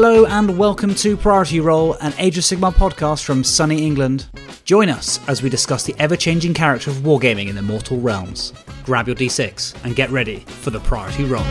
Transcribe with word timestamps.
Hello 0.00 0.26
and 0.26 0.56
welcome 0.56 0.94
to 0.94 1.16
Priority 1.16 1.58
Roll, 1.58 1.94
an 1.94 2.14
Age 2.18 2.38
of 2.38 2.44
Sigmar 2.44 2.72
podcast 2.72 3.24
from 3.24 3.42
sunny 3.42 3.84
England. 3.84 4.26
Join 4.64 4.88
us 4.88 5.18
as 5.26 5.42
we 5.42 5.50
discuss 5.50 5.82
the 5.82 5.96
ever 5.98 6.14
changing 6.14 6.54
character 6.54 6.92
of 6.92 6.98
wargaming 6.98 7.48
in 7.48 7.56
the 7.56 7.62
mortal 7.62 7.98
realms. 7.98 8.52
Grab 8.84 9.08
your 9.08 9.16
d6 9.16 9.74
and 9.84 9.96
get 9.96 10.08
ready 10.10 10.44
for 10.46 10.70
the 10.70 10.78
Priority 10.78 11.24
Roll. 11.24 11.42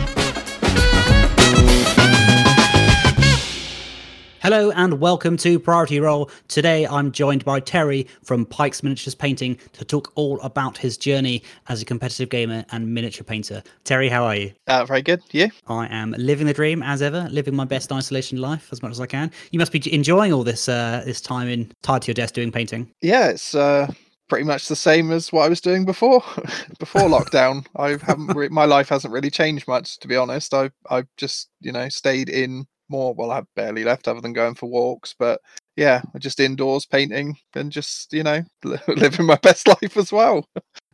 Hello 4.48 4.70
and 4.70 4.98
welcome 4.98 5.36
to 5.36 5.58
Priority 5.58 6.00
Roll. 6.00 6.30
Today 6.48 6.86
I'm 6.86 7.12
joined 7.12 7.44
by 7.44 7.60
Terry 7.60 8.06
from 8.22 8.46
Pike's 8.46 8.82
Miniatures 8.82 9.14
Painting 9.14 9.58
to 9.74 9.84
talk 9.84 10.10
all 10.14 10.40
about 10.40 10.78
his 10.78 10.96
journey 10.96 11.42
as 11.68 11.82
a 11.82 11.84
competitive 11.84 12.30
gamer 12.30 12.64
and 12.72 12.94
miniature 12.94 13.24
painter. 13.24 13.62
Terry, 13.84 14.08
how 14.08 14.24
are 14.24 14.34
you? 14.34 14.54
Uh, 14.66 14.86
very 14.86 15.02
good. 15.02 15.20
You? 15.32 15.50
I 15.66 15.86
am 15.88 16.14
living 16.16 16.46
the 16.46 16.54
dream 16.54 16.82
as 16.82 17.02
ever, 17.02 17.28
living 17.30 17.54
my 17.54 17.66
best 17.66 17.92
isolation 17.92 18.38
life 18.38 18.70
as 18.72 18.82
much 18.82 18.92
as 18.92 19.00
I 19.00 19.06
can. 19.06 19.30
You 19.50 19.58
must 19.58 19.70
be 19.70 19.92
enjoying 19.92 20.32
all 20.32 20.44
this 20.44 20.66
uh, 20.66 21.02
this 21.04 21.20
time 21.20 21.48
in 21.48 21.70
tied 21.82 22.00
to 22.00 22.06
your 22.06 22.14
desk 22.14 22.32
doing 22.32 22.50
painting. 22.50 22.90
Yeah, 23.02 23.28
it's 23.28 23.54
uh, 23.54 23.92
pretty 24.30 24.46
much 24.46 24.68
the 24.68 24.76
same 24.76 25.10
as 25.10 25.30
what 25.30 25.42
I 25.42 25.50
was 25.50 25.60
doing 25.60 25.84
before 25.84 26.22
before 26.78 27.02
lockdown. 27.02 27.66
I 27.76 27.98
haven't 28.02 28.34
re- 28.34 28.48
my 28.48 28.64
life 28.64 28.88
hasn't 28.88 29.12
really 29.12 29.30
changed 29.30 29.68
much 29.68 29.98
to 29.98 30.08
be 30.08 30.16
honest. 30.16 30.54
I 30.54 30.70
I've 30.88 31.08
just 31.18 31.50
you 31.60 31.70
know 31.70 31.90
stayed 31.90 32.30
in 32.30 32.66
more. 32.88 33.14
Well, 33.14 33.30
I've 33.30 33.46
barely 33.54 33.84
left 33.84 34.08
other 34.08 34.20
than 34.20 34.32
going 34.32 34.54
for 34.54 34.66
walks, 34.66 35.14
but 35.18 35.40
yeah, 35.76 36.02
just 36.18 36.40
indoors 36.40 36.86
painting 36.86 37.36
and 37.54 37.70
just 37.70 38.12
you 38.12 38.22
know 38.22 38.42
living 38.88 39.26
my 39.26 39.36
best 39.36 39.68
life 39.68 39.96
as 39.96 40.12
well. 40.12 40.44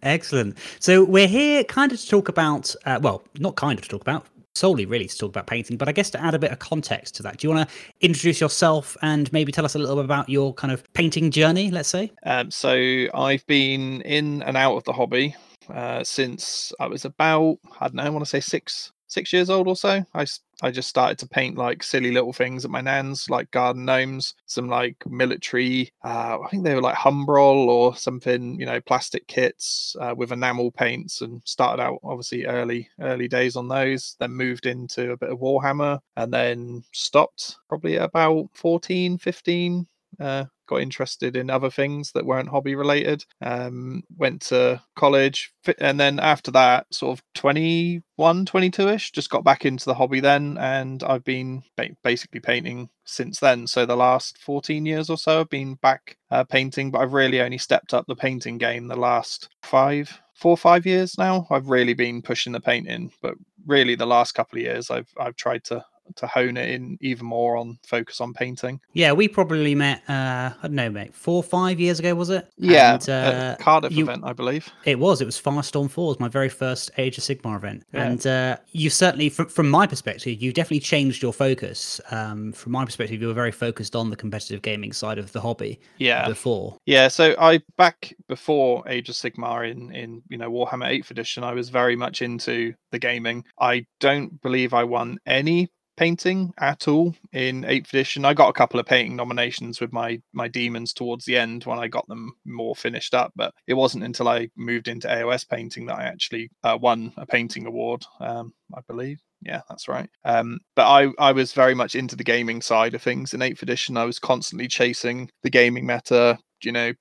Excellent. 0.02 0.58
So 0.80 1.02
we're 1.02 1.28
here 1.28 1.64
kind 1.64 1.90
of 1.90 1.98
to 1.98 2.06
talk 2.06 2.28
about, 2.28 2.74
uh, 2.84 3.00
well, 3.02 3.24
not 3.38 3.56
kind 3.56 3.78
of 3.78 3.84
to 3.84 3.88
talk 3.88 4.02
about, 4.02 4.26
solely 4.54 4.84
really 4.84 5.06
to 5.06 5.16
talk 5.16 5.30
about 5.30 5.46
painting, 5.46 5.76
but 5.76 5.88
I 5.88 5.92
guess 5.92 6.10
to 6.10 6.22
add 6.22 6.34
a 6.34 6.38
bit 6.38 6.52
of 6.52 6.58
context 6.58 7.14
to 7.16 7.22
that, 7.22 7.38
do 7.38 7.48
you 7.48 7.54
want 7.54 7.68
to 7.68 7.74
introduce 8.00 8.40
yourself 8.40 8.96
and 9.02 9.32
maybe 9.32 9.50
tell 9.50 9.64
us 9.64 9.74
a 9.74 9.78
little 9.78 9.96
bit 9.96 10.04
about 10.04 10.28
your 10.28 10.52
kind 10.54 10.72
of 10.72 10.84
painting 10.92 11.30
journey, 11.30 11.70
let's 11.70 11.88
say? 11.88 12.12
Um, 12.24 12.50
so 12.50 13.06
I've 13.14 13.46
been 13.46 14.02
in 14.02 14.42
and 14.42 14.56
out 14.56 14.76
of 14.76 14.84
the 14.84 14.92
hobby 14.92 15.34
uh, 15.72 16.04
since 16.04 16.72
I 16.78 16.86
was 16.86 17.04
about, 17.04 17.58
I 17.80 17.86
don't 17.86 17.94
know, 17.94 18.04
I 18.04 18.10
want 18.10 18.24
to 18.24 18.28
say 18.28 18.40
six, 18.40 18.92
six 19.08 19.32
years 19.32 19.50
old 19.50 19.66
or 19.66 19.76
so. 19.76 20.04
I, 20.14 20.26
I 20.62 20.70
just 20.70 20.88
started 20.88 21.18
to 21.18 21.28
paint 21.28 21.58
like 21.58 21.82
silly 21.82 22.10
little 22.12 22.32
things 22.32 22.64
at 22.64 22.70
my 22.70 22.80
nan's, 22.80 23.28
like 23.30 23.50
garden 23.50 23.84
gnomes, 23.84 24.34
some 24.46 24.68
like 24.68 24.96
military, 25.06 25.92
uh, 26.04 26.38
I 26.40 26.48
think 26.48 26.64
they 26.64 26.74
were 26.74 26.80
like 26.80 26.96
Humbrol 26.96 27.66
or 27.66 27.96
something, 27.96 28.58
you 28.58 28.66
know, 28.66 28.80
plastic 28.80 29.26
kits 29.26 29.96
uh, 30.00 30.14
with 30.16 30.32
enamel 30.32 30.70
paints 30.70 31.20
and 31.20 31.42
started 31.44 31.82
out 31.82 31.98
obviously 32.04 32.46
early, 32.46 32.88
early 33.00 33.28
days 33.28 33.56
on 33.56 33.68
those, 33.68 34.16
then 34.20 34.32
moved 34.32 34.66
into 34.66 35.12
a 35.12 35.16
bit 35.16 35.30
of 35.30 35.38
Warhammer 35.40 35.98
and 36.16 36.32
then 36.32 36.82
stopped 36.92 37.56
probably 37.68 37.96
about 37.96 38.48
14, 38.54 39.18
15. 39.18 39.86
Uh, 40.20 40.44
got 40.66 40.80
interested 40.80 41.36
in 41.36 41.50
other 41.50 41.70
things 41.70 42.12
that 42.12 42.26
weren't 42.26 42.48
hobby 42.48 42.74
related. 42.74 43.24
Um, 43.42 44.02
went 44.16 44.42
to 44.42 44.80
college, 44.96 45.52
and 45.78 45.98
then 45.98 46.20
after 46.20 46.50
that, 46.52 46.86
sort 46.92 47.18
of 47.18 47.24
21, 47.34 48.46
22 48.46 48.88
ish, 48.88 49.12
just 49.12 49.30
got 49.30 49.44
back 49.44 49.64
into 49.64 49.84
the 49.84 49.94
hobby 49.94 50.20
then. 50.20 50.58
And 50.58 51.02
I've 51.02 51.24
been 51.24 51.62
basically 52.02 52.40
painting 52.40 52.88
since 53.04 53.40
then. 53.40 53.66
So 53.66 53.86
the 53.86 53.96
last 53.96 54.38
14 54.38 54.86
years 54.86 55.10
or 55.10 55.18
so, 55.18 55.40
I've 55.40 55.50
been 55.50 55.74
back 55.74 56.16
uh, 56.30 56.44
painting, 56.44 56.90
but 56.90 57.00
I've 57.00 57.12
really 57.12 57.40
only 57.40 57.58
stepped 57.58 57.94
up 57.94 58.06
the 58.06 58.16
painting 58.16 58.58
game 58.58 58.88
the 58.88 58.96
last 58.96 59.48
five, 59.62 60.20
four 60.34 60.52
or 60.52 60.56
five 60.56 60.86
years 60.86 61.16
now. 61.18 61.46
I've 61.50 61.68
really 61.68 61.94
been 61.94 62.22
pushing 62.22 62.52
the 62.52 62.60
painting, 62.60 63.12
but 63.22 63.34
really 63.66 63.94
the 63.94 64.06
last 64.06 64.32
couple 64.32 64.58
of 64.58 64.64
years, 64.64 64.90
I've 64.90 65.08
I've 65.18 65.36
tried 65.36 65.64
to 65.64 65.84
to 66.16 66.26
hone 66.26 66.56
it 66.56 66.70
in 66.70 66.98
even 67.00 67.26
more 67.26 67.56
on 67.56 67.78
focus 67.86 68.20
on 68.20 68.32
painting. 68.32 68.80
Yeah, 68.92 69.12
we 69.12 69.28
probably 69.28 69.74
met. 69.74 70.02
Uh, 70.08 70.52
I 70.62 70.66
don't 70.66 70.74
know, 70.74 70.90
mate, 70.90 71.14
four 71.14 71.36
or 71.36 71.42
five 71.42 71.80
years 71.80 71.98
ago, 71.98 72.14
was 72.14 72.30
it? 72.30 72.50
Yeah, 72.56 72.94
and, 72.94 73.08
uh, 73.08 73.56
Cardiff 73.58 73.92
you, 73.92 74.04
event, 74.04 74.22
I 74.24 74.32
believe. 74.32 74.68
It 74.84 74.98
was. 74.98 75.20
It 75.20 75.24
was 75.24 75.40
Firestorm 75.40 75.90
Four, 75.90 76.08
Was 76.08 76.20
my 76.20 76.28
very 76.28 76.48
first 76.48 76.90
Age 76.98 77.18
of 77.18 77.24
Sigmar 77.24 77.56
event, 77.56 77.84
yeah. 77.92 78.04
and 78.04 78.26
uh, 78.26 78.56
you 78.72 78.90
certainly, 78.90 79.28
from, 79.28 79.48
from 79.48 79.68
my 79.68 79.86
perspective, 79.86 80.40
you 80.40 80.52
definitely 80.52 80.80
changed 80.80 81.22
your 81.22 81.32
focus. 81.32 82.00
Um, 82.10 82.52
from 82.52 82.72
my 82.72 82.84
perspective, 82.84 83.20
you 83.20 83.28
were 83.28 83.34
very 83.34 83.52
focused 83.52 83.96
on 83.96 84.10
the 84.10 84.16
competitive 84.16 84.62
gaming 84.62 84.92
side 84.92 85.18
of 85.18 85.32
the 85.32 85.40
hobby. 85.40 85.80
Yeah. 85.98 86.28
Before. 86.28 86.78
Yeah. 86.86 87.08
So 87.08 87.34
I 87.38 87.60
back 87.76 88.14
before 88.28 88.86
Age 88.88 89.08
of 89.08 89.14
Sigmar 89.14 89.70
in 89.70 89.92
in 89.92 90.22
you 90.28 90.38
know 90.38 90.50
Warhammer 90.50 90.88
Eighth 90.88 91.10
Edition, 91.10 91.44
I 91.44 91.52
was 91.52 91.68
very 91.68 91.96
much 91.96 92.22
into 92.22 92.74
the 92.90 92.98
gaming. 92.98 93.44
I 93.58 93.86
don't 94.00 94.40
believe 94.42 94.74
I 94.74 94.84
won 94.84 95.18
any 95.26 95.70
painting 95.96 96.52
at 96.58 96.88
all 96.88 97.14
in 97.32 97.62
8th 97.62 97.88
edition. 97.88 98.24
I 98.24 98.34
got 98.34 98.48
a 98.48 98.54
couple 98.54 98.80
of 98.80 98.86
painting 98.86 99.16
nominations 99.16 99.80
with 99.80 99.92
my 99.92 100.20
my 100.32 100.48
demons 100.48 100.92
towards 100.92 101.24
the 101.24 101.36
end 101.36 101.64
when 101.64 101.78
i 101.78 101.88
got 101.88 102.06
them 102.08 102.32
more 102.44 102.74
finished 102.74 103.14
up 103.14 103.32
but 103.36 103.54
it 103.66 103.74
wasn't 103.74 104.04
until 104.04 104.28
i 104.28 104.48
moved 104.56 104.88
into 104.88 105.08
aos 105.08 105.48
painting 105.48 105.86
that 105.86 105.98
i 105.98 106.04
actually 106.04 106.50
uh, 106.64 106.76
won 106.80 107.12
a 107.16 107.26
painting 107.26 107.66
award 107.66 108.04
um, 108.20 108.52
i 108.74 108.80
believe. 108.88 109.20
Yeah 109.42 109.60
that's 109.68 109.88
right. 109.88 110.08
Um, 110.24 110.60
but 110.74 110.86
i 110.86 111.08
i 111.18 111.32
was 111.32 111.52
very 111.52 111.74
much 111.74 111.94
into 111.94 112.16
the 112.16 112.24
gaming 112.24 112.62
side 112.62 112.94
of 112.94 113.02
things 113.02 113.34
in 113.34 113.40
8th 113.40 113.62
edition. 113.62 113.96
I 113.96 114.04
was 114.04 114.18
constantly 114.18 114.68
chasing 114.68 115.30
the 115.42 115.50
gaming 115.50 115.86
meta 115.86 116.38
you 116.62 116.72
know 116.72 116.92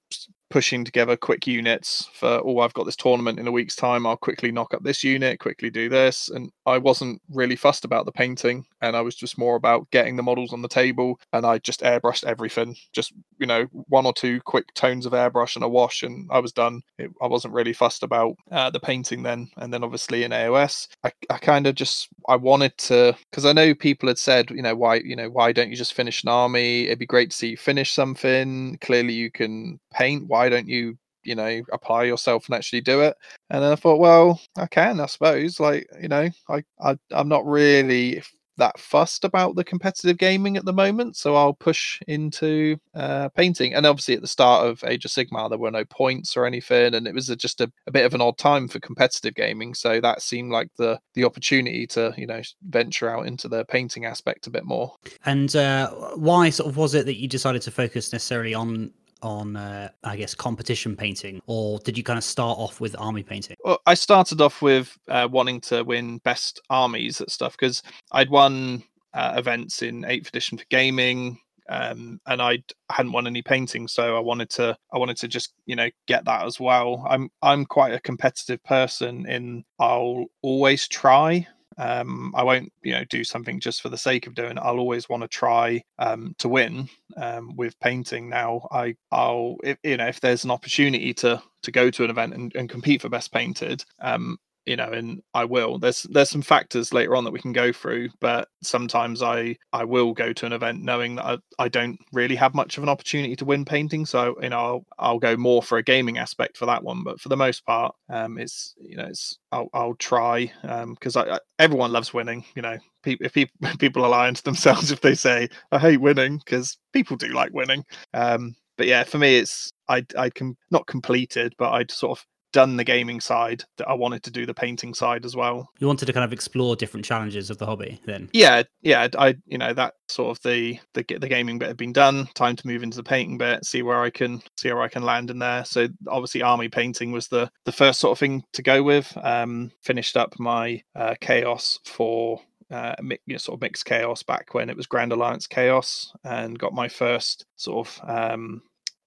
pushing 0.54 0.86
together 0.86 1.18
quick 1.18 1.48
units 1.48 2.08
for 2.14 2.40
oh 2.46 2.60
i've 2.60 2.74
got 2.74 2.86
this 2.86 2.96
tournament 2.96 3.40
in 3.40 3.48
a 3.48 3.52
week's 3.52 3.76
time 3.76 4.06
i'll 4.06 4.16
quickly 4.16 4.52
knock 4.52 4.72
up 4.74 4.84
this 4.84 5.04
unit 5.04 5.40
quickly 5.40 5.72
do 5.72 5.90
this 5.90 6.30
and 6.30 6.52
i 6.68 6.78
wasn't 6.78 7.20
really 7.32 7.56
fussed 7.56 7.86
about 7.86 8.06
the 8.06 8.12
painting 8.12 8.64
and 8.82 8.96
i 8.96 9.02
was 9.02 9.16
just 9.16 9.38
more 9.38 9.56
about 9.56 9.90
getting 9.90 10.16
the 10.16 10.22
models 10.22 10.54
on 10.54 10.62
the 10.62 10.68
table 10.68 11.20
and 11.34 11.44
i 11.44 11.58
just 11.58 11.82
airbrushed 11.82 12.24
everything 12.24 12.76
just 12.92 13.14
you 13.40 13.48
know 13.48 13.66
one 13.72 14.06
or 14.06 14.14
two 14.14 14.40
quick 14.42 14.72
tones 14.76 15.08
of 15.08 15.14
airbrush 15.14 15.56
and 15.56 15.66
a 15.66 15.68
wash 15.68 16.04
and 16.04 16.30
i 16.32 16.38
was 16.38 16.52
done. 16.52 16.82
It, 17.00 17.10
i 17.20 17.26
wasn't 17.26 17.56
really 17.56 17.74
fussed 17.74 18.04
about 18.04 18.36
uh, 18.52 18.70
the 18.70 18.80
painting 18.80 19.24
then 19.24 19.50
and 19.58 19.74
then 19.74 19.84
obviously 19.84 20.24
in 20.24 20.32
aos 20.32 20.88
i, 21.04 21.12
I 21.32 21.40
kind 21.40 21.66
of 21.66 21.74
just 21.74 22.10
i 22.30 22.36
wanted 22.36 22.78
to 22.78 23.16
because 23.32 23.46
i 23.46 23.54
know 23.54 23.74
people 23.74 24.08
had 24.08 24.20
said 24.20 24.52
you 24.52 24.62
know 24.62 24.76
why 24.76 24.96
you 24.96 25.16
know 25.16 25.30
why 25.30 25.52
don't 25.52 25.70
you 25.70 25.76
just 25.76 25.94
finish 25.94 26.24
an 26.24 26.30
army? 26.30 26.86
It'd 26.86 27.00
be 27.00 27.06
great 27.06 27.32
to 27.32 27.38
see 27.38 27.50
you 27.50 27.58
finish 27.58 27.92
something. 27.92 28.78
Clearly 28.82 29.14
you 29.14 29.32
can 29.32 29.80
paint. 29.94 30.28
Why 30.28 30.43
don't 30.50 30.68
you 30.68 30.98
you 31.24 31.36
know 31.36 31.62
apply 31.72 32.04
yourself 32.04 32.48
and 32.48 32.56
actually 32.56 32.82
do 32.82 33.02
it? 33.02 33.16
And 33.50 33.64
then 33.64 33.72
i 33.72 33.76
thought 33.76 34.00
well 34.00 34.42
i 34.58 34.66
can 34.66 35.00
i 35.00 35.06
suppose 35.06 35.60
like 35.60 35.88
you 36.02 36.08
know 36.08 36.30
i, 36.50 36.64
I 36.82 36.98
i'm 37.12 37.30
not 37.30 37.46
really 37.46 38.22
that 38.58 38.80
fussed 38.80 39.24
about 39.24 39.56
the 39.56 39.64
competitive 39.64 40.18
gaming 40.18 40.58
at 40.58 40.66
the 40.66 40.74
moment 40.74 41.16
so 41.16 41.36
i'll 41.36 41.54
push 41.54 42.00
into 42.08 42.78
uh, 42.94 43.30
painting. 43.30 43.74
And 43.74 43.86
obviously 43.86 44.14
at 44.16 44.22
the 44.22 44.28
start 44.28 44.68
of 44.68 44.84
age 44.86 45.06
of 45.06 45.12
sigmar 45.12 45.50
there 45.50 45.58
were 45.58 45.72
no 45.72 45.86
points 45.86 46.38
or 46.38 46.46
anything 46.46 46.94
and 46.94 47.08
it 47.08 47.14
was 47.14 47.30
a, 47.30 47.36
just 47.36 47.62
a, 47.62 47.72
a, 47.88 47.92
bit 47.92 48.06
of 48.06 48.14
an 48.14 48.22
odd 48.22 48.38
time 48.38 48.68
for 48.68 48.80
competitive 48.80 49.34
gaming 49.36 49.74
so 49.74 50.00
that 50.00 50.22
seemed 50.22 50.52
like 50.52 50.70
the 50.78 51.00
the 51.16 51.24
opportunity 51.24 51.88
to 51.88 52.14
you 52.18 52.28
know 52.28 52.42
venture 52.70 53.10
out 53.10 53.26
into 53.26 53.48
the 53.48 53.66
painting 53.66 54.06
aspect 54.06 54.48
a 54.48 54.52
bit 54.52 54.66
more. 54.66 54.94
And 55.26 55.56
uh, 55.56 55.90
why 56.16 56.50
sort 56.50 56.70
of 56.70 56.78
was 56.78 56.94
it 56.94 57.06
that 57.06 57.20
you 57.20 57.28
decided 57.28 57.62
to 57.64 57.72
focus 57.72 58.14
necessarily 58.14 58.54
on 58.54 58.92
on, 59.24 59.56
uh, 59.56 59.90
I 60.04 60.16
guess, 60.18 60.36
competition 60.36 60.96
painting, 60.96 61.42
or 61.48 61.80
did 61.80 61.98
you 61.98 62.04
kind 62.04 62.18
of 62.18 62.24
start 62.24 62.58
off 62.60 62.80
with 62.80 62.96
army 63.00 63.24
painting? 63.24 63.56
Well, 63.64 63.80
I 63.86 63.94
started 63.94 64.42
off 64.42 64.62
with 64.62 64.98
uh, 65.08 65.28
wanting 65.32 65.62
to 65.62 65.84
win 65.84 66.20
best 66.20 66.62
armies 66.70 67.22
at 67.22 67.32
stuff 67.32 67.54
because 67.58 67.82
I'd 68.12 68.30
won 68.30 68.84
uh, 69.14 69.34
events 69.38 69.82
in 69.82 70.06
Eighth 70.06 70.28
Edition 70.28 70.58
for 70.58 70.66
gaming, 70.70 71.40
um, 71.70 72.20
and 72.28 72.42
I 72.42 72.64
hadn't 72.92 73.12
won 73.12 73.28
any 73.28 73.42
painting, 73.42 73.88
so 73.88 74.18
I 74.18 74.20
wanted 74.20 74.50
to 74.52 74.78
I 74.94 74.98
wanted 74.98 75.18
to 75.18 75.28
just 75.28 75.54
you 75.66 75.76
know 75.76 75.90
get 76.08 76.26
that 76.26 76.46
as 76.46 76.60
well. 76.60 77.06
I'm 77.10 77.30
I'm 77.42 77.66
quite 77.66 77.94
a 77.94 78.00
competitive 78.00 78.64
person 78.64 79.26
in 79.28 79.64
I'll 79.80 80.26
always 80.42 80.88
try 80.88 81.48
um, 81.78 82.34
I 82.36 82.44
won't, 82.44 82.72
you 82.84 82.94
know, 82.94 83.04
do 83.06 83.24
something 83.24 83.60
just 83.60 83.82
for 83.82 83.90
the 83.90 83.98
sake 83.98 84.28
of 84.28 84.36
doing 84.36 84.58
it. 84.58 84.62
I'll 84.64 84.80
always 84.80 85.10
want 85.10 85.24
to 85.24 85.28
try 85.28 85.82
um, 86.00 86.34
to 86.40 86.50
win 86.50 86.90
um, 87.18 87.56
with 87.56 87.80
painting. 87.80 88.30
Now, 88.30 88.68
I, 88.72 88.96
I'll, 89.12 89.58
if, 89.64 89.78
you 89.84 89.98
know, 89.98 90.08
if 90.08 90.20
there's 90.20 90.44
an 90.44 90.52
opportunity 90.52 91.14
to 91.16 91.42
to 91.64 91.72
go 91.72 91.90
to 91.90 92.04
an 92.04 92.10
event 92.10 92.34
and, 92.34 92.54
and 92.56 92.70
compete 92.70 93.02
for 93.02 93.10
best 93.10 93.32
painted, 93.32 93.86
um, 94.02 94.38
you 94.66 94.76
know 94.76 94.90
and 94.92 95.22
i 95.34 95.44
will. 95.46 95.78
There's 95.80 96.04
there's 96.04 96.30
some 96.30 96.42
factors 96.42 96.94
later 96.94 97.16
on 97.16 97.24
that 97.24 97.32
we 97.32 97.40
can 97.40 97.54
go 97.54 97.72
through 97.74 98.10
but 98.20 98.48
sometimes 98.62 99.22
i 99.22 99.56
i 99.74 99.84
will 99.84 100.14
go 100.14 100.34
to 100.34 100.46
an 100.46 100.54
event 100.54 100.82
knowing 100.84 101.16
that 101.16 101.26
i, 101.26 101.38
I 101.60 101.68
don't 101.70 102.00
really 102.12 102.36
have 102.36 102.54
much 102.56 102.78
of 102.78 102.84
an 102.84 102.90
opportunity 102.90 103.36
to 103.38 103.46
win 103.46 103.66
painting. 103.66 104.06
So 104.06 104.36
you 104.42 104.50
know 104.50 104.60
I'll, 104.60 104.86
I'll 105.00 105.20
go 105.20 105.36
more 105.38 105.62
for 105.64 105.78
a 105.78 105.84
gaming 105.84 106.18
aspect 106.18 106.58
for 106.58 106.66
that 106.68 106.84
one 106.84 107.04
but 107.04 107.20
for 107.20 107.30
the 107.30 107.38
most 107.38 107.66
part 107.66 107.94
um 108.10 108.38
it's 108.38 108.74
you 108.80 108.98
know 108.98 109.06
it's 109.06 109.38
i'll, 109.52 109.70
I'll 109.74 109.96
try 109.96 110.52
um 110.64 110.94
because 110.94 111.16
I, 111.16 111.24
I, 111.36 111.40
everyone 111.60 111.92
loves 111.92 112.14
winning 112.14 112.46
you 112.56 112.62
know. 112.62 112.78
People 113.04 113.26
if 113.26 113.34
people 113.34 113.70
people 113.80 114.06
are 114.06 114.10
lying 114.10 114.34
to 114.36 114.44
themselves 114.44 114.92
if 114.92 115.02
they 115.02 115.16
say 115.16 115.50
i 115.72 115.80
hate 115.80 116.00
winning 116.02 116.38
because 116.38 116.78
people 116.94 117.18
do 117.18 117.28
like 117.30 117.52
winning. 117.54 117.84
Um 118.14 118.56
but 118.78 118.88
yeah 118.88 119.04
for 119.04 119.18
me 119.18 119.38
it's 119.38 119.72
i 119.90 120.06
i 120.18 120.30
can 120.30 120.56
not 120.72 120.88
completed 120.88 121.54
but 121.58 121.72
i'd 121.74 121.92
sort 121.92 122.18
of 122.18 122.26
done 122.54 122.78
the 122.78 122.84
gaming 122.86 123.20
side 123.20 123.66
that 123.78 123.90
I 123.90 123.94
wanted 123.94 124.24
to 124.24 124.32
do 124.32 124.46
the 124.46 124.54
painting 124.54 124.94
side 124.94 125.26
as 125.26 125.36
well. 125.36 125.70
You 125.80 125.88
wanted 125.88 126.06
to 126.06 126.14
kind 126.14 126.24
of 126.24 126.32
explore 126.32 126.78
different 126.78 127.06
challenges 127.06 127.50
of 127.50 127.58
the 127.58 127.66
hobby 127.66 128.00
then? 128.06 128.30
Yeah, 128.32 128.64
yeah. 128.82 129.10
I 129.18 129.36
you 129.46 129.58
know 129.58 129.74
that 129.74 129.96
sort 130.08 130.38
of 130.38 130.42
the 130.44 130.80
the 130.94 131.04
the 131.20 131.28
gaming 131.28 131.60
bit 131.60 131.68
had 131.68 131.78
been 131.78 131.92
done. 131.92 132.28
Time 132.36 132.56
to 132.56 132.68
move 132.68 132.84
into 132.84 132.98
the 132.98 133.04
painting 133.04 133.38
bit, 133.38 133.66
see 133.66 133.82
where 133.82 134.02
I 134.02 134.10
can 134.10 134.42
see 134.58 134.72
where 134.72 134.82
I 134.82 134.88
can 134.88 135.04
land 135.04 135.30
in 135.30 135.40
there. 135.40 135.66
So 135.66 135.90
obviously, 136.08 136.42
army 136.42 136.70
painting 136.70 137.12
was 137.12 137.28
the 137.28 137.50
the 137.66 137.74
first 137.74 138.00
sort 138.00 138.14
of 138.14 138.20
thing 138.20 138.44
to 138.54 138.62
go 138.62 138.84
with. 138.84 139.12
Um, 139.22 139.72
finished 139.82 140.16
up 140.16 140.40
my 140.40 140.82
uh, 140.96 141.16
chaos 141.20 141.80
for 141.86 142.40
uh, 142.72 142.96
you 143.02 143.18
know, 143.28 143.38
sort 143.38 143.58
of 143.58 143.62
mixed 143.62 143.86
chaos 143.86 144.24
back 144.24 144.54
when 144.54 144.70
it 144.70 144.78
was 144.78 144.88
Grand 144.88 145.12
Alliance 145.12 145.48
Chaos, 145.48 146.12
and 146.24 146.58
got 146.58 146.74
my 146.74 146.88
first 146.88 147.46
sort 147.56 147.88
of 147.88 148.10
um, 148.10 148.62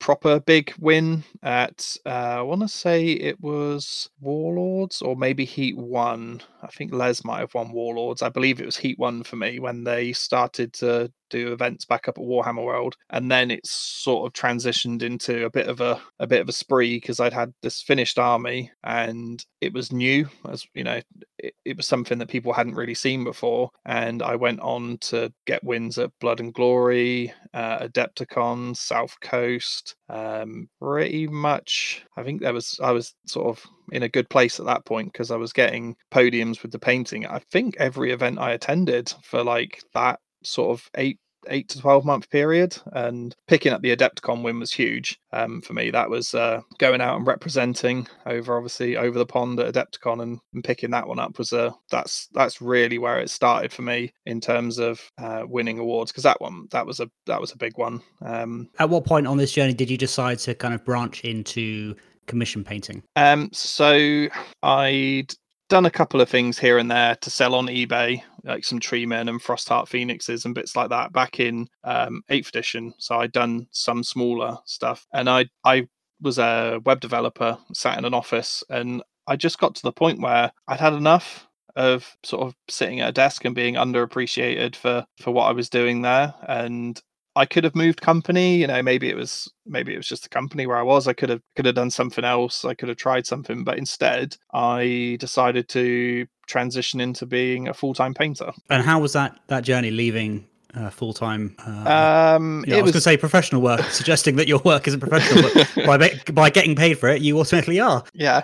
proper 0.06 0.38
big 0.38 0.72
win 0.78 1.24
at 1.42 1.96
uh, 2.06 2.38
I 2.38 2.42
want 2.42 2.60
to 2.60 2.68
say 2.68 3.06
it 3.06 3.40
was 3.40 4.08
Warlords 4.20 5.02
or 5.02 5.16
maybe 5.16 5.44
Heat 5.44 5.76
One. 5.76 6.42
I 6.62 6.68
think 6.68 6.94
Les 6.94 7.24
might 7.24 7.40
have 7.40 7.54
won 7.54 7.72
Warlords. 7.72 8.22
I 8.22 8.28
believe 8.28 8.60
it 8.60 8.66
was 8.66 8.76
Heat 8.76 9.00
One 9.00 9.24
for 9.24 9.34
me 9.34 9.58
when 9.58 9.82
they 9.82 10.12
started 10.12 10.72
to 10.74 11.10
do 11.30 11.52
events 11.52 11.84
back 11.84 12.08
up 12.08 12.18
at 12.18 12.24
Warhammer 12.24 12.64
World, 12.64 12.96
and 13.10 13.30
then 13.30 13.50
it's 13.50 13.70
sort 13.70 14.26
of 14.26 14.32
transitioned 14.32 15.02
into 15.02 15.44
a 15.44 15.50
bit 15.50 15.68
of 15.68 15.80
a 15.80 16.00
a 16.18 16.26
bit 16.26 16.40
of 16.40 16.48
a 16.48 16.52
spree 16.52 16.96
because 16.96 17.20
I'd 17.20 17.32
had 17.32 17.52
this 17.62 17.82
finished 17.82 18.18
army 18.18 18.70
and 18.84 19.44
it 19.60 19.72
was 19.72 19.92
new, 19.92 20.28
as 20.48 20.66
you 20.74 20.84
know, 20.84 21.00
it, 21.38 21.54
it, 21.64 21.76
was 21.76 21.86
something 21.86 22.18
that 22.18 22.28
people 22.28 22.52
hadn't 22.52 22.74
really 22.74 22.94
seen 22.94 23.24
before, 23.24 23.70
and 23.84 24.22
I 24.22 24.36
went 24.36 24.60
on 24.60 24.98
to 25.02 25.32
get 25.46 25.64
wins 25.64 25.98
at 25.98 26.10
Blood 26.20 26.40
and 26.40 26.54
Glory, 26.54 27.32
uh, 27.54 27.86
Adepticon, 27.86 28.76
South 28.76 29.18
Coast, 29.20 29.96
um, 30.08 30.68
pretty 30.80 31.26
much. 31.26 32.04
I 32.16 32.22
think 32.22 32.40
there 32.40 32.54
was 32.54 32.78
I 32.82 32.92
was 32.92 33.14
sort 33.26 33.48
of 33.48 33.64
in 33.92 34.02
a 34.02 34.08
good 34.08 34.28
place 34.28 34.58
at 34.58 34.66
that 34.66 34.84
point 34.84 35.12
because 35.12 35.30
I 35.30 35.36
was 35.36 35.52
getting 35.52 35.96
podiums 36.12 36.62
with 36.62 36.72
the 36.72 36.78
painting. 36.78 37.26
I 37.26 37.40
think 37.50 37.76
every 37.78 38.12
event 38.12 38.38
I 38.38 38.52
attended 38.52 39.12
for 39.22 39.42
like 39.42 39.82
that 39.94 40.20
sort 40.46 40.78
of 40.78 40.88
eight 40.96 41.18
eight 41.48 41.68
to 41.68 41.80
12 41.80 42.04
month 42.04 42.30
period 42.30 42.76
and 42.92 43.34
picking 43.46 43.72
up 43.72 43.82
the 43.82 43.94
adepticon 43.94 44.42
win 44.42 44.58
was 44.58 44.72
huge 44.72 45.18
um, 45.32 45.60
for 45.60 45.72
me. 45.72 45.90
That 45.90 46.10
was 46.10 46.34
uh, 46.34 46.60
going 46.78 47.00
out 47.00 47.16
and 47.16 47.26
representing 47.26 48.06
over 48.26 48.56
obviously 48.56 48.96
over 48.96 49.18
the 49.18 49.26
pond 49.26 49.60
at 49.60 49.72
adepticon 49.72 50.22
and, 50.22 50.38
and 50.54 50.64
picking 50.64 50.90
that 50.90 51.06
one 51.06 51.18
up 51.18 51.38
was 51.38 51.52
a 51.52 51.66
uh, 51.66 51.72
that's 51.90 52.28
that's 52.32 52.60
really 52.60 52.98
where 52.98 53.20
it 53.20 53.30
started 53.30 53.72
for 53.72 53.82
me 53.82 54.12
in 54.24 54.40
terms 54.40 54.78
of 54.78 55.00
uh, 55.18 55.42
winning 55.46 55.78
awards 55.78 56.12
because 56.12 56.24
that 56.24 56.40
one 56.40 56.66
that 56.70 56.86
was 56.86 57.00
a 57.00 57.10
that 57.26 57.40
was 57.40 57.52
a 57.52 57.56
big 57.56 57.76
one 57.76 58.00
um, 58.22 58.68
at 58.78 58.90
what 58.90 59.04
point 59.04 59.26
on 59.26 59.36
this 59.36 59.52
journey 59.52 59.74
did 59.74 59.90
you 59.90 59.96
decide 59.96 60.38
to 60.38 60.54
kind 60.54 60.74
of 60.74 60.84
branch 60.84 61.22
into 61.24 61.94
commission 62.26 62.64
painting? 62.64 63.02
Um 63.16 63.50
so 63.52 64.28
i'd 64.62 65.32
done 65.68 65.86
a 65.86 65.90
couple 65.90 66.20
of 66.20 66.28
things 66.28 66.58
here 66.58 66.78
and 66.78 66.90
there 66.90 67.16
to 67.16 67.30
sell 67.30 67.54
on 67.54 67.66
eBay, 67.66 68.22
like 68.46 68.64
some 68.64 68.80
Tree 68.80 69.06
Men 69.06 69.28
and 69.28 69.40
Frostheart 69.40 69.88
Phoenixes 69.88 70.44
and 70.44 70.54
bits 70.54 70.76
like 70.76 70.90
that 70.90 71.12
back 71.12 71.40
in 71.40 71.68
um, 71.84 72.22
8th 72.30 72.48
edition. 72.48 72.94
So 72.98 73.16
I'd 73.16 73.32
done 73.32 73.66
some 73.70 74.02
smaller 74.02 74.58
stuff. 74.64 75.06
And 75.12 75.28
I, 75.28 75.46
I 75.64 75.88
was 76.20 76.38
a 76.38 76.80
web 76.84 77.00
developer, 77.00 77.58
sat 77.72 77.98
in 77.98 78.04
an 78.04 78.14
office, 78.14 78.64
and 78.70 79.02
I 79.26 79.36
just 79.36 79.58
got 79.58 79.74
to 79.74 79.82
the 79.82 79.92
point 79.92 80.20
where 80.20 80.52
I'd 80.68 80.80
had 80.80 80.94
enough 80.94 81.48
of 81.74 82.16
sort 82.22 82.46
of 82.46 82.54
sitting 82.68 83.00
at 83.00 83.10
a 83.10 83.12
desk 83.12 83.44
and 83.44 83.54
being 83.54 83.74
underappreciated 83.74 84.74
for 84.74 85.04
for 85.20 85.30
what 85.30 85.44
I 85.44 85.52
was 85.52 85.68
doing 85.68 86.00
there 86.00 86.34
and 86.48 87.00
I 87.36 87.44
could 87.44 87.64
have 87.64 87.76
moved 87.76 88.00
company. 88.00 88.56
You 88.56 88.66
know, 88.66 88.82
maybe 88.82 89.08
it 89.08 89.16
was 89.16 89.52
maybe 89.66 89.92
it 89.92 89.98
was 89.98 90.08
just 90.08 90.22
the 90.22 90.28
company 90.28 90.66
where 90.66 90.78
I 90.78 90.82
was. 90.82 91.06
I 91.06 91.12
could 91.12 91.28
have 91.28 91.42
could 91.54 91.66
have 91.66 91.74
done 91.74 91.90
something 91.90 92.24
else. 92.24 92.64
I 92.64 92.74
could 92.74 92.88
have 92.88 92.98
tried 92.98 93.26
something, 93.26 93.62
but 93.62 93.78
instead, 93.78 94.36
I 94.52 95.16
decided 95.20 95.68
to 95.70 96.26
transition 96.46 97.00
into 97.00 97.26
being 97.26 97.68
a 97.68 97.74
full 97.74 97.94
time 97.94 98.14
painter. 98.14 98.52
And 98.70 98.82
how 98.82 98.98
was 99.00 99.12
that 99.12 99.38
that 99.48 99.64
journey 99.64 99.90
leaving 99.90 100.48
uh, 100.74 100.88
full 100.90 101.12
time? 101.12 101.54
Uh, 101.66 102.36
um, 102.36 102.64
you 102.66 102.72
know, 102.72 102.78
I 102.78 102.82
was, 102.82 102.88
was... 102.88 102.92
going 102.92 102.92
to 102.92 103.00
say 103.00 103.16
professional 103.18 103.60
work, 103.60 103.82
suggesting 103.90 104.36
that 104.36 104.48
your 104.48 104.60
work 104.64 104.88
isn't 104.88 105.00
professional, 105.00 105.50
but 105.52 105.86
by 105.86 106.32
by 106.32 106.50
getting 106.50 106.74
paid 106.74 106.98
for 106.98 107.08
it, 107.10 107.20
you 107.20 107.38
automatically 107.38 107.80
are. 107.80 108.02
Yeah. 108.14 108.40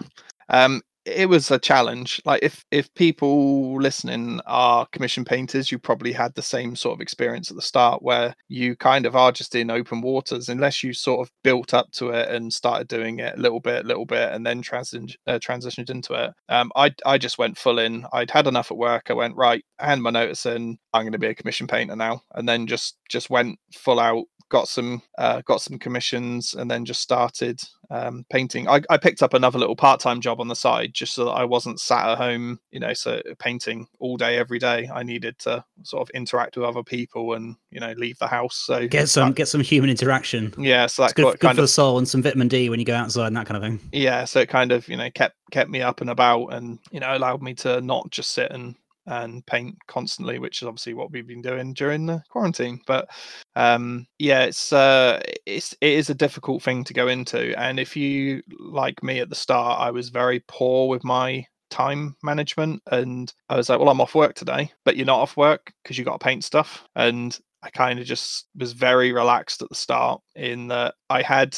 Um, 0.50 0.82
it 1.04 1.28
was 1.28 1.50
a 1.50 1.58
challenge. 1.58 2.20
Like 2.24 2.42
if 2.42 2.64
if 2.70 2.92
people 2.94 3.80
listening 3.80 4.40
are 4.46 4.86
commission 4.92 5.24
painters 5.24 5.72
you 5.72 5.78
probably 5.78 6.12
had 6.12 6.34
the 6.34 6.42
same 6.42 6.76
sort 6.76 6.94
of 6.94 7.00
experience 7.00 7.50
at 7.50 7.56
the 7.56 7.62
start 7.62 8.02
where 8.02 8.34
you 8.48 8.76
kind 8.76 9.06
of 9.06 9.16
are 9.16 9.32
just 9.32 9.54
in 9.54 9.70
open 9.70 10.00
waters 10.00 10.48
unless 10.48 10.82
you 10.82 10.92
sort 10.92 11.20
of 11.20 11.32
built 11.42 11.74
up 11.74 11.90
to 11.92 12.10
it 12.10 12.28
and 12.28 12.52
started 12.52 12.88
doing 12.88 13.18
it 13.18 13.36
a 13.36 13.40
little 13.40 13.60
bit 13.60 13.84
little 13.86 14.06
bit 14.06 14.32
and 14.32 14.46
then 14.46 14.62
transi- 14.62 15.16
uh, 15.26 15.38
transitioned 15.38 15.90
into 15.90 16.14
it. 16.14 16.32
Um, 16.48 16.70
I, 16.76 16.94
I 17.04 17.18
just 17.18 17.38
went 17.38 17.58
full 17.58 17.78
in. 17.78 18.06
I'd 18.12 18.30
had 18.30 18.46
enough 18.46 18.70
at 18.70 18.76
work. 18.76 19.06
I 19.10 19.14
went 19.14 19.36
right 19.36 19.64
hand 19.78 20.02
my 20.02 20.10
notice 20.10 20.46
in. 20.46 20.78
I'm 20.94 21.02
going 21.02 21.12
to 21.12 21.18
be 21.18 21.26
a 21.28 21.34
commission 21.34 21.66
painter 21.66 21.96
now. 21.96 22.22
And 22.34 22.48
then 22.48 22.66
just 22.66 22.96
just 23.08 23.30
went 23.30 23.58
full 23.74 23.98
out 24.00 24.24
got 24.52 24.68
some 24.68 25.02
uh, 25.16 25.40
got 25.46 25.62
some 25.62 25.78
commissions 25.78 26.52
and 26.52 26.70
then 26.70 26.84
just 26.84 27.00
started 27.00 27.60
um, 27.90 28.24
painting. 28.30 28.68
I, 28.68 28.82
I, 28.90 28.98
picked 28.98 29.22
up 29.22 29.32
another 29.32 29.58
little 29.58 29.74
part 29.74 29.98
time 29.98 30.20
job 30.20 30.40
on 30.40 30.48
the 30.48 30.54
side 30.54 30.92
just 30.92 31.14
so 31.14 31.24
that 31.24 31.32
I 31.32 31.44
wasn't 31.44 31.80
sat 31.80 32.08
at 32.10 32.18
home, 32.18 32.60
you 32.70 32.78
know, 32.78 32.92
so 32.92 33.20
painting 33.38 33.88
all 33.98 34.16
day 34.16 34.36
every 34.36 34.58
day. 34.58 34.90
I 34.92 35.02
needed 35.02 35.38
to 35.40 35.64
sort 35.82 36.02
of 36.02 36.10
interact 36.10 36.56
with 36.56 36.66
other 36.66 36.82
people 36.82 37.32
and 37.32 37.56
you 37.70 37.80
know 37.80 37.92
leave 37.96 38.18
the 38.18 38.26
house. 38.26 38.56
So 38.56 38.86
get 38.86 39.08
some 39.08 39.30
that, 39.30 39.36
get 39.36 39.48
some 39.48 39.62
human 39.62 39.88
interaction. 39.88 40.54
Yeah, 40.58 40.86
so 40.86 41.02
that's 41.02 41.14
good, 41.14 41.38
good 41.40 41.40
for 41.40 41.48
of, 41.48 41.56
the 41.56 41.68
soul 41.68 41.96
and 41.96 42.06
some 42.06 42.22
vitamin 42.22 42.48
D 42.48 42.68
when 42.68 42.78
you 42.78 42.84
go 42.84 42.94
outside 42.94 43.28
and 43.28 43.36
that 43.36 43.46
kind 43.46 43.56
of 43.56 43.62
thing. 43.62 43.80
Yeah, 43.90 44.26
so 44.26 44.40
it 44.40 44.50
kind 44.50 44.70
of 44.70 44.86
you 44.86 44.98
know 44.98 45.10
kept 45.10 45.36
kept 45.50 45.70
me 45.70 45.80
up 45.80 46.02
and 46.02 46.10
about 46.10 46.48
and 46.48 46.78
you 46.90 47.00
know 47.00 47.16
allowed 47.16 47.42
me 47.42 47.54
to 47.54 47.80
not 47.80 48.10
just 48.10 48.32
sit 48.32 48.50
and 48.50 48.74
and 49.06 49.44
paint 49.46 49.76
constantly, 49.86 50.38
which 50.38 50.62
is 50.62 50.68
obviously 50.68 50.94
what 50.94 51.10
we've 51.10 51.26
been 51.26 51.42
doing 51.42 51.74
during 51.74 52.06
the 52.06 52.22
quarantine. 52.28 52.80
But 52.86 53.08
um, 53.56 54.06
yeah, 54.18 54.44
it's 54.44 54.72
uh, 54.72 55.20
it's 55.46 55.74
it 55.80 55.92
is 55.92 56.10
a 56.10 56.14
difficult 56.14 56.62
thing 56.62 56.84
to 56.84 56.94
go 56.94 57.08
into, 57.08 57.58
and 57.58 57.78
if 57.78 57.96
you 57.96 58.42
like 58.58 59.02
me 59.02 59.20
at 59.20 59.28
the 59.28 59.34
start, 59.34 59.80
I 59.80 59.90
was 59.90 60.08
very 60.08 60.42
poor 60.48 60.88
with 60.88 61.04
my 61.04 61.46
time 61.70 62.16
management, 62.22 62.82
and 62.90 63.32
I 63.48 63.56
was 63.56 63.68
like, 63.68 63.78
well, 63.78 63.88
I'm 63.88 64.00
off 64.00 64.14
work 64.14 64.34
today, 64.34 64.72
but 64.84 64.96
you're 64.96 65.06
not 65.06 65.20
off 65.20 65.36
work 65.36 65.72
because 65.82 65.98
you 65.98 66.04
got 66.04 66.20
to 66.20 66.24
paint 66.24 66.44
stuff, 66.44 66.86
and 66.94 67.38
I 67.62 67.70
kind 67.70 67.98
of 68.00 68.06
just 68.06 68.46
was 68.56 68.72
very 68.72 69.12
relaxed 69.12 69.62
at 69.62 69.68
the 69.68 69.74
start 69.74 70.20
in 70.34 70.68
that 70.68 70.94
I 71.08 71.22
had 71.22 71.56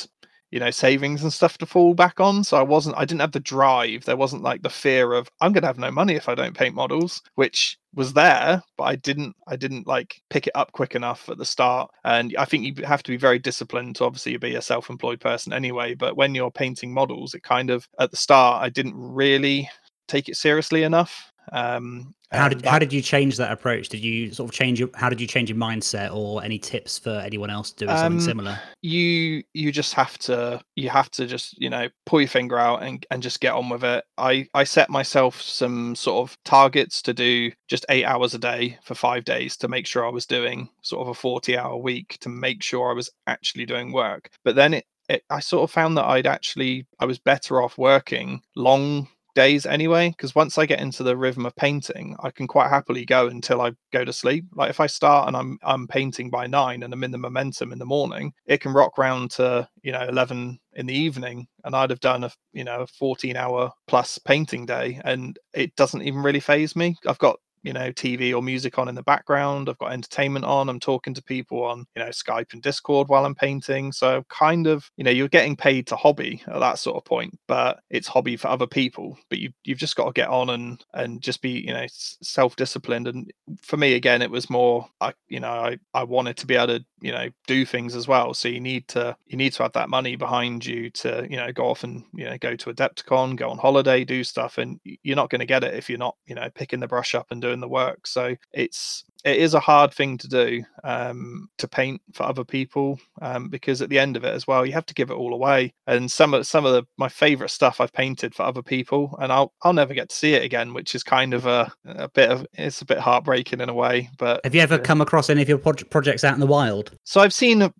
you 0.54 0.60
know 0.60 0.70
savings 0.70 1.24
and 1.24 1.32
stuff 1.32 1.58
to 1.58 1.66
fall 1.66 1.94
back 1.94 2.20
on. 2.20 2.44
So 2.44 2.56
i 2.56 2.62
wasn't 2.62 2.96
i 2.96 3.04
didn't 3.04 3.22
have 3.22 3.32
the 3.32 3.40
drive. 3.40 4.04
There 4.04 4.16
wasn't 4.16 4.44
like 4.44 4.62
the 4.62 4.70
fear 4.70 5.12
of 5.12 5.28
i'm 5.40 5.52
going 5.52 5.62
to 5.62 5.66
have 5.66 5.78
no 5.78 5.90
money 5.90 6.14
if 6.14 6.28
i 6.28 6.34
don't 6.36 6.56
paint 6.56 6.76
models 6.76 7.20
which 7.34 7.76
was 7.92 8.12
there 8.12 8.62
but 8.78 8.84
i 8.84 8.94
didn't 8.94 9.34
i 9.48 9.56
didn't 9.56 9.88
like 9.88 10.22
pick 10.30 10.46
it 10.46 10.52
up 10.54 10.70
quick 10.70 10.94
enough 10.94 11.28
at 11.28 11.38
the 11.38 11.44
start. 11.44 11.90
And 12.04 12.34
i 12.38 12.44
think 12.44 12.64
you 12.64 12.86
have 12.86 13.02
to 13.02 13.10
be 13.10 13.16
very 13.16 13.40
disciplined 13.40 13.96
to 13.96 14.04
obviously 14.04 14.36
be 14.36 14.54
a 14.54 14.62
self-employed 14.62 15.20
person 15.20 15.52
anyway 15.52 15.94
but 15.94 16.16
when 16.16 16.36
you're 16.36 16.52
painting 16.52 16.94
models 16.94 17.34
it 17.34 17.42
kind 17.42 17.68
of 17.70 17.88
at 17.98 18.12
the 18.12 18.16
start 18.16 18.62
i 18.62 18.68
didn't 18.68 18.94
really 18.96 19.68
take 20.06 20.28
it 20.28 20.36
seriously 20.36 20.84
enough 20.84 21.32
um, 21.52 22.14
how 22.34 22.48
did 22.48 22.60
that, 22.60 22.68
how 22.68 22.78
did 22.78 22.92
you 22.92 23.00
change 23.00 23.36
that 23.36 23.52
approach? 23.52 23.88
Did 23.88 24.02
you 24.02 24.32
sort 24.32 24.50
of 24.50 24.54
change 24.54 24.80
your 24.80 24.88
how 24.94 25.08
did 25.08 25.20
you 25.20 25.26
change 25.26 25.48
your 25.48 25.58
mindset 25.58 26.14
or 26.14 26.42
any 26.42 26.58
tips 26.58 26.98
for 26.98 27.10
anyone 27.10 27.50
else 27.50 27.70
doing 27.70 27.90
um, 27.90 27.98
something 27.98 28.20
similar? 28.20 28.58
You 28.82 29.42
you 29.52 29.72
just 29.72 29.94
have 29.94 30.18
to 30.18 30.60
you 30.74 30.88
have 30.88 31.10
to 31.12 31.26
just, 31.26 31.60
you 31.60 31.70
know, 31.70 31.88
pull 32.06 32.20
your 32.20 32.28
finger 32.28 32.58
out 32.58 32.82
and, 32.82 33.06
and 33.10 33.22
just 33.22 33.40
get 33.40 33.54
on 33.54 33.68
with 33.68 33.84
it. 33.84 34.04
I, 34.18 34.48
I 34.54 34.64
set 34.64 34.90
myself 34.90 35.40
some 35.40 35.94
sort 35.94 36.28
of 36.28 36.36
targets 36.44 37.02
to 37.02 37.14
do 37.14 37.52
just 37.68 37.86
eight 37.88 38.04
hours 38.04 38.34
a 38.34 38.38
day 38.38 38.78
for 38.82 38.94
five 38.94 39.24
days 39.24 39.56
to 39.58 39.68
make 39.68 39.86
sure 39.86 40.04
I 40.04 40.10
was 40.10 40.26
doing 40.26 40.68
sort 40.82 41.02
of 41.02 41.08
a 41.08 41.14
40 41.14 41.56
hour 41.56 41.76
week 41.76 42.18
to 42.20 42.28
make 42.28 42.62
sure 42.62 42.90
I 42.90 42.94
was 42.94 43.10
actually 43.26 43.66
doing 43.66 43.92
work. 43.92 44.30
But 44.44 44.56
then 44.56 44.74
it, 44.74 44.86
it 45.08 45.22
I 45.30 45.40
sort 45.40 45.64
of 45.64 45.70
found 45.70 45.96
that 45.96 46.06
I'd 46.06 46.26
actually 46.26 46.86
I 46.98 47.04
was 47.04 47.18
better 47.18 47.62
off 47.62 47.78
working 47.78 48.42
long 48.56 49.08
days 49.34 49.66
anyway 49.66 50.10
because 50.10 50.34
once 50.34 50.58
i 50.58 50.66
get 50.66 50.80
into 50.80 51.02
the 51.02 51.16
rhythm 51.16 51.46
of 51.46 51.54
painting 51.56 52.16
i 52.22 52.30
can 52.30 52.46
quite 52.46 52.68
happily 52.68 53.04
go 53.04 53.26
until 53.26 53.60
i 53.60 53.72
go 53.92 54.04
to 54.04 54.12
sleep. 54.12 54.44
Like 54.54 54.70
if 54.70 54.80
i 54.80 54.86
start 54.86 55.28
and 55.28 55.36
i'm 55.36 55.58
i'm 55.62 55.86
painting 55.86 56.30
by 56.30 56.46
9 56.46 56.82
and 56.82 56.92
i'm 56.92 57.04
in 57.04 57.10
the 57.10 57.18
momentum 57.18 57.72
in 57.72 57.78
the 57.78 57.86
morning 57.86 58.32
it 58.46 58.60
can 58.60 58.72
rock 58.72 58.98
round 58.98 59.30
to 59.32 59.68
you 59.82 59.92
know 59.92 60.06
11 60.08 60.58
in 60.74 60.86
the 60.86 60.94
evening 60.94 61.46
and 61.64 61.74
i'd 61.76 61.90
have 61.90 62.00
done 62.00 62.24
a 62.24 62.30
you 62.52 62.64
know 62.64 62.86
14 62.98 63.36
hour 63.36 63.70
plus 63.86 64.18
painting 64.18 64.66
day 64.66 65.00
and 65.04 65.38
it 65.52 65.74
doesn't 65.76 66.02
even 66.02 66.22
really 66.22 66.40
faze 66.40 66.76
me. 66.76 66.96
I've 67.06 67.18
got 67.18 67.38
you 67.64 67.72
know 67.72 67.90
tv 67.92 68.34
or 68.34 68.42
music 68.42 68.78
on 68.78 68.88
in 68.88 68.94
the 68.94 69.02
background 69.02 69.68
i've 69.68 69.78
got 69.78 69.92
entertainment 69.92 70.44
on 70.44 70.68
i'm 70.68 70.78
talking 70.78 71.14
to 71.14 71.22
people 71.22 71.64
on 71.64 71.86
you 71.96 72.02
know 72.02 72.10
skype 72.10 72.52
and 72.52 72.62
discord 72.62 73.08
while 73.08 73.24
i'm 73.24 73.34
painting. 73.34 73.90
So 73.90 74.24
kind 74.28 74.66
of 74.66 74.90
you 74.96 75.04
know 75.04 75.10
you're 75.10 75.28
getting 75.28 75.56
paid 75.56 75.86
to 75.88 75.96
hobby 75.96 76.42
at 76.46 76.60
that 76.60 76.78
sort 76.78 76.96
of 76.96 77.04
point 77.04 77.38
but 77.48 77.80
it's 77.90 78.06
hobby 78.06 78.36
for 78.36 78.48
other 78.48 78.66
people 78.66 79.18
but 79.30 79.38
you 79.38 79.50
you've 79.64 79.78
just 79.78 79.96
got 79.96 80.06
to 80.06 80.12
get 80.12 80.28
on 80.28 80.50
and 80.50 80.84
and 80.92 81.20
just 81.20 81.42
be 81.42 81.50
you 81.50 81.72
know 81.72 81.86
self-disciplined. 81.88 83.08
And 83.08 83.30
for 83.62 83.76
me 83.76 83.94
again 83.94 84.22
it 84.22 84.30
was 84.30 84.50
more 84.50 84.86
i 85.00 85.12
you 85.28 85.40
know 85.40 85.50
i 85.50 85.78
i 85.94 86.04
wanted 86.04 86.36
to 86.38 86.46
be 86.46 86.54
able 86.54 86.78
to 86.78 86.84
you 87.04 87.12
know 87.12 87.28
do 87.46 87.66
things 87.66 87.94
as 87.94 88.08
well. 88.08 88.32
So 88.32 88.48
you 88.48 88.60
need 88.60 88.88
to 88.88 89.14
you 89.26 89.36
need 89.36 89.52
to 89.52 89.62
have 89.62 89.72
that 89.72 89.90
money 89.90 90.16
behind 90.16 90.64
you 90.64 90.88
to 90.90 91.26
you 91.28 91.36
know 91.36 91.52
go 91.52 91.66
off 91.66 91.84
and 91.84 92.02
you 92.14 92.24
know 92.24 92.38
go 92.38 92.56
to 92.56 92.72
adepticon 92.72 93.36
go 93.36 93.50
on 93.50 93.58
holiday 93.58 94.04
do 94.04 94.24
stuff 94.24 94.56
and 94.56 94.80
you're 94.84 95.14
not 95.14 95.28
going 95.28 95.40
to 95.40 95.46
get 95.46 95.64
it 95.64 95.74
if 95.74 95.90
you're 95.90 95.98
not 95.98 96.16
you 96.26 96.34
know 96.34 96.48
picking 96.54 96.80
the 96.80 96.88
brush 96.88 97.14
up 97.14 97.26
and 97.30 97.42
doing 97.42 97.60
the 97.60 97.68
work. 97.68 98.06
So 98.06 98.34
it's 98.54 99.04
it 99.24 99.38
is 99.38 99.54
a 99.54 99.60
hard 99.60 99.92
thing 99.92 100.18
to 100.18 100.28
do 100.28 100.62
um, 100.84 101.48
to 101.58 101.66
paint 101.66 102.00
for 102.12 102.24
other 102.24 102.44
people 102.44 102.98
um, 103.22 103.48
because 103.48 103.80
at 103.80 103.88
the 103.88 103.98
end 103.98 104.16
of 104.16 104.24
it 104.24 104.34
as 104.34 104.46
well 104.46 104.64
you 104.66 104.72
have 104.72 104.86
to 104.86 104.94
give 104.94 105.10
it 105.10 105.14
all 105.14 105.32
away. 105.32 105.72
And 105.86 106.10
some 106.10 106.34
of 106.34 106.46
some 106.46 106.66
of 106.66 106.72
the, 106.72 106.84
my 106.98 107.08
favorite 107.08 107.50
stuff 107.50 107.80
i've 107.80 107.92
painted 107.92 108.34
for 108.34 108.42
other 108.42 108.62
people 108.62 109.16
and 109.20 109.32
i'll 109.32 109.52
i'll 109.62 109.72
never 109.72 109.94
get 109.94 110.08
to 110.10 110.16
see 110.16 110.34
it 110.34 110.42
again 110.42 110.74
which 110.74 110.94
is 110.94 111.02
kind 111.02 111.34
of 111.34 111.46
a, 111.46 111.72
a 111.86 112.08
bit 112.08 112.30
of 112.30 112.46
it's 112.54 112.82
a 112.82 112.84
bit 112.84 112.98
heartbreaking 112.98 113.60
in 113.60 113.68
a 113.68 113.74
way 113.74 114.08
but 114.18 114.40
have 114.44 114.54
you 114.54 114.60
ever 114.60 114.78
come 114.78 115.00
across 115.00 115.30
any 115.30 115.42
of 115.42 115.48
your 115.48 115.58
pro- 115.58 115.72
projects 115.72 116.24
out 116.24 116.34
in 116.34 116.40
the 116.40 116.46
wild? 116.46 116.92
So 117.04 117.20
i've 117.20 117.32
seen 117.32 117.72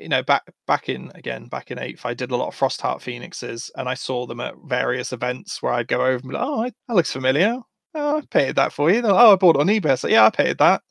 you 0.00 0.08
know 0.08 0.22
back 0.22 0.42
back 0.66 0.88
in 0.88 1.10
again 1.14 1.46
back 1.46 1.70
in 1.70 1.78
eighth 1.78 2.06
i 2.06 2.14
did 2.14 2.30
a 2.30 2.36
lot 2.36 2.48
of 2.48 2.54
frostheart 2.54 3.00
phoenixes 3.00 3.70
and 3.76 3.88
i 3.88 3.94
saw 3.94 4.26
them 4.26 4.40
at 4.40 4.54
various 4.66 5.12
events 5.12 5.62
where 5.62 5.72
i'd 5.74 5.88
go 5.88 6.00
over 6.00 6.16
and 6.16 6.28
be 6.28 6.34
like 6.34 6.42
oh 6.42 6.70
that 6.88 6.94
looks 6.94 7.12
familiar 7.12 7.58
oh, 7.94 8.18
I 8.18 8.20
paid 8.22 8.56
that 8.56 8.72
for 8.72 8.90
you. 8.90 9.02
Like, 9.02 9.12
oh, 9.12 9.32
I 9.32 9.36
bought 9.36 9.56
it 9.56 9.60
on 9.60 9.66
eBay. 9.68 9.98
So 9.98 10.08
yeah, 10.08 10.26
I 10.26 10.30
paid 10.30 10.58
that. 10.58 10.82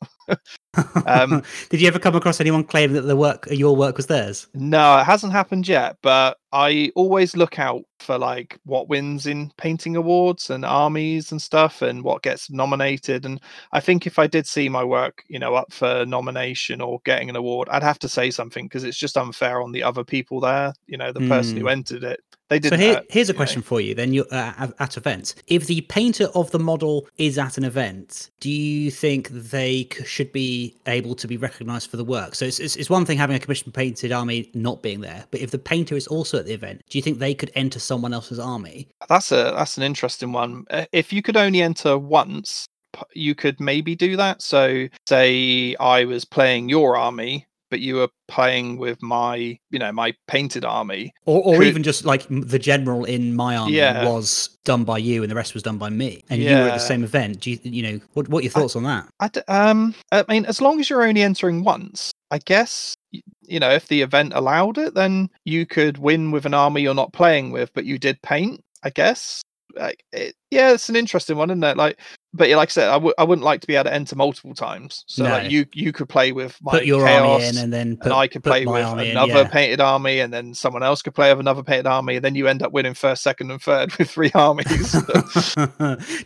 Um, 1.06 1.42
Did 1.70 1.80
you 1.80 1.88
ever 1.88 1.98
come 1.98 2.14
across 2.14 2.40
anyone 2.40 2.64
claim 2.64 2.92
that 2.92 3.02
the 3.02 3.16
work, 3.16 3.46
your 3.50 3.76
work, 3.76 3.96
was 3.96 4.06
theirs? 4.06 4.46
No, 4.54 4.98
it 4.98 5.04
hasn't 5.04 5.32
happened 5.32 5.68
yet. 5.68 5.96
But 6.02 6.38
I 6.52 6.92
always 6.94 7.36
look 7.36 7.58
out 7.58 7.82
for 7.98 8.18
like 8.18 8.58
what 8.64 8.88
wins 8.88 9.26
in 9.26 9.52
painting 9.56 9.96
awards 9.96 10.50
and 10.50 10.64
armies 10.64 11.32
and 11.32 11.40
stuff, 11.40 11.82
and 11.82 12.04
what 12.04 12.22
gets 12.22 12.50
nominated. 12.50 13.24
And 13.24 13.40
I 13.72 13.80
think 13.80 14.06
if 14.06 14.18
I 14.18 14.26
did 14.26 14.46
see 14.46 14.68
my 14.68 14.84
work, 14.84 15.22
you 15.28 15.38
know, 15.38 15.54
up 15.54 15.72
for 15.72 16.04
nomination 16.06 16.80
or 16.80 17.00
getting 17.04 17.28
an 17.30 17.36
award, 17.36 17.68
I'd 17.70 17.82
have 17.82 17.98
to 18.00 18.08
say 18.08 18.30
something 18.30 18.66
because 18.66 18.84
it's 18.84 18.98
just 18.98 19.16
unfair 19.16 19.62
on 19.62 19.72
the 19.72 19.82
other 19.82 20.04
people 20.04 20.40
there. 20.40 20.72
You 20.86 20.98
know, 20.98 21.12
the 21.12 21.20
mm. 21.20 21.28
person 21.28 21.56
who 21.56 21.64
hmm. 21.64 21.68
entered 21.68 22.04
it 22.04 22.20
they 22.50 22.58
did. 22.58 22.70
So 22.70 22.76
here, 22.76 23.02
here's 23.08 23.30
a 23.30 23.34
question 23.34 23.60
know. 23.60 23.64
for 23.64 23.80
you. 23.80 23.94
Then 23.94 24.12
you 24.12 24.24
uh, 24.24 24.68
at 24.78 24.96
events, 24.96 25.36
if 25.46 25.66
the 25.66 25.80
painter 25.82 26.26
of 26.34 26.50
the 26.50 26.58
model 26.58 27.06
is 27.16 27.38
at 27.38 27.56
an 27.56 27.64
event, 27.64 28.30
do 28.40 28.50
you 28.50 28.90
think 28.90 29.28
they 29.28 29.84
should 30.10 30.32
be 30.32 30.74
able 30.86 31.14
to 31.14 31.28
be 31.28 31.36
recognised 31.36 31.90
for 31.90 31.96
the 31.96 32.04
work? 32.04 32.34
So 32.34 32.44
it's, 32.44 32.58
it's, 32.58 32.76
it's 32.76 32.90
one 32.90 33.06
thing 33.06 33.16
having 33.16 33.36
a 33.36 33.38
commissioned 33.38 33.74
painted 33.74 34.12
army 34.12 34.50
not 34.54 34.82
being 34.82 35.00
there, 35.00 35.24
but 35.30 35.40
if 35.40 35.50
the 35.50 35.58
painter 35.58 35.96
is 35.96 36.06
also 36.06 36.38
at 36.38 36.46
the 36.46 36.52
event, 36.52 36.82
do 36.90 36.98
you 36.98 37.02
think 37.02 37.18
they 37.18 37.34
could 37.34 37.50
enter 37.54 37.78
someone 37.78 38.12
else's 38.12 38.38
army? 38.38 38.88
That's 39.08 39.32
a 39.32 39.52
that's 39.56 39.76
an 39.76 39.82
interesting 39.82 40.32
one. 40.32 40.64
Uh, 40.70 40.86
if 40.92 41.12
you 41.12 41.22
could 41.22 41.36
only 41.36 41.62
enter 41.62 41.96
once, 41.96 42.66
you 43.14 43.34
could 43.34 43.60
maybe 43.60 43.94
do 43.94 44.16
that. 44.16 44.42
So, 44.42 44.88
say 45.08 45.76
I 45.76 46.04
was 46.04 46.24
playing 46.24 46.68
your 46.68 46.96
army 46.96 47.46
but 47.70 47.80
you 47.80 47.94
were 47.96 48.08
playing 48.28 48.76
with 48.76 49.00
my, 49.02 49.58
you 49.70 49.78
know, 49.78 49.92
my 49.92 50.12
painted 50.26 50.64
army, 50.64 51.12
or, 51.24 51.42
or 51.42 51.58
Could, 51.58 51.66
even 51.66 51.82
just 51.82 52.04
like 52.04 52.26
the 52.28 52.58
general 52.58 53.04
in 53.04 53.34
my 53.34 53.56
army 53.56 53.76
yeah. 53.76 54.04
was 54.04 54.58
done 54.64 54.84
by 54.84 54.98
you, 54.98 55.22
and 55.22 55.30
the 55.30 55.36
rest 55.36 55.54
was 55.54 55.62
done 55.62 55.78
by 55.78 55.90
me, 55.90 56.22
and 56.28 56.42
yeah. 56.42 56.50
you 56.50 56.56
were 56.64 56.70
at 56.70 56.74
the 56.74 56.80
same 56.80 57.04
event. 57.04 57.40
Do 57.40 57.50
you, 57.52 57.58
you 57.62 57.82
know, 57.82 58.00
what 58.14 58.28
what 58.28 58.40
are 58.40 58.42
your 58.42 58.52
thoughts 58.52 58.76
I, 58.76 58.78
on 58.80 58.84
that? 58.84 59.44
I, 59.48 59.70
um, 59.70 59.94
I 60.12 60.24
mean, 60.28 60.44
as 60.46 60.60
long 60.60 60.80
as 60.80 60.90
you're 60.90 61.02
only 61.02 61.22
entering 61.22 61.64
once, 61.64 62.12
I 62.30 62.38
guess 62.38 62.94
you 63.12 63.58
know 63.58 63.70
if 63.70 63.88
the 63.88 64.02
event 64.02 64.32
allowed 64.34 64.78
it, 64.78 64.94
then 64.94 65.30
you 65.44 65.66
could 65.66 65.98
win 65.98 66.30
with 66.30 66.46
an 66.46 66.54
army 66.54 66.82
you're 66.82 66.94
not 66.94 67.12
playing 67.12 67.50
with, 67.52 67.72
but 67.74 67.84
you 67.84 67.98
did 67.98 68.20
paint. 68.22 68.62
I 68.82 68.90
guess 68.90 69.42
like 69.76 70.04
it, 70.12 70.34
yeah, 70.50 70.72
it's 70.72 70.88
an 70.88 70.96
interesting 70.96 71.36
one, 71.36 71.50
isn't 71.50 71.62
it? 71.62 71.76
Like, 71.76 71.98
but 72.34 72.48
like 72.50 72.68
I 72.68 72.70
said, 72.70 72.88
I 72.88 72.94
w- 72.94 73.14
I 73.18 73.24
wouldn't 73.24 73.44
like 73.44 73.60
to 73.60 73.66
be 73.66 73.76
able 73.76 73.84
to 73.84 73.94
enter 73.94 74.16
multiple 74.16 74.54
times. 74.54 75.04
So 75.06 75.24
no. 75.24 75.30
like 75.30 75.50
you 75.50 75.64
you 75.72 75.92
could 75.92 76.08
play 76.08 76.32
with 76.32 76.58
my 76.62 76.72
put 76.72 76.86
your 76.86 77.04
chaos, 77.06 77.42
army 77.42 77.46
in, 77.46 77.58
and 77.58 77.72
then 77.72 77.96
put, 77.96 78.06
and 78.06 78.14
I 78.14 78.26
could 78.26 78.42
play 78.42 78.66
with 78.66 78.84
another 78.84 79.02
in, 79.02 79.46
yeah. 79.46 79.48
painted 79.48 79.80
army, 79.80 80.20
and 80.20 80.32
then 80.32 80.54
someone 80.54 80.82
else 80.82 81.02
could 81.02 81.14
play 81.14 81.30
with 81.30 81.40
another 81.40 81.62
painted 81.62 81.86
army, 81.86 82.16
and 82.16 82.24
then 82.24 82.34
you 82.34 82.48
end 82.48 82.62
up 82.62 82.72
winning 82.72 82.94
first, 82.94 83.22
second, 83.22 83.50
and 83.50 83.62
third 83.62 83.92
with 83.98 84.10
three 84.10 84.30
armies. 84.34 84.92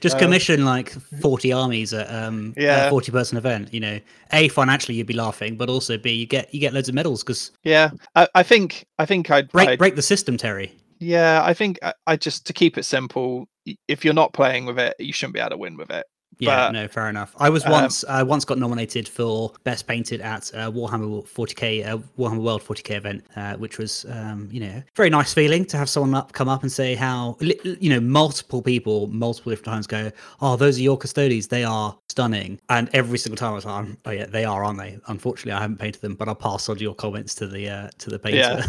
Just 0.00 0.14
um, 0.14 0.18
commission 0.18 0.64
like 0.64 0.90
forty 1.20 1.52
armies 1.52 1.92
at 1.92 2.10
um 2.10 2.54
yeah 2.56 2.88
forty 2.88 3.12
person 3.12 3.36
event. 3.36 3.72
You 3.72 3.80
know, 3.80 4.00
a 4.32 4.48
financially 4.48 4.96
you'd 4.96 5.06
be 5.06 5.14
laughing, 5.14 5.56
but 5.56 5.68
also 5.68 5.98
b 5.98 6.12
you 6.12 6.26
get 6.26 6.52
you 6.52 6.60
get 6.60 6.72
loads 6.72 6.88
of 6.88 6.94
medals 6.94 7.22
because 7.22 7.52
yeah, 7.62 7.90
I, 8.14 8.28
I 8.34 8.42
think 8.42 8.86
I 8.98 9.06
think 9.06 9.30
I'd 9.30 9.50
break 9.50 9.68
I'd, 9.68 9.78
break 9.78 9.96
the 9.96 10.02
system, 10.02 10.36
Terry. 10.36 10.74
Yeah, 10.98 11.42
I 11.44 11.54
think 11.54 11.78
I, 11.82 11.92
I, 12.06 12.16
just 12.16 12.46
to 12.46 12.52
keep 12.52 12.78
it 12.78 12.84
simple, 12.84 13.48
if 13.88 14.04
you're 14.04 14.14
not 14.14 14.32
playing 14.32 14.66
with 14.66 14.78
it, 14.78 14.94
you 14.98 15.12
shouldn't 15.12 15.34
be 15.34 15.40
able 15.40 15.50
to 15.50 15.56
win 15.56 15.76
with 15.76 15.90
it. 15.90 16.06
Yeah, 16.38 16.66
but, 16.66 16.72
no, 16.72 16.88
fair 16.88 17.08
enough. 17.08 17.34
I 17.38 17.48
was 17.48 17.64
um, 17.64 17.72
once 17.72 18.04
um, 18.04 18.10
I 18.10 18.22
once 18.22 18.44
got 18.44 18.58
nominated 18.58 19.08
for 19.08 19.52
best 19.64 19.86
painted 19.86 20.20
at 20.20 20.50
uh, 20.54 20.70
Warhammer 20.70 21.26
40k 21.26 21.86
uh, 21.86 21.98
Warhammer 22.18 22.42
World 22.42 22.62
40k 22.62 22.96
event, 22.96 23.24
uh, 23.36 23.54
which 23.54 23.78
was 23.78 24.04
um, 24.08 24.48
you 24.50 24.60
know 24.60 24.82
very 24.96 25.10
nice 25.10 25.32
feeling 25.32 25.64
to 25.66 25.76
have 25.76 25.88
someone 25.88 26.14
up 26.14 26.32
come 26.32 26.48
up 26.48 26.62
and 26.62 26.72
say 26.72 26.94
how 26.94 27.36
you 27.40 27.90
know 27.90 28.00
multiple 28.00 28.62
people 28.62 29.06
multiple 29.08 29.50
different 29.50 29.66
times 29.66 29.86
go, 29.86 30.10
oh 30.40 30.56
those 30.56 30.78
are 30.78 30.82
your 30.82 30.98
Custodes, 30.98 31.48
they 31.48 31.64
are 31.64 31.96
stunning, 32.08 32.60
and 32.68 32.90
every 32.92 33.18
single 33.18 33.36
time 33.36 33.52
I 33.52 33.54
was 33.54 33.64
like, 33.64 33.86
oh 34.04 34.10
yeah, 34.10 34.26
they 34.26 34.44
are, 34.44 34.64
aren't 34.64 34.78
they? 34.78 34.98
Unfortunately, 35.06 35.52
I 35.52 35.60
haven't 35.60 35.78
painted 35.78 36.02
them, 36.02 36.14
but 36.14 36.28
I'll 36.28 36.34
pass 36.34 36.68
on 36.68 36.78
your 36.78 36.94
comments 36.94 37.34
to 37.36 37.46
the 37.46 37.68
uh, 37.68 37.90
to 37.98 38.10
the 38.10 38.18
painter. 38.18 38.38
Yeah. 38.38 38.64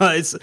it's 0.12 0.34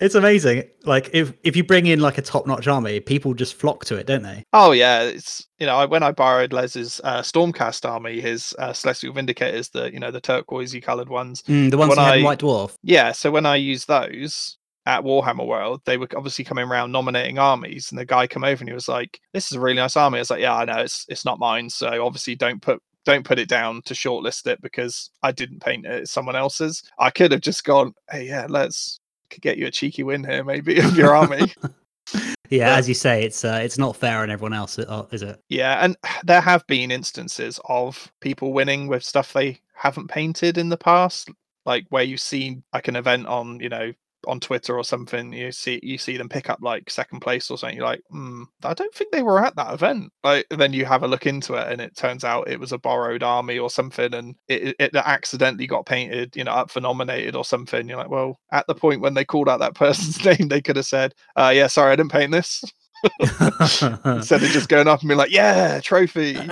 it's 0.00 0.14
amazing. 0.14 0.64
Like 0.84 1.10
if 1.12 1.32
if 1.42 1.56
you 1.56 1.64
bring 1.64 1.86
in 1.86 2.00
like 2.00 2.18
a 2.18 2.22
top 2.22 2.46
notch 2.46 2.66
army, 2.68 3.00
people 3.00 3.34
just 3.34 3.54
flock 3.54 3.84
to 3.86 3.96
it, 3.96 4.06
don't 4.06 4.22
they? 4.22 4.44
Oh 4.52 4.72
yeah, 4.72 5.02
it's 5.02 5.46
you 5.58 5.66
know 5.66 5.86
when 5.86 6.02
I 6.02 6.12
borrowed 6.12 6.52
Les's 6.52 7.00
uh, 7.04 7.20
Stormcast 7.20 7.88
army, 7.88 8.20
his 8.20 8.54
uh, 8.58 8.72
Celestial 8.72 9.14
Vindicators, 9.14 9.70
the 9.72 9.92
you 9.92 9.98
know 9.98 10.10
the 10.10 10.20
turquoisey 10.20 10.82
coloured 10.82 11.08
ones, 11.08 11.42
mm, 11.42 11.70
the 11.70 11.78
ones 11.78 11.94
that 11.94 12.14
had 12.14 12.24
White 12.24 12.40
Dwarf. 12.40 12.74
Yeah, 12.82 13.12
so 13.12 13.30
when 13.30 13.46
I 13.46 13.56
used 13.56 13.88
those 13.88 14.56
at 14.86 15.02
Warhammer 15.02 15.46
World, 15.46 15.82
they 15.84 15.98
were 15.98 16.08
obviously 16.16 16.44
coming 16.44 16.64
around 16.66 16.92
nominating 16.92 17.38
armies, 17.38 17.90
and 17.90 17.98
the 17.98 18.06
guy 18.06 18.26
come 18.26 18.44
over 18.44 18.60
and 18.60 18.68
he 18.68 18.74
was 18.74 18.88
like, 18.88 19.20
"This 19.32 19.50
is 19.50 19.56
a 19.56 19.60
really 19.60 19.76
nice 19.76 19.96
army." 19.96 20.18
I 20.18 20.20
was 20.20 20.30
like, 20.30 20.40
"Yeah, 20.40 20.56
I 20.56 20.64
know 20.64 20.78
it's 20.78 21.04
it's 21.08 21.24
not 21.24 21.38
mine, 21.38 21.70
so 21.70 22.04
obviously 22.04 22.36
don't 22.36 22.62
put 22.62 22.80
don't 23.04 23.24
put 23.24 23.38
it 23.38 23.48
down 23.48 23.82
to 23.86 23.94
shortlist 23.94 24.46
it 24.46 24.60
because 24.60 25.10
I 25.22 25.32
didn't 25.32 25.60
paint 25.60 25.86
it; 25.86 26.02
it's 26.02 26.12
someone 26.12 26.36
else's. 26.36 26.82
I 26.98 27.10
could 27.10 27.32
have 27.32 27.40
just 27.40 27.64
gone, 27.64 27.94
hey, 28.10 28.28
yeah, 28.28 28.46
let's 28.48 29.00
could 29.30 29.42
get 29.42 29.58
you 29.58 29.66
a 29.66 29.70
cheeky 29.70 30.02
win 30.02 30.24
here, 30.24 30.44
maybe 30.44 30.78
of 30.78 30.96
your 30.96 31.14
army. 31.14 31.52
yeah, 32.50 32.70
but, 32.70 32.78
as 32.78 32.88
you 32.88 32.94
say, 32.94 33.24
it's 33.24 33.44
uh, 33.44 33.60
it's 33.62 33.78
not 33.78 33.96
fair 33.96 34.18
on 34.18 34.30
everyone 34.30 34.54
else, 34.54 34.78
uh, 34.78 35.06
is 35.10 35.22
it? 35.22 35.40
Yeah, 35.48 35.84
and 35.84 35.96
there 36.24 36.40
have 36.40 36.66
been 36.66 36.90
instances 36.90 37.60
of 37.68 38.10
people 38.20 38.52
winning 38.52 38.88
with 38.88 39.04
stuff 39.04 39.32
they 39.32 39.60
haven't 39.74 40.08
painted 40.08 40.58
in 40.58 40.68
the 40.68 40.76
past, 40.76 41.30
like 41.64 41.86
where 41.90 42.02
you've 42.02 42.20
seen 42.20 42.62
like 42.72 42.88
an 42.88 42.96
event 42.96 43.26
on, 43.26 43.60
you 43.60 43.68
know, 43.68 43.92
on 44.26 44.40
Twitter 44.40 44.76
or 44.76 44.84
something, 44.84 45.32
you 45.32 45.52
see 45.52 45.80
you 45.82 45.98
see 45.98 46.16
them 46.16 46.28
pick 46.28 46.50
up 46.50 46.58
like 46.62 46.90
second 46.90 47.20
place 47.20 47.50
or 47.50 47.58
something. 47.58 47.76
You're 47.76 47.86
like, 47.86 48.02
hmm, 48.10 48.44
I 48.64 48.74
don't 48.74 48.92
think 48.94 49.12
they 49.12 49.22
were 49.22 49.44
at 49.44 49.56
that 49.56 49.72
event. 49.74 50.12
Like 50.24 50.46
then 50.50 50.72
you 50.72 50.84
have 50.86 51.02
a 51.02 51.08
look 51.08 51.26
into 51.26 51.54
it, 51.54 51.70
and 51.72 51.80
it 51.80 51.96
turns 51.96 52.24
out 52.24 52.48
it 52.48 52.60
was 52.60 52.72
a 52.72 52.78
borrowed 52.78 53.22
army 53.22 53.58
or 53.58 53.70
something, 53.70 54.12
and 54.14 54.34
it, 54.48 54.74
it 54.78 54.94
accidentally 54.96 55.66
got 55.66 55.86
painted, 55.86 56.36
you 56.36 56.44
know, 56.44 56.52
up 56.52 56.70
for 56.70 56.80
nominated 56.80 57.36
or 57.36 57.44
something. 57.44 57.88
You're 57.88 57.98
like, 57.98 58.10
well, 58.10 58.38
at 58.52 58.66
the 58.66 58.74
point 58.74 59.00
when 59.00 59.14
they 59.14 59.24
called 59.24 59.48
out 59.48 59.60
that 59.60 59.74
person's 59.76 60.24
name, 60.24 60.48
they 60.48 60.60
could 60.60 60.76
have 60.76 60.86
said, 60.86 61.14
uh, 61.36 61.52
"Yeah, 61.54 61.66
sorry, 61.68 61.92
I 61.92 61.96
didn't 61.96 62.12
paint 62.12 62.32
this." 62.32 62.64
Instead 63.20 64.42
of 64.42 64.48
just 64.50 64.68
going 64.68 64.88
up 64.88 65.00
and 65.00 65.08
being 65.08 65.18
like, 65.18 65.30
"Yeah, 65.30 65.80
trophy." 65.80 66.36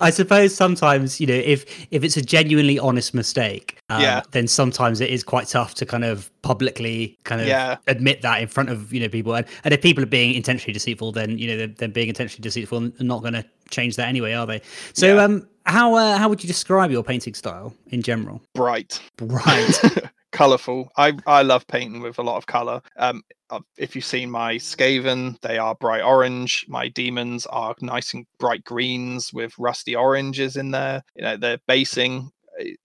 I 0.00 0.10
suppose 0.10 0.54
sometimes 0.54 1.20
you 1.20 1.26
know 1.26 1.34
if 1.34 1.64
if 1.90 2.04
it's 2.04 2.16
a 2.16 2.22
genuinely 2.22 2.78
honest 2.78 3.14
mistake, 3.14 3.78
uh, 3.90 3.98
yeah. 4.00 4.22
then 4.30 4.46
sometimes 4.46 5.00
it 5.00 5.10
is 5.10 5.22
quite 5.22 5.48
tough 5.48 5.74
to 5.74 5.86
kind 5.86 6.04
of 6.04 6.30
publicly 6.42 7.18
kind 7.24 7.40
of 7.40 7.46
yeah. 7.46 7.76
admit 7.86 8.22
that 8.22 8.40
in 8.40 8.48
front 8.48 8.70
of 8.70 8.92
you 8.92 9.00
know 9.00 9.08
people. 9.08 9.34
And, 9.34 9.46
and 9.64 9.74
if 9.74 9.82
people 9.82 10.02
are 10.02 10.06
being 10.06 10.34
intentionally 10.34 10.72
deceitful, 10.72 11.12
then 11.12 11.38
you 11.38 11.48
know 11.48 11.56
they're, 11.56 11.66
they're 11.66 11.88
being 11.88 12.08
intentionally 12.08 12.42
deceitful 12.42 12.78
and 12.78 13.00
not 13.00 13.20
going 13.22 13.34
to 13.34 13.44
change 13.70 13.96
that 13.96 14.08
anyway, 14.08 14.32
are 14.32 14.46
they? 14.46 14.62
So, 14.94 15.16
yeah. 15.16 15.24
um, 15.24 15.48
how 15.66 15.94
uh, 15.94 16.16
how 16.16 16.28
would 16.28 16.42
you 16.42 16.46
describe 16.46 16.90
your 16.90 17.02
painting 17.02 17.34
style 17.34 17.74
in 17.88 18.02
general? 18.02 18.42
Bright, 18.54 19.00
bright. 19.16 19.78
colorful. 20.32 20.90
I 20.96 21.14
I 21.26 21.42
love 21.42 21.66
painting 21.66 22.00
with 22.00 22.18
a 22.18 22.22
lot 22.22 22.36
of 22.36 22.46
color. 22.46 22.80
Um, 22.96 23.22
uh, 23.50 23.60
if 23.78 23.94
you've 23.96 24.04
seen 24.04 24.30
my 24.30 24.54
Skaven, 24.56 25.40
they 25.40 25.58
are 25.58 25.74
bright 25.74 26.02
orange. 26.02 26.66
My 26.68 26.88
demons 26.88 27.46
are 27.46 27.74
nice 27.80 28.14
and 28.14 28.26
bright 28.38 28.64
greens 28.64 29.32
with 29.32 29.52
rusty 29.58 29.96
oranges 29.96 30.56
in 30.56 30.70
there. 30.70 31.02
You 31.16 31.22
know, 31.22 31.36
their 31.36 31.58
basing 31.66 32.30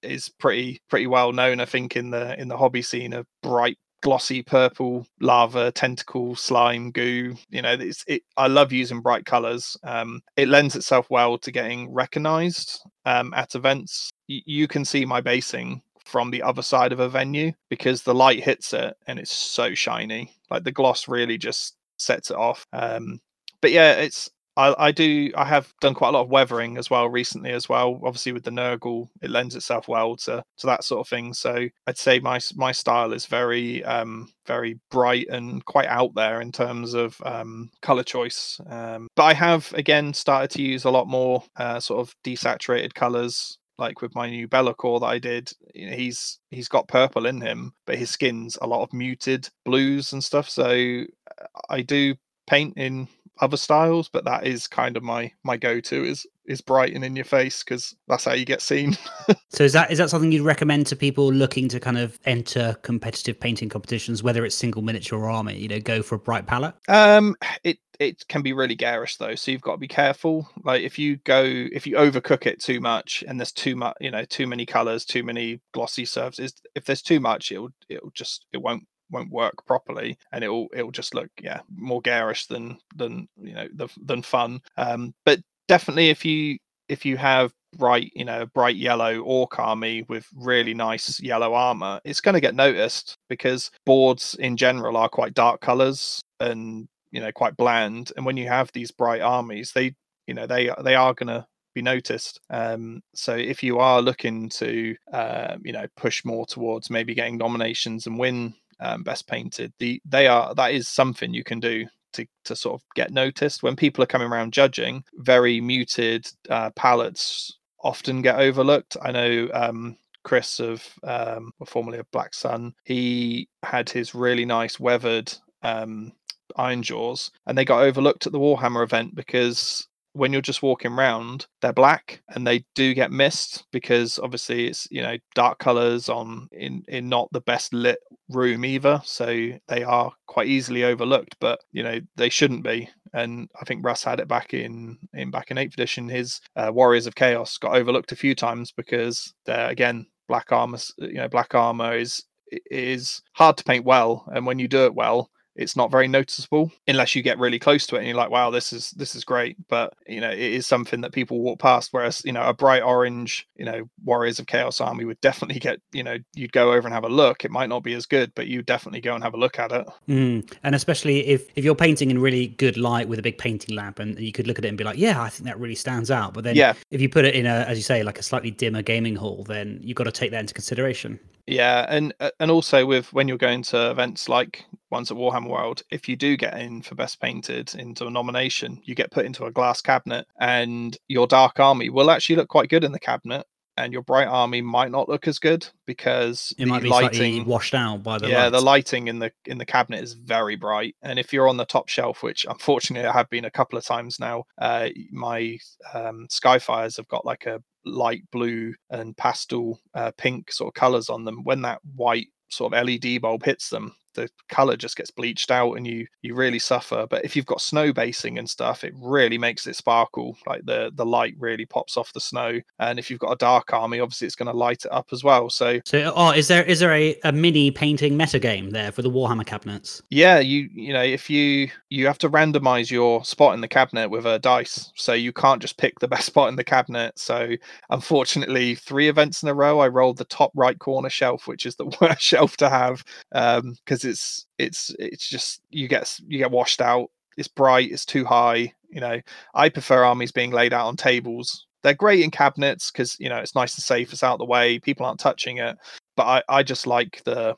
is 0.01 0.29
pretty 0.39 0.81
pretty 0.89 1.07
well 1.07 1.31
known. 1.31 1.59
I 1.59 1.65
think 1.65 1.95
in 1.95 2.11
the 2.11 2.39
in 2.39 2.47
the 2.47 2.57
hobby 2.57 2.81
scene 2.81 3.13
of 3.13 3.25
bright 3.41 3.77
glossy 4.01 4.43
purple 4.43 5.07
lava 5.21 5.71
tentacle 5.71 6.35
slime 6.35 6.91
goo 6.91 7.33
you 7.49 7.61
know 7.61 7.71
it's 7.71 8.03
it 8.05 8.21
i 8.35 8.47
love 8.47 8.73
using 8.73 8.99
bright 8.99 9.25
colors 9.25 9.77
um 9.83 10.19
it 10.35 10.49
lends 10.49 10.75
itself 10.75 11.07
well 11.09 11.37
to 11.37 11.53
getting 11.53 11.89
recognized 11.89 12.81
um 13.05 13.33
at 13.33 13.55
events 13.55 14.11
y- 14.27 14.41
you 14.45 14.67
can 14.67 14.83
see 14.83 15.05
my 15.05 15.21
basing 15.21 15.81
from 16.05 16.31
the 16.31 16.43
other 16.43 16.61
side 16.61 16.91
of 16.91 16.99
a 16.99 17.09
venue 17.09 17.51
because 17.69 18.03
the 18.03 18.15
light 18.15 18.43
hits 18.43 18.73
it 18.73 18.95
and 19.07 19.19
it's 19.19 19.31
so 19.31 19.73
shiny. 19.73 20.35
Like 20.49 20.63
the 20.63 20.71
gloss 20.71 21.07
really 21.07 21.37
just 21.37 21.75
sets 21.97 22.31
it 22.31 22.37
off. 22.37 22.65
Um, 22.73 23.19
but 23.61 23.71
yeah, 23.71 23.93
it's 23.93 24.29
I, 24.55 24.75
I 24.77 24.91
do. 24.91 25.31
I 25.35 25.45
have 25.45 25.73
done 25.81 25.95
quite 25.95 26.09
a 26.09 26.11
lot 26.11 26.23
of 26.23 26.29
weathering 26.29 26.77
as 26.77 26.89
well 26.89 27.09
recently 27.09 27.51
as 27.51 27.67
well. 27.67 27.99
Obviously, 28.03 28.33
with 28.33 28.43
the 28.43 28.51
Nurgle, 28.51 29.09
it 29.21 29.31
lends 29.31 29.55
itself 29.55 29.87
well 29.87 30.15
to 30.17 30.43
to 30.57 30.67
that 30.67 30.83
sort 30.83 31.01
of 31.01 31.09
thing. 31.09 31.33
So 31.33 31.67
I'd 31.87 31.97
say 31.97 32.19
my 32.19 32.39
my 32.55 32.71
style 32.71 33.13
is 33.13 33.25
very 33.25 33.83
um, 33.83 34.31
very 34.45 34.79
bright 34.91 35.27
and 35.29 35.63
quite 35.65 35.87
out 35.87 36.13
there 36.15 36.41
in 36.41 36.51
terms 36.51 36.93
of 36.93 37.19
um, 37.25 37.71
color 37.81 38.03
choice. 38.03 38.59
Um, 38.67 39.07
but 39.15 39.23
I 39.23 39.33
have 39.33 39.73
again 39.73 40.13
started 40.13 40.51
to 40.51 40.61
use 40.61 40.83
a 40.83 40.91
lot 40.91 41.07
more 41.07 41.43
uh, 41.55 41.79
sort 41.79 42.07
of 42.07 42.15
desaturated 42.23 42.93
colors 42.93 43.57
like 43.77 44.01
with 44.01 44.15
my 44.15 44.29
new 44.29 44.47
Be'lakor 44.47 44.99
that 44.99 45.07
I 45.07 45.19
did, 45.19 45.51
you 45.73 45.89
know, 45.89 45.95
he's 45.95 46.39
he's 46.51 46.67
got 46.67 46.87
purple 46.87 47.25
in 47.25 47.41
him, 47.41 47.73
but 47.85 47.97
his 47.97 48.09
skin's 48.09 48.57
a 48.61 48.67
lot 48.67 48.83
of 48.83 48.93
muted 48.93 49.49
blues 49.65 50.13
and 50.13 50.23
stuff. 50.23 50.49
So 50.49 50.65
uh, 50.65 51.45
I 51.69 51.81
do 51.81 52.15
paint 52.47 52.73
in 52.77 53.07
other 53.39 53.57
styles, 53.57 54.09
but 54.09 54.25
that 54.25 54.45
is 54.45 54.67
kind 54.67 54.97
of 54.97 55.03
my 55.03 55.31
my 55.43 55.57
go-to 55.57 56.03
is 56.03 56.25
is 56.45 56.61
bright 56.61 56.93
and 56.93 57.03
in 57.05 57.15
your 57.15 57.25
face 57.25 57.63
because 57.63 57.95
that's 58.07 58.25
how 58.25 58.33
you 58.33 58.45
get 58.45 58.61
seen. 58.61 58.97
so 59.49 59.63
is 59.63 59.73
that 59.73 59.91
is 59.91 59.97
that 59.97 60.09
something 60.09 60.31
you'd 60.31 60.43
recommend 60.43 60.87
to 60.87 60.95
people 60.95 61.31
looking 61.31 61.67
to 61.69 61.79
kind 61.79 61.97
of 61.97 62.19
enter 62.25 62.75
competitive 62.81 63.39
painting 63.39 63.69
competitions, 63.69 64.23
whether 64.23 64.45
it's 64.45 64.55
single 64.55 64.81
miniature 64.81 65.19
or 65.19 65.29
army? 65.29 65.57
You 65.57 65.67
know, 65.67 65.79
go 65.79 66.01
for 66.01 66.15
a 66.15 66.19
bright 66.19 66.45
palette. 66.45 66.75
Um, 66.87 67.35
it 67.63 67.77
it 67.99 68.27
can 68.27 68.41
be 68.41 68.53
really 68.53 68.75
garish 68.75 69.17
though, 69.17 69.35
so 69.35 69.51
you've 69.51 69.61
got 69.61 69.73
to 69.73 69.77
be 69.77 69.87
careful. 69.87 70.49
Like 70.63 70.81
if 70.81 70.99
you 70.99 71.17
go 71.17 71.43
if 71.43 71.87
you 71.87 71.95
overcook 71.95 72.45
it 72.45 72.59
too 72.59 72.79
much 72.79 73.23
and 73.27 73.39
there's 73.39 73.51
too 73.51 73.75
much, 73.75 73.97
you 73.99 74.11
know, 74.11 74.25
too 74.25 74.47
many 74.47 74.65
colors, 74.65 75.05
too 75.05 75.23
many 75.23 75.61
glossy 75.73 76.05
surfaces. 76.05 76.53
If 76.75 76.85
there's 76.85 77.01
too 77.01 77.19
much, 77.19 77.51
it'll 77.51 77.69
it'll 77.89 78.11
just 78.11 78.45
it 78.51 78.61
won't 78.61 78.85
won't 79.13 79.31
work 79.31 79.65
properly 79.65 80.17
and 80.31 80.43
it'll 80.43 80.67
it'll 80.73 80.91
just 80.91 81.13
look 81.13 81.29
yeah 81.41 81.61
more 81.75 82.01
garish 82.01 82.47
than 82.47 82.77
than 82.95 83.27
you 83.41 83.53
know 83.53 83.67
the, 83.73 83.87
than 84.03 84.21
fun 84.21 84.59
um 84.77 85.13
but 85.25 85.39
definitely 85.67 86.09
if 86.09 86.25
you 86.25 86.57
if 86.89 87.05
you 87.05 87.15
have 87.17 87.53
bright 87.77 88.11
you 88.15 88.25
know 88.25 88.45
bright 88.47 88.75
yellow 88.75 89.19
orc 89.21 89.57
army 89.57 90.03
with 90.09 90.27
really 90.35 90.73
nice 90.73 91.19
yellow 91.21 91.53
armor 91.53 91.99
it's 92.03 92.21
going 92.21 92.33
to 92.33 92.41
get 92.41 92.55
noticed 92.55 93.17
because 93.29 93.71
boards 93.85 94.35
in 94.39 94.57
general 94.57 94.97
are 94.97 95.09
quite 95.09 95.33
dark 95.33 95.61
colors 95.61 96.21
and 96.39 96.87
you 97.11 97.21
know 97.21 97.31
quite 97.31 97.55
bland 97.57 98.11
and 98.15 98.25
when 98.25 98.37
you 98.37 98.47
have 98.47 98.71
these 98.73 98.91
bright 98.91 99.21
armies 99.21 99.71
they 99.71 99.95
you 100.27 100.33
know 100.33 100.45
they 100.45 100.69
they 100.83 100.95
are 100.95 101.13
going 101.13 101.27
to 101.27 101.45
be 101.73 101.81
noticed. 101.81 102.39
Um, 102.49 103.01
so 103.13 103.35
if 103.35 103.63
you 103.63 103.79
are 103.79 104.01
looking 104.01 104.49
to, 104.49 104.95
uh, 105.11 105.57
you 105.63 105.73
know, 105.73 105.85
push 105.97 106.23
more 106.23 106.45
towards 106.45 106.89
maybe 106.89 107.13
getting 107.13 107.37
nominations 107.37 108.07
and 108.07 108.17
win 108.17 108.53
um, 108.83 109.03
best 109.03 109.27
painted. 109.27 109.73
The 109.79 110.01
they 110.05 110.27
are 110.27 110.53
that 110.55 110.73
is 110.73 110.87
something 110.87 111.33
you 111.33 111.43
can 111.43 111.59
do 111.59 111.87
to, 112.13 112.25
to 112.45 112.55
sort 112.55 112.75
of 112.75 112.85
get 112.95 113.11
noticed. 113.11 113.63
When 113.63 113.75
people 113.75 114.03
are 114.03 114.07
coming 114.07 114.27
around 114.27 114.53
judging 114.53 115.03
very 115.15 115.59
muted 115.61 116.27
uh, 116.49 116.69
palettes 116.71 117.57
often 117.83 118.21
get 118.21 118.39
overlooked. 118.39 118.97
I 119.01 119.11
know 119.11 119.49
um, 119.53 119.97
chris 120.23 120.59
of 120.59 120.87
um, 121.03 121.51
formerly 121.65 121.97
of 121.97 122.09
black 122.11 122.33
sun 122.33 122.73
he 122.85 123.47
had 123.63 123.89
his 123.89 124.15
really 124.15 124.45
nice 124.45 124.79
weathered 124.79 125.33
um, 125.63 126.13
Ironjawz 126.57 127.31
and 127.47 127.57
they 127.57 127.65
got 127.65 127.81
overlooked 127.81 128.25
at 128.25 128.31
the 128.31 128.39
warhammer 128.39 128.83
event 128.83 129.15
because 129.15 129.87
when 130.13 130.31
you're 130.31 130.41
just 130.41 130.63
walking 130.63 130.91
around, 130.91 131.47
they're 131.61 131.73
black 131.73 132.21
and 132.29 132.45
they 132.45 132.65
do 132.75 132.93
get 132.93 133.11
missed 133.11 133.65
because 133.71 134.19
obviously 134.19 134.67
it's 134.67 134.87
you 134.89 135.01
know 135.01 135.17
dark 135.35 135.59
colors 135.59 136.07
on 136.07 136.47
in 136.51 136.83
in 136.87 137.09
not 137.09 137.29
the 137.31 137.41
best 137.41 137.73
lit 137.73 137.99
room 138.29 138.63
either, 138.63 139.01
so 139.03 139.49
they 139.67 139.83
are 139.83 140.11
quite 140.27 140.47
easily 140.47 140.83
overlooked. 140.83 141.35
But 141.39 141.59
you 141.71 141.83
know 141.83 141.99
they 142.15 142.29
shouldn't 142.29 142.63
be. 142.63 142.89
And 143.13 143.49
I 143.59 143.65
think 143.65 143.85
Russ 143.85 144.03
had 144.03 144.19
it 144.19 144.27
back 144.27 144.53
in 144.53 144.97
in 145.13 145.31
back 145.31 145.51
in 145.51 145.57
eighth 145.57 145.73
edition. 145.73 146.09
His 146.09 146.39
uh, 146.55 146.71
Warriors 146.73 147.07
of 147.07 147.15
Chaos 147.15 147.57
got 147.57 147.75
overlooked 147.75 148.11
a 148.11 148.17
few 148.17 148.35
times 148.35 148.71
because 148.71 149.33
they're 149.45 149.69
again 149.69 150.05
black 150.27 150.51
armor. 150.51 150.77
You 150.97 151.15
know 151.15 151.27
black 151.27 151.55
armor 151.55 151.95
is 151.95 152.23
is 152.69 153.21
hard 153.33 153.57
to 153.57 153.63
paint 153.63 153.83
well, 153.83 154.25
and 154.33 154.45
when 154.45 154.59
you 154.59 154.67
do 154.67 154.85
it 154.85 154.93
well, 154.93 155.31
it's 155.55 155.75
not 155.75 155.91
very 155.91 156.07
noticeable 156.07 156.71
unless 156.87 157.15
you 157.15 157.21
get 157.21 157.37
really 157.39 157.59
close 157.59 157.85
to 157.87 157.95
it 157.95 157.99
and 157.99 158.07
you're 158.07 158.17
like 158.17 158.29
wow 158.29 158.49
this 158.49 158.73
is 158.73 158.91
this 158.91 159.15
is 159.15 159.23
great. 159.23 159.55
But 159.67 159.93
you 160.07 160.21
know 160.21 160.31
it 160.31 160.39
is 160.39 160.65
something 160.65 161.01
that 161.01 161.11
people 161.11 161.39
walk 161.41 161.59
past 161.59 161.89
whereas 161.91 162.21
you 162.25 162.31
know 162.31 162.43
a 162.43 162.53
bright 162.53 162.83
orange 162.83 163.47
you 163.55 163.65
know 163.65 163.89
warriors 164.03 164.39
of 164.39 164.47
chaos 164.47 164.81
army 164.81 165.05
would 165.05 165.21
definitely 165.21 165.59
get 165.59 165.79
you 165.91 166.03
know 166.03 166.17
you'd 166.33 166.51
go 166.51 166.73
over 166.73 166.87
and 166.87 166.93
have 166.93 167.03
a 167.03 167.09
look. 167.09 167.45
It 167.45 167.51
might 167.51 167.69
not 167.69 167.83
be 167.83 167.93
as 167.93 168.05
good 168.05 168.31
but 168.35 168.47
you 168.47 168.61
definitely 168.61 169.01
go 169.01 169.15
and 169.15 169.23
have 169.23 169.33
a 169.33 169.37
look 169.37 169.59
at 169.59 169.71
it. 169.71 169.87
Mm. 170.07 170.51
and 170.63 170.75
especially 170.75 171.27
if 171.27 171.47
if 171.55 171.63
you're 171.63 171.75
painting 171.75 172.11
in 172.11 172.19
really 172.19 172.47
good 172.47 172.77
light 172.77 173.07
with 173.07 173.19
a 173.19 173.23
big 173.23 173.37
painting 173.37 173.75
lamp 173.75 173.99
and 173.99 174.19
you 174.19 174.31
could 174.31 174.47
look 174.47 174.57
at 174.57 174.65
it 174.65 174.69
and 174.69 174.77
be 174.77 174.83
like 174.83 174.97
yeah 174.97 175.21
i 175.21 175.29
think 175.29 175.45
that 175.45 175.59
really 175.59 175.75
stands 175.75 176.09
out. 176.11 176.33
But 176.33 176.43
then 176.43 176.55
yeah. 176.55 176.73
if 176.91 177.01
you 177.01 177.09
put 177.09 177.25
it 177.25 177.35
in 177.35 177.45
a 177.45 177.65
as 177.67 177.77
you 177.77 177.83
say 177.83 178.03
like 178.03 178.19
a 178.19 178.23
slightly 178.23 178.51
dimmer 178.51 178.81
gaming 178.81 179.15
hall 179.15 179.43
then 179.47 179.79
you've 179.81 179.95
got 179.95 180.05
to 180.05 180.11
take 180.11 180.31
that 180.31 180.39
into 180.39 180.53
consideration 180.53 181.19
yeah, 181.45 181.85
and 181.89 182.13
uh, 182.19 182.31
and 182.39 182.49
also 182.49 182.85
with 182.85 183.11
when 183.11 183.27
you're 183.27 183.37
going 183.37 183.63
to 183.63 183.91
events 183.91 184.29
like 184.29 184.65
ones 184.89 185.11
at 185.11 185.17
Warhammer 185.17 185.49
World, 185.49 185.81
if 185.91 186.07
you 186.07 186.15
do 186.15 186.37
get 186.37 186.57
in 186.59 186.81
for 186.81 186.95
Best 186.95 187.19
Painted 187.19 187.75
into 187.75 188.05
a 188.05 188.11
nomination, 188.11 188.81
you 188.83 188.95
get 188.95 189.11
put 189.11 189.25
into 189.25 189.45
a 189.45 189.51
glass 189.51 189.81
cabinet, 189.81 190.25
and 190.39 190.97
your 191.07 191.27
Dark 191.27 191.59
Army 191.59 191.89
will 191.89 192.11
actually 192.11 192.37
look 192.37 192.47
quite 192.47 192.69
good 192.69 192.85
in 192.85 192.93
the 192.93 192.99
cabinet, 192.99 193.45
and 193.75 193.91
your 193.91 194.03
Bright 194.03 194.27
Army 194.27 194.61
might 194.61 194.91
not 194.91 195.09
look 195.09 195.27
as 195.27 195.37
good 195.37 195.67
because 195.85 196.53
it 196.57 196.65
might 196.65 196.83
be 196.83 196.89
lighting 196.89 197.43
washed 197.43 197.73
out 197.73 198.03
by 198.03 198.19
the 198.19 198.29
yeah 198.29 198.43
light. 198.43 198.51
the 198.51 198.61
lighting 198.61 199.07
in 199.09 199.19
the 199.19 199.31
in 199.45 199.57
the 199.57 199.65
cabinet 199.65 200.01
is 200.01 200.13
very 200.13 200.55
bright, 200.55 200.95
and 201.01 201.19
if 201.19 201.33
you're 201.33 201.49
on 201.49 201.57
the 201.57 201.65
top 201.65 201.89
shelf, 201.89 202.23
which 202.23 202.45
unfortunately 202.47 203.07
I 203.07 203.11
have 203.11 203.29
been 203.29 203.45
a 203.45 203.51
couple 203.51 203.77
of 203.77 203.83
times 203.83 204.17
now, 204.17 204.45
uh, 204.59 204.89
my 205.11 205.57
um, 205.93 206.27
Skyfires 206.29 206.95
have 206.95 207.07
got 207.09 207.25
like 207.25 207.45
a 207.47 207.61
light 207.85 208.23
blue 208.31 208.73
and 208.89 209.15
pastel 209.17 209.79
uh, 209.93 210.11
pink 210.17 210.51
sort 210.51 210.69
of 210.69 210.79
colors 210.79 211.09
on 211.09 211.25
them 211.25 211.43
when 211.43 211.61
that 211.61 211.79
white 211.95 212.27
sort 212.49 212.73
of 212.73 212.87
led 212.87 213.21
bulb 213.21 213.43
hits 213.43 213.69
them 213.69 213.95
the 214.13 214.29
color 214.49 214.75
just 214.75 214.95
gets 214.95 215.11
bleached 215.11 215.51
out 215.51 215.73
and 215.73 215.85
you 215.85 216.07
you 216.21 216.35
really 216.35 216.59
suffer. 216.59 217.05
But 217.09 217.25
if 217.25 217.35
you've 217.35 217.45
got 217.45 217.61
snow 217.61 217.93
basing 217.93 218.37
and 218.37 218.49
stuff 218.49 218.83
it 218.83 218.93
really 218.95 219.37
makes 219.37 219.67
it 219.67 219.75
sparkle 219.75 220.37
like 220.47 220.65
the 220.65 220.91
the 220.95 221.05
light 221.05 221.35
really 221.37 221.65
pops 221.65 221.97
off 221.97 222.13
the 222.13 222.19
snow. 222.19 222.59
And 222.79 222.99
if 222.99 223.09
you've 223.09 223.19
got 223.19 223.31
a 223.31 223.37
dark 223.37 223.73
army 223.73 223.99
obviously 223.99 224.27
it's 224.27 224.35
going 224.35 224.51
to 224.51 224.57
light 224.57 224.85
it 224.85 224.91
up 224.91 225.07
as 225.11 225.23
well. 225.23 225.49
So 225.49 225.79
so 225.85 226.13
oh 226.15 226.31
is 226.31 226.47
there 226.47 226.63
is 226.63 226.79
there 226.79 226.93
a, 226.93 227.17
a 227.23 227.31
mini 227.31 227.71
painting 227.71 228.17
meta 228.17 228.39
game 228.39 228.71
there 228.71 228.91
for 228.91 229.01
the 229.01 229.11
warhammer 229.11 229.45
cabinets? 229.45 230.01
Yeah 230.09 230.39
you 230.39 230.69
you 230.73 230.93
know 230.93 231.03
if 231.03 231.29
you 231.29 231.69
you 231.89 232.07
have 232.07 232.17
to 232.19 232.29
randomize 232.29 232.89
your 232.89 233.23
spot 233.23 233.53
in 233.53 233.61
the 233.61 233.67
cabinet 233.67 234.09
with 234.09 234.25
a 234.25 234.39
dice. 234.39 234.91
So 234.95 235.13
you 235.13 235.33
can't 235.33 235.61
just 235.61 235.77
pick 235.77 235.99
the 235.99 236.07
best 236.13 236.27
spot 236.27 236.49
in 236.49 236.55
the 236.55 236.63
cabinet. 236.63 237.17
So 237.17 237.55
unfortunately 237.89 238.75
three 238.75 239.07
events 239.07 239.43
in 239.43 239.49
a 239.49 239.53
row 239.53 239.79
i 239.79 239.87
rolled 239.87 240.17
the 240.17 240.25
top 240.25 240.51
right 240.55 240.79
corner 240.79 241.09
shelf 241.09 241.47
which 241.47 241.65
is 241.65 241.75
the 241.75 241.85
worst 242.01 242.21
shelf 242.21 242.57
to 242.57 242.69
have 242.69 243.03
um 243.33 243.75
because 244.03 244.19
it's 244.19 244.45
it's 244.57 244.95
it's 244.99 245.29
just 245.29 245.61
you 245.69 245.87
get 245.87 246.17
you 246.27 246.37
get 246.37 246.51
washed 246.51 246.81
out. 246.81 247.09
It's 247.37 247.47
bright. 247.47 247.91
It's 247.91 248.05
too 248.05 248.25
high. 248.25 248.73
You 248.89 249.01
know, 249.01 249.19
I 249.55 249.69
prefer 249.69 250.03
armies 250.03 250.31
being 250.31 250.51
laid 250.51 250.73
out 250.73 250.87
on 250.87 250.95
tables. 250.95 251.65
They're 251.81 251.93
great 251.93 252.21
in 252.21 252.31
cabinets 252.31 252.91
because 252.91 253.17
you 253.19 253.29
know 253.29 253.37
it's 253.37 253.55
nice 253.55 253.75
and 253.75 253.83
safe. 253.83 254.13
It's 254.13 254.23
out 254.23 254.33
of 254.33 254.39
the 254.39 254.45
way. 254.45 254.79
People 254.79 255.05
aren't 255.05 255.19
touching 255.19 255.57
it. 255.57 255.77
But 256.15 256.23
I 256.23 256.43
I 256.59 256.63
just 256.63 256.87
like 256.87 257.21
the 257.25 257.55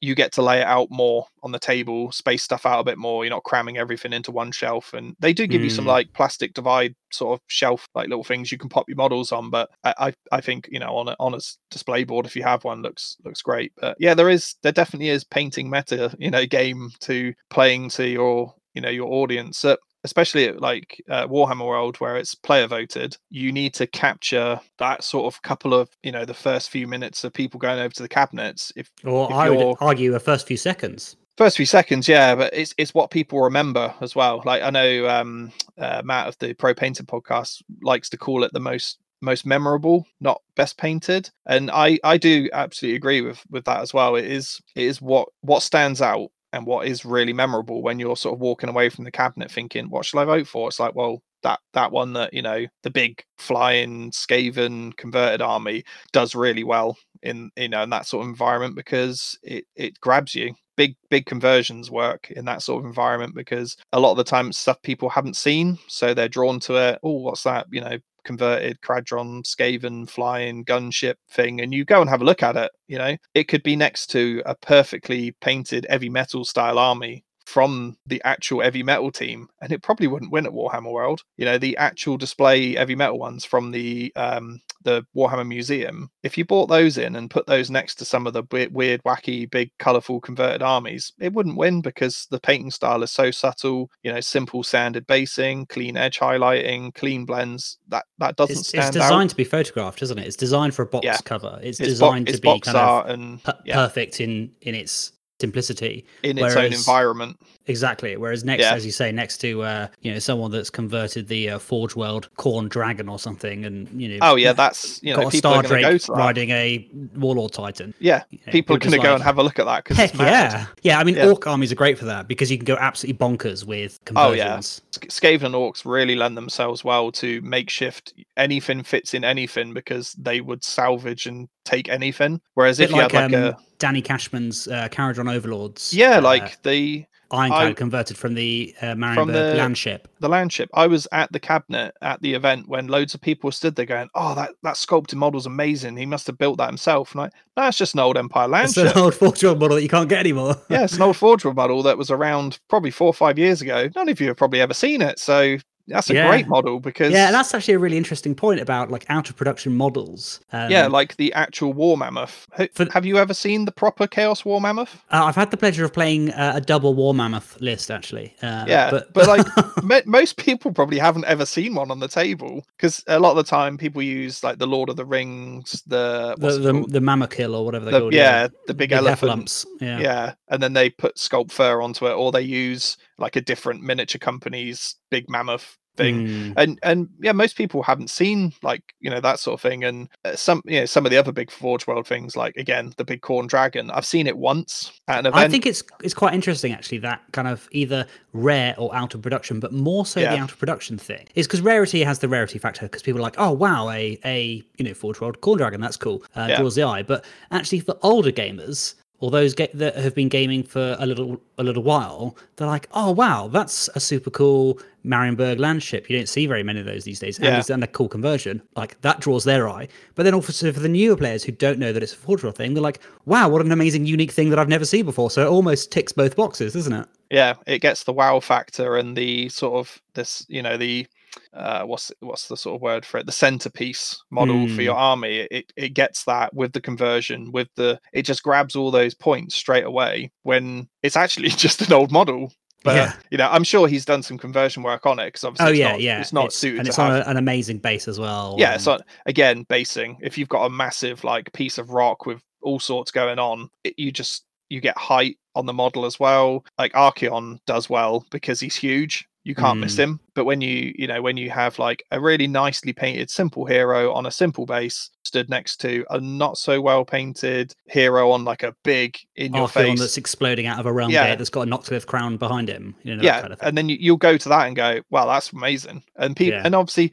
you 0.00 0.14
get 0.14 0.32
to 0.32 0.42
lay 0.42 0.60
it 0.60 0.66
out 0.66 0.88
more 0.90 1.26
on 1.42 1.52
the 1.52 1.58
table, 1.58 2.12
space 2.12 2.42
stuff 2.42 2.66
out 2.66 2.80
a 2.80 2.84
bit 2.84 2.98
more. 2.98 3.24
You're 3.24 3.34
not 3.34 3.44
cramming 3.44 3.78
everything 3.78 4.12
into 4.12 4.30
one 4.30 4.52
shelf. 4.52 4.92
And 4.92 5.16
they 5.20 5.32
do 5.32 5.46
give 5.46 5.60
mm. 5.60 5.64
you 5.64 5.70
some 5.70 5.84
hmm. 5.84 5.90
like 5.90 6.12
plastic 6.12 6.54
divide 6.54 6.94
sort 7.12 7.38
of 7.38 7.44
shelf, 7.46 7.88
like 7.94 8.08
little 8.08 8.24
things 8.24 8.52
you 8.52 8.58
can 8.58 8.68
pop 8.68 8.88
your 8.88 8.96
models 8.96 9.32
on. 9.32 9.50
But 9.50 9.70
I, 9.84 9.94
I, 9.98 10.14
I 10.32 10.40
think 10.40 10.68
you 10.70 10.78
know 10.78 10.96
on 10.96 11.08
a 11.08 11.16
on 11.18 11.34
a 11.34 11.40
display 11.70 12.04
board, 12.04 12.26
if 12.26 12.36
you 12.36 12.42
have 12.42 12.64
one, 12.64 12.82
looks 12.82 13.16
looks 13.24 13.42
great. 13.42 13.72
But 13.80 13.96
yeah, 13.98 14.14
there 14.14 14.30
is 14.30 14.56
there 14.62 14.72
definitely 14.72 15.08
is 15.08 15.24
painting 15.24 15.70
meta, 15.70 16.14
you 16.18 16.30
know, 16.30 16.46
game 16.46 16.90
to 17.00 17.32
playing 17.50 17.90
to 17.90 18.06
your 18.06 18.54
you 18.74 18.82
know 18.82 18.90
your 18.90 19.12
audience. 19.12 19.64
Uh, 19.64 19.76
especially 20.06 20.46
at 20.46 20.60
like 20.60 21.02
uh, 21.10 21.26
Warhammer 21.26 21.66
World 21.66 21.96
where 21.96 22.16
it's 22.16 22.34
player 22.34 22.68
voted, 22.68 23.16
you 23.28 23.50
need 23.52 23.74
to 23.74 23.86
capture 23.86 24.60
that 24.78 25.02
sort 25.02 25.26
of 25.32 25.42
couple 25.42 25.74
of 25.74 25.90
you 26.02 26.12
know 26.12 26.24
the 26.24 26.32
first 26.32 26.70
few 26.70 26.86
minutes 26.86 27.24
of 27.24 27.32
people 27.32 27.58
going 27.58 27.80
over 27.80 27.94
to 27.94 28.02
the 28.02 28.08
cabinets. 28.08 28.72
If 28.76 28.90
or 29.04 29.28
if 29.28 29.36
I 29.36 29.50
would 29.50 29.76
argue 29.80 30.12
the 30.12 30.20
first 30.20 30.46
few 30.46 30.56
seconds. 30.56 31.16
First 31.36 31.58
few 31.58 31.66
seconds, 31.66 32.08
yeah, 32.08 32.34
but 32.34 32.54
it's 32.54 32.74
it's 32.78 32.94
what 32.94 33.10
people 33.10 33.42
remember 33.42 33.92
as 34.00 34.14
well. 34.14 34.42
Like 34.46 34.62
I 34.62 34.70
know 34.70 35.08
um, 35.08 35.52
uh, 35.76 36.00
Matt 36.04 36.28
of 36.28 36.38
the 36.38 36.54
Pro 36.54 36.72
Painter 36.72 37.02
podcast 37.02 37.62
likes 37.82 38.08
to 38.10 38.16
call 38.16 38.44
it 38.44 38.52
the 38.54 38.60
most 38.60 38.98
most 39.20 39.44
memorable, 39.44 40.06
not 40.20 40.40
best 40.54 40.78
painted, 40.78 41.28
and 41.44 41.70
I 41.72 41.98
I 42.04 42.16
do 42.16 42.48
absolutely 42.52 42.96
agree 42.96 43.20
with 43.20 43.42
with 43.50 43.64
that 43.64 43.80
as 43.80 43.92
well. 43.92 44.16
It 44.16 44.24
is 44.24 44.62
it 44.74 44.84
is 44.84 45.02
what 45.02 45.28
what 45.42 45.62
stands 45.62 46.00
out 46.00 46.30
and 46.52 46.66
what 46.66 46.86
is 46.86 47.04
really 47.04 47.32
memorable 47.32 47.82
when 47.82 47.98
you're 47.98 48.16
sort 48.16 48.34
of 48.34 48.40
walking 48.40 48.68
away 48.68 48.88
from 48.88 49.04
the 49.04 49.10
cabinet 49.10 49.50
thinking, 49.50 49.90
what 49.90 50.04
shall 50.04 50.20
I 50.20 50.24
vote 50.24 50.46
for? 50.46 50.68
It's 50.68 50.80
like, 50.80 50.94
well, 50.94 51.22
that 51.42 51.60
that 51.74 51.92
one 51.92 52.12
that 52.14 52.32
you 52.34 52.42
know 52.42 52.66
the 52.82 52.90
big 52.90 53.22
flying 53.38 54.10
Skaven 54.10 54.96
converted 54.96 55.42
army 55.42 55.84
does 56.12 56.34
really 56.34 56.64
well 56.64 56.96
in 57.22 57.50
you 57.56 57.68
know 57.68 57.82
in 57.82 57.90
that 57.90 58.06
sort 58.06 58.24
of 58.24 58.30
environment 58.30 58.74
because 58.74 59.38
it 59.42 59.64
it 59.76 60.00
grabs 60.00 60.34
you. 60.34 60.54
Big 60.76 60.96
big 61.08 61.24
conversions 61.24 61.90
work 61.90 62.30
in 62.32 62.44
that 62.46 62.62
sort 62.62 62.80
of 62.80 62.86
environment 62.86 63.34
because 63.34 63.76
a 63.92 64.00
lot 64.00 64.10
of 64.10 64.16
the 64.16 64.24
time 64.24 64.52
stuff 64.52 64.80
people 64.82 65.08
haven't 65.08 65.36
seen 65.36 65.78
so 65.88 66.12
they're 66.12 66.28
drawn 66.28 66.58
to 66.60 66.76
it. 66.76 66.98
Oh 67.02 67.18
what's 67.18 67.44
that? 67.44 67.66
You 67.70 67.80
know 67.80 67.98
converted 68.26 68.80
Kharadron 68.82 69.42
Skaven 69.44 70.08
flying 70.08 70.64
gunship 70.64 71.14
thing 71.30 71.60
and 71.60 71.72
you 71.72 71.84
go 71.84 72.00
and 72.00 72.10
have 72.10 72.20
a 72.20 72.24
look 72.24 72.42
at 72.42 72.56
it 72.56 72.70
you 72.88 72.98
know? 72.98 73.16
It 73.34 73.44
could 73.44 73.62
be 73.62 73.76
next 73.76 74.08
to 74.08 74.42
a 74.46 74.54
perfectly 74.54 75.32
painted 75.40 75.86
heavy 75.88 76.08
metal 76.08 76.44
style 76.44 76.78
army 76.78 77.24
from 77.46 77.96
the 78.06 78.20
actual 78.24 78.60
heavy 78.60 78.82
metal 78.82 79.10
team, 79.10 79.48
and 79.62 79.72
it 79.72 79.82
probably 79.82 80.08
wouldn't 80.08 80.32
win 80.32 80.46
at 80.46 80.52
Warhammer 80.52 80.92
World. 80.92 81.22
You 81.36 81.44
know, 81.44 81.58
the 81.58 81.76
actual 81.76 82.16
display 82.16 82.74
heavy 82.74 82.94
metal 82.96 83.18
ones 83.18 83.44
from 83.44 83.70
the 83.70 84.12
um, 84.16 84.60
the 84.82 85.06
Warhammer 85.16 85.46
Museum. 85.46 86.10
If 86.22 86.36
you 86.36 86.44
bought 86.44 86.66
those 86.68 86.98
in 86.98 87.16
and 87.16 87.30
put 87.30 87.46
those 87.46 87.70
next 87.70 87.94
to 87.96 88.04
some 88.04 88.26
of 88.26 88.32
the 88.32 88.42
weird, 88.72 89.02
wacky, 89.04 89.50
big, 89.50 89.70
colourful 89.78 90.20
converted 90.20 90.60
armies, 90.62 91.12
it 91.20 91.32
wouldn't 91.32 91.56
win 91.56 91.80
because 91.80 92.26
the 92.30 92.40
painting 92.40 92.70
style 92.70 93.02
is 93.02 93.12
so 93.12 93.30
subtle. 93.30 93.90
You 94.02 94.12
know, 94.12 94.20
simple 94.20 94.62
sanded 94.64 95.06
basing, 95.06 95.66
clean 95.66 95.96
edge 95.96 96.18
highlighting, 96.18 96.94
clean 96.94 97.24
blends. 97.24 97.78
That 97.88 98.06
that 98.18 98.36
doesn't 98.36 98.58
it's, 98.58 98.68
stand 98.68 98.86
it's 98.88 98.96
designed 98.96 99.28
out. 99.28 99.30
to 99.30 99.36
be 99.36 99.44
photographed, 99.44 100.02
isn't 100.02 100.18
it? 100.18 100.26
It's 100.26 100.36
designed 100.36 100.74
for 100.74 100.82
a 100.82 100.86
box 100.86 101.04
Yeah. 101.04 101.16
cover. 101.24 101.60
It's, 101.62 101.78
It's, 101.78 102.00
bo- 102.00 102.10
designed 102.10 102.28
it's 102.28 102.38
to 102.38 102.42
be 102.42 102.60
kind 102.60 102.76
of 102.76 103.06
and 103.08 103.42
per- 103.44 103.58
yeah, 103.64 103.74
perfect 103.76 104.20
in 104.20 104.50
in 104.62 104.74
its 104.74 105.12
simplicity. 105.40 106.04
in 106.22 106.38
its 106.38 106.56
own 106.56 106.72
environment. 106.72 107.38
Exactly. 107.68 108.16
Whereas 108.16 108.44
next, 108.44 108.62
Yeah. 108.62 108.74
as 108.74 108.86
you 108.86 108.92
say, 108.92 109.10
next 109.12 109.38
to 109.38 109.62
uh, 109.62 109.88
you 110.00 110.12
know 110.12 110.18
someone 110.18 110.50
that's 110.50 110.70
converted 110.70 111.26
the 111.28 111.50
uh, 111.50 111.58
Forge 111.58 111.96
World 111.96 112.28
Corn 112.36 112.68
Dragon 112.68 113.08
or 113.08 113.18
something, 113.18 113.64
and 113.64 113.88
you 114.00 114.08
know, 114.10 114.18
Oh 114.22 114.36
yeah, 114.36 114.52
that's 114.62 115.02
you 115.02 115.10
know 115.12 115.22
got 115.22 115.28
a 115.28 115.30
people 115.30 115.50
Star 115.50 115.58
are 115.64 115.68
going 115.68 115.82
go 115.82 115.98
to 115.98 116.06
that. 116.06 116.12
riding 116.12 116.50
a 116.50 116.88
Warlord 117.16 117.52
Titan. 117.52 117.92
Yeah, 117.98 118.22
you 118.30 118.38
know, 118.46 118.52
people 118.52 118.76
are 118.76 118.78
going 118.78 118.92
to 118.92 118.98
go 118.98 119.14
and 119.14 119.22
have 119.22 119.38
a 119.38 119.42
look 119.42 119.58
at 119.58 119.66
that 119.66 119.82
because 119.84 119.96
Heck 119.96 120.14
yeah, 120.14 120.66
yeah. 120.82 120.98
I 121.00 121.04
mean, 121.04 121.16
Yeah. 121.16 121.28
Orc 121.28 121.46
armies 121.46 121.72
are 121.72 121.76
great 121.76 121.98
for 121.98 122.04
that 122.06 122.28
because 122.28 122.50
you 122.50 122.56
can 122.58 122.64
go 122.64 122.76
absolutely 122.76 123.18
bonkers 123.18 123.64
with 123.64 123.98
conversions. 124.04 124.80
Oh, 124.94 124.98
yeah. 125.02 125.08
Skaven 125.08 125.46
and 125.46 125.54
Orcs 125.54 125.84
really 125.84 126.14
lend 126.14 126.36
themselves 126.36 126.84
well 126.84 127.10
to 127.12 127.40
makeshift. 127.42 128.14
Anything 128.36 128.82
fits 128.82 129.12
in 129.12 129.24
anything 129.24 129.74
because 129.74 130.12
they 130.14 130.40
would 130.40 130.62
salvage 130.64 131.26
and 131.26 131.48
take 131.66 131.88
anything. 131.88 132.40
Whereas 132.54 132.80
if 132.80 132.90
you 132.90 132.96
like, 132.96 133.12
had 133.12 133.32
like 133.32 133.40
um, 133.40 133.48
a 133.48 133.56
Danny 133.78 134.00
Cashman's 134.02 134.68
uh, 134.68 134.88
Kharadron 134.90 135.30
Overlords. 135.32 135.92
yeah, 135.92 136.18
uh, 136.18 136.22
like 136.22 136.62
the 136.62 137.04
Ironclad 137.28 137.66
I- 137.66 137.72
converted 137.72 138.16
from 138.16 138.34
the 138.34 138.72
uh, 138.80 138.94
Marienburg 138.94 139.32
the- 139.32 139.60
landship. 139.60 140.02
the 140.20 140.28
landship. 140.28 140.68
I 140.74 140.86
was 140.86 141.08
at 141.10 141.32
the 141.32 141.40
cabinet 141.40 141.92
at 142.00 142.22
the 142.22 142.34
event 142.34 142.68
when 142.68 142.86
loads 142.86 143.14
of 143.14 143.20
people 143.20 143.50
stood 143.50 143.74
there 143.74 143.84
going, 143.84 144.08
"Oh, 144.14 144.34
that 144.36 144.52
that 144.62 144.76
sculpted 144.76 145.18
model's 145.18 145.44
amazing. 145.46 145.96
He 145.96 146.06
must 146.06 146.28
have 146.28 146.38
built 146.38 146.58
that 146.58 146.68
himself." 146.68 147.12
And 147.12 147.22
I, 147.22 147.30
no, 147.56 147.66
it's 147.66 147.78
just 147.78 147.94
an 147.94 148.00
old 148.00 148.16
Empire 148.16 148.46
landship. 148.48 148.64
It's 148.64 148.76
landship. 148.76 148.92
an 148.96 149.02
old 149.02 149.14
Forge 149.16 149.42
World 149.42 149.58
model 149.60 149.74
that 149.76 149.82
you 149.82 149.88
can't 149.88 150.08
get 150.08 150.20
anymore. 150.20 150.54
yeah, 150.70 150.84
it's 150.84 150.94
an 150.94 151.02
old 151.02 151.16
Forge 151.16 151.44
World 151.44 151.56
model 151.56 151.82
that 151.82 151.98
was 151.98 152.12
around 152.12 152.60
probably 152.68 152.92
four 152.92 153.08
or 153.08 153.14
five 153.14 153.38
years 153.40 153.60
ago. 153.60 153.88
None 153.96 154.08
of 154.08 154.20
you 154.20 154.28
have 154.28 154.36
probably 154.36 154.60
ever 154.60 154.72
seen 154.74 155.02
it, 155.02 155.18
so 155.18 155.56
that's 155.88 156.10
a 156.10 156.14
Yeah. 156.14 156.28
great 156.28 156.48
model 156.48 156.80
because 156.80 157.12
Yeah, 157.12 157.30
that's 157.30 157.54
actually 157.54 157.74
a 157.74 157.78
really 157.78 157.96
interesting 157.96 158.34
point 158.34 158.60
about 158.60 158.90
like 158.90 159.04
out 159.08 159.28
of 159.30 159.36
production 159.36 159.76
models. 159.76 160.40
Um, 160.52 160.70
yeah, 160.70 160.86
like 160.86 161.16
the 161.16 161.32
actual 161.34 161.72
War 161.72 161.96
Mammoth. 161.96 162.46
For- 162.74 162.90
Have 162.92 163.06
you 163.06 163.18
ever 163.18 163.34
seen 163.34 163.64
the 163.64 163.72
proper 163.72 164.06
Chaos 164.06 164.44
War 164.44 164.60
Mammoth? 164.60 165.02
uh, 165.12 165.24
I've 165.24 165.36
had 165.36 165.50
the 165.50 165.56
pleasure 165.56 165.84
of 165.84 165.92
playing 165.92 166.30
uh, 166.32 166.52
a 166.56 166.60
double 166.60 166.94
War 166.94 167.14
Mammoth 167.14 167.60
list 167.60 167.90
actually. 167.90 168.34
Uh, 168.42 168.64
Yeah, 168.68 168.90
but, 168.90 169.12
but, 169.12 169.26
like 169.26 169.46
mo- 169.82 170.00
most 170.06 170.36
people 170.36 170.72
probably 170.72 170.98
haven't 170.98 171.24
ever 171.26 171.46
seen 171.46 171.74
one 171.74 171.90
on 171.90 172.00
the 172.00 172.08
table 172.08 172.64
because 172.76 173.04
a 173.06 173.18
lot 173.20 173.30
of 173.30 173.36
the 173.36 173.44
time 173.44 173.78
people 173.78 174.02
use 174.02 174.42
like 174.42 174.58
the 174.58 174.66
Lord 174.66 174.88
of 174.88 174.96
the 174.96 175.04
Rings, 175.04 175.82
the 175.86 176.34
the 176.38 176.50
the, 176.58 176.72
the 176.88 177.00
Mumakil 177.00 177.54
or 177.56 177.64
whatever 177.64 177.84
they're 177.84 177.92
The- 177.94 178.00
called. 178.00 178.14
yeah, 178.14 178.48
the 178.66 178.74
big, 178.74 178.90
Big 178.90 178.92
elephant. 178.92 179.32
heffalumps, 179.46 179.66
Yeah. 179.80 179.98
Yeah, 180.00 180.32
and 180.48 180.62
then 180.62 180.72
they 180.72 180.90
put 180.90 181.16
sculpt 181.16 181.50
fur 181.52 181.80
onto 181.82 182.06
it, 182.06 182.12
or 182.12 182.30
they 182.32 182.42
use 182.42 182.96
like 183.18 183.36
a 183.36 183.40
different 183.40 183.82
miniature 183.82 184.18
company's 184.18 184.96
big 185.10 185.28
mammoth 185.28 185.78
thing. 185.96 186.26
Mm. 186.26 186.52
And 186.56 186.78
and 186.82 187.08
yeah, 187.20 187.32
most 187.32 187.56
people 187.56 187.82
haven't 187.82 188.10
seen 188.10 188.52
like 188.62 188.82
you 189.00 189.10
know 189.10 189.20
that 189.20 189.40
sort 189.40 189.54
of 189.54 189.60
thing, 189.60 189.84
and 189.84 190.08
uh, 190.24 190.36
some 190.36 190.62
you 190.64 190.80
know 190.80 190.86
some 190.86 191.04
of 191.06 191.10
the 191.10 191.16
other 191.16 191.32
big 191.32 191.50
Forge 191.50 191.86
World 191.86 192.06
things, 192.06 192.36
like 192.36 192.56
again 192.56 192.92
the 192.96 193.04
big 193.04 193.22
corn 193.22 193.46
dragon. 193.46 193.90
I've 193.90 194.06
seen 194.06 194.26
it 194.26 194.36
once 194.36 194.92
at 195.08 195.20
an 195.20 195.26
event. 195.26 195.44
I 195.44 195.48
think 195.48 195.66
it's 195.66 195.82
it's 196.02 196.14
quite 196.14 196.34
interesting 196.34 196.72
actually 196.72 196.98
that 196.98 197.22
kind 197.32 197.48
of 197.48 197.68
either 197.72 198.06
rare 198.32 198.74
or 198.78 198.94
out 198.94 199.14
of 199.14 199.22
production, 199.22 199.60
but 199.60 199.72
more 199.72 200.06
so 200.06 200.20
the 200.20 200.38
out 200.38 200.52
of 200.52 200.58
production 200.58 200.98
thing 200.98 201.26
is 201.34 201.46
because 201.46 201.60
rarity 201.60 202.04
has 202.04 202.18
the 202.18 202.28
rarity 202.28 202.58
factor 202.58 202.82
because 202.82 203.02
people 203.02 203.20
are 203.20 203.24
like, 203.24 203.36
oh 203.38 203.52
wow, 203.52 203.88
a 203.90 204.18
a 204.24 204.62
you 204.76 204.84
know 204.84 204.94
Forge 204.94 205.20
World 205.20 205.40
Corn 205.40 205.58
Dragon, 205.58 205.80
that's 205.80 205.96
cool, 205.96 206.22
uh, 206.36 206.46
Yeah. 206.50 206.58
draws 206.58 206.74
the 206.74 206.82
eye. 206.82 207.02
But 207.02 207.24
actually, 207.50 207.80
for 207.80 207.96
older 208.02 208.32
gamers 208.32 208.94
or 209.20 209.30
those 209.30 209.54
ga- 209.54 209.70
that 209.74 209.96
have 209.96 210.14
been 210.14 210.28
gaming 210.28 210.62
for 210.62 210.96
a 210.98 211.06
little 211.06 211.40
a 211.58 211.62
little 211.62 211.82
while, 211.82 212.36
they're 212.56 212.66
like, 212.66 212.88
oh 212.92 213.10
wow, 213.10 213.48
that's 213.48 213.88
a 213.94 214.00
super 214.00 214.30
cool 214.30 214.78
Marienburg 215.04 215.58
landship. 215.58 216.08
You 216.08 216.16
don't 216.18 216.28
see 216.28 216.46
very 216.46 216.62
many 216.62 216.80
of 216.80 216.86
those 216.86 217.04
these 217.04 217.18
days, 217.20 217.38
and 217.38 217.46
Yeah. 217.46 217.58
it's 217.58 217.68
done 217.68 217.82
a 217.82 217.86
cool 217.86 218.08
conversion. 218.08 218.60
Like 218.74 219.00
that 219.02 219.20
draws 219.20 219.44
their 219.44 219.68
eye. 219.68 219.88
But 220.16 220.24
then 220.24 220.34
also 220.34 220.72
for 220.72 220.80
the 220.80 220.88
newer 220.88 221.16
players 221.16 221.44
who 221.44 221.52
don't 221.52 221.78
know 221.78 221.92
that 221.92 222.02
it's 222.02 222.12
a 222.12 222.16
Forge 222.16 222.42
World 222.42 222.56
thing, 222.56 222.74
they're 222.74 222.82
like, 222.82 223.00
wow, 223.24 223.48
what 223.48 223.64
an 223.64 223.72
amazing, 223.72 224.06
unique 224.06 224.32
thing 224.32 224.50
that 224.50 224.58
I've 224.58 224.68
never 224.68 224.84
seen 224.84 225.04
before. 225.04 225.30
So 225.30 225.46
it 225.46 225.48
almost 225.48 225.90
ticks 225.92 226.12
both 226.12 226.36
boxes, 226.36 226.74
isn't 226.76 226.92
it? 226.92 227.06
yeah, 227.30 227.54
it 227.66 227.80
gets 227.80 228.04
the 228.04 228.12
wow 228.12 228.38
factor 228.38 228.96
and 228.96 229.16
the 229.16 229.48
sort 229.48 229.74
of 229.74 230.00
this 230.14 230.46
you 230.48 230.62
know 230.62 230.76
the 230.76 231.06
uh, 231.52 231.82
what's 231.84 232.12
what's 232.20 232.48
the 232.48 232.56
sort 232.56 232.76
of 232.76 232.82
word 232.82 233.04
for 233.04 233.18
it? 233.18 233.26
The 233.26 233.32
centerpiece 233.32 234.22
model 234.30 234.66
for 234.68 234.80
Mm. 234.80 234.84
your 234.84 234.96
army. 234.96 235.46
It 235.50 235.72
it 235.76 235.94
gets 235.94 236.24
that 236.24 236.54
with 236.54 236.72
the 236.72 236.80
conversion, 236.80 237.52
with 237.52 237.68
the 237.76 238.00
it 238.12 238.22
just 238.22 238.42
grabs 238.42 238.76
all 238.76 238.90
those 238.90 239.14
points 239.14 239.54
straight 239.54 239.84
away 239.84 240.30
when 240.42 240.88
it's 241.02 241.16
actually 241.16 241.48
just 241.66 241.82
an 241.82 241.92
old 241.92 242.12
model. 242.12 242.52
But 242.84 242.94
Yeah. 242.96 243.12
you 243.30 243.38
know, 243.38 243.48
I'm 243.50 243.64
sure 243.64 243.88
he's 243.88 244.04
done 244.04 244.22
some 244.22 244.38
conversion 244.38 244.82
work 244.82 245.06
on 245.06 245.18
it 245.18 245.26
because 245.26 245.44
obviously 245.44 245.66
Oh 245.66 245.70
it's 245.70 245.78
yeah, 245.80 245.90
not, 245.92 246.00
yeah. 246.00 246.20
it's 246.20 246.32
not 246.32 246.52
suited 246.52 246.78
and 246.78 246.86
to 246.86 246.90
it's 246.90 246.96
have 246.98 247.10
on 247.12 247.20
a, 247.22 247.24
an 247.30 247.36
amazing 247.36 247.78
base 247.78 248.06
as 248.06 248.20
well. 248.20 248.54
yeah 248.58 248.76
so 248.76 248.98
again 249.26 249.64
basing 249.68 250.18
if 250.22 250.38
you've 250.38 250.48
got 250.48 250.66
a 250.66 250.70
massive 250.70 251.24
like 251.24 251.52
piece 251.52 251.78
of 251.78 251.90
rock 251.90 252.26
with 252.26 252.40
all 252.62 252.78
sorts 252.78 253.10
going 253.10 253.38
on 253.40 253.68
it, 253.82 253.94
you 253.98 254.12
just 254.12 254.44
you 254.68 254.80
get 254.80 254.96
height 254.96 255.36
on 255.56 255.66
the 255.66 255.72
model 255.72 256.04
as 256.04 256.20
well 256.20 256.64
like 256.78 256.92
archaon 256.92 257.58
does 257.66 257.90
well 257.90 258.24
because 258.30 258.60
he's 258.60 258.76
huge 258.76 259.26
you 259.46 259.54
can't 259.54 259.78
miss 259.78 259.94
Mm. 259.94 259.98
him 260.00 260.20
but 260.34 260.44
when 260.44 260.60
you 260.60 260.92
you 260.98 261.06
know 261.06 261.22
when 261.22 261.36
you 261.36 261.50
have 261.50 261.78
like 261.78 262.02
a 262.10 262.20
really 262.20 262.48
nicely 262.48 262.92
painted 262.92 263.30
simple 263.30 263.64
hero 263.64 264.12
on 264.12 264.26
a 264.26 264.30
simple 264.30 264.66
base 264.66 265.08
stood 265.24 265.48
next 265.48 265.76
to 265.82 266.04
a 266.10 266.20
not 266.20 266.58
so 266.58 266.80
well 266.80 267.04
painted 267.04 267.72
hero 267.86 268.30
on 268.32 268.44
like 268.44 268.62
a 268.64 268.74
big 268.82 269.16
in 269.36 269.54
your 269.54 269.68
face 269.68 270.00
that's 270.00 270.16
exploding 270.16 270.66
out 270.66 270.80
of 270.80 270.86
a 270.86 270.92
realm 270.92 271.10
Yeah. 271.12 271.36
that's 271.36 271.50
got 271.50 271.68
a 271.68 271.70
Noctilith 271.70 272.06
crown 272.06 272.36
behind 272.36 272.68
him. 272.68 272.94
You 273.04 273.14
know, 273.16 273.22
yeah 273.22 273.40
kind 273.40 273.52
of 273.52 273.58
thing. 273.60 273.68
and 273.68 273.78
then 273.78 273.88
you, 273.88 273.96
you'll 274.00 274.16
go 274.16 274.36
to 274.36 274.48
that 274.48 274.66
and 274.66 274.74
go 274.74 275.00
wow 275.10 275.26
that's 275.26 275.52
amazing 275.52 276.02
and 276.16 276.34
people 276.36 276.58
Yeah. 276.58 276.62
and 276.64 276.74
obviously 276.74 277.12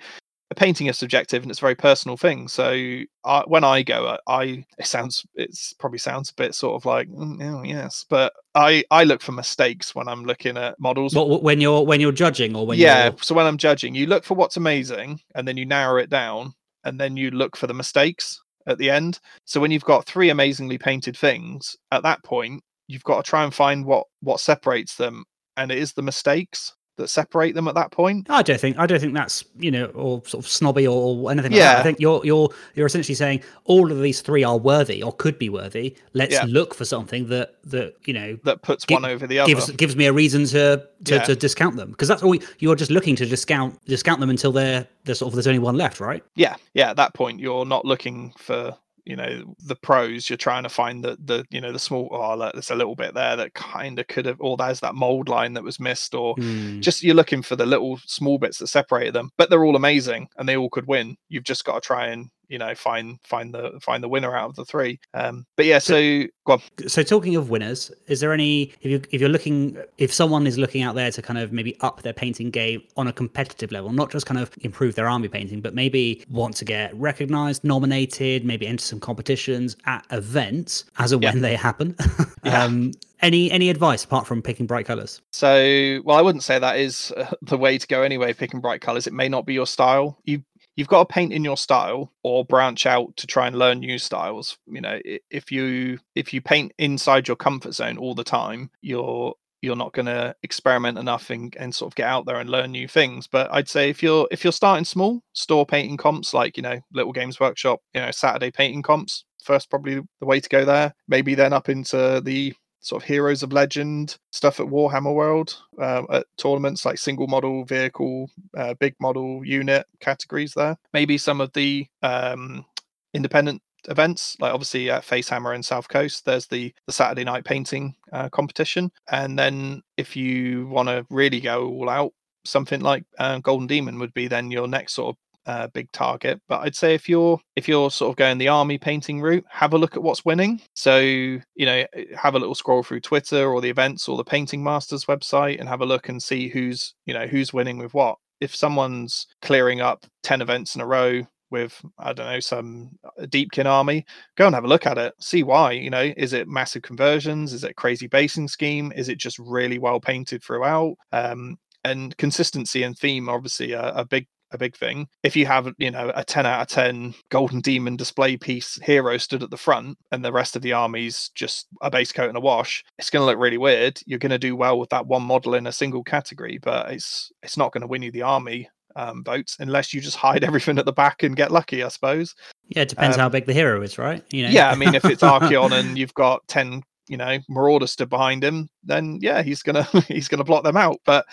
painting 0.53 0.87
is 0.87 0.97
subjective 0.97 1.43
and 1.43 1.51
it's 1.51 1.59
a 1.59 1.61
very 1.61 1.75
personal 1.75 2.17
thing. 2.17 2.47
So 2.47 3.03
I, 3.25 3.43
when 3.47 3.63
i 3.63 3.83
go 3.83 4.17
i 4.27 4.65
it 4.77 4.85
sounds 4.85 5.25
it's 5.35 5.73
probably 5.73 5.97
sounds 5.97 6.29
a 6.29 6.33
bit 6.33 6.53
sort 6.53 6.75
of 6.75 6.85
like 6.85 7.07
mm, 7.07 7.41
oh, 7.41 7.63
yes 7.63 8.05
but 8.09 8.33
i 8.53 8.83
i 8.91 9.05
look 9.05 9.21
for 9.21 9.31
mistakes 9.31 9.95
when 9.95 10.07
i'm 10.07 10.25
looking 10.25 10.57
at 10.57 10.79
models. 10.79 11.15
What, 11.15 11.41
when 11.41 11.61
you're 11.61 11.83
when 11.83 12.01
you're 12.01 12.11
judging 12.11 12.55
or 12.55 12.65
when 12.67 12.77
yeah 12.77 13.05
you're 13.05 13.17
so 13.21 13.33
when 13.33 13.45
i'm 13.45 13.57
judging 13.57 13.95
you 13.95 14.07
look 14.07 14.25
for 14.25 14.33
what's 14.33 14.57
amazing 14.57 15.21
and 15.35 15.47
then 15.47 15.55
you 15.55 15.65
narrow 15.65 15.97
it 15.97 16.09
down 16.09 16.53
and 16.83 16.99
then 16.99 17.15
you 17.15 17.31
look 17.31 17.55
for 17.55 17.67
the 17.67 17.73
mistakes 17.73 18.41
at 18.67 18.77
the 18.77 18.89
end. 18.89 19.19
So 19.45 19.59
when 19.59 19.71
you've 19.71 19.83
got 19.83 20.05
three 20.05 20.29
amazingly 20.29 20.77
painted 20.77 21.17
things 21.17 21.75
at 21.91 22.03
that 22.03 22.23
point 22.23 22.61
you've 22.87 23.03
got 23.03 23.23
to 23.23 23.29
try 23.29 23.43
and 23.43 23.53
find 23.53 23.85
what 23.85 24.05
what 24.21 24.39
separates 24.39 24.95
them 24.95 25.23
and 25.57 25.71
it 25.71 25.77
is 25.77 25.93
the 25.93 26.01
mistakes 26.01 26.73
that 26.97 27.09
separate 27.09 27.55
them 27.55 27.67
at 27.67 27.75
that 27.75 27.91
point 27.91 28.27
I 28.29 28.41
don't 28.43 28.59
think 28.59 28.77
I 28.77 28.85
don't 28.85 28.99
think 28.99 29.13
that's 29.13 29.43
you 29.57 29.71
know 29.71 29.85
or 29.87 30.21
sort 30.25 30.43
of 30.45 30.49
snobby 30.49 30.85
or, 30.87 31.15
or 31.17 31.31
anything 31.31 31.51
like 31.51 31.61
that. 31.61 31.79
I 31.79 31.83
think 31.83 31.99
you're 31.99 32.21
you're 32.23 32.49
you're 32.75 32.85
essentially 32.85 33.15
saying 33.15 33.41
all 33.65 33.91
of 33.91 33.99
these 34.01 34.21
three 34.21 34.43
are 34.43 34.57
worthy 34.57 35.01
or 35.01 35.11
could 35.13 35.39
be 35.39 35.49
worthy. 35.49 35.95
Let's 36.13 36.33
Yeah. 36.33 36.45
look 36.47 36.73
for 36.75 36.85
something 36.85 37.27
that 37.29 37.55
that 37.65 37.95
you 38.05 38.13
know 38.13 38.37
that 38.43 38.61
puts 38.61 38.85
Gi- 38.85 38.93
one 38.93 39.05
over 39.05 39.25
the 39.25 39.39
other 39.39 39.53
gives 39.53 39.71
gives 39.71 39.95
me 39.95 40.05
a 40.05 40.13
reason 40.13 40.45
to 40.45 40.87
to, 41.05 41.15
Yeah. 41.15 41.23
to 41.23 41.35
discount 41.35 41.75
them 41.77 41.91
because 41.91 42.07
that's 42.07 42.23
all 42.23 42.35
you're 42.59 42.75
just 42.75 42.91
looking 42.91 43.15
to 43.17 43.25
discount 43.25 43.83
discount 43.85 44.19
them 44.19 44.29
until 44.29 44.51
they're 44.51 44.87
there's 45.05 45.19
sort 45.19 45.29
of 45.31 45.35
there's 45.35 45.47
only 45.47 45.59
one 45.59 45.75
left, 45.75 45.99
right? 45.99 46.23
yeah 46.35 46.55
yeah 46.73 46.89
at 46.91 46.95
that 46.97 47.13
point 47.13 47.39
you're 47.39 47.65
not 47.65 47.85
looking 47.85 48.31
for 48.37 48.75
you 49.05 49.15
know 49.15 49.55
the 49.65 49.75
pros 49.75 50.29
you're 50.29 50.37
trying 50.37 50.63
to 50.63 50.69
find 50.69 51.03
the 51.03 51.17
the 51.23 51.45
you 51.49 51.59
know 51.59 51.71
the 51.71 51.79
small 51.79 52.07
oh 52.11 52.35
look, 52.35 52.53
there's 52.53 52.71
a 52.71 52.75
little 52.75 52.95
bit 52.95 53.13
there 53.13 53.35
that 53.35 53.53
kind 53.53 53.99
of 53.99 54.07
could 54.07 54.25
have 54.25 54.37
or 54.39 54.55
there's 54.57 54.79
that 54.79 54.95
mold 54.95 55.27
line 55.29 55.53
that 55.53 55.63
was 55.63 55.79
missed 55.79 56.15
or 56.15 56.35
Hmm. 56.35 56.79
just 56.79 57.03
you're 57.03 57.15
looking 57.15 57.41
for 57.41 57.55
the 57.55 57.65
little 57.65 57.99
small 58.05 58.37
bits 58.37 58.59
that 58.59 58.67
separated 58.67 59.13
them 59.13 59.31
but 59.37 59.49
they're 59.49 59.65
all 59.65 59.75
amazing 59.75 60.27
and 60.37 60.47
they 60.47 60.55
all 60.57 60.69
could 60.69 60.87
win 60.87 61.17
you've 61.29 61.43
just 61.43 61.65
got 61.65 61.75
to 61.75 61.81
try 61.81 62.07
and 62.07 62.29
you 62.53 62.59
know 62.59 62.73
find 62.75 63.19
find 63.23 63.53
the 63.53 63.79
find 63.81 64.03
the 64.03 64.07
winner 64.07 64.35
out 64.37 64.49
of 64.51 64.55
the 64.55 64.63
three. 64.65 64.99
Um, 65.15 65.45
but 65.57 65.65
yeah, 65.65 65.79
so 65.79 66.23
go 66.45 66.53
on. 66.53 66.61
So 66.87 67.01
talking 67.03 67.35
of 67.35 67.49
winners, 67.49 67.91
is 68.07 68.19
there 68.21 68.31
any 68.31 68.71
if 68.81 68.89
you 68.91 69.01
if 69.11 69.19
you're 69.19 69.29
looking 69.37 69.77
if 69.97 70.13
someone 70.13 70.45
is 70.47 70.57
looking 70.57 70.83
out 70.83 70.95
there 70.95 71.11
to 71.11 71.21
kind 71.21 71.39
of 71.39 71.51
maybe 71.51 71.75
up 71.81 72.03
their 72.03 72.13
painting 72.13 72.51
game 72.51 72.81
on 72.95 73.07
a 73.07 73.13
competitive 73.13 73.71
level, 73.71 73.91
not 73.91 74.11
just 74.11 74.25
kind 74.27 74.39
of 74.39 74.51
improve 74.61 74.93
their 74.95 75.07
army 75.07 75.27
painting, 75.27 75.59
but 75.61 75.73
maybe 75.73 76.23
want 76.29 76.55
to 76.57 76.65
get 76.65 76.95
recognized, 76.95 77.63
nominated, 77.63 78.45
maybe 78.45 78.67
enter 78.67 78.83
some 78.83 78.99
competitions 78.99 79.75
at 79.85 80.05
events 80.11 80.85
as 80.99 81.11
and 81.11 81.23
Yeah. 81.23 81.31
when 81.33 81.41
they 81.41 81.55
happen. 81.55 81.95
Yeah. 82.45 82.63
um, 82.65 82.91
any 83.21 83.49
any 83.51 83.69
advice 83.69 84.03
apart 84.03 84.27
from 84.27 84.41
picking 84.41 84.67
bright 84.67 84.85
colors? 84.85 85.21
So, 85.31 86.01
well, 86.03 86.17
I 86.17 86.21
wouldn't 86.21 86.43
say 86.43 86.59
that 86.59 86.77
is 86.77 87.13
uh, 87.15 87.31
the 87.41 87.57
way 87.57 87.77
to 87.77 87.87
go 87.87 88.01
anyway. 88.03 88.33
Picking 88.33 88.59
bright 88.59 88.81
colors, 88.81 89.07
it 89.07 89.13
may 89.13 89.29
not 89.29 89.45
be 89.45 89.53
your 89.53 89.65
style. 89.65 90.19
You 90.25 90.43
you've 90.75 90.87
got 90.87 91.07
to 91.07 91.13
paint 91.13 91.33
in 91.33 91.43
your 91.43 91.57
style 91.57 92.11
or 92.23 92.45
branch 92.45 92.85
out 92.85 93.15
to 93.17 93.27
try 93.27 93.47
and 93.47 93.57
learn 93.57 93.79
new 93.79 93.97
styles. 93.97 94.57
You 94.67 94.81
know, 94.81 94.99
if 95.29 95.51
you 95.51 95.99
if 96.15 96.33
you 96.33 96.41
paint 96.41 96.73
inside 96.77 97.27
your 97.27 97.37
comfort 97.37 97.73
zone 97.73 97.97
all 97.97 98.15
the 98.15 98.23
time, 98.23 98.69
you're 98.81 99.33
you're 99.63 99.77
not 99.77 99.93
going 99.93 100.05
to 100.07 100.35
experiment 100.43 100.97
enough 100.97 101.29
and, 101.29 101.55
and 101.57 101.73
sort 101.73 101.89
of 101.89 101.95
get 101.95 102.07
out 102.07 102.25
there 102.25 102.35
and 102.35 102.49
learn 102.49 102.69
new 102.69 102.85
things 102.85 103.27
but 103.27 103.49
i'd 103.53 103.69
say 103.69 103.89
if 103.89 104.03
you're 104.03 104.27
if 104.29 104.43
you're 104.43 104.51
starting 104.51 104.83
small 104.83 105.23
store 105.31 105.65
painting 105.65 105.95
comps 105.95 106.33
like 106.33 106.57
you 106.57 106.63
know 106.63 106.77
little 106.91 107.13
games 107.13 107.39
workshop 107.39 107.79
you 107.93 108.01
know 108.01 108.11
saturday 108.11 108.51
painting 108.51 108.81
comps 108.81 109.23
first 109.41 109.69
probably 109.69 110.01
the 110.19 110.25
way 110.25 110.41
to 110.41 110.49
go 110.49 110.65
there 110.65 110.93
maybe 111.07 111.33
then 111.33 111.53
up 111.53 111.69
into 111.69 112.21
the 112.25 112.53
sort 112.83 113.01
of 113.01 113.07
heroes 113.07 113.41
of 113.41 113.51
legend 113.51 114.17
stuff 114.31 114.59
at 114.59 114.67
Warhammer 114.67 115.13
World 115.15 115.57
um, 115.81 116.05
at 116.11 116.27
tournaments 116.37 116.85
like 116.85 116.97
single 116.99 117.27
model 117.27 117.63
vehicle, 117.65 118.29
uh, 118.55 118.75
big 118.75 118.93
model 118.99 119.43
unit 119.43 119.87
categories. 119.99 120.53
There, 120.53 120.77
maybe 120.93 121.17
some 121.17 121.41
of 121.41 121.51
the 121.53 121.87
um, 122.03 122.65
independent 123.13 123.61
events 123.89 124.37
like 124.39 124.53
obviously 124.53 124.89
at 124.89 125.03
Facehammer 125.03 125.55
and 125.55 125.65
South 125.65 125.87
Coast. 125.87 126.25
There's 126.25 126.47
the 126.47 126.73
the 126.85 126.93
Saturday 126.93 127.23
night 127.23 127.45
painting 127.45 127.95
uh, 128.11 128.29
competition, 128.29 128.91
and 129.09 129.39
then 129.39 129.81
if 129.97 130.15
you 130.15 130.67
want 130.67 130.89
to 130.89 131.05
really 131.09 131.39
go 131.39 131.67
all 131.67 131.89
out, 131.89 132.13
something 132.45 132.81
like 132.81 133.05
uh, 133.17 133.39
Golden 133.39 133.67
Demon 133.67 133.97
would 133.99 134.13
be 134.13 134.27
then 134.27 134.51
your 134.51 134.67
next 134.67 134.93
sort 134.93 135.15
of 135.15 135.17
uh, 135.45 135.67
big 135.67 135.91
target. 135.91 136.41
But 136.47 136.61
I'd 136.61 136.75
say 136.75 136.93
if 136.93 137.09
you're 137.09 137.39
if 137.55 137.67
you're 137.67 137.91
sort 137.91 138.11
of 138.11 138.15
going 138.15 138.37
the 138.37 138.47
army 138.47 138.77
painting 138.77 139.21
route, 139.21 139.45
have 139.49 139.73
a 139.73 139.77
look 139.77 139.95
at 139.95 140.03
what's 140.03 140.25
winning. 140.25 140.61
So 140.73 140.99
you 140.99 141.41
know, 141.57 141.85
have 142.17 142.35
a 142.35 142.39
little 142.39 142.55
scroll 142.55 142.83
through 142.83 143.01
Twitter 143.01 143.51
or 143.51 143.61
the 143.61 143.69
events 143.69 144.07
or 144.07 144.17
the 144.17 144.23
Painting 144.23 144.63
Masters 144.63 145.05
website 145.05 145.59
and 145.59 145.69
have 145.69 145.81
a 145.81 145.85
look 145.85 146.09
and 146.09 146.21
see 146.21 146.49
who's 146.49 146.93
you 147.05 147.13
know 147.13 147.27
who's 147.27 147.53
winning 147.53 147.77
with 147.77 147.93
what. 147.93 148.17
If 148.39 148.55
someone's 148.55 149.27
clearing 149.41 149.81
up 149.81 150.05
ten 150.21 150.41
events 150.41 150.75
in 150.75 150.81
a 150.81 150.85
row 150.85 151.25
with 151.49 151.79
I 151.99 152.13
don't 152.13 152.27
know 152.27 152.39
some 152.39 152.91
Deepkin 153.21 153.65
army, 153.65 154.05
go 154.35 154.47
and 154.47 154.55
have 154.55 154.65
a 154.65 154.67
look 154.67 154.85
at 154.85 154.97
it. 154.97 155.13
See 155.19 155.43
why. 155.43 155.73
You 155.73 155.89
know, 155.89 156.11
is 156.17 156.33
it 156.33 156.47
massive 156.47 156.81
conversions? 156.81 157.53
Is 157.53 157.63
it 157.63 157.75
crazy 157.75 158.07
basing 158.07 158.47
scheme? 158.47 158.91
Is 158.95 159.07
it 159.07 159.19
just 159.19 159.39
really 159.39 159.79
well 159.79 159.99
painted 159.99 160.43
throughout? 160.43 160.95
Um, 161.11 161.57
and 161.85 162.15
consistency 162.17 162.83
and 162.83 162.97
theme 162.97 163.29
obviously 163.29 163.73
a, 163.73 163.93
a 163.93 164.05
big 164.05 164.27
a 164.53 164.57
big 164.57 164.75
thing. 164.75 165.07
If 165.23 165.35
you 165.35 165.45
have, 165.45 165.73
you 165.77 165.91
know, 165.91 166.11
a 166.15 166.23
10 166.23 166.45
out 166.45 166.61
of 166.61 166.67
10 166.67 167.13
Golden 167.29 167.61
Demon 167.61 167.95
display 167.95 168.37
piece 168.37 168.79
hero 168.83 169.17
stood 169.17 169.43
at 169.43 169.49
the 169.49 169.57
front 169.57 169.97
and 170.11 170.23
the 170.23 170.31
rest 170.31 170.55
of 170.55 170.61
the 170.61 170.73
army's 170.73 171.29
just 171.35 171.67
a 171.81 171.89
base 171.89 172.11
coat 172.11 172.27
and 172.29 172.37
a 172.37 172.41
wash, 172.41 172.83
it's 172.97 173.09
going 173.09 173.21
to 173.21 173.25
look 173.25 173.39
really 173.39 173.57
weird. 173.57 173.99
You're 174.05 174.19
going 174.19 174.31
to 174.31 174.39
do 174.39 174.55
well 174.55 174.79
with 174.79 174.89
that 174.89 175.07
one 175.07 175.23
model 175.23 175.55
in 175.55 175.67
a 175.67 175.71
single 175.71 176.03
category, 176.03 176.59
but 176.61 176.91
it's 176.91 177.31
it's 177.41 177.57
not 177.57 177.71
going 177.71 177.81
to 177.81 177.87
win 177.87 178.01
you 178.01 178.11
the 178.11 178.21
army 178.21 178.69
um, 178.95 179.23
votes 179.23 179.57
unless 179.59 179.93
you 179.93 180.01
just 180.01 180.17
hide 180.17 180.43
everything 180.43 180.77
at 180.77 180.85
the 180.85 180.93
back 180.93 181.23
and 181.23 181.35
get 181.35 181.51
lucky, 181.51 181.83
I 181.83 181.87
suppose. 181.89 182.35
Yeah, 182.69 182.83
it 182.83 182.89
depends 182.89 183.17
how 183.17 183.25
Um, 183.25 183.31
big 183.31 183.45
the 183.45 183.53
hero 183.53 183.81
is, 183.81 183.97
right? 183.97 184.23
You 184.31 184.43
know. 184.43 184.49
Yeah, 184.49 184.69
I 184.69 184.75
mean, 184.75 184.95
if 184.95 185.05
it's 185.05 185.23
Archaon 185.23 185.71
and 185.71 185.97
you've 185.97 186.13
got 186.13 186.47
10 186.47 186.83
you 187.09 187.17
know 187.17 187.37
marauders 187.49 187.91
stood 187.91 188.09
behind 188.09 188.43
him 188.43 188.69
then 188.83 189.19
yeah 189.21 189.41
he's 189.43 189.61
gonna 189.61 189.83
he's 190.07 190.27
gonna 190.29 190.43
block 190.43 190.63
them 190.63 190.77
out 190.77 190.97
but 191.05 191.25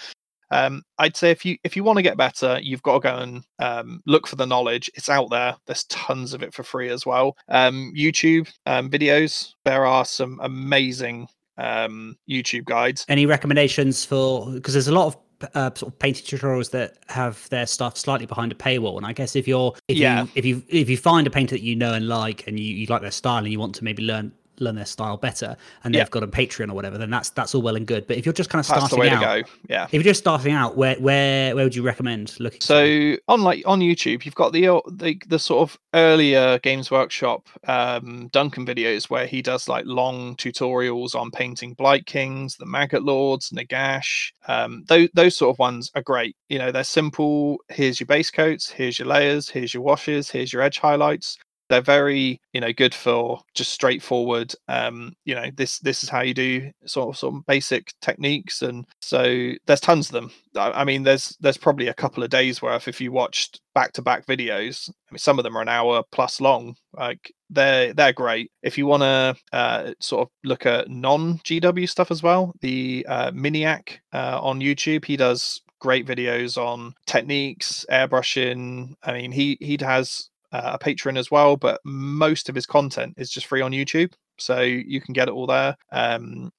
um, 0.50 0.82
I'd 0.98 1.16
say 1.16 1.30
if 1.30 1.44
you 1.44 1.56
if 1.64 1.76
you 1.76 1.84
want 1.84 1.96
to 1.98 2.02
get 2.02 2.16
better, 2.16 2.58
you've 2.62 2.82
got 2.82 2.94
to 2.94 3.00
go 3.00 3.16
and 3.16 3.44
um, 3.58 4.00
look 4.06 4.26
for 4.26 4.36
the 4.36 4.46
knowledge. 4.46 4.90
It's 4.94 5.08
out 5.08 5.30
there. 5.30 5.56
There's 5.66 5.84
tons 5.84 6.32
of 6.34 6.42
it 6.42 6.52
for 6.54 6.62
free 6.62 6.88
as 6.88 7.06
well. 7.06 7.36
Um, 7.48 7.92
YouTube 7.96 8.50
um, 8.66 8.90
videos. 8.90 9.52
There 9.64 9.86
are 9.86 10.04
some 10.04 10.38
amazing 10.42 11.28
um, 11.58 12.16
YouTube 12.28 12.64
guides. 12.64 13.04
Any 13.08 13.26
recommendations 13.26 14.04
for 14.04 14.50
because 14.52 14.74
there's 14.74 14.88
a 14.88 14.92
lot 14.92 15.06
of 15.08 15.16
uh, 15.54 15.70
sort 15.74 15.92
of 15.92 15.98
painting 15.98 16.24
tutorials 16.26 16.70
that 16.70 16.98
have 17.08 17.48
their 17.48 17.66
stuff 17.66 17.96
slightly 17.96 18.26
behind 18.26 18.52
a 18.52 18.54
paywall, 18.54 18.96
and 18.98 19.06
I 19.06 19.12
guess 19.12 19.36
if 19.36 19.48
you're 19.48 19.74
if 19.88 19.96
Yeah. 19.96 20.22
you 20.24 20.28
if 20.34 20.44
you 20.44 20.62
if 20.68 20.90
you 20.90 20.96
find 20.96 21.26
a 21.26 21.30
painter 21.30 21.54
that 21.54 21.62
you 21.62 21.74
know 21.76 21.94
and 21.94 22.08
like, 22.08 22.46
and 22.46 22.58
you, 22.60 22.74
you 22.74 22.86
like 22.86 23.02
their 23.02 23.10
style, 23.10 23.38
and 23.38 23.48
you 23.52 23.58
want 23.58 23.74
to 23.76 23.84
maybe 23.84 24.02
learn 24.02 24.32
learn 24.61 24.77
their 24.77 24.87
style 24.87 25.16
better, 25.16 25.57
and 25.85 25.94
they've 25.94 26.11
got 26.11 26.23
a 26.23 26.29
Patreon 26.29 26.70
or 26.70 26.75
whatever, 26.75 26.99
then 26.99 27.11
that's 27.11 27.31
that's 27.31 27.55
all 27.55 27.62
well 27.62 27.77
and 27.77 27.87
good. 27.87 28.07
But 28.07 28.16
if 28.16 28.27
you're 28.27 28.33
just 28.33 28.51
kind 28.51 28.61
of 28.64 28.68
That's 28.68 28.87
starting 28.87 29.12
out. 29.12 29.44
Yeah. 29.68 29.85
if 29.85 29.94
you're 29.94 30.03
just 30.03 30.20
starting 30.20 30.53
out, 30.53 30.77
where 30.77 30.96
where 30.96 31.55
where 31.55 31.64
would 31.64 31.75
you 31.75 31.83
recommend 31.83 32.37
looking? 32.38 32.61
for? 32.61 32.66
So 32.66 33.16
on 33.29 33.42
like 33.42 33.62
on 33.66 33.81
YouTube, 33.81 34.25
you've 34.25 34.35
got 34.35 34.53
the 34.53 34.81
the, 34.90 35.20
the 35.29 35.38
sort 35.38 35.68
of 35.68 35.79
earlier 35.94 36.59
Games 36.61 36.90
Workshop 36.90 37.49
um, 37.66 38.29
Duncan 38.33 38.66
videos 38.66 39.11
where 39.11 39.27
he 39.27 39.42
does 39.42 39.68
like 39.68 39.85
long 39.87 40.37
tutorials 40.37 41.14
on 41.14 41.31
painting 41.31 41.75
Blight 41.75 42.07
Kings, 42.07 42.57
the 42.57 42.66
Maggoth 42.66 43.05
Lords, 43.05 43.51
Nagash. 43.51 44.33
Um, 44.49 44.85
those 44.88 45.09
those 45.14 45.37
sort 45.37 45.55
of 45.55 45.59
ones 45.59 45.90
are 45.94 46.03
great. 46.03 46.37
You 46.49 46.59
know, 46.59 46.73
they're 46.73 46.85
simple. 46.85 47.59
Here's 47.68 48.01
your 48.01 48.07
base 48.07 48.31
coats. 48.31 48.70
Here's 48.70 48.99
your 48.99 49.09
layers. 49.09 49.49
Here's 49.49 49.75
your 49.75 49.83
washes. 49.83 50.31
Here's 50.31 50.53
your 50.53 50.62
edge 50.62 50.79
highlights. 50.79 51.38
They're 51.70 51.80
very, 51.80 52.40
you 52.52 52.61
know, 52.61 52.72
good 52.72 52.94
for 52.94 53.40
just 53.54 53.72
straightforward. 53.72 54.52
Um, 54.68 55.14
you 55.24 55.35
know, 55.35 55.46
this 55.56 55.78
this 55.78 56.02
is 56.02 56.11
how 56.11 56.20
you 56.20 56.35
do 56.35 56.70
sort 56.85 57.09
of 57.09 57.18
some 57.18 57.44
basic 57.46 57.92
techniques, 58.02 58.61
and 58.61 58.85
so 59.00 59.52
there's 59.66 59.80
tons 59.80 60.09
of 60.09 60.12
them. 60.12 60.33
I 60.56 60.85
mean, 60.85 61.04
there's 61.04 61.37
there's 61.40 61.56
probably 61.56 61.88
a 61.88 61.94
couple 61.94 62.22
of 62.22 62.30
days 62.30 62.61
worth 62.61 62.88
if 62.88 63.00
you 63.00 63.12
watched 63.12 63.61
back 63.74 63.92
to 63.92 64.02
back 64.02 64.26
videos. 64.26 64.90
I 64.90 65.12
mean, 65.12 65.18
some 65.18 65.38
of 65.38 65.44
them 65.44 65.56
are 65.56 65.62
an 65.62 65.68
hour 65.68 66.02
plus 66.11 66.40
long. 66.40 66.74
Like 66.92 67.33
they're 67.48 67.94
they're 67.94 68.12
great. 68.12 68.50
If 68.62 68.76
you 68.76 68.87
want 68.87 69.02
to 69.02 69.37
uh, 69.52 69.92
sort 70.00 70.22
of 70.22 70.28
look 70.44 70.66
at 70.66 70.90
non 70.90 71.38
GW 71.38 71.88
stuff 71.88 72.11
as 72.11 72.22
well, 72.22 72.52
the 72.61 73.06
uh, 73.09 73.30
Miniac 73.30 73.98
uh, 74.12 74.40
on 74.42 74.61
YouTube, 74.61 75.04
he 75.04 75.16
does 75.16 75.62
great 75.80 76.06
videos 76.06 76.56
on 76.56 76.94
techniques, 77.06 77.85
airbrushing. 77.90 78.94
I 79.02 79.12
mean, 79.12 79.33
he 79.33 79.56
he 79.61 79.76
has 79.80 80.29
uh, 80.52 80.76
a 80.80 80.84
Patreon 80.84 81.18
as 81.18 81.30
well, 81.30 81.56
but 81.56 81.80
most 81.84 82.48
of 82.48 82.54
his 82.54 82.66
content 82.66 83.14
is 83.16 83.30
just 83.30 83.46
free 83.46 83.60
on 83.60 83.72
YouTube, 83.72 84.12
so 84.38 84.60
you 84.60 85.00
can 85.00 85.12
get 85.12 85.28
it 85.28 85.34
all 85.34 85.46
there. 85.46 85.76
Um, 85.92 86.50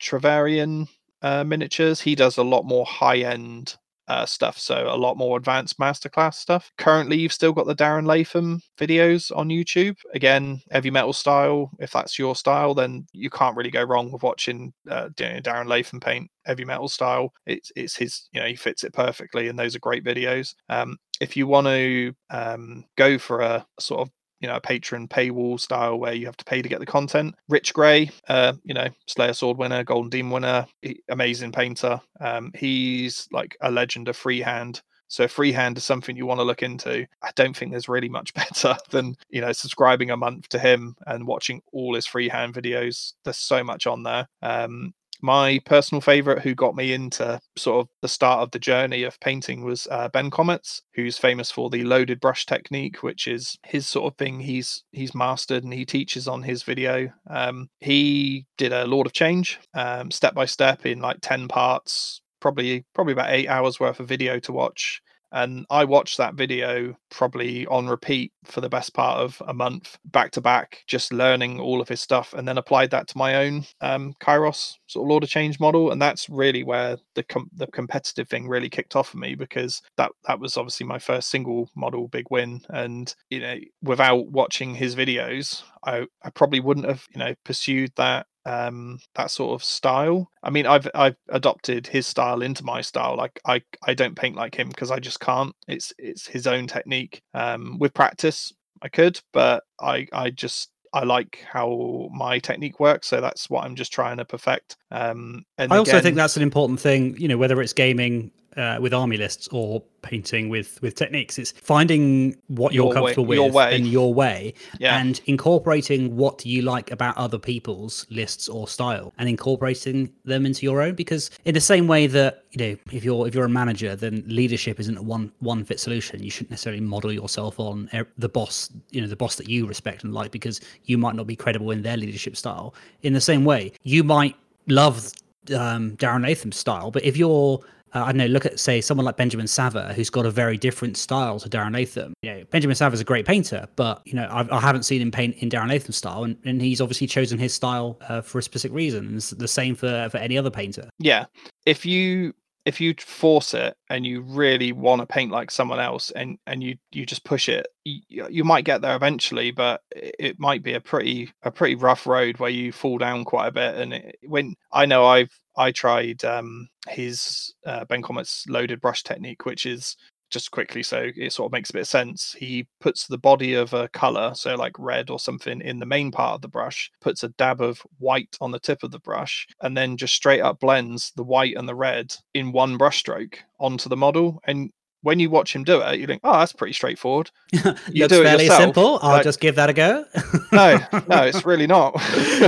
Trovarion 0.00 0.88
uh, 1.22 1.44
miniatures. 1.44 2.00
He 2.00 2.14
does 2.14 2.38
a 2.38 2.42
lot 2.42 2.64
more 2.64 2.84
high 2.86 3.18
end 3.18 3.76
uh, 4.08 4.26
stuff, 4.26 4.58
so 4.58 4.92
a 4.92 4.96
lot 4.96 5.16
more 5.16 5.36
advanced 5.36 5.78
masterclass 5.78 6.34
stuff. 6.34 6.72
Currently, 6.78 7.16
you've 7.16 7.32
still 7.32 7.52
got 7.52 7.66
the 7.66 7.76
Darren 7.76 8.06
Latham 8.06 8.60
videos 8.76 9.30
on 9.36 9.50
YouTube. 9.50 9.96
Again, 10.14 10.60
heavy 10.72 10.90
metal 10.90 11.12
style. 11.12 11.70
If 11.78 11.92
that's 11.92 12.18
your 12.18 12.34
style, 12.34 12.74
then 12.74 13.06
you 13.12 13.30
can't 13.30 13.56
really 13.56 13.70
go 13.70 13.84
wrong 13.84 14.10
with 14.10 14.24
watching 14.24 14.72
uh, 14.90 15.10
Darren 15.16 15.68
Latham 15.68 16.00
paint 16.00 16.28
heavy 16.44 16.64
metal 16.64 16.88
style. 16.88 17.32
It's 17.46 17.70
it's 17.76 17.94
his, 17.94 18.28
you 18.32 18.40
know, 18.40 18.48
he 18.48 18.56
fits 18.56 18.82
it 18.82 18.92
perfectly, 18.92 19.46
and 19.46 19.56
those 19.56 19.76
are 19.76 19.80
great 19.80 20.04
videos. 20.04 20.54
Um, 20.68 20.96
if 21.20 21.36
you 21.36 21.46
want 21.46 21.66
to 21.66 22.14
um, 22.30 22.84
go 22.96 23.18
for 23.18 23.40
a 23.40 23.66
sort 23.78 24.00
of 24.00 24.10
you 24.40 24.48
know, 24.48 24.56
a 24.56 24.60
Patreon 24.60 25.08
paywall 25.08 25.60
style 25.60 25.98
where 25.98 26.14
you 26.14 26.26
have 26.26 26.36
to 26.38 26.44
pay 26.44 26.62
to 26.62 26.68
get 26.68 26.80
the 26.80 26.86
content. 26.86 27.34
Rich 27.48 27.74
Gray, 27.74 28.10
uh, 28.28 28.54
you 28.64 28.74
know, 28.74 28.88
Slayer 29.06 29.34
Sword 29.34 29.58
winner, 29.58 29.84
Golden 29.84 30.08
Demon 30.08 30.32
winner, 30.32 30.66
amazing 31.10 31.52
painter. 31.52 32.00
Um, 32.20 32.50
he's 32.54 33.28
like 33.32 33.56
a 33.60 33.70
legend 33.70 34.08
of 34.08 34.16
freehand. 34.16 34.80
So 35.08 35.26
freehand 35.26 35.76
is 35.76 35.84
something 35.84 36.16
you 36.16 36.24
want 36.24 36.38
to 36.38 36.44
look 36.44 36.62
into. 36.62 37.04
I 37.22 37.30
don't 37.34 37.54
think 37.54 37.72
there's 37.72 37.88
really 37.88 38.08
much 38.08 38.32
better 38.34 38.76
than 38.90 39.16
you 39.28 39.40
know 39.40 39.52
subscribing 39.52 40.10
a 40.10 40.16
month 40.16 40.48
to 40.50 40.58
him 40.58 40.96
and 41.06 41.26
watching 41.26 41.60
all 41.72 41.94
his 41.94 42.06
freehand 42.06 42.54
videos. 42.54 43.12
There's 43.24 43.36
so 43.36 43.62
much 43.62 43.86
on 43.86 44.04
there. 44.04 44.26
Um, 44.40 44.94
my 45.22 45.60
personal 45.64 46.00
favorite 46.00 46.42
who 46.42 46.54
got 46.54 46.74
me 46.74 46.92
into 46.92 47.40
sort 47.56 47.84
of 47.84 47.88
the 48.00 48.08
start 48.08 48.40
of 48.40 48.50
the 48.50 48.58
journey 48.58 49.02
of 49.02 49.20
painting 49.20 49.64
was 49.64 49.86
uh, 49.90 50.08
ben 50.08 50.30
komets 50.30 50.82
who's 50.94 51.18
famous 51.18 51.50
for 51.50 51.70
the 51.70 51.84
loaded 51.84 52.20
brush 52.20 52.46
technique 52.46 53.02
which 53.02 53.28
is 53.28 53.58
his 53.64 53.86
sort 53.86 54.12
of 54.12 54.18
thing. 54.18 54.40
He's 54.40 54.84
he's 54.92 55.14
mastered 55.14 55.64
and 55.64 55.72
he 55.72 55.84
teaches 55.84 56.26
on 56.26 56.42
his 56.42 56.62
video. 56.62 57.12
Um, 57.28 57.68
he 57.80 58.46
did 58.56 58.72
a 58.72 58.86
lord 58.86 59.06
of 59.06 59.12
change 59.12 59.58
um, 59.74 60.10
step 60.10 60.34
by 60.34 60.46
step 60.46 60.86
in 60.86 61.00
like 61.00 61.18
10 61.20 61.48
parts 61.48 62.22
probably 62.40 62.84
probably 62.94 63.12
about 63.12 63.30
eight 63.30 63.48
hours 63.48 63.78
worth 63.78 64.00
of 64.00 64.08
video 64.08 64.38
to 64.40 64.52
watch 64.52 65.02
And 65.32 65.66
I 65.70 65.84
watched 65.84 66.18
that 66.18 66.34
video 66.34 66.96
probably 67.10 67.66
on 67.66 67.88
repeat 67.88 68.32
for 68.44 68.60
the 68.60 68.68
best 68.68 68.94
part 68.94 69.18
of 69.18 69.40
a 69.46 69.54
month, 69.54 69.98
back 70.04 70.32
to 70.32 70.40
back, 70.40 70.82
just 70.86 71.12
learning 71.12 71.60
all 71.60 71.80
of 71.80 71.88
his 71.88 72.00
stuff, 72.00 72.32
and 72.32 72.46
then 72.46 72.58
applied 72.58 72.90
that 72.90 73.08
to 73.08 73.18
my 73.18 73.36
own 73.36 73.64
um, 73.80 74.14
Kairos 74.20 74.76
sort 74.86 75.04
of 75.04 75.08
Lord 75.08 75.22
of 75.24 75.30
Change 75.30 75.60
model. 75.60 75.90
And 75.90 76.00
that's 76.00 76.28
really 76.28 76.62
where 76.62 76.96
the 77.14 77.22
com- 77.22 77.50
the 77.54 77.66
competitive 77.68 78.28
thing 78.28 78.48
really 78.48 78.68
kicked 78.68 78.96
off 78.96 79.08
for 79.08 79.18
me 79.18 79.34
because 79.34 79.82
that 79.96 80.12
that 80.26 80.40
was 80.40 80.56
obviously 80.56 80.86
my 80.86 80.98
first 80.98 81.30
single 81.30 81.70
model 81.76 82.08
big 82.08 82.26
win. 82.30 82.62
And 82.68 83.14
you 83.30 83.40
know, 83.40 83.56
without 83.82 84.28
watching 84.30 84.74
his 84.74 84.96
videos, 84.96 85.62
I 85.84 86.06
I 86.22 86.30
probably 86.30 86.60
wouldn't 86.60 86.86
have 86.86 87.04
you 87.14 87.18
know 87.18 87.34
pursued 87.44 87.92
that 87.96 88.26
um 88.46 88.98
that 89.14 89.30
sort 89.30 89.52
of 89.52 89.62
style 89.62 90.30
i 90.42 90.50
mean 90.50 90.66
i've 90.66 90.88
i've 90.94 91.16
adopted 91.28 91.86
his 91.86 92.06
style 92.06 92.42
into 92.42 92.64
my 92.64 92.80
style 92.80 93.16
like 93.16 93.38
i 93.46 93.60
i 93.86 93.92
don't 93.92 94.16
paint 94.16 94.36
like 94.36 94.54
him 94.54 94.68
because 94.68 94.90
i 94.90 94.98
just 94.98 95.20
can't 95.20 95.54
it's 95.68 95.92
it's 95.98 96.26
his 96.26 96.46
own 96.46 96.66
technique 96.66 97.22
um 97.34 97.78
with 97.78 97.92
practice 97.92 98.52
i 98.82 98.88
could 98.88 99.20
but 99.32 99.64
i 99.80 100.06
i 100.12 100.30
just 100.30 100.70
I 100.92 101.04
like 101.04 101.44
how 101.48 102.08
my 102.12 102.40
technique 102.40 102.80
works, 102.80 103.06
so 103.06 103.20
that's 103.20 103.48
what 103.48 103.64
I'm 103.64 103.76
just 103.76 103.92
trying 103.92 104.16
to 104.16 104.24
perfect. 104.24 104.76
Um, 104.90 105.44
and 105.56 105.72
I 105.72 105.76
also 105.76 105.92
again, 105.92 106.02
think 106.02 106.16
that's 106.16 106.36
an 106.36 106.42
important 106.42 106.80
thing. 106.80 107.16
You 107.16 107.28
know, 107.28 107.38
whether 107.38 107.62
it's 107.62 107.72
gaming 107.72 108.32
uh, 108.56 108.78
with 108.80 108.92
army 108.92 109.16
lists 109.16 109.48
or 109.52 109.82
painting 110.02 110.48
with 110.48 110.80
with 110.82 110.94
techniques. 110.94 111.38
It's 111.38 111.52
finding 111.52 112.36
what 112.48 112.72
you're 112.72 112.92
comfortable 112.92 113.26
way, 113.26 113.38
with 113.38 113.54
your 113.54 113.68
in 113.68 113.86
your 113.86 114.12
way 114.12 114.54
yeah. 114.78 114.98
and 114.98 115.20
incorporating 115.26 116.16
what 116.16 116.44
you 116.44 116.62
like 116.62 116.90
about 116.90 117.16
other 117.16 117.38
people's 117.38 118.06
lists 118.10 118.48
or 118.48 118.66
style 118.66 119.12
and 119.18 119.28
incorporating 119.28 120.12
them 120.24 120.46
into 120.46 120.64
your 120.64 120.82
own. 120.82 120.94
Because 120.94 121.30
in 121.44 121.54
the 121.54 121.60
same 121.60 121.86
way 121.86 122.06
that 122.08 122.44
you 122.50 122.58
know 122.58 122.76
if 122.92 123.04
you're 123.04 123.26
if 123.26 123.34
you're 123.34 123.44
a 123.44 123.48
manager 123.48 123.94
then 123.94 124.24
leadership 124.26 124.80
isn't 124.80 124.96
a 124.96 125.02
one 125.02 125.32
one 125.40 125.64
fit 125.64 125.78
solution. 125.78 126.22
You 126.22 126.30
shouldn't 126.30 126.50
necessarily 126.50 126.80
model 126.80 127.12
yourself 127.12 127.60
on 127.60 127.88
the 128.18 128.28
boss 128.28 128.70
you 128.90 129.00
know 129.00 129.06
the 129.06 129.16
boss 129.16 129.36
that 129.36 129.48
you 129.48 129.66
respect 129.66 130.04
and 130.04 130.12
like 130.12 130.30
because 130.30 130.60
you 130.84 130.98
might 130.98 131.14
not 131.14 131.26
be 131.26 131.36
credible 131.36 131.70
in 131.70 131.82
their 131.82 131.96
leadership 131.96 132.36
style. 132.36 132.74
In 133.02 133.12
the 133.12 133.20
same 133.20 133.44
way 133.44 133.72
you 133.82 134.02
might 134.02 134.36
love 134.66 135.12
um, 135.56 135.96
Darren 135.96 136.22
Latham's 136.22 136.56
style 136.56 136.90
but 136.90 137.04
if 137.04 137.16
you're 137.16 137.60
uh, 137.94 138.04
I 138.04 138.06
don't 138.06 138.18
know, 138.18 138.26
look 138.26 138.46
at 138.46 138.58
say 138.60 138.80
someone 138.80 139.04
like 139.04 139.16
Benjamin 139.16 139.46
Sava, 139.46 139.92
who's 139.94 140.10
got 140.10 140.26
a 140.26 140.30
very 140.30 140.56
different 140.56 140.96
style 140.96 141.38
to 141.40 141.48
Darren 141.48 141.74
Latham. 141.74 142.14
You 142.22 142.30
know, 142.30 142.44
Benjamin 142.50 142.72
is 142.72 143.00
a 143.00 143.04
great 143.04 143.26
painter, 143.26 143.66
but 143.76 144.02
you 144.04 144.14
know, 144.14 144.28
I've, 144.30 144.50
I 144.50 144.60
have 144.60 144.74
not 144.74 144.84
seen 144.84 145.02
him 145.02 145.10
paint 145.10 145.36
in 145.38 145.50
Darren 145.50 145.68
Latham's 145.68 145.96
style, 145.96 146.24
and, 146.24 146.36
and 146.44 146.60
he's 146.60 146.80
obviously 146.80 147.06
chosen 147.06 147.38
his 147.38 147.52
style 147.52 147.98
uh, 148.08 148.20
for 148.20 148.38
a 148.38 148.42
specific 148.42 148.74
reason. 148.74 149.16
It's 149.16 149.30
the 149.30 149.48
same 149.48 149.74
for 149.74 150.08
for 150.10 150.18
any 150.18 150.38
other 150.38 150.50
painter. 150.50 150.88
Yeah, 150.98 151.26
if 151.66 151.84
you 151.84 152.34
if 152.64 152.80
you 152.80 152.94
force 152.98 153.54
it 153.54 153.76
and 153.88 154.04
you 154.04 154.20
really 154.20 154.72
want 154.72 155.00
to 155.00 155.06
paint 155.06 155.32
like 155.32 155.50
someone 155.50 155.80
else 155.80 156.10
and 156.10 156.38
and 156.46 156.62
you 156.62 156.76
you 156.92 157.06
just 157.06 157.24
push 157.24 157.48
it 157.48 157.66
you, 157.84 158.26
you 158.28 158.44
might 158.44 158.64
get 158.64 158.82
there 158.82 158.94
eventually 158.94 159.50
but 159.50 159.80
it 159.92 160.38
might 160.38 160.62
be 160.62 160.74
a 160.74 160.80
pretty 160.80 161.32
a 161.42 161.50
pretty 161.50 161.74
rough 161.74 162.06
road 162.06 162.38
where 162.38 162.50
you 162.50 162.70
fall 162.70 162.98
down 162.98 163.24
quite 163.24 163.46
a 163.46 163.52
bit. 163.52 163.74
And 163.76 163.94
it, 163.94 164.16
when 164.26 164.54
i 164.72 164.84
know 164.86 165.06
i've 165.06 165.30
I 165.56 165.72
tried 165.72 166.24
um, 166.24 166.68
his 166.88 167.52
uh, 167.66 167.84
Ben 167.84 168.02
Komets' 168.02 168.48
loaded 168.48 168.80
brush 168.80 169.02
technique, 169.02 169.44
which 169.44 169.66
is 169.66 169.96
just 170.30 170.50
quickly 170.50 170.82
so 170.82 171.10
it 171.16 171.32
sort 171.32 171.46
of 171.48 171.52
makes 171.52 171.70
a 171.70 171.72
bit 171.72 171.80
of 171.82 171.88
sense. 171.88 172.34
He 172.38 172.66
puts 172.80 173.06
the 173.06 173.18
body 173.18 173.54
of 173.54 173.72
a 173.74 173.88
color, 173.88 174.32
so 174.34 174.54
like 174.54 174.72
red 174.78 175.10
or 175.10 175.18
something, 175.18 175.60
in 175.60 175.78
the 175.78 175.86
main 175.86 176.10
part 176.10 176.36
of 176.36 176.42
the 176.42 176.48
brush, 176.48 176.90
puts 177.00 177.22
a 177.22 177.28
dab 177.30 177.60
of 177.60 177.82
white 177.98 178.36
on 178.40 178.50
the 178.52 178.60
tip 178.60 178.82
of 178.82 178.90
the 178.90 179.00
brush, 179.00 179.46
and 179.60 179.76
then 179.76 179.96
just 179.96 180.14
straight 180.14 180.40
up 180.40 180.60
blends 180.60 181.12
the 181.16 181.24
white 181.24 181.56
and 181.56 181.68
the 181.68 181.74
red 181.74 182.14
in 182.34 182.52
one 182.52 182.78
brushstroke 182.78 183.34
onto 183.58 183.88
the 183.88 183.96
model. 183.96 184.40
And 184.46 184.70
when 185.02 185.18
you 185.18 185.30
watch 185.30 185.54
him 185.54 185.64
do 185.64 185.80
it, 185.80 185.98
you 185.98 186.06
think, 186.06 186.20
"Oh, 186.24 186.38
that's 186.38 186.52
pretty 186.52 186.74
straightforward." 186.74 187.30
You 187.52 188.04
Looks 188.04 188.14
do 188.14 188.20
it 188.20 188.24
fairly 188.24 188.44
yourself. 188.44 188.60
simple. 188.62 188.98
I'll 189.02 189.12
like, 189.12 189.24
just 189.24 189.40
give 189.40 189.56
that 189.56 189.70
a 189.70 189.72
go. 189.72 190.04
no, 190.52 190.78
no, 191.08 191.22
it's 191.24 191.44
really 191.44 191.66
not. 191.66 191.94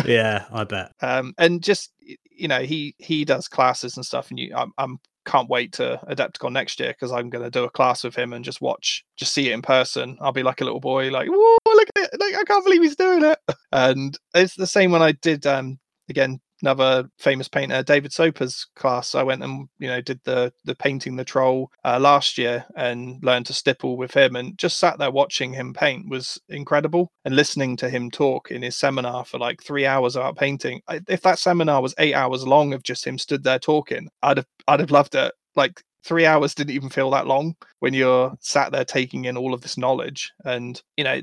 yeah, 0.07 0.45
I 0.53 0.65
bet. 0.65 0.93
Um, 1.01 1.35
and 1.39 1.63
just 1.63 1.93
you 2.31 2.49
know, 2.49 2.61
he 2.61 2.95
he 2.99 3.25
does 3.25 3.49
classes 3.49 3.97
and 3.97 4.05
stuff, 4.05 4.31
and 4.31 4.39
you, 4.39 4.55
I'm, 4.55 4.73
I'm 4.79 4.99
can't 5.25 5.49
wait 5.49 5.73
to 5.75 6.01
Adepticon 6.09 6.53
next 6.53 6.81
year 6.81 6.91
because 6.91 7.13
I'm 7.13 7.31
going 7.31 7.45
to 7.45 7.51
do 7.51 7.65
a 7.65 7.71
class 7.71 8.05
with 8.05 8.15
him 8.15 8.33
and 8.33 8.45
just 8.45 8.61
watch, 8.61 9.05
just 9.17 9.33
see 9.33 9.49
it 9.51 9.53
in 9.53 9.63
person. 9.63 10.17
I'll 10.21 10.33
be 10.33 10.43
like 10.43 10.61
a 10.61 10.65
little 10.65 10.81
boy, 10.81 11.11
like, 11.11 11.29
whoa, 11.29 11.57
look 11.67 11.89
at 11.97 12.05
it! 12.05 12.21
Like, 12.21 12.35
I 12.35 12.45
can't 12.45 12.65
believe 12.65 12.83
he's 12.83 12.97
doing 12.97 13.25
it. 13.25 13.39
And 13.75 14.19
it's 14.35 14.55
the 14.55 14.67
same 14.67 14.91
when 14.91 15.01
I 15.01 15.13
did 15.13 15.47
um 15.47 15.79
again 16.11 16.41
another 16.63 17.09
famous 17.19 17.49
painter, 17.49 17.83
David 17.83 18.13
Soper's 18.13 18.67
class. 18.77 19.15
I 19.15 19.23
went 19.23 19.43
and 19.43 19.69
you 19.79 19.89
know 19.89 20.01
did 20.01 20.21
the 20.25 20.53
the 20.65 20.75
painting 20.75 21.17
the 21.17 21.25
troll 21.25 21.71
uh, 21.85 21.99
last 22.01 22.39
year 22.39 22.65
and 22.77 23.23
learned 23.23 23.47
to 23.47 23.53
stipple 23.53 23.97
with 23.97 24.15
him, 24.15 24.37
and 24.37 24.57
just 24.57 24.79
sat 24.79 24.99
there 24.99 25.11
watching 25.11 25.53
him 25.53 25.75
paint 25.75 26.09
was 26.09 26.41
incredible. 26.49 27.13
And 27.25 27.37
listening 27.37 27.77
to 27.79 27.91
him 27.91 28.11
talk 28.11 28.51
in 28.51 28.63
his 28.63 28.77
seminar 28.77 29.25
for 29.25 29.39
like 29.39 29.63
three 29.63 29.87
hours 29.87 30.17
about 30.17 30.37
painting. 30.37 30.81
If 31.09 31.23
that 31.23 31.39
seminar 31.39 31.83
was 31.83 31.95
eight 31.99 32.15
hours 32.15 32.47
long 32.47 32.73
of 32.73 32.83
just 32.83 33.07
him 33.07 33.19
stood 33.19 33.45
there 33.45 33.59
talking, 33.59 34.09
I'd 34.23 34.39
have 34.39 34.47
I'd 34.69 34.81
have 34.81 34.91
loved 34.91 35.15
it. 35.15 35.33
Like 35.55 35.83
three 36.05 36.27
hours 36.27 36.55
didn't 36.55 36.75
even 36.75 36.89
feel 36.89 37.11
that 37.11 37.27
long 37.27 37.55
when 37.81 37.95
you're 37.95 38.35
sat 38.41 38.73
there 38.73 38.85
taking 38.85 39.27
in 39.27 39.37
all 39.37 39.55
of 39.55 39.61
this 39.61 39.79
knowledge 39.79 40.33
and 40.45 40.83
you 40.97 41.05
know 41.05 41.21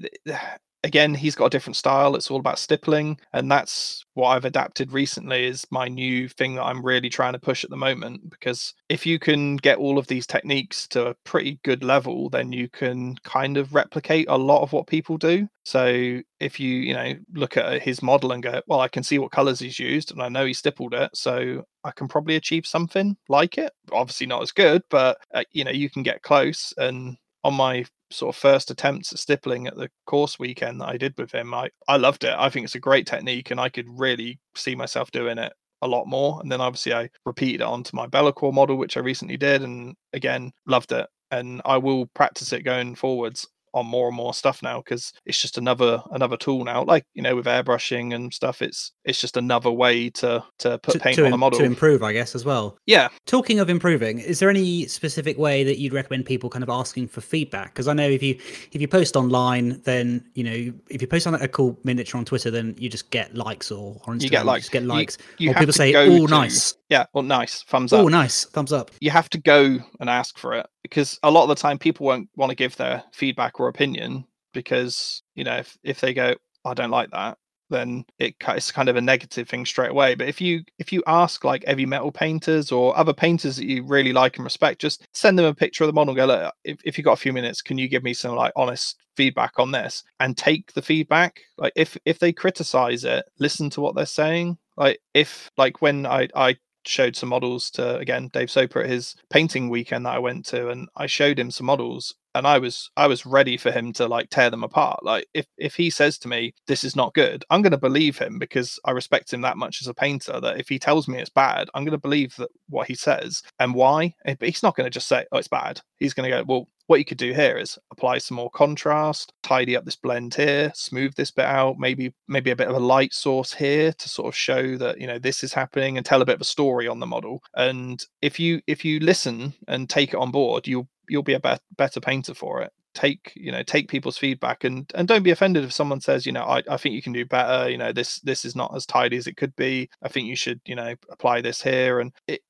again 0.84 1.14
he's 1.14 1.36
got 1.36 1.46
a 1.46 1.50
different 1.50 1.76
style 1.76 2.16
it's 2.16 2.32
all 2.32 2.40
about 2.40 2.60
stippling 2.60 3.20
and 3.34 3.52
that's 3.52 4.06
what 4.14 4.30
i've 4.30 4.46
adapted 4.46 4.92
recently 4.92 5.46
is 5.46 5.66
my 5.72 5.88
new 5.88 6.28
thing 6.28 6.56
that 6.56 6.64
i'm 6.64 6.86
really 6.86 7.10
trying 7.10 7.34
to 7.34 7.40
push 7.40 7.64
at 7.64 7.70
the 7.70 7.76
moment 7.76 8.30
because 8.30 8.74
if 8.88 9.06
you 9.06 9.20
can 9.20 9.58
get 9.58 9.78
all 9.78 9.98
of 9.98 10.08
these 10.08 10.26
techniques 10.26 10.88
to 10.88 11.08
a 11.08 11.16
pretty 11.26 11.60
good 11.64 11.84
level 11.84 12.30
then 12.30 12.52
you 12.52 12.70
can 12.70 13.16
kind 13.24 13.58
of 13.58 13.74
replicate 13.74 14.28
a 14.30 14.38
lot 14.38 14.62
of 14.62 14.74
what 14.74 14.88
people 14.88 15.18
do. 15.18 15.48
So 15.64 16.22
if 16.40 16.60
you 16.60 16.70
you 16.70 16.94
know 16.94 17.14
look 17.34 17.58
at 17.58 17.82
his 17.82 18.02
model 18.02 18.32
and 18.32 18.42
go 18.42 18.62
well 18.68 18.80
i 18.80 18.88
can 18.88 19.04
see 19.04 19.20
what 19.20 19.32
colors 19.32 19.60
he's 19.60 19.78
used 19.80 20.12
and 20.12 20.22
i 20.22 20.30
know 20.30 20.46
he 20.46 20.54
stippled 20.54 20.94
it 20.94 21.10
so 21.14 21.64
i 21.84 21.92
can 21.92 22.08
probably 22.08 22.36
achieve 22.36 22.66
something 22.66 23.18
like 23.28 23.58
it. 23.58 23.72
Obviously 23.92 24.28
not 24.28 24.42
as 24.42 24.52
good 24.52 24.82
but 24.90 25.18
uh, 25.34 25.44
you 25.52 25.64
know 25.64 25.72
you 25.72 25.90
can 25.90 26.04
get 26.04 26.22
close 26.24 26.74
and 26.78 27.18
on 27.44 27.54
my 27.54 27.86
sort 28.12 28.36
of 28.36 28.40
first 28.40 28.72
attempts 28.72 29.14
at 29.14 29.20
stippling 29.20 29.68
at 29.68 29.76
the 29.76 29.90
course 30.06 30.40
weekend 30.40 30.82
that 30.82 30.90
I 30.90 30.98
did 30.98 31.14
with 31.18 31.32
him, 31.32 31.54
I, 31.54 31.70
I 31.88 31.98
loved 31.98 32.24
it. 32.24 32.34
I 32.38 32.50
think 32.50 32.66
it's 32.66 32.76
a 32.76 32.80
great 32.80 33.06
technique 33.06 33.52
and 33.52 33.60
I 33.60 33.70
could 33.70 33.88
really 33.90 34.40
see 34.56 34.76
myself 34.76 35.12
doing 35.12 35.38
it 35.38 35.54
a 35.82 35.88
lot 35.88 36.06
more. 36.08 36.40
And 36.42 36.52
then 36.52 36.62
obviously 36.62 36.94
I 36.94 37.10
repeated 37.26 37.62
it 37.62 37.68
onto 37.68 37.96
my 37.96 38.08
Be'lakor 38.08 38.54
model, 38.54 38.78
which 38.78 38.98
I 38.98 39.02
recently 39.02 39.38
did, 39.38 39.62
and 39.62 39.96
again 40.14 40.52
loved 40.66 40.92
it. 40.92 41.08
And 41.32 41.62
I 41.66 41.78
will 41.78 42.08
practice 42.08 42.52
it 42.54 42.64
going 42.64 42.96
forwards 42.96 43.48
on 43.74 43.86
more 43.86 44.08
and 44.08 44.16
more 44.16 44.34
stuff 44.34 44.62
now 44.64 44.80
because 44.80 45.14
it's 45.26 45.42
just 45.42 45.58
another 45.58 46.02
another 46.12 46.38
tool 46.38 46.64
now. 46.64 46.84
Like 46.84 47.06
you 47.14 47.22
know 47.22 47.36
with 47.36 47.46
airbrushing 47.46 48.14
and 48.14 48.34
stuff 48.34 48.62
it's 48.62 48.92
it's 49.06 49.20
just 49.20 49.38
another 49.38 49.72
way 49.72 50.10
to 50.12 50.44
to 50.60 50.78
put 50.80 50.94
to, 50.94 51.00
paint 51.00 51.16
to, 51.18 51.26
on 51.26 51.34
a 51.34 51.38
model 51.38 51.60
to 51.60 51.66
improve 51.66 52.04
i 52.04 52.14
guess 52.14 52.36
as 52.36 52.46
well. 52.46 52.78
Yeah. 52.86 53.10
Talking 53.26 53.60
of 53.60 53.70
improving 53.70 54.20
is 54.20 54.40
there 54.40 54.50
any 54.50 54.86
specific 54.88 55.38
way 55.38 55.64
that 55.64 55.80
you'd 55.80 55.94
recommend 55.94 56.26
people 56.26 56.50
kind 56.50 56.64
of 56.64 56.70
asking 56.70 57.08
for 57.08 57.22
feedback? 57.22 57.74
Because 57.74 57.88
i 57.88 57.94
know 57.94 58.10
if 58.10 58.24
you 58.24 58.38
if 58.72 58.82
you 58.82 58.88
post 58.88 59.16
online 59.16 59.82
then 59.84 60.24
you 60.34 60.44
know 60.44 60.74
if 60.90 61.02
you 61.02 61.08
post 61.08 61.28
on 61.28 61.36
a 61.36 61.48
cool 61.48 61.78
miniature 61.84 62.18
on 62.18 62.26
twitter 62.26 62.52
then 62.52 62.76
you 62.78 62.90
just 62.90 63.10
get 63.12 63.36
likes 63.36 63.72
or 63.72 64.00
on 64.06 64.20
Instagram, 64.20 64.24
you 64.24 64.30
get 64.30 64.46
likes. 64.46 64.66
you 64.66 64.72
get 64.72 64.84
likes. 64.84 65.18
you, 65.38 65.46
you 65.46 65.52
or 65.52 65.60
people 65.60 65.74
say 65.74 65.94
oh 65.96 66.26
to, 66.26 66.32
nice 66.32 66.76
yeah 66.90 67.06
well 67.14 67.24
nice. 67.24 67.64
Thumbs 67.64 67.94
up. 67.94 68.04
oh 68.04 68.08
nice. 68.08 68.46
Thumbs 68.46 68.74
up. 68.74 68.92
You 69.00 69.12
have 69.12 69.30
to 69.30 69.38
go 69.38 69.78
and 70.00 70.10
ask 70.10 70.38
for 70.38 70.54
it 70.54 70.68
because 70.84 71.20
a 71.24 71.32
lot 71.32 71.44
of 71.44 71.50
the 71.50 71.56
time 71.56 71.78
people 71.78 72.06
won't 72.06 72.30
want 72.36 72.50
to 72.50 72.56
give 72.56 72.76
their 72.76 73.04
feedback 73.14 73.60
or 73.60 73.68
opinion 73.68 74.26
because 74.54 75.22
you 75.36 75.44
know 75.44 75.58
if, 75.58 75.78
if 75.84 76.02
they 76.02 76.14
go 76.14 76.36
i 76.66 76.74
don't 76.74 76.90
like 76.90 77.12
that 77.12 77.38
then 77.70 78.04
it, 78.18 78.36
it's 78.48 78.72
kind 78.72 78.90
of 78.90 78.96
a 78.96 79.02
negative 79.02 79.48
thing 79.48 79.66
straight 79.66 79.92
away. 79.92 80.16
But 80.16 80.28
if 80.28 80.42
you 80.42 80.64
if 80.80 80.92
you 80.92 81.04
ask 81.08 81.44
like 81.44 81.64
heavy 81.66 81.86
metal 81.86 82.12
painters 82.12 82.72
or 82.72 82.98
other 82.98 83.14
painters 83.14 83.58
that 83.58 83.66
you 83.66 83.84
really 83.84 84.14
like 84.14 84.38
and 84.38 84.44
respect 84.44 84.82
just 84.82 85.08
send 85.14 85.38
them 85.38 85.46
a 85.46 85.54
picture 85.54 85.84
of 85.84 85.88
the 85.88 85.94
model 85.94 86.12
and 86.12 86.18
go 86.18 86.26
look 86.26 86.54
if, 86.64 86.80
if 86.84 86.98
you 86.98 87.04
got 87.04 87.14
a 87.14 87.18
few 87.18 87.34
minutes 87.34 87.62
can 87.62 87.78
you 87.78 87.88
give 87.88 88.04
me 88.04 88.14
some 88.14 88.36
like 88.36 88.54
honest 88.56 88.98
feedback 89.16 89.60
on 89.60 89.72
this? 89.72 90.04
And 90.20 90.38
take 90.38 90.74
the 90.74 90.82
feedback. 90.82 91.42
Like 91.58 91.74
if 91.76 91.98
if 92.06 92.20
they 92.20 92.34
criticize 92.34 93.04
it 93.04 93.26
listen 93.40 93.70
to 93.72 93.82
what 93.82 93.96
they're 93.96 94.06
saying. 94.06 94.58
Like 94.78 95.00
if 95.14 95.52
like 95.58 95.82
when 95.82 96.06
i 96.06 96.28
i 96.36 96.56
showed 96.90 97.16
some 97.16 97.30
models 97.30 97.70
to 97.72 97.98
again 97.98 98.30
Dave 98.34 98.52
Soper 98.52 98.82
at 98.82 98.90
his 98.90 99.16
painting 99.30 99.70
weekend 99.70 100.06
that 100.06 100.16
I 100.16 100.20
went 100.20 100.46
to, 100.48 100.70
and 100.70 100.90
I 100.96 101.06
showed 101.06 101.40
him 101.40 101.52
some 101.52 101.68
models, 101.68 102.16
and 102.36 102.48
I 102.48 102.58
was 102.58 102.90
I 102.98 103.08
was 103.08 103.26
ready 103.26 103.58
for 103.58 103.72
him 103.72 103.94
to 103.94 104.08
like 104.08 104.30
tear 104.30 104.50
them 104.50 104.64
apart. 104.64 105.04
Like 105.04 105.28
if 105.34 105.46
if 105.58 105.76
he 105.76 105.90
says 105.90 106.18
to 106.20 106.28
me 106.28 106.54
this 106.68 106.84
is 106.84 106.96
not 106.96 107.14
good, 107.14 107.46
I'm 107.50 107.62
going 107.62 107.72
to 107.72 107.78
believe 107.78 108.18
him 108.18 108.40
because 108.40 108.80
I 108.86 108.92
respect 108.92 109.34
him 109.34 109.42
that 109.42 109.58
much 109.58 109.82
as 109.82 109.88
a 109.88 109.94
painter. 109.94 110.40
That 110.40 110.60
if 110.60 110.70
he 110.70 110.80
tells 110.80 111.08
me 111.08 111.20
it's 111.20 111.30
bad, 111.30 111.70
I'm 111.74 111.84
going 111.86 111.92
to 111.92 111.98
believe 111.98 112.36
that 112.38 112.50
what 112.68 112.88
he 112.88 112.96
says 112.96 113.44
and 113.60 113.74
why. 113.74 114.16
He's 114.40 114.64
not 114.64 114.76
going 114.76 114.86
to 114.86 114.92
just 114.92 115.08
say 115.08 115.26
oh 115.32 115.38
it's 115.38 115.48
bad. 115.48 115.82
He's 115.98 116.14
going 116.14 116.30
to 116.30 116.38
go 116.38 116.44
well 116.48 116.68
what 116.90 116.98
you 116.98 117.06
could 117.06 117.20
do 117.20 117.34
here 117.34 117.56
is 117.56 117.78
apply 117.92 118.18
some 118.18 118.36
more 118.36 118.50
contrast, 118.50 119.32
tidy 119.44 119.78
up 119.78 119.86
this 119.86 119.96
blend 119.96 120.34
here, 120.34 120.72
smooth 120.74 121.14
this 121.14 121.30
bit 121.30 121.46
out, 121.46 121.78
maybe 121.78 122.12
maybe 122.28 122.50
a 122.50 122.56
bit 122.56 122.68
of 122.68 122.76
a 122.76 122.80
light 122.80 123.14
source 123.14 123.54
here 123.54 123.94
to 123.94 124.10
sort 124.10 124.28
of 124.28 124.36
show 124.36 124.76
that 124.76 125.00
you 125.00 125.06
know 125.06 125.20
this 125.20 125.44
is 125.44 125.54
happening 125.54 125.98
and 125.98 126.06
tell 126.06 126.24
a 126.24 126.26
bit 126.26 126.34
of 126.34 126.42
a 126.42 126.46
story 126.46 126.88
on 126.88 127.00
the 127.00 127.06
model. 127.06 127.44
And 127.56 128.04
if 128.24 128.40
you 128.40 128.62
if 128.66 128.84
you 128.84 129.00
listen 129.02 129.54
and 129.68 129.88
take 129.88 130.10
it 130.10 130.20
on 130.20 130.32
board, 130.32 130.68
you'll 130.68 130.90
you'll 131.10 131.24
be 131.24 131.34
a 131.34 131.40
be- 131.40 131.58
better 131.78 132.00
painter 132.00 132.34
for 132.34 132.62
it. 132.62 132.72
Take 132.96 133.32
you 133.36 133.52
know 133.52 133.62
take 133.62 133.88
people's 133.88 134.18
feedback 134.18 134.64
and 134.64 134.90
and 134.96 135.08
don't 135.08 135.22
be 135.24 135.30
offended 135.30 135.64
if 135.64 135.72
someone 135.72 136.02
says 136.02 136.26
you 136.26 136.32
know 136.32 136.44
I, 136.44 136.64
I 136.68 136.76
think 136.76 136.96
you 136.96 137.04
can 137.04 137.14
do 137.14 137.24
better 137.24 137.70
you 137.70 137.78
know 137.78 137.94
this 137.94 138.20
this 138.22 138.44
is 138.44 138.56
not 138.56 138.76
as 138.76 138.86
tidy 138.88 139.16
as 139.16 139.28
it 139.28 139.38
could 139.38 139.56
be. 139.56 139.90
I 140.02 140.10
think 140.10 140.28
you 140.28 140.36
should 140.36 140.60
you 140.66 140.76
know 140.76 140.96
apply 141.10 141.42
this 141.42 141.62
here. 141.62 142.00
And 142.00 142.12
it, 142.28 142.42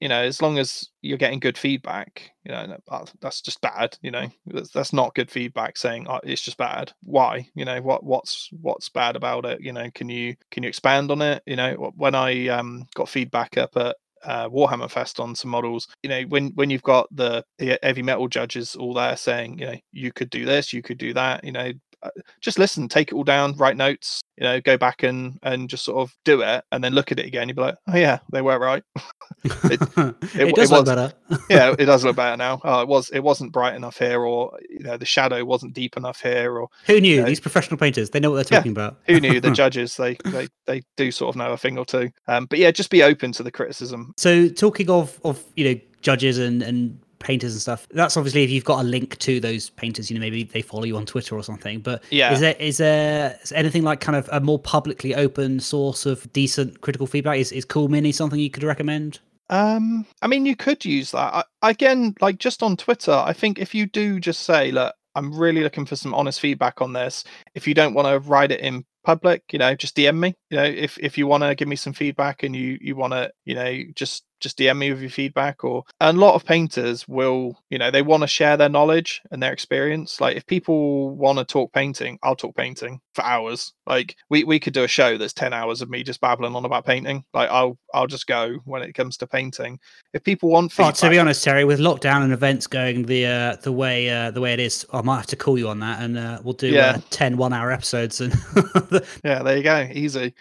you 0.00 0.08
know 0.08 0.22
as 0.22 0.40
long 0.40 0.58
as 0.58 0.88
you're 1.02 1.18
getting 1.18 1.40
good 1.40 1.58
feedback 1.58 2.30
you 2.44 2.52
know 2.52 2.76
that's 3.20 3.40
just 3.40 3.60
bad 3.60 3.98
you 4.00 4.10
know. 4.10 4.28
That's, 4.46 4.70
that's 4.70 4.92
not 4.92 5.14
good 5.14 5.30
feedback 5.30 5.76
saying 5.76 6.06
oh, 6.08 6.20
it's 6.22 6.42
just 6.42 6.56
bad. 6.56 6.92
Why? 7.02 7.48
You 7.54 7.64
know 7.64 7.82
what 7.82 8.04
what's 8.04 8.50
what's 8.52 8.88
bad 8.88 9.16
about 9.16 9.44
it? 9.44 9.60
You 9.60 9.72
know 9.72 9.90
can 9.94 10.08
you 10.08 10.36
can 10.50 10.62
you 10.62 10.68
expand 10.68 11.10
on 11.10 11.20
it? 11.20 11.42
You 11.46 11.56
know 11.56 11.92
when 11.96 12.14
i 12.14 12.48
um 12.48 12.86
got 12.94 13.08
feedback 13.08 13.56
up 13.58 13.76
at 13.76 13.96
uh, 14.24 14.48
Warhammer 14.48 14.90
Fest 14.90 15.20
on 15.20 15.34
some 15.34 15.50
models. 15.50 15.88
You 16.02 16.10
know, 16.10 16.22
when 16.22 16.48
when 16.54 16.70
you've 16.70 16.82
got 16.82 17.08
the, 17.14 17.44
the 17.58 17.78
heavy 17.82 18.02
metal 18.02 18.28
judges 18.28 18.76
all 18.76 18.94
there 18.94 19.16
saying, 19.16 19.58
you 19.58 19.66
know, 19.66 19.76
you 19.92 20.12
could 20.12 20.30
do 20.30 20.44
this, 20.44 20.72
you 20.72 20.82
could 20.82 20.98
do 20.98 21.12
that. 21.14 21.44
You 21.44 21.52
know, 21.52 21.72
uh, 22.02 22.10
just 22.40 22.58
listen, 22.58 22.88
take 22.88 23.10
it 23.10 23.14
all 23.14 23.24
down, 23.24 23.56
write 23.56 23.76
notes, 23.76 24.20
you 24.36 24.44
know, 24.44 24.60
go 24.60 24.76
back 24.76 25.02
and 25.02 25.38
and 25.42 25.68
just 25.68 25.84
sort 25.84 25.98
of 25.98 26.14
do 26.24 26.42
it, 26.42 26.64
and 26.72 26.82
then 26.82 26.92
look 26.92 27.12
at 27.12 27.18
it 27.18 27.26
again. 27.26 27.48
You'd 27.48 27.56
be 27.56 27.62
like, 27.62 27.76
oh 27.88 27.96
yeah, 27.96 28.18
they 28.32 28.42
were 28.42 28.58
right. 28.58 28.82
it, 29.64 29.80
it, 29.82 30.48
it, 30.48 30.54
does 30.54 30.70
it 30.70 30.74
look 30.74 30.86
was, 30.86 30.94
better. 30.94 31.12
yeah, 31.50 31.74
it 31.78 31.84
does 31.84 32.02
look 32.02 32.16
better 32.16 32.36
now. 32.36 32.60
Oh, 32.64 32.80
it 32.80 32.88
was 32.88 33.10
it 33.10 33.20
wasn't 33.20 33.52
bright 33.52 33.74
enough 33.74 33.98
here, 33.98 34.22
or 34.22 34.58
you 34.70 34.80
know, 34.80 34.96
the 34.96 35.04
shadow 35.04 35.44
wasn't 35.44 35.74
deep 35.74 35.96
enough 35.98 36.22
here, 36.22 36.58
or 36.58 36.68
who 36.86 36.98
knew 36.98 37.16
you 37.16 37.20
know, 37.20 37.26
these 37.26 37.40
professional 37.40 37.76
painters? 37.76 38.10
They 38.10 38.20
know 38.20 38.30
what 38.30 38.36
they're 38.36 38.58
talking 38.58 38.74
yeah, 38.74 38.86
about. 38.86 39.00
who 39.06 39.20
knew 39.20 39.40
the 39.40 39.50
judges? 39.52 39.96
They 39.96 40.16
they 40.24 40.48
they 40.66 40.82
do 40.96 41.10
sort 41.10 41.34
of 41.34 41.36
know 41.36 41.52
a 41.52 41.58
thing 41.58 41.76
or 41.76 41.84
two. 41.84 42.10
Um, 42.26 42.46
but 42.46 42.58
yeah, 42.58 42.70
just 42.70 42.90
be 42.90 43.02
open 43.02 43.32
to 43.32 43.42
the 43.42 43.52
criticism. 43.52 44.14
So 44.16 44.48
talking 44.48 44.88
of 44.88 45.20
of 45.24 45.44
you 45.56 45.74
know 45.74 45.80
judges 46.00 46.38
and 46.38 46.62
and 46.62 46.98
painters 47.24 47.52
and 47.52 47.60
stuff. 47.60 47.88
That's 47.90 48.16
obviously 48.16 48.44
if 48.44 48.50
you've 48.50 48.64
got 48.64 48.80
a 48.80 48.86
link 48.86 49.18
to 49.18 49.40
those 49.40 49.70
painters, 49.70 50.10
you 50.10 50.16
know, 50.16 50.20
maybe 50.20 50.44
they 50.44 50.62
follow 50.62 50.84
you 50.84 50.96
on 50.96 51.06
Twitter 51.06 51.34
or 51.34 51.42
something. 51.42 51.80
But 51.80 52.04
yeah, 52.10 52.32
is 52.32 52.40
there 52.40 52.54
is 52.60 52.76
there 52.76 53.38
is 53.42 53.50
anything 53.52 53.82
like 53.82 54.00
kind 54.00 54.16
of 54.16 54.28
a 54.30 54.40
more 54.40 54.58
publicly 54.58 55.14
open 55.14 55.58
source 55.58 56.06
of 56.06 56.32
decent 56.32 56.80
critical 56.82 57.06
feedback? 57.06 57.38
Is 57.38 57.50
is 57.50 57.64
Cool 57.64 57.88
Mini 57.88 58.12
something 58.12 58.38
you 58.38 58.50
could 58.50 58.62
recommend? 58.62 59.18
Um, 59.50 60.06
I 60.22 60.26
mean, 60.26 60.46
you 60.46 60.56
could 60.56 60.84
use 60.84 61.10
that. 61.12 61.46
I, 61.62 61.70
again, 61.70 62.14
like 62.20 62.38
just 62.38 62.62
on 62.62 62.76
Twitter, 62.76 63.12
I 63.12 63.32
think 63.32 63.58
if 63.58 63.74
you 63.74 63.86
do 63.86 64.18
just 64.20 64.40
say, 64.40 64.70
look, 64.72 64.94
I'm 65.14 65.32
really 65.32 65.62
looking 65.62 65.86
for 65.86 65.96
some 65.96 66.14
honest 66.14 66.40
feedback 66.40 66.80
on 66.80 66.92
this. 66.92 67.24
If 67.54 67.68
you 67.68 67.74
don't 67.74 67.94
want 67.94 68.08
to 68.08 68.28
write 68.28 68.50
it 68.50 68.60
in 68.60 68.84
public, 69.04 69.42
you 69.52 69.58
know, 69.58 69.74
just 69.74 69.96
DM 69.96 70.18
me. 70.18 70.34
You 70.50 70.56
know, 70.56 70.64
if 70.64 70.98
if 70.98 71.16
you 71.16 71.26
want 71.26 71.44
to 71.44 71.54
give 71.54 71.68
me 71.68 71.76
some 71.76 71.92
feedback 71.92 72.42
and 72.42 72.56
you 72.56 72.78
you 72.80 72.96
want 72.96 73.12
to, 73.12 73.30
you 73.44 73.54
know, 73.54 73.80
just 73.94 74.24
just 74.44 74.58
DM 74.58 74.78
me 74.78 74.92
with 74.92 75.00
your 75.00 75.10
feedback. 75.10 75.64
Or 75.64 75.82
a 76.00 76.12
lot 76.12 76.34
of 76.34 76.44
painters 76.44 77.08
will, 77.08 77.58
you 77.70 77.78
know, 77.78 77.90
they 77.90 78.02
want 78.02 78.22
to 78.22 78.28
share 78.28 78.56
their 78.56 78.68
knowledge 78.68 79.20
and 79.32 79.42
their 79.42 79.52
experience. 79.52 80.20
Like 80.20 80.36
if 80.36 80.46
people 80.46 81.16
want 81.16 81.38
to 81.38 81.44
talk 81.44 81.72
painting, 81.72 82.18
I'll 82.22 82.36
talk 82.36 82.54
painting 82.54 83.00
for 83.14 83.24
hours. 83.24 83.72
Like 83.86 84.14
we, 84.30 84.44
we 84.44 84.60
could 84.60 84.74
do 84.74 84.84
a 84.84 84.88
show 84.88 85.18
that's 85.18 85.32
10 85.32 85.52
hours 85.52 85.82
of 85.82 85.90
me 85.90 86.04
just 86.04 86.20
babbling 86.20 86.54
on 86.54 86.64
about 86.64 86.86
painting. 86.86 87.24
Like 87.34 87.50
I'll 87.50 87.76
I'll 87.92 88.06
just 88.06 88.26
go 88.26 88.58
when 88.64 88.82
it 88.82 88.92
comes 88.92 89.16
to 89.18 89.26
painting. 89.26 89.80
If 90.12 90.22
people 90.22 90.50
want 90.50 90.70
feedback, 90.70 90.94
oh, 90.94 91.06
to 91.06 91.10
be 91.10 91.18
honest, 91.18 91.42
Terry, 91.42 91.64
with 91.64 91.80
lockdown 91.80 92.22
and 92.22 92.32
events 92.32 92.66
going 92.66 93.06
the 93.06 93.26
uh, 93.26 93.56
the 93.62 93.72
way 93.72 94.10
uh, 94.10 94.30
the 94.30 94.40
way 94.40 94.52
it 94.52 94.60
is, 94.60 94.86
I 94.92 95.00
might 95.00 95.16
have 95.16 95.26
to 95.26 95.36
call 95.36 95.58
you 95.58 95.68
on 95.68 95.80
that 95.80 96.02
and 96.02 96.18
uh, 96.18 96.40
we'll 96.44 96.54
do 96.54 96.68
yeah. 96.68 96.96
uh, 96.96 97.00
10 97.10 97.38
one 97.38 97.52
hour 97.52 97.72
episodes 97.72 98.20
and 98.20 98.34
Yeah, 99.24 99.42
there 99.42 99.56
you 99.56 99.62
go. 99.62 99.88
Easy 99.92 100.34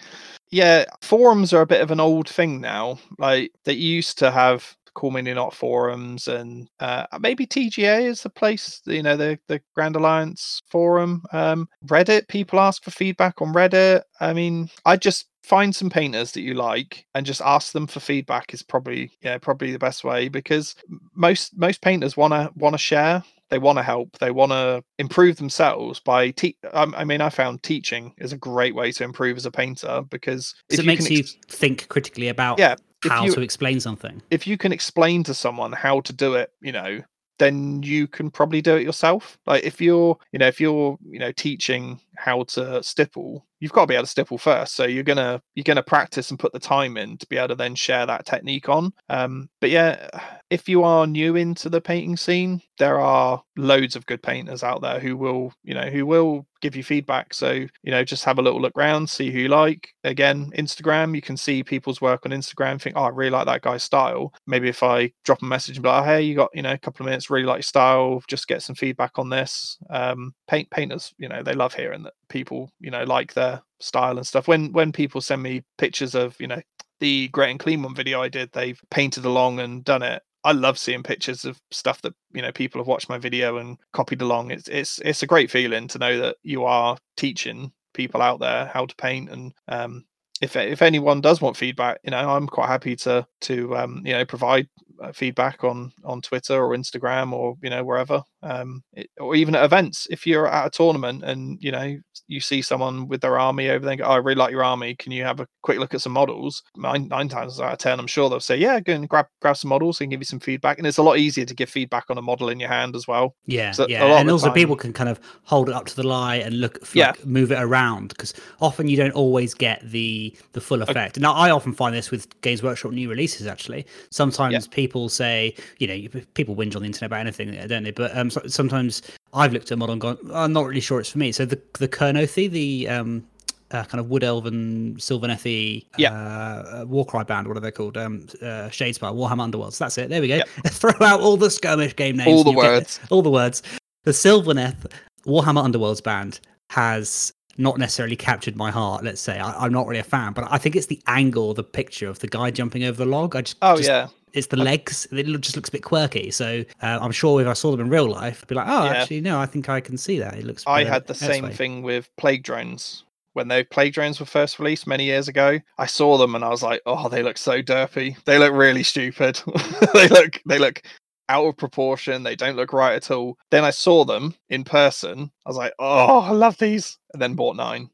yeah, 0.53 0.85
forums 1.01 1.51
are 1.51 1.61
a 1.61 1.65
bit 1.65 1.81
of 1.81 1.89
an 1.89 1.99
old 1.99 2.29
thing 2.29 2.61
now. 2.61 2.99
Like 3.17 3.51
they 3.65 3.73
used 3.73 4.19
to 4.19 4.29
have 4.29 4.75
Cool 4.93 5.09
Mini 5.09 5.33
Not 5.33 5.55
forums, 5.55 6.27
and 6.27 6.69
uh, 6.79 7.07
maybe 7.19 7.47
TGA 7.47 8.03
is 8.03 8.21
the 8.21 8.29
place. 8.29 8.79
You 8.85 9.01
know, 9.01 9.17
the 9.17 9.39
the 9.47 9.59
Grand 9.73 9.95
Alliance 9.95 10.61
forum. 10.69 11.23
Um, 11.31 11.67
Reddit, 11.87 12.27
people 12.27 12.59
ask 12.59 12.83
for 12.83 12.91
feedback 12.91 13.41
on 13.41 13.51
Reddit. 13.51 14.03
I 14.19 14.33
mean, 14.33 14.69
I 14.85 14.95
just 14.95 15.25
find 15.41 15.75
some 15.75 15.89
painters 15.89 16.31
that 16.33 16.41
you 16.41 16.53
like 16.53 17.07
and 17.15 17.25
just 17.25 17.41
ask 17.41 17.73
them 17.73 17.87
for 17.87 17.99
feedback 17.99 18.53
is 18.53 18.63
probably 18.63 19.11
yeah 19.21 19.37
probably 19.37 19.71
the 19.71 19.79
best 19.79 20.03
way 20.03 20.29
because 20.29 20.73
most 21.15 21.57
most 21.57 21.81
painters 21.81 22.15
want 22.15 22.31
to 22.31 22.49
want 22.55 22.73
to 22.73 22.77
share 22.77 23.23
they 23.53 23.59
want 23.59 23.77
to 23.77 23.83
help 23.83 24.17
they 24.17 24.31
want 24.31 24.51
to 24.51 24.83
improve 24.97 25.37
themselves 25.37 25.99
by 25.99 26.31
te- 26.31 26.57
um, 26.73 26.95
i 26.97 27.03
mean 27.03 27.21
i 27.21 27.29
found 27.29 27.61
teaching 27.61 28.11
is 28.17 28.33
a 28.33 28.37
great 28.37 28.73
way 28.73 28.91
to 28.91 29.03
improve 29.03 29.37
as 29.37 29.45
a 29.45 29.51
painter 29.51 30.01
because 30.09 30.55
it 30.71 30.79
you 30.79 30.85
makes 30.85 31.05
ex- 31.05 31.11
you 31.11 31.23
think 31.47 31.87
critically 31.87 32.29
about 32.29 32.57
yeah 32.57 32.73
how 33.03 33.25
you, 33.25 33.31
to 33.31 33.41
explain 33.41 33.79
something. 33.79 34.23
if 34.31 34.47
you 34.47 34.57
can 34.57 34.73
explain 34.73 35.23
to 35.23 35.35
someone 35.35 35.71
how 35.71 36.01
to 36.01 36.11
do 36.11 36.33
it 36.33 36.51
you 36.61 36.71
know 36.71 36.99
then 37.39 37.81
you 37.83 38.07
can 38.07 38.29
probably 38.29 38.61
do 38.61 38.75
it 38.75 38.83
yourself. 38.83 39.37
Like 39.47 39.63
if 39.63 39.81
you're 39.81 40.17
you 40.31 40.39
know 40.39 40.47
if 40.47 40.61
you're 40.61 40.97
you 41.03 41.19
know 41.19 41.31
teaching 41.31 41.99
how 42.15 42.43
to 42.43 42.81
stipple 42.83 43.45
you've 43.59 43.71
got 43.71 43.81
to 43.81 43.87
be 43.87 43.93
able 43.93 44.03
to 44.03 44.09
stipple 44.09 44.37
first. 44.37 44.75
So 44.75 44.85
you're 44.85 45.03
gonna 45.03 45.41
you're 45.55 45.63
gonna 45.63 45.81
practice 45.83 46.29
and 46.29 46.39
put 46.39 46.51
the 46.51 46.59
time 46.59 46.97
in 46.97 47.17
to 47.17 47.27
be 47.27 47.37
able 47.37 47.49
to 47.49 47.55
then 47.55 47.75
share 47.75 48.05
that 48.05 48.25
technique 48.25 48.67
on. 48.67 48.91
Um 49.09 49.49
but 49.61 49.69
yeah 49.69 50.09
if 50.53 50.69
you 50.69 50.83
are 50.83 51.07
new 51.07 51.35
into 51.35 51.67
the 51.67 51.81
painting 51.81 52.15
scene 52.15 52.61
there 52.77 52.99
are 52.99 53.41
loads 53.57 53.95
of 53.95 54.05
good 54.05 54.21
painters 54.21 54.61
out 54.61 54.83
there 54.83 54.99
who 54.99 55.17
will 55.17 55.51
you 55.63 55.73
know 55.73 55.89
who 55.89 56.05
will 56.05 56.45
give 56.61 56.75
you 56.75 56.83
feedback. 56.83 57.33
So 57.33 57.51
you 57.51 57.91
know 57.91 58.03
just 58.03 58.23
have 58.25 58.37
a 58.37 58.41
little 58.43 58.61
look 58.61 58.77
around 58.77 59.09
see 59.09 59.31
who 59.31 59.39
you 59.39 59.47
like. 59.47 59.89
Again 60.03 60.51
instagram 60.55 61.15
you 61.15 61.23
can 61.23 61.37
see 61.37 61.63
people's 61.63 62.01
work 62.01 62.23
on 62.23 62.31
instagram 62.31 62.79
think 62.79 62.95
oh 62.95 63.05
i 63.05 63.09
really 63.09 63.31
like 63.31 63.47
that 63.47 63.63
guy's 63.63 63.81
style. 63.81 64.31
Maybe 64.45 64.69
if 64.69 64.83
i 64.83 65.11
drop 65.25 65.41
a 65.41 65.45
message 65.45 65.77
and 65.77 65.83
be 65.83 65.89
like 65.89 66.05
hey 66.05 66.21
you 66.21 66.35
got 66.35 66.51
you 66.53 66.61
know 66.61 66.73
a 66.73 66.77
couple 66.77 67.03
of 67.03 67.09
minutes 67.09 67.31
really 67.31 67.47
like 67.47 67.63
style 67.63 68.21
just 68.27 68.47
get 68.47 68.61
some 68.61 68.75
feedback 68.75 69.17
on 69.17 69.29
this. 69.29 69.79
Um 69.89 70.35
paint 70.47 70.69
painters 70.69 71.15
you 71.17 71.29
know 71.29 71.41
they 71.41 71.53
love 71.53 71.73
hearing 71.73 72.03
that 72.03 72.13
people 72.29 72.69
you 72.79 72.91
know 72.91 73.05
like 73.05 73.33
their 73.33 73.59
style 73.79 74.17
and 74.17 74.27
stuff. 74.27 74.47
When 74.47 74.71
when 74.71 74.91
people 74.91 75.19
send 75.19 75.41
me 75.41 75.63
pictures 75.79 76.13
of 76.13 76.39
you 76.39 76.47
know 76.47 76.61
the 76.99 77.27
great 77.29 77.49
and 77.49 77.59
clean 77.59 77.81
one 77.81 77.93
video 77.93 78.21
i 78.21 78.29
did 78.29 78.49
they've 78.53 78.79
painted 78.91 79.25
along 79.25 79.59
and 79.59 79.83
done 79.83 80.03
it 80.03 80.21
I 80.43 80.51
love 80.51 80.77
seeing 80.77 81.03
pictures 81.03 81.45
of 81.45 81.59
stuff 81.71 82.01
that 82.01 82.13
you 82.33 82.41
know 82.41 82.51
people 82.51 82.79
have 82.81 82.87
watched 82.87 83.09
my 83.09 83.17
video 83.17 83.57
and 83.57 83.77
copied 83.93 84.21
along. 84.21 84.51
It's 84.51 84.67
it's 84.67 84.99
it's 84.99 85.23
a 85.23 85.27
great 85.27 85.51
feeling 85.51 85.87
to 85.89 85.99
know 85.99 86.19
that 86.19 86.37
you 86.43 86.63
are 86.65 86.97
teaching 87.17 87.71
people 87.93 88.21
out 88.21 88.39
there 88.39 88.65
how 88.73 88.85
to 88.85 88.95
paint 88.95 89.29
and 89.29 89.53
um, 89.67 90.05
if 90.41 90.55
if 90.55 90.81
anyone 90.81 91.21
does 91.21 91.41
want 91.41 91.57
feedback, 91.57 91.99
you 92.03 92.11
know, 92.11 92.29
I'm 92.29 92.47
quite 92.47 92.67
happy 92.67 92.95
to 92.97 93.25
to 93.41 93.75
um, 93.77 94.01
you 94.05 94.13
know 94.13 94.25
provide 94.25 94.67
uh, 95.01 95.11
feedback 95.13 95.63
on 95.63 95.91
on 96.03 96.21
Twitter 96.21 96.55
or 96.55 96.75
Instagram 96.75 97.31
or 97.31 97.55
you 97.61 97.69
know 97.69 97.83
wherever, 97.83 98.21
um, 98.43 98.83
it, 98.93 99.09
or 99.19 99.35
even 99.35 99.55
at 99.55 99.63
events. 99.63 100.07
If 100.09 100.27
you're 100.27 100.47
at 100.47 100.67
a 100.67 100.69
tournament 100.69 101.23
and 101.23 101.57
you 101.61 101.71
know 101.71 101.97
you 102.27 102.39
see 102.39 102.61
someone 102.61 103.07
with 103.07 103.21
their 103.21 103.39
army 103.39 103.69
over 103.69 103.85
there, 103.85 103.95
go, 103.95 104.05
oh, 104.05 104.11
I 104.11 104.17
really 104.17 104.35
like 104.35 104.51
your 104.51 104.63
army. 104.63 104.95
Can 104.95 105.11
you 105.11 105.23
have 105.23 105.39
a 105.39 105.47
quick 105.61 105.79
look 105.79 105.93
at 105.93 106.01
some 106.01 106.13
models? 106.13 106.63
Nine, 106.75 107.07
nine 107.07 107.29
times 107.29 107.59
out 107.59 107.73
of 107.73 107.79
ten, 107.79 107.99
I'm 107.99 108.07
sure 108.07 108.29
they'll 108.29 108.39
say, 108.39 108.57
yeah, 108.57 108.79
go 108.79 108.93
and 108.93 109.07
grab 109.07 109.27
grab 109.41 109.57
some 109.57 109.69
models 109.69 110.01
and 110.01 110.11
give 110.11 110.19
you 110.19 110.25
some 110.25 110.39
feedback. 110.39 110.77
And 110.77 110.87
it's 110.87 110.97
a 110.97 111.03
lot 111.03 111.17
easier 111.17 111.45
to 111.45 111.55
give 111.55 111.69
feedback 111.69 112.05
on 112.09 112.17
a 112.17 112.21
model 112.21 112.49
in 112.49 112.59
your 112.59 112.69
hand 112.69 112.95
as 112.95 113.07
well. 113.07 113.35
Yeah, 113.45 113.71
so 113.71 113.87
yeah, 113.87 114.05
and 114.19 114.29
also 114.29 114.47
time, 114.47 114.55
people 114.55 114.75
can 114.75 114.93
kind 114.93 115.09
of 115.09 115.19
hold 115.43 115.69
it 115.69 115.75
up 115.75 115.85
to 115.85 115.95
the 115.95 116.03
light 116.03 116.43
and 116.43 116.59
look, 116.59 116.79
like, 116.81 116.95
yeah. 116.95 117.13
move 117.25 117.51
it 117.51 117.61
around 117.61 118.09
because 118.09 118.33
often 118.61 118.87
you 118.87 118.97
don't 118.97 119.11
always 119.11 119.53
get 119.53 119.81
the 119.89 120.35
the 120.53 120.61
full 120.61 120.81
effect. 120.81 121.17
Okay. 121.17 121.21
Now, 121.21 121.33
I 121.33 121.51
often 121.51 121.73
find 121.73 121.95
this 121.95 122.11
with 122.11 122.29
Games 122.41 122.61
Workshop 122.63 122.91
new 122.91 123.09
releases. 123.09 123.47
Actually, 123.47 123.85
sometimes 124.11 124.53
yeah. 124.53 124.75
people 124.75 125.09
say, 125.09 125.55
you 125.79 125.87
know, 125.87 126.21
people 126.33 126.55
whinge 126.55 126.75
on 126.75 126.81
the 126.81 126.87
internet 126.87 127.07
about 127.07 127.19
anything, 127.21 127.67
don't 127.67 127.83
they? 127.83 127.91
But 127.91 128.15
um, 128.17 128.29
so, 128.34 128.41
sometimes 128.47 129.01
I've 129.34 129.53
looked 129.53 129.65
at 129.65 129.71
a 129.71 129.77
model 129.77 129.93
and 129.93 130.01
gone, 130.01 130.17
I'm 130.34 130.53
not 130.53 130.65
really 130.65 130.81
sure 130.81 130.99
it's 130.99 131.09
for 131.09 131.19
me. 131.19 131.31
So 131.31 131.45
the 131.45 131.59
the 131.79 131.88
Kurnothi, 131.88 132.49
the 132.49 132.89
um, 132.89 133.27
uh, 133.71 133.84
kind 133.84 133.99
of 133.99 134.09
Wood 134.09 134.23
Elven 134.23 134.95
Sylvaneth 134.95 135.86
yeah. 135.97 136.13
uh, 136.13 136.86
Warcry 136.88 137.23
band. 137.23 137.47
What 137.47 137.57
are 137.57 137.59
they 137.59 137.71
called? 137.71 137.97
Um, 137.97 138.27
uh, 138.41 138.69
Shadespire, 138.69 139.13
Warhammer 139.13 139.51
Underworlds. 139.51 139.77
That's 139.77 139.97
it. 139.97 140.09
There 140.09 140.21
we 140.21 140.27
go. 140.27 140.36
Yep. 140.36 140.47
Throw 140.67 141.07
out 141.07 141.21
all 141.21 141.38
the 141.38 141.49
skirmish 141.49 141.95
game 141.95 142.17
names. 142.17 142.27
All 142.27 142.43
the 142.43 142.51
words. 142.51 142.99
all 143.09 143.21
the 143.21 143.31
words. 143.31 143.63
The 144.03 144.11
Sylvaneth 144.11 144.91
Warhammer 145.25 145.63
Underworlds 145.65 146.03
band 146.03 146.39
has 146.69 147.34
not 147.57 147.77
necessarily 147.77 148.15
captured 148.15 148.55
my 148.55 148.71
heart. 148.71 149.03
Let's 149.03 149.21
say 149.21 149.39
I, 149.39 149.65
am 149.65 149.71
not 149.71 149.88
really 149.88 149.99
a 149.99 150.03
fan, 150.03 150.34
but 150.34 150.47
I 150.49 150.57
think 150.57 150.75
it's 150.75 150.88
the 150.88 151.01
angle, 151.07 151.53
the 151.53 151.63
picture 151.63 152.09
of 152.09 152.19
the 152.19 152.27
guy 152.27 152.51
jumping 152.51 152.84
over 152.84 152.97
the 152.97 153.09
log. 153.09 153.36
I 153.36 153.41
just 153.41 153.57
oh 153.61 153.77
just, 153.77 153.89
yeah, 153.89 154.07
it's 154.34 154.47
the 154.47 154.57
legs. 154.57 155.07
It 155.11 155.25
just 155.41 155.55
looks 155.55 155.69
a 155.69 155.71
bit 155.71 155.84
quirky. 155.84 156.31
So 156.31 156.63
uh, 156.81 156.99
I'm 157.01 157.11
sure 157.11 157.41
if 157.41 157.47
I 157.47 157.53
saw 157.53 157.71
them 157.71 157.81
in 157.81 157.89
real 157.89 158.09
life, 158.09 158.41
I'd 158.43 158.47
be 158.47 158.55
like, 158.55 158.67
oh, 158.67 158.86
yeah. 158.86 158.93
actually, 158.93 159.21
no, 159.21 159.39
I 159.39 159.45
think 159.45 159.69
I 159.69 159.79
can 159.79 159.97
see 159.97 160.19
that. 160.19 160.36
It 160.36 160.45
looks. 160.45 160.63
I 160.67 160.84
had 160.84 161.07
the 161.07 161.15
same 161.15 161.45
way. 161.45 161.53
thing 161.53 161.84
with 161.84 162.09
plague 162.17 162.43
drones. 162.43 163.03
When 163.34 163.47
they 163.47 163.63
plague 163.63 163.93
drones 163.93 164.19
were 164.19 164.27
first 164.27 164.59
released 164.59 164.86
many 164.86 165.05
years 165.05 165.27
ago, 165.27 165.59
I 165.79 165.88
saw 165.88 166.17
them 166.17 166.36
and 166.36 166.43
I 166.43 166.49
was 166.49 166.61
like, 166.61 166.81
"Oh, 166.86 167.09
they 167.09 167.23
look 167.23 167.38
so 167.38 167.63
derpy. 167.63 168.21
They 168.25 168.38
look 168.38 168.53
really 168.53 168.84
stupid. 168.84 169.41
they 169.93 170.07
look, 170.07 170.39
they 170.45 170.59
look 170.59 170.84
out 171.29 171.45
of 171.45 171.57
proportion. 171.57 172.23
They 172.23 172.36
don't 172.36 172.55
look 172.55 172.73
right 172.73 172.93
at 172.95 173.11
all. 173.11 173.38
Then 173.49 173.63
I 173.63 173.71
saw 173.71 174.05
them 174.05 174.36
in 174.49 174.63
person. 174.63 175.31
I 175.45 175.49
was 175.49 175.57
like, 175.57 175.73
oh, 175.79 176.19
I 176.19 176.31
love 176.31 176.57
these. 176.57 176.97
And 177.13 177.21
then 177.21 177.34
bought 177.34 177.55
nine. 177.55 177.89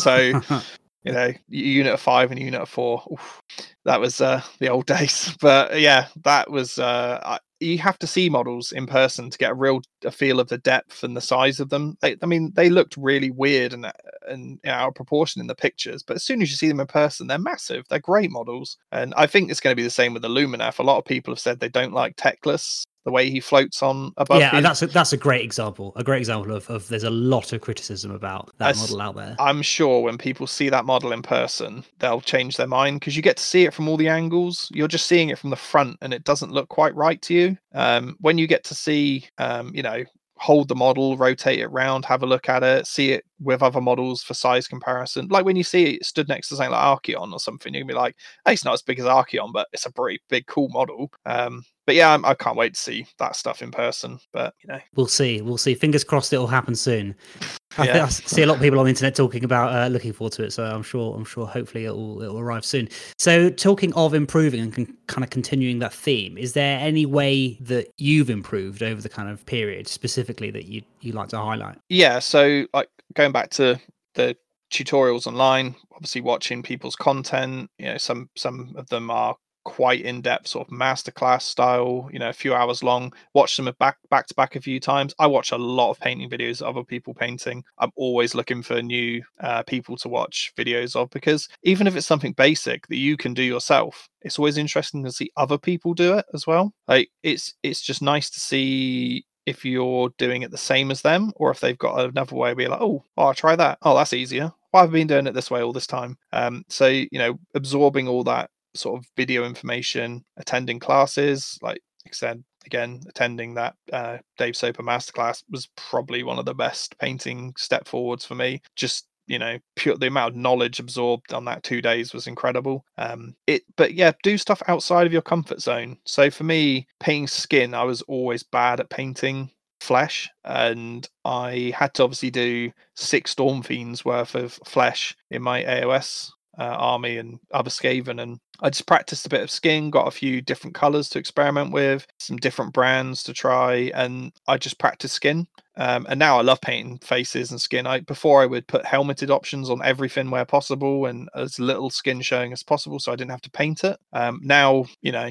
so, 0.00 0.16
you 1.04 1.12
know, 1.12 1.32
unit 1.48 1.94
of 1.94 2.00
five 2.00 2.30
and 2.30 2.40
unit 2.40 2.60
of 2.60 2.68
four. 2.68 3.02
Oof, 3.12 3.42
that 3.84 4.00
was 4.00 4.20
uh, 4.20 4.42
the 4.58 4.68
old 4.68 4.86
days. 4.98 5.36
But 5.40 5.80
yeah, 5.80 6.06
that 6.24 6.50
was, 6.50 6.78
uh, 6.78 7.20
I, 7.22 7.38
you 7.60 7.78
have 7.78 7.98
to 8.00 8.06
see 8.06 8.28
models 8.28 8.72
in 8.72 8.86
person 8.86 9.30
to 9.30 9.38
get 9.38 9.52
a 9.52 9.54
real 9.54 9.80
a 10.04 10.10
feel 10.10 10.40
of 10.40 10.48
the 10.48 10.58
depth 10.58 11.02
and 11.02 11.16
the 11.16 11.20
size 11.20 11.60
of 11.60 11.70
them. 11.70 11.96
They, 12.00 12.16
I 12.22 12.26
mean, 12.26 12.52
they 12.54 12.68
looked 12.68 12.96
really 12.96 13.30
weird 13.30 13.72
and 13.72 13.90
and 14.28 14.58
you 14.64 14.70
know, 14.70 14.72
out 14.72 14.88
of 14.88 14.94
proportion 14.94 15.40
in 15.40 15.46
the 15.46 15.54
pictures, 15.54 16.02
but 16.02 16.16
as 16.16 16.24
soon 16.24 16.42
as 16.42 16.50
you 16.50 16.56
see 16.56 16.68
them 16.68 16.80
in 16.80 16.86
person, 16.86 17.26
they're 17.26 17.38
massive. 17.38 17.84
They're 17.88 17.98
great 18.00 18.30
models, 18.30 18.76
and 18.92 19.14
I 19.16 19.26
think 19.26 19.50
it's 19.50 19.60
going 19.60 19.72
to 19.72 19.80
be 19.80 19.82
the 19.82 19.90
same 19.90 20.12
with 20.12 20.22
the 20.22 20.28
Lumineth. 20.28 20.78
A 20.78 20.82
lot 20.82 20.98
of 20.98 21.04
people 21.04 21.32
have 21.32 21.40
said 21.40 21.60
they 21.60 21.68
don't 21.68 21.92
like 21.92 22.16
Teclis 22.16 22.84
the 23.04 23.10
way 23.10 23.30
he 23.30 23.40
floats 23.40 23.82
on 23.82 24.12
above. 24.16 24.40
Yeah, 24.40 24.50
his... 24.52 24.62
that's 24.62 24.82
a, 24.82 24.86
that's 24.86 25.12
a 25.12 25.16
great 25.16 25.42
example. 25.42 25.92
A 25.96 26.04
great 26.04 26.18
example 26.18 26.54
of, 26.54 26.68
of 26.70 26.88
there's 26.88 27.04
a 27.04 27.10
lot 27.10 27.52
of 27.52 27.60
criticism 27.60 28.10
about 28.10 28.50
that 28.58 28.76
model 28.76 29.00
out 29.00 29.16
there. 29.16 29.36
I'm 29.38 29.62
sure 29.62 30.02
when 30.02 30.18
people 30.18 30.46
see 30.46 30.68
that 30.70 30.84
model 30.84 31.12
in 31.12 31.22
person, 31.22 31.84
they'll 31.98 32.20
change 32.20 32.56
their 32.56 32.66
mind 32.66 33.00
because 33.00 33.16
you 33.16 33.22
get 33.22 33.36
to 33.36 33.44
see 33.44 33.64
it 33.64 33.74
from 33.74 33.88
all 33.88 33.96
the 33.96 34.08
angles. 34.08 34.70
You're 34.74 34.88
just 34.88 35.06
seeing 35.06 35.28
it 35.28 35.38
from 35.38 35.50
the 35.50 35.56
front, 35.56 35.98
and 36.00 36.12
it 36.14 36.24
doesn't 36.24 36.52
look 36.52 36.68
quite 36.68 36.94
right 36.94 37.20
to 37.22 37.34
you. 37.34 37.58
Um, 37.74 38.16
when 38.20 38.38
you 38.38 38.46
get 38.46 38.64
to 38.64 38.74
see, 38.74 39.26
um, 39.38 39.72
you 39.74 39.82
know, 39.82 40.04
hold 40.36 40.68
the 40.68 40.74
model, 40.74 41.16
rotate 41.16 41.60
it 41.60 41.64
around, 41.64 42.04
have 42.04 42.22
a 42.22 42.26
look 42.26 42.48
at 42.48 42.62
it, 42.62 42.86
see 42.86 43.12
it 43.12 43.24
with 43.40 43.62
other 43.62 43.80
models 43.80 44.22
for 44.22 44.34
size 44.34 44.66
comparison. 44.66 45.26
Like 45.28 45.44
when 45.44 45.56
you 45.56 45.64
see 45.64 45.94
it 45.94 46.04
stood 46.04 46.28
next 46.28 46.48
to 46.48 46.56
something 46.56 46.72
like 46.72 47.02
Archaon 47.02 47.32
or 47.32 47.38
something, 47.38 47.72
you 47.72 47.80
can 47.80 47.86
be 47.86 47.94
like, 47.94 48.16
hey, 48.44 48.52
it's 48.52 48.64
not 48.64 48.74
as 48.74 48.82
big 48.82 48.98
as 48.98 49.06
Archaon, 49.06 49.52
but 49.52 49.68
it's 49.72 49.86
a 49.86 49.92
pretty 49.92 50.20
big, 50.28 50.46
cool 50.46 50.68
model. 50.68 51.10
Um, 51.24 51.62
but 51.86 51.94
yeah, 51.94 52.12
I'm, 52.12 52.24
I 52.24 52.34
can 52.34 52.50
not 52.50 52.56
wait 52.56 52.74
to 52.74 52.80
see 52.80 53.06
that 53.18 53.36
stuff 53.36 53.62
in 53.62 53.70
person. 53.70 54.18
But 54.32 54.54
you 54.62 54.68
know, 54.68 54.80
we'll 54.94 55.06
see. 55.06 55.40
We'll 55.40 55.58
see. 55.58 55.74
Fingers 55.74 56.04
crossed, 56.04 56.32
it 56.32 56.38
will 56.38 56.46
happen 56.46 56.74
soon. 56.74 57.14
I, 57.78 57.86
yeah. 57.86 58.04
I 58.04 58.08
see 58.08 58.42
a 58.42 58.46
lot 58.46 58.56
of 58.56 58.60
people 58.60 58.78
on 58.78 58.84
the 58.84 58.90
internet 58.90 59.16
talking 59.16 59.42
about 59.42 59.74
uh, 59.74 59.88
looking 59.88 60.12
forward 60.12 60.32
to 60.34 60.44
it. 60.44 60.52
So 60.52 60.64
I'm 60.64 60.82
sure, 60.82 61.14
I'm 61.14 61.24
sure, 61.24 61.46
hopefully 61.46 61.86
it 61.86 61.90
will 61.90 62.22
it 62.22 62.28
will 62.28 62.38
arrive 62.38 62.64
soon. 62.64 62.88
So 63.18 63.50
talking 63.50 63.92
of 63.94 64.14
improving 64.14 64.60
and 64.60 64.72
con- 64.72 64.96
kind 65.08 65.24
of 65.24 65.30
continuing 65.30 65.80
that 65.80 65.92
theme, 65.92 66.38
is 66.38 66.52
there 66.52 66.78
any 66.78 67.04
way 67.04 67.58
that 67.60 67.90
you've 67.98 68.30
improved 68.30 68.82
over 68.82 69.00
the 69.00 69.08
kind 69.08 69.28
of 69.28 69.44
period 69.46 69.88
specifically 69.88 70.50
that 70.52 70.66
you 70.66 70.82
you 71.00 71.12
like 71.12 71.28
to 71.30 71.38
highlight? 71.38 71.78
Yeah. 71.88 72.20
So 72.20 72.66
like 72.72 72.88
going 73.14 73.32
back 73.32 73.50
to 73.50 73.80
the 74.14 74.36
tutorials 74.72 75.26
online 75.26 75.74
obviously 75.92 76.20
watching 76.20 76.60
people's 76.60 76.96
content 76.96 77.70
you 77.78 77.86
know 77.86 77.96
some 77.96 78.28
some 78.34 78.74
of 78.76 78.88
them 78.88 79.08
are 79.08 79.36
quite 79.64 80.02
in-depth 80.02 80.46
sort 80.46 80.68
of 80.68 80.74
masterclass 80.74 81.42
style 81.42 82.08
you 82.12 82.18
know 82.18 82.28
a 82.28 82.32
few 82.32 82.54
hours 82.54 82.82
long 82.82 83.12
watch 83.32 83.56
them 83.56 83.70
back 83.78 83.96
back 84.10 84.26
to 84.26 84.34
back 84.34 84.56
a 84.56 84.60
few 84.60 84.78
times. 84.78 85.14
I 85.18 85.26
watch 85.26 85.52
a 85.52 85.56
lot 85.56 85.90
of 85.90 86.00
painting 86.00 86.30
videos 86.30 86.60
of 86.62 86.76
other 86.76 86.84
people 86.84 87.14
painting. 87.14 87.64
I'm 87.78 87.90
always 87.96 88.34
looking 88.34 88.62
for 88.62 88.80
new 88.82 89.22
uh, 89.40 89.62
people 89.64 89.96
to 89.98 90.08
watch 90.08 90.52
videos 90.56 90.94
of 90.96 91.10
because 91.10 91.48
even 91.62 91.86
if 91.86 91.96
it's 91.96 92.06
something 92.06 92.32
basic 92.32 92.86
that 92.88 92.96
you 92.96 93.16
can 93.16 93.34
do 93.34 93.42
yourself 93.42 94.08
it's 94.22 94.38
always 94.38 94.58
interesting 94.58 95.04
to 95.04 95.12
see 95.12 95.30
other 95.36 95.58
people 95.58 95.94
do 95.94 96.14
it 96.18 96.24
as 96.34 96.46
well. 96.46 96.72
Like 96.88 97.10
it's 97.22 97.54
it's 97.62 97.80
just 97.80 98.02
nice 98.02 98.30
to 98.30 98.40
see 98.40 99.24
if 99.46 99.64
you're 99.64 100.10
doing 100.16 100.42
it 100.42 100.50
the 100.50 100.58
same 100.58 100.90
as 100.90 101.02
them 101.02 101.30
or 101.36 101.50
if 101.50 101.60
they've 101.60 101.76
got 101.76 102.00
another 102.00 102.34
way 102.34 102.54
you're 102.56 102.70
like 102.70 102.80
oh, 102.80 103.04
oh 103.16 103.22
i'll 103.22 103.34
try 103.34 103.54
that. 103.56 103.78
Oh 103.82 103.96
that's 103.96 104.12
easier. 104.12 104.52
Why 104.70 104.80
have 104.80 104.90
been 104.90 105.06
doing 105.06 105.28
it 105.28 105.34
this 105.34 105.52
way 105.52 105.62
all 105.62 105.72
this 105.72 105.86
time? 105.86 106.18
Um, 106.32 106.64
so 106.68 106.88
you 106.88 107.08
know, 107.12 107.38
absorbing 107.54 108.08
all 108.08 108.24
that 108.24 108.50
sort 108.74 108.98
of 108.98 109.06
video 109.16 109.44
information, 109.44 110.24
attending 110.36 110.78
classes, 110.78 111.58
like 111.62 111.80
I 112.06 112.10
said, 112.12 112.44
again, 112.66 113.00
attending 113.08 113.54
that 113.54 113.74
uh, 113.92 114.18
Dave 114.38 114.56
Soper 114.56 114.82
masterclass 114.82 115.42
was 115.50 115.68
probably 115.76 116.22
one 116.22 116.38
of 116.38 116.44
the 116.44 116.54
best 116.54 116.98
painting 116.98 117.54
step 117.56 117.86
forwards 117.86 118.24
for 118.24 118.34
me. 118.34 118.60
Just 118.76 119.06
you 119.26 119.38
know, 119.38 119.58
pure 119.74 119.96
the 119.96 120.08
amount 120.08 120.34
of 120.34 120.36
knowledge 120.36 120.78
absorbed 120.78 121.32
on 121.32 121.46
that 121.46 121.62
two 121.62 121.80
days 121.80 122.12
was 122.12 122.26
incredible. 122.26 122.84
Um, 122.98 123.34
it, 123.46 123.62
but 123.76 123.94
yeah, 123.94 124.12
do 124.22 124.36
stuff 124.36 124.62
outside 124.68 125.06
of 125.06 125.14
your 125.14 125.22
comfort 125.22 125.62
zone. 125.62 125.96
So 126.04 126.30
for 126.30 126.44
me, 126.44 126.86
painting 127.00 127.28
skin, 127.28 127.72
I 127.72 127.84
was 127.84 128.02
always 128.02 128.42
bad 128.42 128.80
at 128.80 128.90
painting 128.90 129.50
flesh 129.80 130.30
and 130.44 131.10
i 131.26 131.70
had 131.76 131.92
to 131.92 132.02
obviously 132.02 132.30
do 132.30 132.72
six 132.96 133.32
storm 133.32 133.62
fiends 133.62 134.02
worth 134.02 134.34
of 134.34 134.58
flesh 134.64 135.14
in 135.30 135.42
my 135.42 135.62
aos 135.64 136.30
uh, 136.58 136.62
army 136.62 137.18
and 137.18 137.38
other 137.52 137.70
Skaven. 137.70 138.20
And 138.20 138.38
I 138.60 138.70
just 138.70 138.86
practiced 138.86 139.26
a 139.26 139.30
bit 139.30 139.42
of 139.42 139.50
skin, 139.50 139.90
got 139.90 140.08
a 140.08 140.12
few 140.12 140.40
different 140.40 140.74
colors 140.74 141.08
to 141.10 141.18
experiment 141.18 141.72
with, 141.72 142.06
some 142.18 142.36
different 142.36 142.72
brands 142.72 143.22
to 143.24 143.32
try, 143.32 143.90
and 143.94 144.32
I 144.46 144.58
just 144.58 144.78
practiced 144.78 145.14
skin. 145.14 145.46
Um, 145.76 146.06
and 146.08 146.18
now 146.20 146.38
I 146.38 146.42
love 146.42 146.60
painting 146.60 146.98
faces 146.98 147.50
and 147.50 147.60
skin. 147.60 147.86
I 147.86 148.00
before 148.00 148.42
I 148.42 148.46
would 148.46 148.66
put 148.68 148.84
helmeted 148.84 149.30
options 149.30 149.70
on 149.70 149.82
everything 149.82 150.30
where 150.30 150.44
possible 150.44 151.06
and 151.06 151.28
as 151.34 151.58
little 151.58 151.90
skin 151.90 152.20
showing 152.20 152.52
as 152.52 152.62
possible, 152.62 153.00
so 153.00 153.12
I 153.12 153.16
didn't 153.16 153.32
have 153.32 153.40
to 153.42 153.50
paint 153.50 153.82
it. 153.82 153.98
Um, 154.12 154.40
now 154.42 154.84
you 155.02 155.10
know 155.10 155.30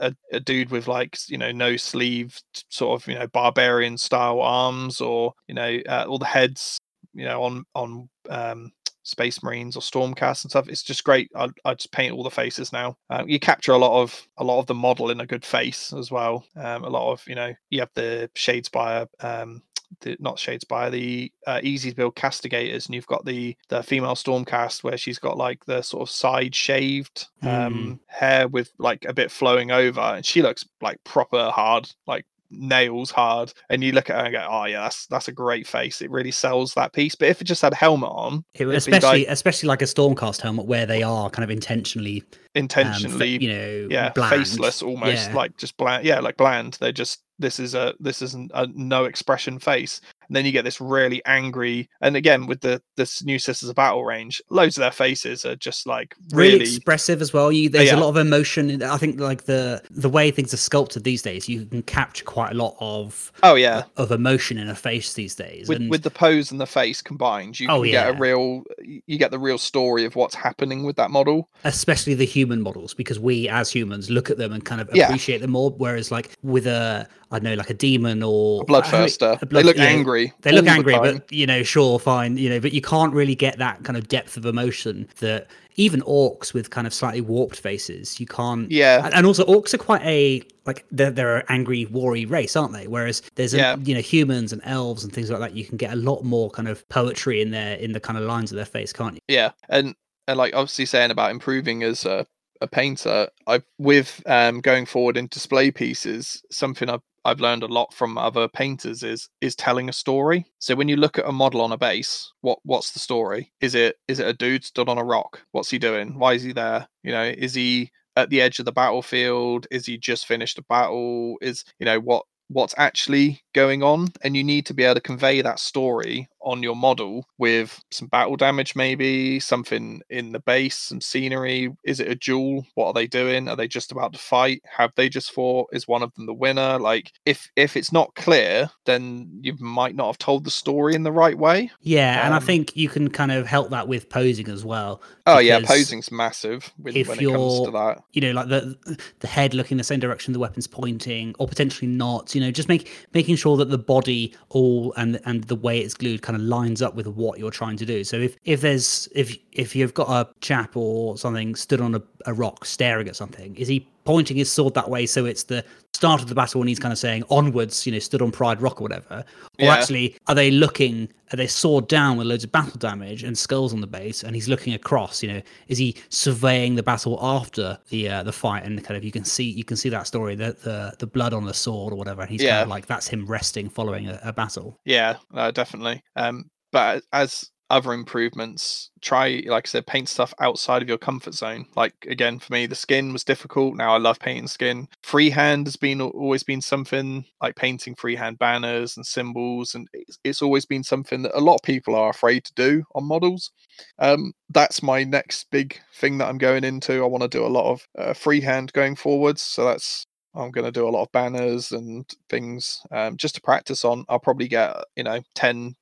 a, 0.00 0.14
a, 0.32 0.40
dude 0.40 0.70
with 0.70 0.88
like 0.88 1.18
you 1.28 1.36
know 1.36 1.52
no 1.52 1.76
sleeve, 1.76 2.40
sort 2.70 3.02
of 3.02 3.06
you 3.06 3.18
know 3.18 3.26
barbarian 3.26 3.98
style 3.98 4.40
arms, 4.40 5.02
or 5.02 5.34
you 5.46 5.54
know 5.54 5.78
uh, 5.86 6.06
all 6.08 6.18
the 6.18 6.24
heads 6.24 6.78
you 7.12 7.26
know 7.26 7.42
on 7.42 7.64
on 7.74 8.08
um, 8.30 8.72
space 9.02 9.42
marines 9.42 9.76
or 9.76 9.80
stormcast 9.80 10.44
and 10.44 10.50
stuff 10.50 10.68
it's 10.68 10.82
just 10.82 11.04
great 11.04 11.30
i, 11.34 11.48
I 11.64 11.74
just 11.74 11.92
paint 11.92 12.12
all 12.12 12.22
the 12.22 12.30
faces 12.30 12.72
now 12.72 12.96
uh, 13.10 13.24
you 13.26 13.40
capture 13.40 13.72
a 13.72 13.78
lot 13.78 14.00
of 14.00 14.26
a 14.38 14.44
lot 14.44 14.60
of 14.60 14.66
the 14.66 14.74
model 14.74 15.10
in 15.10 15.20
a 15.20 15.26
good 15.26 15.44
face 15.44 15.92
as 15.92 16.10
well 16.10 16.44
um, 16.56 16.84
a 16.84 16.90
lot 16.90 17.12
of 17.12 17.22
you 17.26 17.34
know 17.34 17.52
you 17.70 17.80
have 17.80 17.90
the 17.94 18.30
shadespire 18.34 19.06
um, 19.20 19.62
the, 20.00 20.16
not 20.18 20.36
Shadespire, 20.36 20.90
the 20.90 21.32
uh, 21.46 21.60
easy 21.62 21.90
to 21.90 21.96
build 21.96 22.16
castigators, 22.16 22.86
and 22.86 22.94
you've 22.94 23.06
got 23.06 23.24
the 23.24 23.56
the 23.68 23.82
female 23.82 24.14
Stormcast 24.14 24.82
where 24.82 24.96
she's 24.96 25.18
got 25.18 25.36
like 25.36 25.64
the 25.64 25.82
sort 25.82 26.02
of 26.02 26.10
side 26.10 26.54
shaved 26.54 27.28
um, 27.42 27.74
mm. 27.74 27.98
hair 28.06 28.48
with 28.48 28.72
like 28.78 29.04
a 29.06 29.12
bit 29.12 29.30
flowing 29.30 29.70
over, 29.70 30.00
and 30.00 30.26
she 30.26 30.42
looks 30.42 30.64
like 30.80 31.02
proper 31.04 31.50
hard, 31.50 31.90
like 32.06 32.26
nails 32.52 33.10
hard 33.10 33.52
and 33.70 33.82
you 33.82 33.92
look 33.92 34.10
at 34.10 34.16
her 34.16 34.24
and 34.26 34.34
go 34.34 34.46
oh 34.48 34.64
yeah 34.64 34.82
that's 34.82 35.06
that's 35.06 35.28
a 35.28 35.32
great 35.32 35.66
face 35.66 36.02
it 36.02 36.10
really 36.10 36.30
sells 36.30 36.74
that 36.74 36.92
piece 36.92 37.14
but 37.14 37.28
if 37.28 37.40
it 37.40 37.44
just 37.44 37.62
had 37.62 37.72
a 37.72 37.76
helmet 37.76 38.10
on 38.12 38.44
especially 38.58 39.00
like, 39.00 39.26
especially 39.28 39.66
like 39.66 39.82
a 39.82 39.86
stormcast 39.86 40.40
helmet 40.40 40.66
where 40.66 40.86
they 40.86 41.02
are 41.02 41.30
kind 41.30 41.44
of 41.44 41.50
intentionally 41.50 42.22
intentionally 42.54 43.36
um, 43.36 43.42
you 43.42 43.52
know 43.52 43.88
yeah 43.90 44.10
bland. 44.10 44.36
faceless 44.36 44.82
almost 44.82 45.30
yeah. 45.30 45.36
like 45.36 45.56
just 45.56 45.76
bland 45.76 46.04
yeah 46.04 46.20
like 46.20 46.36
bland 46.36 46.76
they're 46.80 46.92
just 46.92 47.22
this 47.38 47.58
is 47.58 47.74
a 47.74 47.94
this 47.98 48.22
isn't 48.22 48.50
a 48.54 48.66
no 48.74 49.04
expression 49.04 49.58
face 49.58 50.00
and 50.32 50.36
then 50.38 50.46
you 50.46 50.52
get 50.52 50.64
this 50.64 50.80
really 50.80 51.22
angry 51.26 51.90
and 52.00 52.16
again 52.16 52.46
with 52.46 52.62
the 52.62 52.80
this 52.96 53.22
new 53.22 53.38
sisters 53.38 53.68
of 53.68 53.76
battle 53.76 54.02
range 54.02 54.40
loads 54.48 54.78
of 54.78 54.80
their 54.80 54.90
faces 54.90 55.44
are 55.44 55.54
just 55.56 55.86
like 55.86 56.16
really, 56.32 56.54
really 56.54 56.64
expressive 56.64 57.20
as 57.20 57.34
well 57.34 57.52
you 57.52 57.68
there's 57.68 57.90
yeah. 57.90 57.96
a 57.96 58.00
lot 58.00 58.08
of 58.08 58.16
emotion 58.16 58.82
i 58.82 58.96
think 58.96 59.20
like 59.20 59.44
the 59.44 59.82
the 59.90 60.08
way 60.08 60.30
things 60.30 60.54
are 60.54 60.58
sculpted 60.58 61.04
these 61.04 61.20
days 61.20 61.50
you 61.50 61.66
can 61.66 61.82
capture 61.82 62.24
quite 62.24 62.52
a 62.52 62.54
lot 62.54 62.74
of 62.80 63.30
oh 63.42 63.56
yeah 63.56 63.82
of 63.98 64.10
emotion 64.10 64.56
in 64.56 64.70
a 64.70 64.74
face 64.74 65.12
these 65.12 65.34
days 65.34 65.68
with, 65.68 65.76
and... 65.76 65.90
with 65.90 66.02
the 66.02 66.10
pose 66.10 66.50
and 66.50 66.58
the 66.58 66.66
face 66.66 67.02
combined 67.02 67.60
you 67.60 67.68
oh, 67.68 67.82
yeah. 67.82 68.06
get 68.06 68.14
a 68.14 68.18
real 68.18 68.64
you 68.82 69.18
get 69.18 69.30
the 69.30 69.38
real 69.38 69.58
story 69.58 70.06
of 70.06 70.16
what's 70.16 70.34
happening 70.34 70.82
with 70.82 70.96
that 70.96 71.10
model 71.10 71.50
especially 71.64 72.14
the 72.14 72.24
human 72.24 72.62
models 72.62 72.94
because 72.94 73.20
we 73.20 73.50
as 73.50 73.70
humans 73.70 74.08
look 74.08 74.30
at 74.30 74.38
them 74.38 74.50
and 74.50 74.64
kind 74.64 74.80
of 74.80 74.88
appreciate 74.88 75.36
yeah. 75.36 75.42
them 75.42 75.50
more 75.50 75.70
whereas 75.72 76.10
like 76.10 76.30
with 76.42 76.66
a 76.66 77.06
I 77.32 77.38
don't 77.38 77.44
know, 77.44 77.54
like 77.54 77.70
a 77.70 77.74
demon 77.74 78.22
or 78.22 78.62
a 78.62 78.66
bloodthirster. 78.66 79.40
blood, 79.48 79.50
they 79.50 79.62
look 79.62 79.78
yeah, 79.78 79.84
angry. 79.84 80.21
They 80.42 80.52
look 80.52 80.66
angry, 80.66 80.94
the 80.94 81.00
but 81.00 81.32
you 81.32 81.46
know, 81.46 81.62
sure, 81.62 81.98
fine, 81.98 82.36
you 82.36 82.48
know, 82.48 82.60
but 82.60 82.72
you 82.72 82.80
can't 82.80 83.12
really 83.12 83.34
get 83.34 83.58
that 83.58 83.84
kind 83.84 83.96
of 83.96 84.08
depth 84.08 84.36
of 84.36 84.46
emotion 84.46 85.08
that 85.20 85.48
even 85.76 86.02
orcs 86.02 86.52
with 86.52 86.70
kind 86.70 86.86
of 86.86 86.92
slightly 86.92 87.20
warped 87.20 87.58
faces, 87.58 88.20
you 88.20 88.26
can't. 88.26 88.70
Yeah. 88.70 89.08
And 89.12 89.26
also, 89.26 89.44
orcs 89.44 89.72
are 89.74 89.78
quite 89.78 90.02
a 90.02 90.42
like 90.66 90.84
they're 90.90 91.10
they're 91.10 91.38
an 91.38 91.46
angry, 91.48 91.86
wary 91.86 92.24
race, 92.26 92.56
aren't 92.56 92.72
they? 92.72 92.86
Whereas 92.86 93.22
there's 93.34 93.54
a, 93.54 93.58
yeah. 93.58 93.76
you 93.82 93.94
know 93.94 94.00
humans 94.00 94.52
and 94.52 94.62
elves 94.64 95.04
and 95.04 95.12
things 95.12 95.30
like 95.30 95.40
that. 95.40 95.54
You 95.54 95.64
can 95.64 95.76
get 95.76 95.92
a 95.92 95.96
lot 95.96 96.22
more 96.24 96.50
kind 96.50 96.68
of 96.68 96.88
poetry 96.88 97.40
in 97.40 97.50
there 97.50 97.76
in 97.76 97.92
the 97.92 98.00
kind 98.00 98.18
of 98.18 98.24
lines 98.24 98.52
of 98.52 98.56
their 98.56 98.64
face, 98.64 98.92
can't 98.92 99.14
you? 99.14 99.20
Yeah, 99.28 99.52
and 99.68 99.94
and 100.28 100.38
like 100.38 100.54
obviously 100.54 100.86
saying 100.86 101.10
about 101.10 101.30
improving 101.30 101.82
as 101.82 102.04
a 102.04 102.26
a 102.60 102.66
painter, 102.68 103.28
I 103.46 103.62
with 103.78 104.22
um, 104.26 104.60
going 104.60 104.86
forward 104.86 105.16
in 105.16 105.26
display 105.26 105.70
pieces, 105.70 106.42
something 106.50 106.88
I've 106.88 107.02
I've 107.24 107.40
learned 107.40 107.62
a 107.62 107.66
lot 107.68 107.92
from 107.94 108.18
other 108.18 108.48
painters 108.48 109.02
is 109.02 109.28
is 109.40 109.54
telling 109.56 109.88
a 109.88 109.92
story. 109.92 110.46
So 110.58 110.74
when 110.74 110.88
you 110.88 110.96
look 110.96 111.18
at 111.18 111.28
a 111.28 111.32
model 111.32 111.60
on 111.60 111.72
a 111.72 111.78
base, 111.78 112.32
what 112.40 112.58
what's 112.64 112.92
the 112.92 112.98
story? 112.98 113.52
Is 113.60 113.74
it 113.74 113.96
is 114.08 114.20
it 114.20 114.26
a 114.26 114.32
dude 114.32 114.64
stood 114.64 114.88
on 114.88 114.98
a 114.98 115.04
rock? 115.04 115.42
What's 115.52 115.70
he 115.70 115.78
doing? 115.78 116.18
Why 116.18 116.34
is 116.34 116.42
he 116.42 116.52
there? 116.52 116.88
You 117.02 117.12
know, 117.12 117.24
is 117.24 117.54
he 117.54 117.90
at 118.16 118.30
the 118.30 118.40
edge 118.40 118.58
of 118.58 118.64
the 118.64 118.72
battlefield? 118.72 119.66
Is 119.70 119.86
he 119.86 119.98
just 119.98 120.26
finished 120.26 120.58
a 120.58 120.64
battle? 120.68 121.36
Is 121.40 121.64
you 121.78 121.86
know 121.86 122.00
what 122.00 122.24
what's 122.48 122.74
actually 122.76 123.40
going 123.54 123.82
on 123.82 124.08
and 124.22 124.36
you 124.36 124.44
need 124.44 124.66
to 124.66 124.74
be 124.74 124.84
able 124.84 124.94
to 124.94 125.00
convey 125.00 125.40
that 125.40 125.58
story 125.58 126.28
on 126.44 126.62
your 126.62 126.76
model 126.76 127.26
with 127.38 127.80
some 127.90 128.08
battle 128.08 128.36
damage, 128.36 128.74
maybe 128.76 129.38
something 129.40 130.02
in 130.10 130.32
the 130.32 130.40
base, 130.40 130.76
some 130.76 131.00
scenery. 131.00 131.72
Is 131.84 132.00
it 132.00 132.08
a 132.08 132.14
duel? 132.14 132.66
What 132.74 132.86
are 132.88 132.92
they 132.92 133.06
doing? 133.06 133.48
Are 133.48 133.56
they 133.56 133.68
just 133.68 133.92
about 133.92 134.12
to 134.12 134.18
fight? 134.18 134.62
Have 134.76 134.92
they 134.96 135.08
just 135.08 135.32
fought? 135.32 135.68
Is 135.72 135.88
one 135.88 136.02
of 136.02 136.12
them 136.14 136.26
the 136.26 136.34
winner? 136.34 136.78
Like 136.78 137.12
if 137.26 137.50
if 137.56 137.76
it's 137.76 137.92
not 137.92 138.14
clear, 138.14 138.70
then 138.86 139.28
you 139.42 139.54
might 139.58 139.94
not 139.94 140.06
have 140.06 140.18
told 140.18 140.44
the 140.44 140.50
story 140.50 140.94
in 140.94 141.02
the 141.02 141.12
right 141.12 141.36
way. 141.38 141.70
Yeah, 141.80 142.24
and 142.24 142.34
I 142.34 142.38
Um, 142.38 142.42
think 142.42 142.76
you 142.76 142.88
can 142.88 143.08
kind 143.08 143.32
of 143.32 143.46
help 143.46 143.70
that 143.70 143.88
with 143.88 144.08
posing 144.08 144.48
as 144.48 144.64
well. 144.64 145.02
Oh 145.26 145.38
yeah, 145.38 145.60
posing's 145.60 146.10
massive 146.10 146.72
when, 146.78 146.96
if 146.96 147.08
when 147.08 147.18
it 147.18 147.24
comes 147.24 147.54
to 147.54 147.60
you're- 147.60 147.72
that. 147.72 148.02
You 148.12 148.20
know, 148.22 148.32
like 148.32 148.48
the 148.48 148.76
the 149.20 149.26
head 149.26 149.54
looking 149.54 149.76
the 149.76 149.84
same 149.84 150.00
direction 150.00 150.32
the 150.32 150.38
weapon's 150.38 150.66
pointing, 150.66 151.34
or 151.38 151.46
potentially 151.46 151.86
not. 151.90 152.34
You 152.34 152.40
know, 152.40 152.50
just 152.50 152.68
make 152.68 152.90
making 153.14 153.36
sure 153.36 153.56
that 153.56 153.70
the 153.70 153.78
body 153.78 154.34
all 154.48 154.92
and 154.96 155.20
and 155.24 155.44
the 155.44 155.56
way 155.56 155.78
it's 155.80 155.94
glued 155.94 156.22
kind 156.32 156.42
of 156.42 156.48
lines 156.48 156.80
up 156.80 156.94
with 156.94 157.06
what 157.06 157.38
you're 157.38 157.50
trying 157.50 157.76
to 157.76 157.86
do. 157.86 158.04
So 158.04 158.16
if 158.16 158.36
if 158.44 158.60
there's 158.60 159.08
if 159.14 159.36
if 159.52 159.76
you've 159.76 159.94
got 159.94 160.08
a 160.08 160.32
chap 160.40 160.76
or 160.76 161.18
something 161.18 161.54
stood 161.54 161.80
on 161.80 161.94
a, 161.94 162.02
a 162.26 162.32
rock 162.32 162.64
staring 162.64 163.08
at 163.08 163.16
something, 163.16 163.54
is 163.56 163.68
he 163.68 163.88
pointing 164.04 164.36
his 164.36 164.50
sword 164.50 164.74
that 164.74 164.90
way 164.90 165.06
so 165.06 165.24
it's 165.24 165.44
the 165.44 165.64
start 165.94 166.22
of 166.22 166.28
the 166.28 166.34
battle 166.34 166.60
and 166.60 166.68
he's 166.68 166.78
kind 166.78 166.92
of 166.92 166.98
saying 166.98 167.22
onwards, 167.30 167.86
you 167.86 167.92
know, 167.92 167.98
stood 167.98 168.22
on 168.22 168.30
Pride 168.32 168.60
Rock 168.60 168.80
or 168.80 168.84
whatever? 168.84 169.24
Or 169.58 169.66
Yeah. 169.66 169.74
actually, 169.74 170.16
are 170.26 170.34
they 170.34 170.50
looking? 170.50 171.08
Are 171.32 171.36
they 171.36 171.46
sword 171.46 171.86
down 171.88 172.16
with 172.16 172.26
loads 172.26 172.44
of 172.44 172.52
battle 172.52 172.78
damage 172.78 173.22
and 173.22 173.36
skulls 173.36 173.72
on 173.72 173.80
the 173.80 173.86
base, 173.86 174.22
and 174.24 174.34
he's 174.34 174.48
looking 174.48 174.74
across? 174.74 175.22
You 175.22 175.34
know, 175.34 175.42
is 175.68 175.78
he 175.78 175.96
surveying 176.08 176.74
the 176.74 176.82
battle 176.82 177.18
after 177.22 177.78
the 177.90 178.08
uh, 178.08 178.22
the 178.22 178.32
fight? 178.32 178.64
And 178.64 178.82
kind 178.82 178.96
of 178.96 179.04
you 179.04 179.12
can 179.12 179.24
see 179.24 179.44
you 179.44 179.64
can 179.64 179.76
see 179.76 179.88
that 179.90 180.06
story, 180.06 180.34
the 180.34 180.56
the, 180.64 180.94
the 180.98 181.06
blood 181.06 181.32
on 181.34 181.44
the 181.44 181.54
sword 181.54 181.92
or 181.92 181.96
whatever. 181.96 182.22
And 182.22 182.30
he's 182.30 182.42
kind 182.42 182.62
of 182.62 182.68
like 182.68 182.86
that's 182.86 183.06
him 183.08 183.26
resting 183.26 183.68
following 183.68 184.08
a, 184.08 184.18
a 184.24 184.32
battle. 184.32 184.80
Yeah, 184.84 185.16
uh, 185.34 185.50
definitely. 185.50 186.02
Um, 186.16 186.50
but 186.72 187.04
as 187.12 187.50
other 187.72 187.92
improvements, 187.94 188.90
try 189.00 189.42
like 189.46 189.66
I 189.66 189.70
said, 189.70 189.86
paint 189.88 190.08
stuff 190.08 190.34
outside 190.40 190.82
of 190.82 190.88
your 190.88 190.98
comfort 190.98 191.34
zone. 191.34 191.66
Like 191.74 191.94
again, 192.08 192.38
for 192.38 192.52
me, 192.52 192.66
the 192.66 192.76
skin 192.76 193.12
was 193.12 193.24
difficult. 193.24 193.76
Now 193.76 193.94
I 193.94 193.98
love 193.98 194.20
painting 194.20 194.46
skin. 194.48 194.88
Freehand 195.02 195.66
has 195.66 195.76
been 195.76 196.00
always 196.02 196.44
been 196.44 196.60
something 196.60 197.24
like 197.42 197.56
painting 197.56 197.96
freehand 197.96 198.38
banners 198.38 198.96
and 198.96 199.06
symbols, 199.06 199.74
and 199.74 199.88
it's, 199.94 200.18
it's 200.24 200.42
always 200.42 200.66
been 200.66 200.84
something 200.84 201.22
that 201.22 201.36
a 201.36 201.40
lot 201.40 201.56
of 201.56 201.62
people 201.62 201.96
are 201.96 202.10
afraid 202.10 202.44
to 202.44 202.54
do 202.54 202.84
on 202.94 203.04
models. 203.04 203.50
Um, 203.98 204.32
that's 204.50 204.82
my 204.82 205.04
next 205.04 205.50
big 205.50 205.80
thing 205.94 206.18
that 206.18 206.28
I'm 206.28 206.38
going 206.38 206.64
into. 206.64 207.02
I 207.02 207.06
want 207.06 207.22
to 207.22 207.28
do 207.28 207.44
a 207.44 207.48
lot 207.48 207.70
of 207.72 207.86
uh, 207.98 208.12
freehand 208.12 208.72
going 208.74 208.96
forwards. 208.96 209.42
So 209.42 209.64
that's 209.64 210.06
I'm 210.34 210.50
going 210.50 210.64
to 210.64 210.72
do 210.72 210.88
a 210.88 210.90
lot 210.90 211.02
of 211.02 211.12
banners 211.12 211.72
and 211.72 212.06
things 212.30 212.80
um, 212.90 213.16
just 213.16 213.34
to 213.36 213.40
practice 213.40 213.84
on. 213.84 214.04
I'll 214.08 214.18
probably 214.18 214.48
get 214.48 214.76
you 214.96 215.04
know 215.04 215.20
ten 215.34 215.74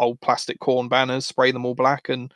old 0.00 0.20
plastic 0.20 0.58
corn 0.58 0.88
banners, 0.88 1.26
spray 1.26 1.52
them 1.52 1.64
all 1.64 1.76
black, 1.76 2.08
and 2.08 2.34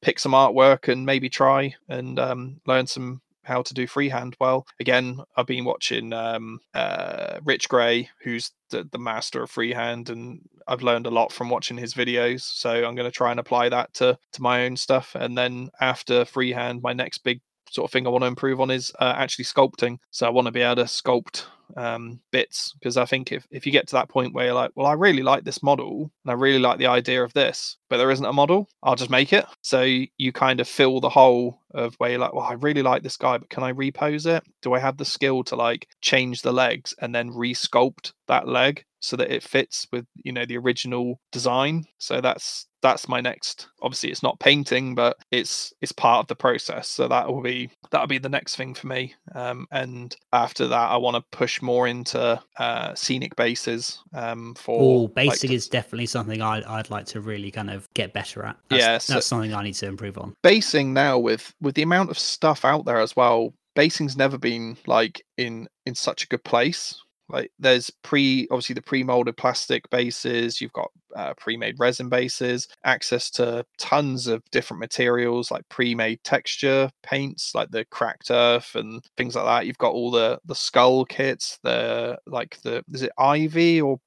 pick 0.00 0.18
some 0.18 0.32
artwork 0.32 0.88
and 0.92 1.06
maybe 1.06 1.28
try 1.28 1.72
and 1.88 2.18
um, 2.18 2.60
learn 2.66 2.86
some 2.86 3.20
how 3.44 3.62
to 3.62 3.74
do 3.74 3.86
freehand 3.86 4.36
well. 4.40 4.66
Again, 4.80 5.20
I've 5.36 5.46
been 5.46 5.64
watching 5.64 6.12
um, 6.12 6.60
uh, 6.74 7.40
Rich 7.44 7.68
Gray, 7.68 8.08
who's 8.22 8.52
the, 8.70 8.88
the 8.92 8.98
master 8.98 9.42
of 9.42 9.50
freehand, 9.50 10.10
and 10.10 10.40
I've 10.68 10.82
learned 10.82 11.06
a 11.06 11.10
lot 11.10 11.32
from 11.32 11.50
watching 11.50 11.76
his 11.76 11.94
videos. 11.94 12.42
So 12.42 12.70
I'm 12.70 12.94
going 12.94 13.10
to 13.10 13.10
try 13.10 13.30
and 13.30 13.40
apply 13.40 13.68
that 13.70 13.92
to 13.94 14.18
to 14.32 14.42
my 14.42 14.64
own 14.64 14.76
stuff. 14.76 15.14
And 15.14 15.36
then 15.36 15.70
after 15.80 16.24
freehand, 16.24 16.82
my 16.82 16.92
next 16.92 17.18
big 17.18 17.40
sort 17.70 17.88
of 17.88 17.92
thing 17.92 18.06
I 18.06 18.10
want 18.10 18.22
to 18.22 18.28
improve 18.28 18.60
on 18.60 18.70
is 18.70 18.92
uh, 19.00 19.14
actually 19.16 19.46
sculpting. 19.46 19.98
So 20.10 20.26
I 20.26 20.30
want 20.30 20.46
to 20.46 20.52
be 20.52 20.60
able 20.60 20.76
to 20.76 20.82
sculpt 20.82 21.46
um, 21.76 22.20
bits 22.30 22.74
because 22.78 22.96
I 22.96 23.04
think 23.04 23.32
if, 23.32 23.46
if 23.50 23.66
you 23.66 23.72
get 23.72 23.88
to 23.88 23.94
that 23.94 24.08
point 24.08 24.34
where 24.34 24.46
you're 24.46 24.54
like, 24.54 24.72
well, 24.74 24.86
I 24.86 24.92
really 24.94 25.22
like 25.22 25.44
this 25.44 25.62
model 25.62 26.10
and 26.24 26.30
I 26.30 26.34
really 26.34 26.58
like 26.58 26.78
the 26.78 26.86
idea 26.86 27.22
of 27.22 27.32
this, 27.32 27.76
but 27.88 27.98
there 27.98 28.10
isn't 28.10 28.24
a 28.24 28.32
model, 28.32 28.68
I'll 28.82 28.96
just 28.96 29.10
make 29.10 29.32
it. 29.32 29.46
So 29.62 29.82
you 29.82 30.32
kind 30.32 30.60
of 30.60 30.68
fill 30.68 31.00
the 31.00 31.08
hole 31.08 31.60
of 31.74 31.94
where 31.96 32.10
you're 32.10 32.18
like, 32.18 32.34
well, 32.34 32.44
I 32.44 32.54
really 32.54 32.82
like 32.82 33.02
this 33.02 33.16
guy, 33.16 33.38
but 33.38 33.50
can 33.50 33.62
I 33.62 33.70
repose 33.70 34.26
it? 34.26 34.42
Do 34.60 34.74
I 34.74 34.78
have 34.78 34.96
the 34.96 35.04
skill 35.04 35.44
to 35.44 35.56
like 35.56 35.88
change 36.00 36.42
the 36.42 36.52
legs 36.52 36.94
and 37.00 37.14
then 37.14 37.30
resculpt 37.30 38.12
that 38.28 38.48
leg 38.48 38.84
so 39.00 39.16
that 39.16 39.32
it 39.32 39.42
fits 39.42 39.86
with 39.90 40.06
you 40.16 40.32
know 40.32 40.46
the 40.46 40.58
original 40.58 41.20
design? 41.32 41.84
So 41.98 42.20
that's 42.20 42.66
that's 42.82 43.08
my 43.08 43.20
next 43.20 43.68
obviously 43.80 44.10
it's 44.10 44.22
not 44.22 44.38
painting 44.40 44.94
but 44.94 45.16
it's 45.30 45.72
it's 45.80 45.92
part 45.92 46.18
of 46.18 46.26
the 46.26 46.34
process 46.34 46.88
so 46.88 47.08
that 47.08 47.28
will 47.28 47.40
be 47.40 47.70
that'll 47.90 48.06
be 48.06 48.18
the 48.18 48.28
next 48.28 48.56
thing 48.56 48.74
for 48.74 48.88
me 48.88 49.14
um, 49.34 49.66
and 49.70 50.16
after 50.32 50.66
that 50.66 50.90
i 50.90 50.96
want 50.96 51.14
to 51.14 51.36
push 51.36 51.61
more 51.62 51.86
into 51.88 52.40
uh, 52.58 52.94
scenic 52.94 53.34
bases 53.36 54.02
um, 54.12 54.54
for 54.54 54.80
Oh, 54.80 55.02
like, 55.04 55.14
basing 55.14 55.48
the- 55.50 55.56
is 55.56 55.68
definitely 55.68 56.06
something 56.06 56.42
I'd, 56.42 56.64
I'd 56.64 56.90
like 56.90 57.06
to 57.06 57.20
really 57.20 57.50
kind 57.50 57.70
of 57.70 57.88
get 57.94 58.12
better 58.12 58.44
at. 58.44 58.56
That's, 58.68 58.80
Yeah, 58.82 58.98
so- 58.98 59.12
that's 59.14 59.26
something 59.26 59.54
I 59.54 59.62
need 59.62 59.74
to 59.74 59.86
improve 59.86 60.18
on. 60.18 60.34
basing 60.42 60.92
now 60.92 61.18
with 61.18 61.54
with 61.60 61.74
the 61.74 61.82
amount 61.82 62.10
of 62.10 62.18
stuff 62.18 62.64
out 62.64 62.84
there 62.84 62.98
as 63.00 63.14
well 63.16 63.54
basing's 63.74 64.16
never 64.18 64.36
been 64.36 64.76
like 64.86 65.22
in 65.38 65.66
in 65.86 65.94
such 65.94 66.24
a 66.24 66.28
good 66.28 66.44
place 66.44 67.00
like 67.28 67.50
there's 67.58 67.90
pre 68.02 68.46
obviously 68.50 68.74
the 68.74 68.82
pre-molded 68.82 69.36
plastic 69.36 69.88
bases 69.90 70.60
you've 70.60 70.72
got 70.72 70.90
uh, 71.16 71.34
pre-made 71.34 71.78
resin 71.78 72.08
bases 72.08 72.68
access 72.84 73.30
to 73.30 73.64
tons 73.78 74.26
of 74.26 74.42
different 74.50 74.80
materials 74.80 75.50
like 75.50 75.68
pre-made 75.68 76.22
texture 76.24 76.90
paints 77.02 77.54
like 77.54 77.70
the 77.70 77.84
cracked 77.86 78.30
earth 78.30 78.74
and 78.74 79.04
things 79.16 79.34
like 79.34 79.44
that 79.44 79.66
you've 79.66 79.78
got 79.78 79.92
all 79.92 80.10
the 80.10 80.38
the 80.44 80.54
skull 80.54 81.04
kits 81.04 81.58
the 81.62 82.18
like 82.26 82.60
the 82.62 82.82
is 82.92 83.02
it 83.02 83.12
ivy 83.18 83.80
or 83.80 83.98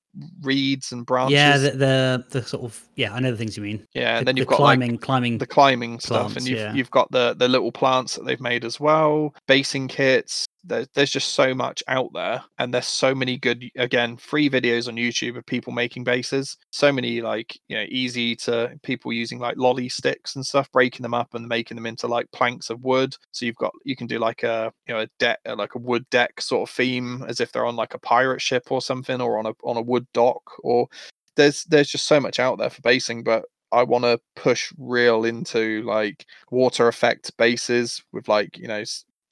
reeds 0.41 0.91
and 0.91 1.05
branches 1.05 1.33
Yeah, 1.33 1.57
the, 1.57 1.71
the 1.71 2.25
the 2.29 2.43
sort 2.43 2.63
of 2.63 2.87
yeah, 2.95 3.13
I 3.13 3.19
know 3.19 3.31
the 3.31 3.37
things 3.37 3.57
you 3.57 3.63
mean. 3.63 3.85
yeah 3.93 4.13
the, 4.13 4.19
and 4.19 4.27
then 4.27 4.37
you've 4.37 4.47
got 4.47 4.59
like 4.59 4.77
climbing 4.79 4.97
climbing 4.97 5.37
the 5.37 5.47
climbing 5.47 5.99
stuff 5.99 6.35
and 6.35 6.47
you've 6.47 6.59
yeah. 6.59 6.73
you've 6.73 6.91
got 6.91 7.11
the 7.11 7.35
the 7.37 7.47
little 7.47 7.71
plants 7.71 8.15
that 8.15 8.25
they've 8.25 8.39
made 8.41 8.63
as 8.63 8.79
well 8.79 9.35
basing 9.47 9.87
kits 9.87 10.45
there, 10.65 10.85
there's 10.93 11.11
just 11.11 11.33
so 11.33 11.53
much 11.53 11.83
out 11.87 12.11
there 12.13 12.43
and 12.57 12.73
there's 12.73 12.87
so 12.87 13.13
many 13.13 13.37
good 13.37 13.63
again 13.75 14.17
free 14.17 14.49
videos 14.49 14.87
on 14.87 14.95
youtube 14.95 15.37
of 15.37 15.45
people 15.45 15.71
making 15.73 16.03
bases 16.03 16.57
so 16.71 16.91
many 16.91 17.21
like 17.21 17.59
you 17.67 17.75
know 17.77 17.85
easy 17.89 18.35
to 18.35 18.71
people 18.83 19.11
using 19.13 19.39
like 19.39 19.57
lolly 19.57 19.89
sticks 19.89 20.35
and 20.35 20.45
stuff 20.45 20.71
breaking 20.71 21.03
them 21.03 21.13
up 21.13 21.33
and 21.33 21.47
making 21.47 21.75
them 21.75 21.85
into 21.85 22.07
like 22.07 22.31
planks 22.31 22.69
of 22.69 22.83
wood. 22.83 23.15
So 23.31 23.45
you've 23.45 23.55
got 23.55 23.73
you 23.83 23.95
can 23.95 24.07
do 24.07 24.19
like 24.19 24.43
a 24.43 24.71
you 24.87 24.93
know 24.93 25.01
a 25.01 25.07
deck 25.19 25.39
uh, 25.47 25.55
like 25.55 25.75
a 25.75 25.79
wood 25.79 26.05
deck 26.09 26.41
sort 26.41 26.69
of 26.69 26.75
theme 26.75 27.23
as 27.27 27.39
if 27.39 27.51
they're 27.51 27.65
on 27.65 27.75
like 27.75 27.93
a 27.93 27.99
pirate 27.99 28.41
ship 28.41 28.71
or 28.71 28.81
something 28.81 29.21
or 29.21 29.37
on 29.37 29.45
a 29.45 29.53
on 29.63 29.77
a 29.77 29.81
wood 29.81 30.07
dock 30.13 30.43
or 30.63 30.87
there's 31.35 31.63
there's 31.65 31.89
just 31.89 32.07
so 32.07 32.19
much 32.19 32.39
out 32.39 32.57
there 32.57 32.69
for 32.69 32.81
basing 32.81 33.23
but 33.23 33.45
I 33.71 33.83
want 33.83 34.05
to 34.05 34.19
push 34.35 34.71
real 34.77 35.25
into 35.25 35.81
like 35.83 36.25
water 36.51 36.87
effect 36.87 37.35
bases 37.37 38.03
with 38.13 38.27
like 38.27 38.57
you 38.57 38.67
know 38.67 38.83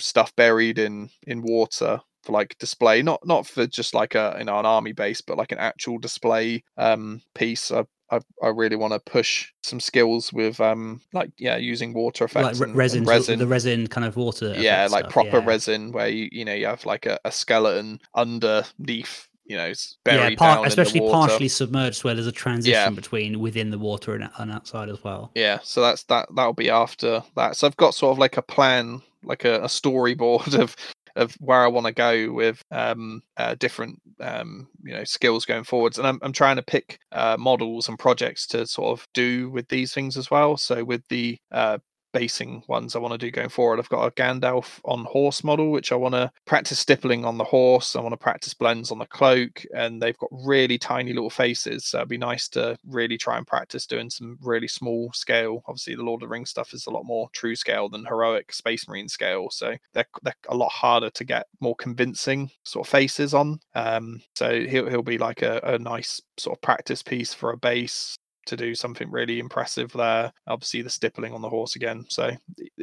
stuff 0.03 0.35
buried 0.35 0.77
in 0.79 1.09
in 1.25 1.41
water 1.41 2.01
for 2.23 2.31
like 2.31 2.57
display 2.57 3.01
not 3.01 3.25
not 3.25 3.45
for 3.47 3.65
just 3.67 3.93
like 3.93 4.15
a 4.15 4.35
you 4.39 4.45
know 4.45 4.57
an 4.59 4.65
army 4.65 4.91
base 4.93 5.21
but 5.21 5.37
like 5.37 5.51
an 5.51 5.57
actual 5.59 5.97
display 5.97 6.63
um 6.77 7.21
piece 7.35 7.71
I 7.71 7.83
I, 8.11 8.19
I 8.43 8.49
really 8.49 8.75
want 8.75 8.93
to 8.93 8.99
push 8.99 9.51
some 9.63 9.79
skills 9.79 10.31
with 10.31 10.59
um 10.61 11.01
like 11.13 11.31
yeah 11.37 11.57
using 11.57 11.93
water 11.93 12.25
effects 12.25 12.43
like 12.45 12.53
re- 12.55 12.61
and, 12.63 12.69
and 12.71 12.75
resin, 12.77 13.03
resin 13.05 13.39
the 13.39 13.47
resin 13.47 13.87
kind 13.87 14.05
of 14.05 14.15
water. 14.17 14.53
yeah 14.57 14.83
like 14.91 15.03
stuff, 15.05 15.11
proper 15.13 15.37
yeah. 15.39 15.45
resin 15.45 15.91
where 15.91 16.07
you 16.09 16.29
you 16.31 16.45
know 16.45 16.53
you 16.53 16.65
have 16.65 16.85
like 16.85 17.05
a, 17.05 17.19
a 17.25 17.31
skeleton 17.31 17.99
underneath 18.13 19.27
you 19.45 19.57
know 19.57 19.65
s- 19.65 19.97
Yeah, 20.05 20.33
par- 20.35 20.65
especially 20.65 20.99
in 20.99 21.05
the 21.05 21.11
water. 21.11 21.27
partially 21.29 21.47
submerged, 21.49 22.03
where 22.03 22.13
there's 22.13 22.27
a 22.27 22.31
transition 22.31 22.95
between 22.95 23.39
within 23.39 23.71
the 23.71 23.79
water 23.79 24.13
and, 24.15 24.29
and 24.37 24.51
outside 24.51 24.89
as 24.89 25.03
well. 25.03 25.31
yeah 25.35 25.59
so 25.63 25.81
that's 25.81 26.03
that 26.03 26.27
that'll 26.35 26.53
be 26.53 26.69
after 26.69 27.23
that 27.35 27.55
so 27.57 27.67
i've 27.67 27.77
got 27.77 27.93
sort 27.93 28.11
of 28.13 28.17
like 28.19 28.37
a 28.37 28.41
plan 28.41 29.01
like 29.23 29.45
a, 29.45 29.61
a 29.61 29.67
storyboard 29.67 30.57
of 30.59 30.75
of 31.15 31.35
where 31.39 31.61
i 31.63 31.67
want 31.67 31.85
to 31.85 31.91
go 31.93 32.31
with 32.31 32.63
um 32.71 33.21
uh, 33.37 33.53
different 33.55 34.01
um 34.19 34.67
you 34.83 34.93
know 34.93 35.03
skills 35.03 35.45
going 35.45 35.63
forwards. 35.63 35.97
And 35.97 36.07
i'm, 36.07 36.19
I'm 36.23 36.33
trying 36.33 36.55
to 36.55 36.63
pick 36.63 36.99
uh, 37.11 37.37
models 37.39 37.87
and 37.87 37.99
projects 37.99 38.47
to 38.47 38.65
sort 38.65 38.99
of 38.99 39.07
do 39.13 39.49
with 39.49 39.67
these 39.69 39.93
things 39.93 40.17
as 40.17 40.31
well. 40.31 40.57
So 40.57 40.83
with 40.83 41.07
the 41.09 41.37
uh 41.51 41.77
basing 42.13 42.63
ones 42.67 42.95
I 42.95 42.99
want 42.99 43.13
to 43.13 43.17
do 43.17 43.31
going 43.31 43.49
forward. 43.49 43.79
I've 43.79 43.89
got 43.89 44.05
a 44.05 44.11
Gandalf 44.11 44.79
on 44.85 45.05
horse 45.05 45.43
model, 45.43 45.71
which 45.71 45.91
I 45.91 45.95
want 45.95 46.15
to 46.15 46.31
practice 46.45 46.79
stippling 46.79 47.25
on 47.25 47.37
the 47.37 47.43
horse. 47.43 47.95
I 47.95 48.01
want 48.01 48.13
to 48.13 48.17
practice 48.17 48.53
blends 48.53 48.91
on 48.91 48.99
the 48.99 49.05
cloak, 49.05 49.65
and 49.75 50.01
they've 50.01 50.17
got 50.17 50.29
really 50.31 50.77
tiny 50.77 51.13
little 51.13 51.29
faces. 51.29 51.85
So 51.85 51.97
it'd 51.97 52.09
be 52.09 52.17
nice 52.17 52.47
to 52.49 52.77
really 52.87 53.17
try 53.17 53.37
and 53.37 53.47
practice 53.47 53.85
doing 53.85 54.09
some 54.09 54.37
really 54.41 54.67
small 54.67 55.11
scale. 55.13 55.63
Obviously, 55.67 55.95
the 55.95 56.03
Lord 56.03 56.21
of 56.21 56.29
the 56.29 56.31
Rings 56.31 56.49
stuff 56.49 56.73
is 56.73 56.85
a 56.85 56.91
lot 56.91 57.05
more 57.05 57.29
true 57.33 57.55
scale 57.55 57.89
than 57.89 58.05
heroic 58.05 58.53
Space 58.53 58.87
Marine 58.87 59.09
scale, 59.09 59.49
so 59.49 59.75
they're 59.93 60.05
they're 60.21 60.35
a 60.49 60.55
lot 60.55 60.71
harder 60.71 61.09
to 61.09 61.23
get 61.23 61.47
more 61.59 61.75
convincing 61.75 62.49
sort 62.63 62.87
of 62.87 62.91
faces 62.91 63.33
on. 63.33 63.59
Um, 63.75 64.21
so 64.35 64.61
he'll 64.61 64.89
he'll 64.89 65.01
be 65.01 65.17
like 65.17 65.41
a, 65.41 65.59
a 65.63 65.79
nice 65.79 66.21
sort 66.37 66.57
of 66.57 66.61
practice 66.61 67.03
piece 67.03 67.33
for 67.33 67.51
a 67.51 67.57
base 67.57 68.17
to 68.45 68.55
do 68.57 68.75
something 68.75 69.09
really 69.09 69.39
impressive 69.39 69.91
there. 69.93 70.31
Obviously, 70.47 70.81
the 70.81 70.89
stippling 70.89 71.33
on 71.33 71.41
the 71.41 71.49
horse 71.49 71.75
again. 71.75 72.05
So 72.09 72.31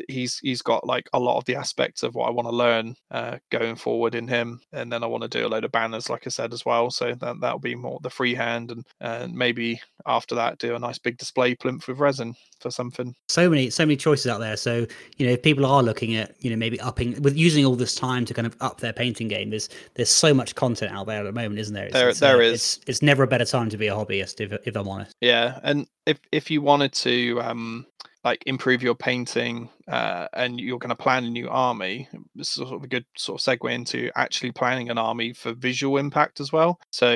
he's 0.09 0.39
he's 0.39 0.63
got 0.63 0.87
like 0.87 1.09
a 1.13 1.21
lot 1.21 1.39
of 1.39 1.45
the 1.45 1.57
aspects 1.57 2.03
of 2.03 2.15
what 2.15 2.29
I 2.29 2.31
want 2.31 2.49
to 2.49 2.55
learn 2.55 2.95
uh, 3.11 3.39
going 3.51 3.77
forward 3.77 4.15
in 4.15 4.27
him. 4.29 4.61
And 4.73 4.93
then 4.93 5.03
I 5.03 5.07
want 5.07 5.23
to 5.23 5.29
do 5.29 5.47
a 5.47 5.49
load 5.49 5.65
of 5.65 5.73
banners, 5.73 6.09
like 6.11 6.27
I 6.27 6.31
said 6.31 6.53
as 6.53 6.65
well. 6.65 6.91
So 6.91 7.15
that 7.15 7.41
that'll 7.41 7.59
be 7.59 7.75
more 7.75 7.99
the 8.03 8.11
freehand 8.11 8.71
and 8.71 8.85
and 9.01 9.35
maybe 9.35 9.81
after 10.07 10.35
that, 10.35 10.59
do 10.59 10.75
a 10.75 10.79
nice 10.79 10.99
big 10.99 11.19
display 11.19 11.55
plinth 11.55 11.87
with 11.89 11.99
resin 11.99 12.35
for 12.61 12.71
something. 12.71 13.15
So 13.29 13.49
many, 13.51 13.71
so 13.71 13.85
many 13.85 13.97
choices 13.97 14.27
out 14.27 14.41
there. 14.41 14.57
So 14.57 14.87
you 15.17 15.27
know, 15.27 15.33
if 15.33 15.43
people 15.43 15.67
are 15.67 15.83
looking 15.83 16.17
at 16.17 16.35
you 16.41 16.51
know 16.51 16.57
maybe 16.57 16.81
upping 16.81 17.21
with 17.23 17.37
using 17.37 17.65
all 17.65 17.77
this 17.77 17.95
time 17.95 18.25
to 18.27 18.35
kind 18.35 18.47
of 18.47 18.57
up 18.61 18.81
their 18.81 18.93
painting 18.93 19.29
game, 19.29 19.51
there's 19.51 19.69
there's 19.95 20.11
so 20.11 20.33
much 20.35 20.55
content 20.55 20.93
out 20.93 21.07
there 21.07 21.21
at 21.21 21.25
the 21.25 21.33
moment, 21.33 21.59
isn't 21.61 21.75
there? 21.75 21.85
It's, 21.87 21.95
There- 21.95 22.09
it's, 22.09 22.21
there 22.21 22.37
uh, 22.37 22.41
is. 22.41 22.53
It's, 22.55 22.81
it's 22.87 23.03
never 23.03 23.23
a 23.23 23.27
better 23.27 23.45
time 23.45 23.69
to 23.71 23.77
be 23.77 23.89
a 23.89 23.95
hobbyist, 23.95 24.41
if 24.41 24.53
if 24.67 24.77
I'm 24.77 24.89
honest. 24.89 25.15
Yeah, 25.21 25.50
and 25.63 25.87
if 26.07 26.19
if 26.33 26.51
you 26.51 26.63
wanted 26.63 26.93
to 26.93 27.41
um 27.43 27.87
like 28.25 28.43
improve 28.47 28.83
your 28.83 28.95
painting 28.95 29.71
uh, 29.89 30.29
and 30.35 30.61
you're 30.61 30.79
going 30.79 30.91
to 30.91 30.97
plan 30.97 31.25
a 31.25 31.31
new 31.31 31.49
army, 31.49 32.09
this 32.35 32.49
is 32.49 32.55
sort 32.55 32.75
of 32.75 32.85
a 32.85 32.89
good 32.89 33.07
sort 33.17 33.41
of 33.41 33.59
segue 33.59 33.73
into 33.73 34.11
actually 34.15 34.53
planning 34.53 34.91
an 34.91 34.99
army 34.99 35.33
for 35.33 35.55
visual 35.55 35.97
impact 35.97 36.41
as 36.41 36.53
well. 36.53 36.79
So 36.91 37.15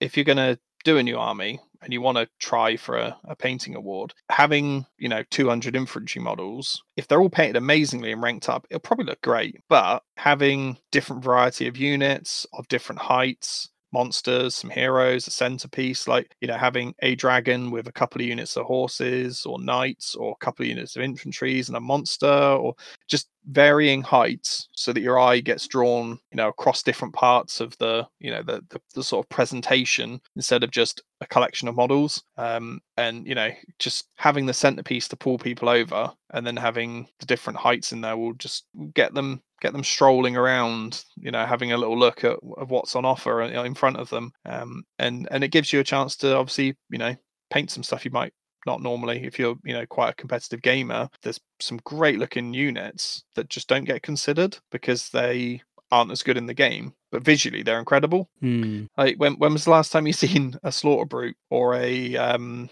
if 0.00 0.16
you're 0.16 0.24
going 0.24 0.38
to 0.38 0.58
do 0.84 0.96
a 0.98 1.02
new 1.02 1.18
army 1.18 1.60
and 1.82 1.92
you 1.92 2.00
want 2.00 2.16
to 2.16 2.28
try 2.38 2.76
for 2.76 2.96
a, 2.96 3.16
a 3.24 3.36
painting 3.36 3.74
award, 3.74 4.14
having 4.30 4.86
you 4.98 5.08
know 5.08 5.22
200 5.30 5.76
infantry 5.76 6.22
models, 6.22 6.82
if 6.96 7.06
they're 7.06 7.20
all 7.20 7.28
painted 7.28 7.56
amazingly 7.56 8.12
and 8.12 8.22
ranked 8.22 8.48
up, 8.48 8.66
it'll 8.70 8.80
probably 8.80 9.04
look 9.04 9.20
great. 9.20 9.60
But 9.68 10.02
having 10.16 10.78
different 10.90 11.22
variety 11.22 11.68
of 11.68 11.76
units 11.76 12.46
of 12.54 12.68
different 12.68 13.02
heights 13.02 13.68
monsters, 13.96 14.54
some 14.54 14.68
heroes, 14.68 15.26
a 15.26 15.30
centerpiece, 15.30 16.06
like 16.06 16.36
you 16.42 16.48
know, 16.48 16.58
having 16.58 16.94
a 17.00 17.14
dragon 17.14 17.70
with 17.70 17.88
a 17.88 17.92
couple 17.92 18.20
of 18.20 18.26
units 18.26 18.56
of 18.56 18.66
horses 18.66 19.46
or 19.46 19.58
knights 19.58 20.14
or 20.14 20.32
a 20.32 20.44
couple 20.44 20.64
of 20.64 20.68
units 20.68 20.96
of 20.96 21.02
infantries 21.02 21.68
and 21.68 21.76
a 21.76 21.80
monster, 21.80 22.26
or 22.26 22.74
just 23.08 23.28
varying 23.46 24.02
heights 24.02 24.68
so 24.72 24.92
that 24.92 25.00
your 25.00 25.18
eye 25.18 25.40
gets 25.40 25.66
drawn, 25.66 26.18
you 26.30 26.36
know, 26.36 26.48
across 26.48 26.82
different 26.82 27.14
parts 27.14 27.60
of 27.60 27.74
the, 27.78 28.06
you 28.20 28.30
know, 28.30 28.42
the 28.42 28.62
the, 28.68 28.80
the 28.94 29.02
sort 29.02 29.24
of 29.24 29.30
presentation 29.30 30.20
instead 30.34 30.62
of 30.62 30.70
just 30.70 31.02
a 31.22 31.26
collection 31.26 31.66
of 31.66 31.76
models. 31.76 32.22
Um, 32.36 32.80
and 32.98 33.26
you 33.26 33.34
know, 33.34 33.50
just 33.78 34.08
having 34.16 34.44
the 34.44 34.54
centerpiece 34.54 35.08
to 35.08 35.16
pull 35.16 35.38
people 35.38 35.70
over 35.70 36.12
and 36.34 36.46
then 36.46 36.56
having 36.56 37.08
the 37.20 37.26
different 37.26 37.58
heights 37.58 37.92
in 37.92 38.02
there 38.02 38.16
will 38.18 38.34
just 38.34 38.66
get 38.94 39.14
them 39.14 39.40
get 39.60 39.72
them 39.72 39.84
strolling 39.84 40.36
around, 40.36 41.04
you 41.16 41.30
know, 41.30 41.46
having 41.46 41.72
a 41.72 41.76
little 41.76 41.98
look 41.98 42.24
at, 42.24 42.36
at 42.60 42.68
what's 42.68 42.96
on 42.96 43.04
offer 43.04 43.42
uh, 43.42 43.64
in 43.64 43.74
front 43.74 43.96
of 43.96 44.10
them, 44.10 44.32
um, 44.44 44.84
and 44.98 45.28
and 45.30 45.44
it 45.44 45.52
gives 45.52 45.72
you 45.72 45.80
a 45.80 45.84
chance 45.84 46.16
to 46.16 46.36
obviously, 46.36 46.76
you 46.90 46.98
know, 46.98 47.14
paint 47.50 47.70
some 47.70 47.82
stuff 47.82 48.04
you 48.04 48.10
might 48.10 48.32
not 48.66 48.82
normally 48.82 49.24
if 49.24 49.38
you're, 49.38 49.54
you 49.64 49.72
know, 49.72 49.86
quite 49.86 50.10
a 50.10 50.14
competitive 50.14 50.60
gamer. 50.60 51.08
There's 51.22 51.40
some 51.60 51.78
great 51.84 52.18
looking 52.18 52.52
units 52.52 53.22
that 53.36 53.48
just 53.48 53.68
don't 53.68 53.84
get 53.84 54.02
considered 54.02 54.58
because 54.72 55.08
they 55.10 55.62
aren't 55.90 56.10
as 56.10 56.22
good 56.22 56.36
in 56.36 56.46
the 56.46 56.54
game, 56.54 56.92
but 57.16 57.24
visually 57.24 57.62
they're 57.62 57.78
incredible. 57.78 58.28
Hmm. 58.40 58.84
Like 58.98 59.16
when 59.16 59.34
when 59.38 59.54
was 59.54 59.64
the 59.64 59.70
last 59.70 59.90
time 59.90 60.06
you 60.06 60.12
seen 60.24 60.54
a 60.62 60.70
slaughter 60.70 61.06
brute 61.06 61.36
or 61.48 61.74
a 61.74 62.14
um 62.16 62.68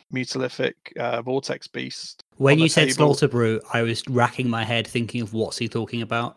uh, 1.00 1.22
vortex 1.22 1.66
beast? 1.66 2.22
When 2.36 2.58
you 2.58 2.68
said 2.68 2.88
table? 2.88 3.14
slaughter 3.14 3.28
brute, 3.28 3.62
I 3.72 3.82
was 3.82 4.02
racking 4.08 4.50
my 4.50 4.64
head 4.64 4.86
thinking 4.86 5.22
of 5.22 5.32
what's 5.32 5.56
he 5.56 5.68
talking 5.68 6.02
about. 6.02 6.34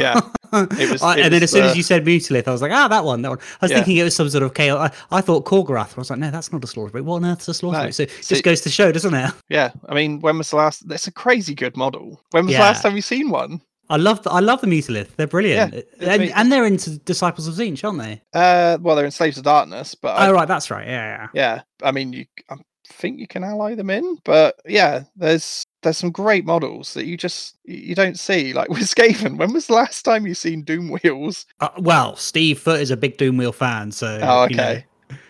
Yeah, 0.00 0.20
it 0.52 0.90
was- 0.90 1.02
I- 1.02 1.16
it 1.18 1.24
and 1.24 1.32
then 1.34 1.42
as 1.42 1.50
soon 1.52 1.64
as 1.64 1.76
you 1.76 1.82
said 1.82 2.04
mutilith, 2.04 2.48
I 2.48 2.52
was 2.52 2.60
like, 2.62 2.72
ah, 2.72 2.88
that 2.88 3.04
one, 3.04 3.22
that 3.22 3.28
one. 3.30 3.38
I 3.38 3.64
was 3.64 3.70
Yeah. 3.70 3.76
thinking 3.78 3.96
it 3.98 4.02
was 4.04 4.14
some 4.16 4.28
sort 4.28 4.42
of 4.42 4.54
chaos. 4.54 4.90
I, 5.10 5.16
I 5.18 5.20
thought 5.20 5.44
Korgorath. 5.46 5.96
I 5.96 6.00
was 6.00 6.10
like, 6.10 6.18
no, 6.18 6.30
that's 6.30 6.52
not 6.52 6.64
a 6.64 6.66
slaughter 6.66 6.90
brute. 6.90 7.04
What 7.04 7.16
on 7.16 7.24
earth's 7.26 7.48
a 7.48 7.54
slaughter 7.54 7.78
No. 7.78 7.84
brute? 7.84 7.94
So 7.94 8.02
it 8.02 8.10
See- 8.10 8.34
just 8.34 8.42
goes 8.44 8.60
to 8.62 8.70
show, 8.70 8.90
doesn't 8.92 9.14
it? 9.14 9.32
Yeah, 9.48 9.70
I 9.88 9.94
mean, 9.94 10.20
when 10.20 10.36
was 10.36 10.50
the 10.50 10.56
last? 10.56 10.86
That's 10.88 11.06
a 11.06 11.12
crazy 11.12 11.54
good 11.54 11.76
model. 11.76 12.20
When 12.32 12.46
was 12.46 12.54
the 12.56 12.60
last 12.60 12.82
time 12.82 12.96
you 12.96 13.02
seen 13.02 13.30
one? 13.30 13.62
I 13.88 13.96
love 13.96 14.22
the, 14.22 14.30
I 14.30 14.40
love 14.40 14.60
the 14.60 14.66
mutilith. 14.66 15.14
They're 15.16 15.26
brilliant, 15.26 15.74
it's 15.74 15.92
and, 16.00 16.14
amazing. 16.14 16.34
and 16.34 16.52
they're 16.52 16.66
into 16.66 16.98
Disciples 16.98 17.46
of 17.46 17.54
Tzeentch, 17.54 17.84
aren't 17.84 17.98
they? 17.98 18.22
Uh, 18.32 18.78
well, 18.80 18.96
they're 18.96 19.04
in 19.04 19.10
Slaves 19.10 19.38
of 19.38 19.44
Darkness, 19.44 19.94
but 19.94 20.16
I, 20.16 20.28
oh 20.28 20.32
right, 20.32 20.48
that's 20.48 20.70
right. 20.70 20.86
Yeah, 20.86 21.06
yeah. 21.16 21.28
yeah, 21.34 21.62
I 21.82 21.92
mean, 21.92 22.12
you, 22.12 22.26
I 22.50 22.56
think 22.86 23.18
you 23.20 23.26
can 23.26 23.44
ally 23.44 23.74
them 23.74 23.90
in, 23.90 24.18
but 24.24 24.56
yeah, 24.66 25.04
there's 25.14 25.64
there's 25.82 25.98
some 25.98 26.10
great 26.10 26.44
models 26.44 26.94
that 26.94 27.06
you 27.06 27.16
just 27.16 27.56
you 27.64 27.94
don't 27.94 28.18
see. 28.18 28.52
Like 28.52 28.68
with 28.70 28.80
Skaven, 28.80 29.38
when 29.38 29.52
was 29.52 29.66
the 29.66 29.74
last 29.74 30.04
time 30.04 30.26
you 30.26 30.34
seen 30.34 30.62
Doom 30.62 30.90
Wheels? 30.90 31.46
Uh, 31.60 31.68
well, 31.78 32.16
Steve 32.16 32.58
Foot 32.58 32.80
is 32.80 32.90
a 32.90 32.96
big 32.96 33.16
Doom 33.16 33.36
Doomwheel 33.36 33.54
fan, 33.54 33.92
so 33.92 34.18
Oh, 34.22 34.46
you 34.48 34.56
know. 34.56 34.80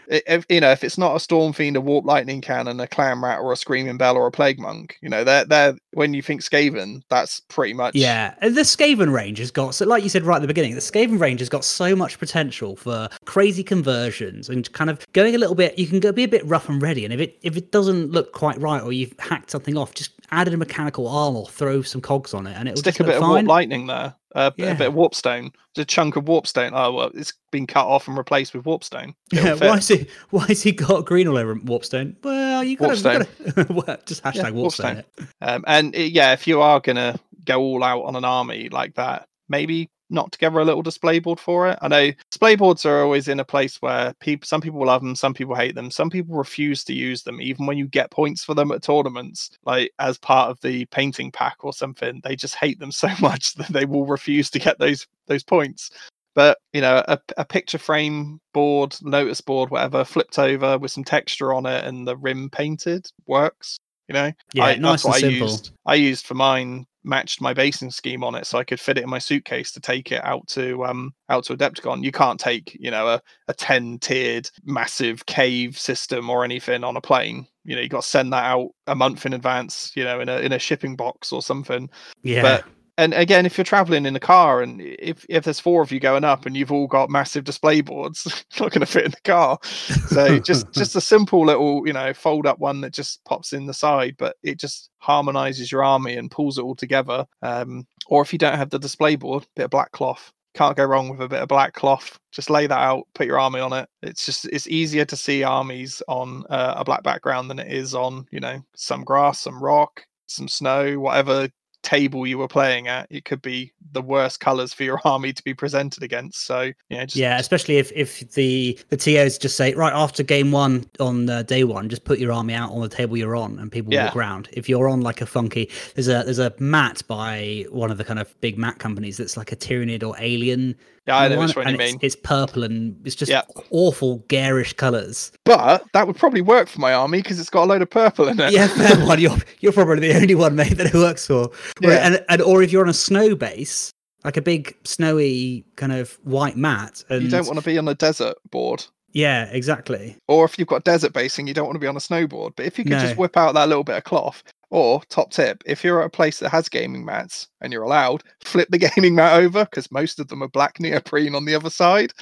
If, 0.09 0.47
you 0.49 0.61
know, 0.61 0.71
if 0.71 0.85
it's 0.85 0.99
not 0.99 1.17
a 1.17 1.21
Storm 1.21 1.53
Fiend, 1.53 1.77
a 1.77 1.81
Warp 1.81 2.05
Lightning 2.05 2.41
Cannon, 2.41 2.81
a 2.81 2.87
Clan 2.87 3.23
Rat, 3.23 3.41
or 3.41 3.53
a 3.53 3.57
Screaming 3.57 3.97
Bell, 3.97 4.17
or 4.17 4.27
a 4.27 4.31
Plague 4.31 4.59
Monk, 4.59 4.97
you 5.01 5.09
know, 5.09 5.25
they're 5.25 5.45
they're 5.45 5.75
when 5.93 6.15
you 6.15 6.23
think 6.23 6.43
Skaven, 6.43 7.03
that's 7.09 7.41
pretty 7.41 7.75
much 7.75 7.95
Yeah, 7.95 8.35
and 8.41 8.55
the 8.55 8.63
Skaven 8.63 9.13
range 9.13 9.39
has 9.39 9.51
got 9.51 9.75
so, 9.75 9.87
like 9.87 10.03
you 10.03 10.09
said 10.09 10.25
right 10.25 10.37
at 10.37 10.43
the 10.43 10.49
beginning, 10.49 10.75
the 10.75 10.81
Skaven 10.81 11.21
range 11.21 11.41
has 11.41 11.49
got 11.49 11.65
so 11.65 11.97
much 11.97 12.19
potential 12.19 12.77
for 12.77 13.09
crazy 13.25 13.65
conversions 13.65 14.49
and 14.49 14.71
kind 14.73 14.91
of 14.91 15.05
going 15.13 15.35
a 15.35 15.39
little 15.39 15.55
bit. 15.55 15.79
You 15.79 15.87
can 15.87 16.01
go 16.01 16.13
be 16.13 16.25
a 16.25 16.29
bit 16.29 16.45
rough 16.47 16.69
and 16.69 16.81
ready, 16.81 17.05
and 17.05 17.13
if 17.13 17.21
it 17.21 17.39
if 17.43 17.57
it 17.57 17.73
doesn't 17.73 18.11
look 18.11 18.33
quite 18.33 18.61
right 18.61 18.83
or 18.83 18.93
you've 18.93 19.15
hacked 19.19 19.51
something 19.51 19.77
off, 19.77 19.95
just 19.95 20.13
add 20.31 20.49
a 20.49 20.57
mechanical 20.57 21.09
arm 21.09 21.37
or 21.37 21.47
throw 21.47 21.83
some 21.83 22.01
cogs 22.01 22.35
on 22.35 22.47
it, 22.47 22.57
and 22.57 22.69
it'll 22.69 22.79
stick 22.79 22.95
just 22.95 23.01
a 23.01 23.05
bit 23.05 23.17
of 23.17 23.29
warp 23.29 23.47
lightning 23.47 23.87
there, 23.87 24.15
uh, 24.35 24.51
a 24.59 24.63
Yeah. 24.63 24.75
bit 24.75 24.89
of 24.89 24.95
warpstone, 24.95 25.53
a 25.77 25.85
chunk 25.85 26.17
of 26.17 26.25
warpstone. 26.25 26.73
Oh 26.75 26.93
well, 26.93 27.11
it's 27.15 27.33
been 27.53 27.67
cut 27.67 27.87
off 27.87 28.09
and 28.09 28.17
replaced 28.19 28.55
with 28.55 28.65
warpstone. 28.65 29.15
It'll 29.33 29.45
Yeah, 29.47 29.55
fit. 29.57 29.69
why 29.69 29.77
is 29.79 29.89
he 29.89 30.07
why 30.31 30.47
has 30.47 30.63
he 30.63 30.73
got 30.73 31.05
green 31.07 31.29
all 31.29 31.37
over 31.39 31.55
Warpstone? 31.55 32.17
Well, 32.23 32.65
you 32.65 32.77
got 32.77 32.97
to 32.97 33.27
just 34.07 34.23
hashtag 34.25 34.53
Warpstone. 34.53 35.05
Warpstone. 35.19 35.29
Um, 35.41 35.65
and 35.67 35.95
uh, 35.95 35.99
yeah, 36.01 36.33
if 36.33 36.47
you 36.47 36.61
are 36.61 36.81
gonna 36.81 37.19
go 37.45 37.61
all 37.61 37.85
out 37.85 38.03
on 38.05 38.17
an 38.17 38.25
army 38.25 38.69
like 38.69 38.95
that, 38.95 39.29
maybe 39.49 39.89
knock 40.11 40.31
together 40.31 40.59
a 40.59 40.65
little 40.65 40.83
display 40.83 41.19
board 41.19 41.41
for 41.41 41.69
it. 41.69 41.79
I 41.83 41.89
know 41.89 42.13
display 42.31 42.57
boards 42.57 42.87
are 42.87 43.03
always 43.03 43.29
in 43.29 43.41
a 43.41 43.45
place 43.45 43.81
where 43.83 44.15
people, 44.21 44.47
some 44.47 44.61
people 44.61 44.85
love 44.85 45.03
them, 45.03 45.15
some 45.17 45.35
people 45.35 45.55
hate 45.55 45.75
them, 45.75 45.91
some 45.91 46.11
people 46.11 46.37
refuse 46.37 46.85
to 46.85 46.95
use 46.95 47.23
them, 47.23 47.41
even 47.41 47.67
when 47.67 47.79
you 47.79 47.87
get 47.89 48.11
points 48.11 48.45
for 48.45 48.55
them 48.55 48.71
at 48.73 48.83
tournaments, 48.83 49.51
like 49.65 49.93
as 49.99 50.19
part 50.19 50.51
of 50.51 50.61
the 50.61 50.85
painting 50.87 51.31
pack 51.31 51.57
or 51.61 51.73
something. 51.73 52.21
They 52.23 52.37
just 52.37 52.55
hate 52.55 52.79
them 52.79 52.93
so 52.93 53.09
much 53.21 53.55
that 53.55 53.69
they 53.69 53.85
will 53.85 54.07
refuse 54.07 54.51
to 54.51 54.59
get 54.59 54.79
those 54.79 55.07
those 55.27 55.43
points. 55.43 55.91
But 56.35 56.59
you 56.75 56.83
know, 56.83 57.03
a, 57.09 57.19
a 57.39 57.45
picture 57.47 57.79
frame 57.79 58.41
board, 58.53 58.95
notice 59.03 59.41
board, 59.41 59.71
whatever, 59.71 60.05
flipped 60.05 60.39
over 60.39 60.79
with 60.79 60.91
some 60.93 61.03
texture 61.03 61.55
on 61.55 61.65
it 61.65 61.85
and 61.85 62.07
the 62.07 62.17
rim 62.17 62.51
painted 62.51 63.07
works. 63.27 63.79
You 64.09 64.13
know, 64.13 64.33
Yeah, 64.53 64.65
I, 64.65 64.77
nice 64.77 65.05
that's 65.05 65.05
and 65.05 65.15
I 65.15 65.29
simple. 65.29 65.47
used. 65.49 65.71
I 65.87 65.95
used 65.95 66.27
for 66.27 66.35
mine 66.35 66.87
matched 67.07 67.41
my 67.41 67.55
basing 67.55 67.91
scheme 67.91 68.23
on 68.25 68.35
it, 68.35 68.47
so 68.47 68.59
I 68.59 68.65
could 68.65 68.81
fit 68.81 68.99
it 68.99 69.05
in 69.05 69.11
my 69.11 69.19
suitcase 69.19 69.73
to 69.73 69.81
take 69.81 70.13
it 70.13 70.25
out 70.25 70.47
to 70.49 70.85
um 70.85 71.15
out 71.29 71.45
to 71.45 71.57
Adepticon. 71.57 72.05
You 72.05 72.13
can't 72.13 72.41
take 72.41 72.77
you 72.79 72.91
know 72.91 73.09
a 73.09 73.23
a 73.49 73.55
ten 73.55 73.99
tiered 73.99 74.51
massive 74.65 75.25
cave 75.27 75.79
system 75.79 76.29
or 76.29 76.45
anything 76.45 76.85
on 76.85 76.97
a 76.97 77.01
plane. 77.01 77.47
You 77.65 77.77
know, 77.77 77.83
you 77.83 77.89
got 77.89 78.03
to 78.03 78.09
send 78.09 78.33
that 78.33 78.45
out 78.45 78.71
a 78.87 78.95
month 78.95 79.27
in 79.27 79.33
advance. 79.33 79.93
You 79.95 80.05
know, 80.05 80.21
in 80.21 80.29
a 80.29 80.39
in 80.39 80.53
a 80.53 80.59
shipping 80.59 80.97
box 80.97 81.33
or 81.33 81.43
something 81.43 81.89
Yeah, 82.23 82.43
but 82.43 82.65
and 82.99 83.15
again 83.15 83.47
if 83.47 83.57
you're 83.57 83.65
traveling 83.65 84.07
in 84.07 84.17
a 84.17 84.21
car 84.21 84.63
and 84.63 84.81
if 84.81 85.25
if 85.29 85.45
there's 85.45 85.61
four 85.61 85.83
of 85.83 85.93
you 85.93 86.01
going 86.01 86.25
up 86.25 86.47
and 86.47 86.57
you've 86.57 86.73
all 86.73 86.87
got 86.87 87.11
massive 87.11 87.45
display 87.45 87.81
boards 87.81 88.27
it's 88.27 88.45
not 88.61 88.71
going 88.71 88.81
to 88.81 88.87
fit 88.87 89.05
in 89.05 89.11
the 89.11 89.21
car. 89.25 89.59
So 89.63 90.39
just 90.39 90.73
just 90.73 90.97
a 90.97 91.01
simple 91.01 91.45
little 91.45 91.87
you 91.87 91.93
know 91.93 92.13
fold 92.15 92.47
up 92.47 92.59
one 92.59 92.81
that 92.83 92.95
just 92.95 93.25
pops 93.25 93.53
in 93.53 93.67
the 93.67 93.75
side 93.75 94.17
but 94.19 94.37
it 94.43 94.59
just 94.59 94.91
harmonizes 94.99 95.71
your 95.71 95.85
army 95.85 96.17
and 96.17 96.31
pulls 96.31 96.59
it 96.59 96.63
all 96.63 96.77
together. 96.77 97.27
Um 97.43 97.87
or 98.09 98.23
if 98.23 98.33
you 98.33 98.39
don't 98.39 98.57
have 98.57 98.71
the 98.71 98.79
display 98.79 99.17
board 99.17 99.47
bit 99.57 99.65
of 99.65 99.71
black 99.71 99.93
cloth. 99.93 100.33
Can't 100.55 100.77
go 100.77 100.85
wrong 100.87 101.11
with 101.11 101.21
a 101.21 101.29
bit 101.29 101.43
of 101.43 101.49
black 101.49 101.75
cloth. 101.75 102.19
Just 102.33 102.49
lay 102.49 102.67
that 102.67 102.79
out 102.79 103.07
put 103.15 103.27
your 103.27 103.39
army 103.39 103.61
on 103.61 103.75
it. 103.75 103.89
It's 104.03 104.25
just 104.25 104.47
it's 104.47 104.67
easier 104.69 105.05
to 105.05 105.17
see 105.17 105.43
armies 105.43 106.03
on 106.09 106.45
uh, 106.49 106.75
a 106.79 106.85
black 106.85 107.03
background 107.03 107.51
than 107.51 107.59
it 107.59 107.71
is 107.71 107.95
on 107.95 108.27
you 108.31 108.41
know 108.41 108.63
some 108.75 109.05
grass 109.05 109.41
some 109.41 109.63
rock 109.63 110.03
some 110.29 110.49
snow 110.49 110.99
whatever 110.99 111.49
table 111.87 112.27
you 112.27 112.37
were 112.37 112.49
playing 112.49 112.89
at 112.89 113.07
it 113.11 113.25
could 113.25 113.41
be 113.41 113.73
the 113.93 114.03
worst 114.03 114.41
colors 114.41 114.73
for 114.73 114.83
your 114.83 115.01
army 115.05 115.33
to 115.33 115.43
be 115.45 115.55
presented 115.55 116.03
against 116.03 116.45
so 116.45 116.73
yeah 116.89 117.05
just 117.05 117.17
yeah, 117.17 117.39
especially 117.39 117.77
if 117.79 117.93
if 117.95 118.29
the 118.33 118.77
the 118.89 118.97
TOs 118.97 119.39
just 119.39 119.57
say 119.57 119.73
right 119.75 119.93
after 119.93 120.23
game 120.25 120.51
one 120.51 120.85
on 120.99 121.31
uh, 121.31 121.43
day 121.43 121.63
one, 121.65 121.89
just 121.89 122.05
put 122.05 122.19
your 122.19 122.33
army 122.33 122.55
out 122.55 122.73
on 122.73 122.81
the 122.81 122.89
table 122.89 123.17
you're 123.17 123.37
on, 123.37 123.59
and 123.61 123.71
people 123.71 123.93
Yeah. 123.93 124.07
walk 124.07 124.17
around. 124.17 124.49
If 124.53 124.69
you're 124.69 124.89
on 124.89 125.01
like 125.03 125.21
a 125.21 125.27
funky, 125.27 125.71
there's 125.95 126.09
a 126.09 126.23
there's 126.25 126.41
a 126.41 126.53
mat 126.59 127.03
by 127.07 127.65
one 127.71 127.91
of 127.93 127.99
the 127.99 128.05
kind 128.05 128.19
of 128.19 128.39
big 128.41 128.59
mat 128.59 128.79
companies 128.81 129.17
that's 129.17 129.37
like 129.37 129.53
a 129.53 129.57
Tyranid 129.57 130.03
or 130.03 130.17
Alien. 130.19 130.75
Yeah 131.07 131.17
i 131.19 131.29
know 131.29 131.39
which 131.39 131.55
one 131.57 131.67
you 131.67 131.73
and 131.73 131.81
it's, 131.81 131.93
mean 131.93 131.99
it's 132.03 132.17
purple 132.17 132.63
and 132.65 132.97
it's 133.07 133.15
just 133.15 133.31
Yeah. 133.31 133.43
awful 133.71 134.19
garish 134.29 134.73
colors. 134.75 135.33
but 135.45 135.85
that 135.93 136.07
would 136.07 136.17
probably 136.17 136.41
work 136.41 136.69
for 136.69 136.81
my 136.81 136.93
army 136.93 137.23
because 137.23 137.39
it's 137.41 137.51
got 137.51 137.65
a 137.65 137.67
load 137.67 137.83
of 137.83 137.91
purple 137.91 138.29
in 138.29 138.39
it 138.41 138.53
Yeah, 138.53 138.67
fair 138.69 139.07
one. 139.07 139.21
You're 139.21 139.37
you're 139.61 139.73
probably 139.73 140.09
the 140.09 140.17
only 140.17 140.35
one, 140.35 140.57
mate, 140.57 140.77
that 140.79 140.87
it 140.89 140.95
works 140.95 141.27
for. 141.27 141.45
Or- 141.45 141.51
Yeah. 141.81 142.07
And 142.07 142.25
and 142.29 142.43
or 142.43 142.63
if 142.63 142.73
you're 142.73 142.83
on 142.83 142.89
a 142.89 142.95
snow 142.95 143.35
base, 143.35 143.91
like 144.25 144.37
a 144.37 144.43
big 144.43 144.77
snowy 144.85 145.65
kind 145.77 145.93
of 145.93 146.19
white 146.25 146.57
mat, 146.57 147.05
and 147.09 147.23
you 147.23 147.29
don't 147.31 147.47
want 147.47 147.59
to 147.59 147.65
be 147.65 147.79
on 147.79 147.87
a 147.89 147.95
desert 147.95 148.37
board 148.51 148.85
yeah, 149.13 149.45
exactly. 149.51 150.15
or 150.29 150.45
if 150.45 150.59
you've 150.59 150.69
got 150.69 150.85
desert 150.85 151.15
basing 151.15 151.47
you 151.47 151.55
don't 151.55 151.65
want 151.65 151.77
to 151.77 151.81
be 151.81 151.87
on 151.87 151.97
a 151.97 152.01
snowboard 152.01 152.53
but 152.55 152.67
if 152.67 152.77
you 152.79 152.85
could 152.85 152.99
just 152.99 153.17
whip 153.17 153.35
out 153.37 153.55
that 153.55 153.67
little 153.67 153.85
bit 153.85 153.97
of 153.97 154.05
cloth 154.05 154.43
or 154.71 155.01
top 155.09 155.31
tip 155.31 155.63
if 155.67 155.85
you're 155.85 156.01
at 156.01 156.07
a 156.07 156.11
place 156.11 156.39
that 156.41 156.49
has 156.51 156.69
gaming 156.69 157.05
mats 157.05 157.49
and 157.61 157.73
you're 157.73 157.85
allowed 157.85 158.23
flip 158.45 158.69
the 158.71 158.79
gaming 158.95 159.15
mat 159.15 159.41
over 159.41 159.65
because 159.65 159.91
most 159.93 160.19
of 160.19 160.29
them 160.29 160.43
are 160.43 160.49
black 160.49 160.81
neoprene 160.81 161.35
on 161.35 161.45
the 161.45 161.55
other 161.55 161.71
side. 161.71 162.13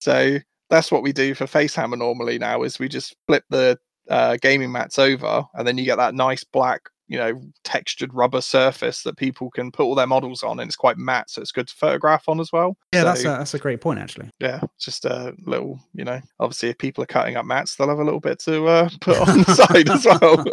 So 0.00 0.38
that's 0.70 0.92
what 0.92 1.02
we 1.02 1.12
do 1.12 1.34
for 1.34 1.46
facehammer 1.46 1.98
normally 1.98 2.38
now 2.38 2.62
is 2.62 2.78
we 2.78 2.88
just 2.88 3.16
flip 3.26 3.44
the 3.50 3.78
uh, 4.08 4.36
gaming 4.40 4.72
mats 4.72 4.98
over, 4.98 5.44
and 5.54 5.66
then 5.66 5.76
you 5.78 5.84
get 5.84 5.96
that 5.96 6.14
nice 6.14 6.44
black 6.44 6.80
you 7.08 7.18
know 7.18 7.40
textured 7.64 8.12
rubber 8.14 8.40
surface 8.40 9.02
that 9.02 9.16
people 9.16 9.50
can 9.50 9.72
put 9.72 9.84
all 9.84 9.94
their 9.94 10.06
models 10.06 10.42
on 10.42 10.60
and 10.60 10.68
it's 10.68 10.76
quite 10.76 10.98
matte 10.98 11.30
so 11.30 11.40
it's 11.40 11.52
good 11.52 11.66
to 11.66 11.74
photograph 11.74 12.28
on 12.28 12.38
as 12.38 12.52
well 12.52 12.76
Yeah, 12.92 13.00
So, 13.00 13.04
that's 13.06 13.20
a, 13.20 13.28
that's 13.28 13.54
a 13.54 13.58
great 13.58 13.80
point 13.80 13.98
actually. 13.98 14.30
yeah 14.40 14.60
just 14.78 15.04
a 15.06 15.34
little 15.46 15.80
you 15.94 16.04
know 16.04 16.20
obviously 16.38 16.68
if 16.68 16.78
people 16.78 17.02
are 17.02 17.06
cutting 17.06 17.36
up 17.36 17.46
mats 17.46 17.76
they'll 17.76 17.88
have 17.88 17.98
a 17.98 18.04
little 18.04 18.20
bit 18.20 18.38
to 18.40 18.66
uh, 18.66 18.88
put 19.00 19.18
on 19.28 19.38
the 19.38 19.54
side 19.54 19.88
as 19.90 20.04
well 20.04 20.44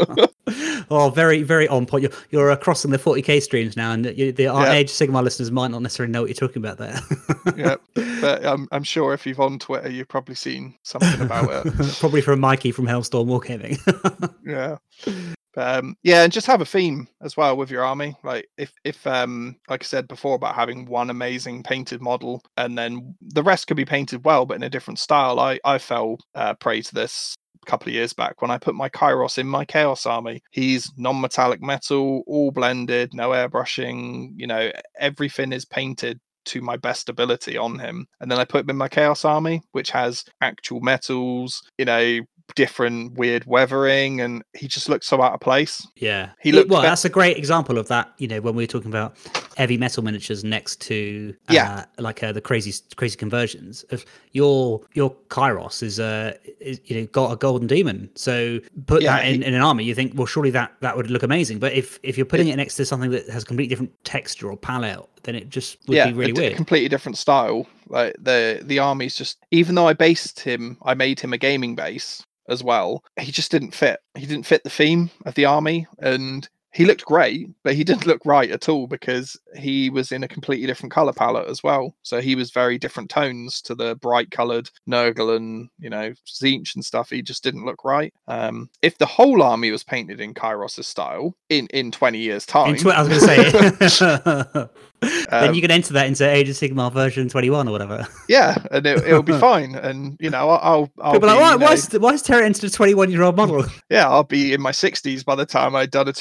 oh, 0.91 1.10
very, 1.10 1.41
very 1.41 1.68
on 1.70 1.88
point. 1.88 2.03
You're, 2.03 2.12
you're 2.30 2.56
crossing 2.58 2.91
the 2.91 2.99
40k 2.99 3.41
streams 3.41 3.76
now, 3.76 3.91
and 3.93 4.06
you, 4.16 4.32
the 4.32 4.45
our 4.47 4.66
Yeah. 4.68 4.74
Age 4.74 4.91
Sigmar 4.91 5.24
listeners 5.24 5.49
might 5.49 5.72
not 5.72 5.82
necessarily 5.82 6.12
know 6.12 6.22
what 6.22 6.28
you're 6.30 6.36
talking 6.47 6.64
about 6.64 6.78
there. 6.78 6.99
yeah 7.58 7.76
but 7.95 8.45
I'm, 8.45 8.68
I'm 8.72 8.84
sure 8.84 9.14
if 9.14 9.26
you've 9.26 9.39
on 9.39 9.58
twitter 9.60 9.89
you've 9.89 10.08
probably 10.08 10.36
seen 10.36 10.76
something 10.84 11.20
about 11.22 11.49
it 11.66 11.74
Probably 11.99 12.22
from 12.22 12.39
Mikey 12.39 12.72
from 12.72 12.86
Hellstorm 12.86 13.26
Wargaming. 13.28 13.78
yeah 14.45 14.78
Um 15.58 15.95
yeah 16.03 16.24
and 16.24 16.34
just 16.34 16.47
have 16.47 16.62
a 16.62 16.66
theme 16.66 17.08
as 17.22 17.38
well 17.38 17.56
with 17.56 17.72
your 17.72 17.84
army 17.86 18.16
like 18.24 18.47
if 18.58 18.74
if 18.84 19.06
um 19.08 19.56
like 19.70 19.84
i 19.84 19.86
said 19.86 20.08
before 20.08 20.36
about 20.36 20.56
having 20.56 20.86
one 20.86 21.10
amazing 21.10 21.64
painted 21.64 22.01
model 22.01 22.41
and 22.58 22.78
then 22.78 23.16
the 23.22 23.43
rest 23.43 23.68
could 23.68 23.78
be 23.78 23.86
painted 23.86 24.26
well 24.26 24.45
but 24.45 24.56
in 24.56 24.64
a 24.64 24.70
different 24.70 24.99
style. 24.99 25.39
I 25.39 25.60
i 25.64 25.78
fell 25.78 26.18
uh, 26.36 26.53
prey 26.56 26.82
to 26.82 26.93
this 26.93 27.36
a 27.64 27.70
couple 27.70 27.89
of 27.89 27.93
years 27.95 28.14
back 28.14 28.41
when 28.41 28.51
i 28.51 28.58
put 28.58 28.76
my 28.76 28.89
kairos 28.89 29.38
in 29.38 29.47
my 29.47 29.64
chaos 29.66 30.06
army. 30.06 30.41
He's 30.51 30.91
non-metallic 30.97 31.62
metal 31.62 32.24
all 32.28 32.51
blended 32.51 33.14
no 33.14 33.30
airbrushing 33.30 34.32
you 34.36 34.47
know 34.47 34.72
everything 34.99 35.53
is 35.53 35.66
painted 35.66 36.20
to 36.45 36.62
my 36.62 36.78
best 36.78 37.10
ability 37.10 37.58
on 37.58 37.80
him. 37.80 38.06
And 38.22 38.30
then 38.30 38.39
i 38.39 38.45
put 38.45 38.66
him 38.66 38.70
in 38.72 38.78
my 38.78 38.88
chaos 38.89 39.26
army 39.26 39.62
which 39.72 39.89
has 39.91 40.24
actual 40.41 40.82
metals 40.82 41.62
you 41.78 41.86
know 41.86 42.20
different 42.55 43.13
weird 43.17 43.43
weathering 43.45 44.21
and 44.21 44.43
he 44.55 44.67
just 44.67 44.87
looks 44.87 45.07
so 45.07 45.21
out 45.21 45.33
of 45.33 45.39
place 45.39 45.87
yeah, 45.95 46.29
He 46.41 46.49
It- 46.49 46.55
looked 46.55 46.69
well. 46.69 46.81
That's 46.81 47.05
a 47.05 47.09
great 47.09 47.37
example 47.37 47.77
of 47.77 47.87
that. 47.87 48.11
You 48.17 48.27
know, 48.27 48.39
when 48.41 48.53
we 48.55 48.63
were 48.63 48.67
talking 48.67 48.91
about 48.91 49.15
heavy 49.57 49.77
metal 49.77 50.03
miniatures 50.03 50.43
next 50.43 50.79
to 50.81 51.33
uh, 51.49 51.53
Yeah. 51.53 51.85
like 51.97 52.21
uh, 52.23 52.31
the 52.31 52.41
crazy 52.41 52.73
crazy 52.95 53.15
conversions 53.17 53.83
of 53.91 54.05
your 54.33 54.81
your 54.93 55.11
Kairos 55.29 55.81
is 55.81 55.99
uh 55.99 56.33
is, 56.59 56.79
you 56.85 56.99
know 57.01 57.07
got 57.07 57.31
a 57.31 57.35
golden 57.35 57.67
demon. 57.67 58.09
So 58.15 58.59
put 58.85 59.01
Yeah, 59.01 59.17
that 59.17 59.25
in, 59.27 59.41
he- 59.41 59.47
in 59.47 59.53
an 59.53 59.61
army, 59.61 59.83
you 59.85 59.95
think 59.95 60.13
well 60.15 60.27
surely 60.27 60.51
that 60.51 60.73
that 60.81 60.95
would 60.95 61.09
look 61.09 61.23
amazing. 61.23 61.59
But 61.59 61.73
if 61.73 61.99
if 62.03 62.17
you're 62.17 62.25
putting 62.25 62.49
it 62.49 62.55
next 62.57 62.75
to 62.75 62.85
something 62.85 63.11
that 63.11 63.27
has 63.29 63.43
completely 63.43 63.69
different 63.69 63.91
texture 64.03 64.49
or 64.51 64.57
palette, 64.57 64.99
then 65.26 65.36
it 65.36 65.49
just 65.49 65.78
would 65.88 65.95
yeah 65.95 66.07
be 66.07 66.13
really 66.13 66.32
a, 66.32 66.36
weird. 66.36 66.55
completely 66.55 66.88
different 66.89 67.17
style 67.17 67.67
like 67.88 68.15
the 68.19 68.61
the 68.63 68.80
army's 68.80 69.15
just 69.15 69.38
even 69.51 69.76
though 69.76 69.88
i 69.88 69.93
based 69.93 70.39
him 70.39 70.78
i 70.84 70.93
made 70.93 71.19
him 71.19 71.34
a 71.34 71.38
gaming 71.38 71.76
base 71.76 72.23
as 72.47 72.63
well 72.63 73.03
he 73.19 73.32
just 73.32 73.51
didn't 73.51 73.73
fit 73.73 73.99
he 74.15 74.26
didn't 74.26 74.45
fit 74.45 74.63
the 74.63 74.69
theme 74.69 75.09
of 75.26 75.34
the 75.36 75.45
army 75.45 75.88
and 75.99 76.47
he 76.76 76.86
looked 76.86 77.05
great 77.05 77.49
but 77.63 77.73
he 77.73 77.84
didn't 77.89 78.05
look 78.05 78.21
right 78.26 78.51
at 78.51 78.67
all 78.69 78.86
because 78.86 79.39
he 79.55 79.89
was 79.89 80.11
in 80.11 80.23
a 80.23 80.28
completely 80.28 80.67
different 80.67 80.91
color 80.91 81.13
palette 81.13 81.47
as 81.49 81.63
well 81.63 81.95
so 82.03 82.19
he 82.19 82.36
was 82.36 82.51
very 82.51 82.78
different 82.78 83.09
tones 83.09 83.61
to 83.61 83.73
the 83.73 83.95
bright 83.95 84.30
colored 84.30 84.69
nurgle 84.88 85.36
and 85.36 85.69
you 85.80 85.89
know 85.89 86.13
Tzeentch 86.28 86.76
and 86.76 86.84
stuff 86.84 87.09
he 87.09 87.21
just 87.21 87.43
didn't 87.43 87.65
look 87.65 87.84
right 87.86 88.13
um 88.28 88.69
if 88.82 88.97
the 88.97 89.05
whole 89.05 89.41
army 89.41 89.71
was 89.71 89.84
painted 89.84 90.19
in 90.19 90.34
Kairos' 90.34 90.84
style 90.84 91.36
in 91.49 91.67
in 91.67 91.91
20 91.91 92.17
years 92.17 92.45
time 92.45 92.76
In 92.76 92.82
tw- 92.82 92.88
I 92.88 93.01
was 93.01 93.09
going 93.09 93.80
to 93.80 93.89
say. 93.89 94.69
then 95.01 95.49
Um, 95.49 95.53
you 95.53 95.61
can 95.61 95.71
enter 95.71 95.93
that 95.93 96.07
into 96.07 96.28
Age 96.28 96.49
of 96.49 96.55
Sigmar 96.55 96.91
version 96.91 97.30
21 97.30 97.67
or 97.67 97.71
whatever. 97.71 98.07
yeah 98.30 98.57
and 98.71 98.86
it, 98.86 98.97
it'll 99.05 99.21
be 99.21 99.38
fine 99.38 99.76
and 99.76 100.17
you 100.19 100.30
know 100.30 100.49
i'll 100.49 100.91
i'll 100.99 101.13
People 101.13 101.28
be, 101.30 101.34
like, 101.34 101.39
why, 101.39 101.51
you 101.53 101.59
know, 101.59 101.65
why, 101.65 101.73
is, 101.73 101.93
why 101.93 102.09
is 102.11 102.21
Terry 102.21 102.45
entered 102.45 102.63
a 102.63 102.69
21 102.69 103.11
year 103.11 103.23
old 103.23 103.36
model? 103.36 103.65
yeah 103.89 104.09
i'll 104.09 104.23
be 104.23 104.53
in 104.53 104.61
my 104.61 104.71
60s 104.71 105.23
by 105.23 105.36
the 105.36 105.45
time 105.45 105.76
i'd 105.76 105.91
done 105.91 106.07
a 106.07 106.13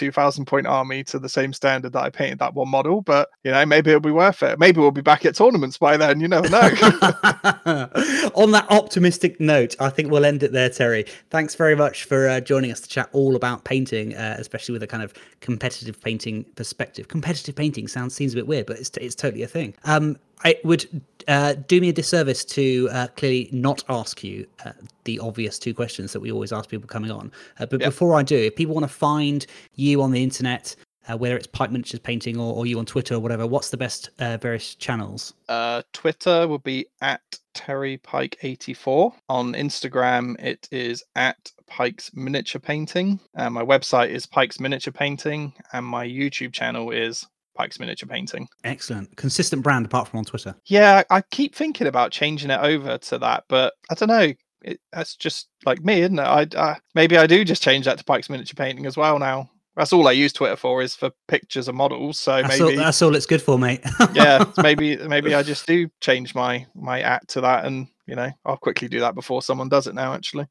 2000 0.44 0.46
point 0.46 0.66
army 0.66 1.04
to 1.04 1.18
the 1.18 1.28
same 1.28 1.52
standard 1.52 1.92
that 1.92 2.02
i 2.02 2.10
painted 2.10 2.38
that 2.38 2.54
one 2.54 2.68
model 2.68 3.00
but 3.00 3.28
you 3.42 3.50
know 3.50 3.64
maybe 3.66 3.90
it'll 3.90 4.00
be 4.00 4.10
worth 4.10 4.42
it 4.42 4.58
maybe 4.58 4.80
we'll 4.80 4.90
be 4.90 5.00
back 5.00 5.24
at 5.24 5.34
tournaments 5.34 5.78
by 5.78 5.96
then 5.96 6.20
you 6.20 6.28
never 6.28 6.48
know 6.48 6.60
On 8.34 8.50
that 8.50 8.66
optimistic 8.70 9.40
note, 9.40 9.74
I 9.80 9.90
think 9.90 10.10
we'll 10.10 10.24
end 10.24 10.42
it 10.42 10.52
there, 10.52 10.68
Terry. 10.68 11.04
Thanks 11.30 11.54
very 11.54 11.74
much 11.74 12.04
for 12.04 12.28
uh, 12.28 12.40
joining 12.40 12.70
us 12.70 12.80
to 12.80 12.88
chat 12.88 13.08
all 13.12 13.36
about 13.36 13.64
painting, 13.64 14.14
uh, 14.14 14.36
especially 14.38 14.72
with 14.72 14.82
a 14.82 14.86
kind 14.86 15.02
of 15.02 15.14
competitive 15.40 16.00
painting 16.00 16.44
perspective. 16.56 17.08
Competitive 17.08 17.54
painting 17.54 17.88
sounds 17.88 18.14
seems 18.14 18.32
a 18.32 18.36
bit 18.36 18.46
weird, 18.46 18.66
but 18.66 18.78
it's 18.78 18.90
it's 18.96 19.14
totally 19.14 19.42
a 19.42 19.48
thing. 19.48 19.74
Um, 19.84 20.18
I 20.44 20.56
would 20.64 21.02
uh, 21.26 21.54
do 21.54 21.80
me 21.80 21.88
a 21.88 21.92
disservice 21.92 22.44
to 22.46 22.88
uh, 22.92 23.06
clearly 23.16 23.48
not 23.50 23.82
ask 23.88 24.22
you 24.22 24.46
uh, 24.64 24.72
the 25.04 25.18
obvious 25.18 25.58
two 25.58 25.72
questions 25.74 26.12
that 26.12 26.20
we 26.20 26.30
always 26.30 26.52
ask 26.52 26.68
people 26.68 26.86
coming 26.86 27.10
on. 27.10 27.32
Uh, 27.58 27.66
but 27.66 27.80
Yep. 27.80 27.88
before 27.88 28.14
I 28.14 28.22
do, 28.22 28.36
if 28.36 28.54
people 28.54 28.74
want 28.74 28.84
to 28.84 28.92
find 28.92 29.46
you 29.74 30.02
on 30.02 30.10
the 30.10 30.22
internet, 30.22 30.76
uh, 31.08 31.16
whether 31.16 31.36
it's 31.36 31.46
Pipe 31.46 31.70
Miniatures 31.70 32.00
Painting 32.00 32.38
or, 32.38 32.54
or 32.54 32.66
you 32.66 32.78
on 32.78 32.84
Twitter 32.86 33.14
or 33.14 33.20
whatever, 33.20 33.46
what's 33.46 33.70
the 33.70 33.76
best 33.76 34.10
uh, 34.18 34.36
various 34.36 34.74
channels? 34.74 35.34
uh 35.50 35.82
twitter 35.92 36.48
will 36.48 36.58
be 36.58 36.86
at 37.02 37.20
terry 37.52 37.98
pike 37.98 38.38
84 38.42 39.12
on 39.28 39.52
instagram 39.52 40.42
it 40.42 40.66
is 40.72 41.04
at 41.16 41.52
pikes 41.66 42.10
miniature 42.14 42.58
painting 42.60 43.20
and 43.34 43.52
my 43.52 43.62
website 43.62 44.08
is 44.08 44.24
pikes 44.24 44.58
miniature 44.58 44.90
painting 44.92 45.52
and 45.74 45.84
my 45.84 46.06
youtube 46.06 46.54
channel 46.54 46.90
is 46.92 47.26
pikes 47.54 47.78
miniature 47.78 48.08
painting 48.08 48.48
Excellent. 48.64 49.16
Consistent 49.16 49.62
brand 49.62 49.86
apart 49.86 50.08
from 50.08 50.18
on 50.18 50.24
Twitter. 50.24 50.54
Yeah, 50.66 51.02
I 51.10 51.20
keep 51.30 51.54
thinking 51.54 51.86
about 51.86 52.10
changing 52.12 52.50
it 52.50 52.60
over 52.60 52.98
to 52.98 53.18
that, 53.18 53.44
but 53.48 53.74
I 53.90 53.94
don't 53.94 54.08
know. 54.08 54.32
It, 54.62 54.80
that's 54.92 55.14
just 55.14 55.48
like 55.66 55.84
me, 55.84 56.00
isn't 56.00 56.18
it? 56.18 56.22
I, 56.22 56.46
I 56.56 56.76
maybe 56.94 57.18
I 57.18 57.26
do 57.26 57.44
just 57.44 57.62
change 57.62 57.84
that 57.84 57.98
to 57.98 58.04
Pike's 58.04 58.30
miniature 58.30 58.56
painting 58.56 58.86
as 58.86 58.96
well 58.96 59.18
now. 59.18 59.50
That's 59.76 59.92
all 59.92 60.06
I 60.08 60.12
use 60.12 60.32
Twitter 60.32 60.56
for 60.56 60.82
is 60.82 60.94
for 60.94 61.10
pictures 61.26 61.66
of 61.68 61.74
models. 61.74 62.18
So 62.18 62.40
That's, 62.40 62.60
maybe, 62.60 62.78
all, 62.78 62.84
that's 62.84 63.02
all 63.02 63.16
it's 63.16 63.26
good 63.26 63.42
for, 63.42 63.58
mate. 63.58 63.82
yeah, 64.12 64.44
maybe 64.62 64.96
maybe 64.96 65.34
I 65.34 65.42
just 65.42 65.66
do 65.66 65.88
change 66.00 66.34
my 66.34 66.66
my 66.74 67.02
at 67.02 67.26
to 67.28 67.40
that, 67.40 67.64
and 67.64 67.88
you 68.06 68.14
know, 68.14 68.30
I'll 68.44 68.56
quickly 68.56 68.88
do 68.88 69.00
that 69.00 69.14
before 69.14 69.42
someone 69.42 69.68
does 69.68 69.86
it 69.86 69.94
now. 69.94 70.12
Actually, 70.12 70.46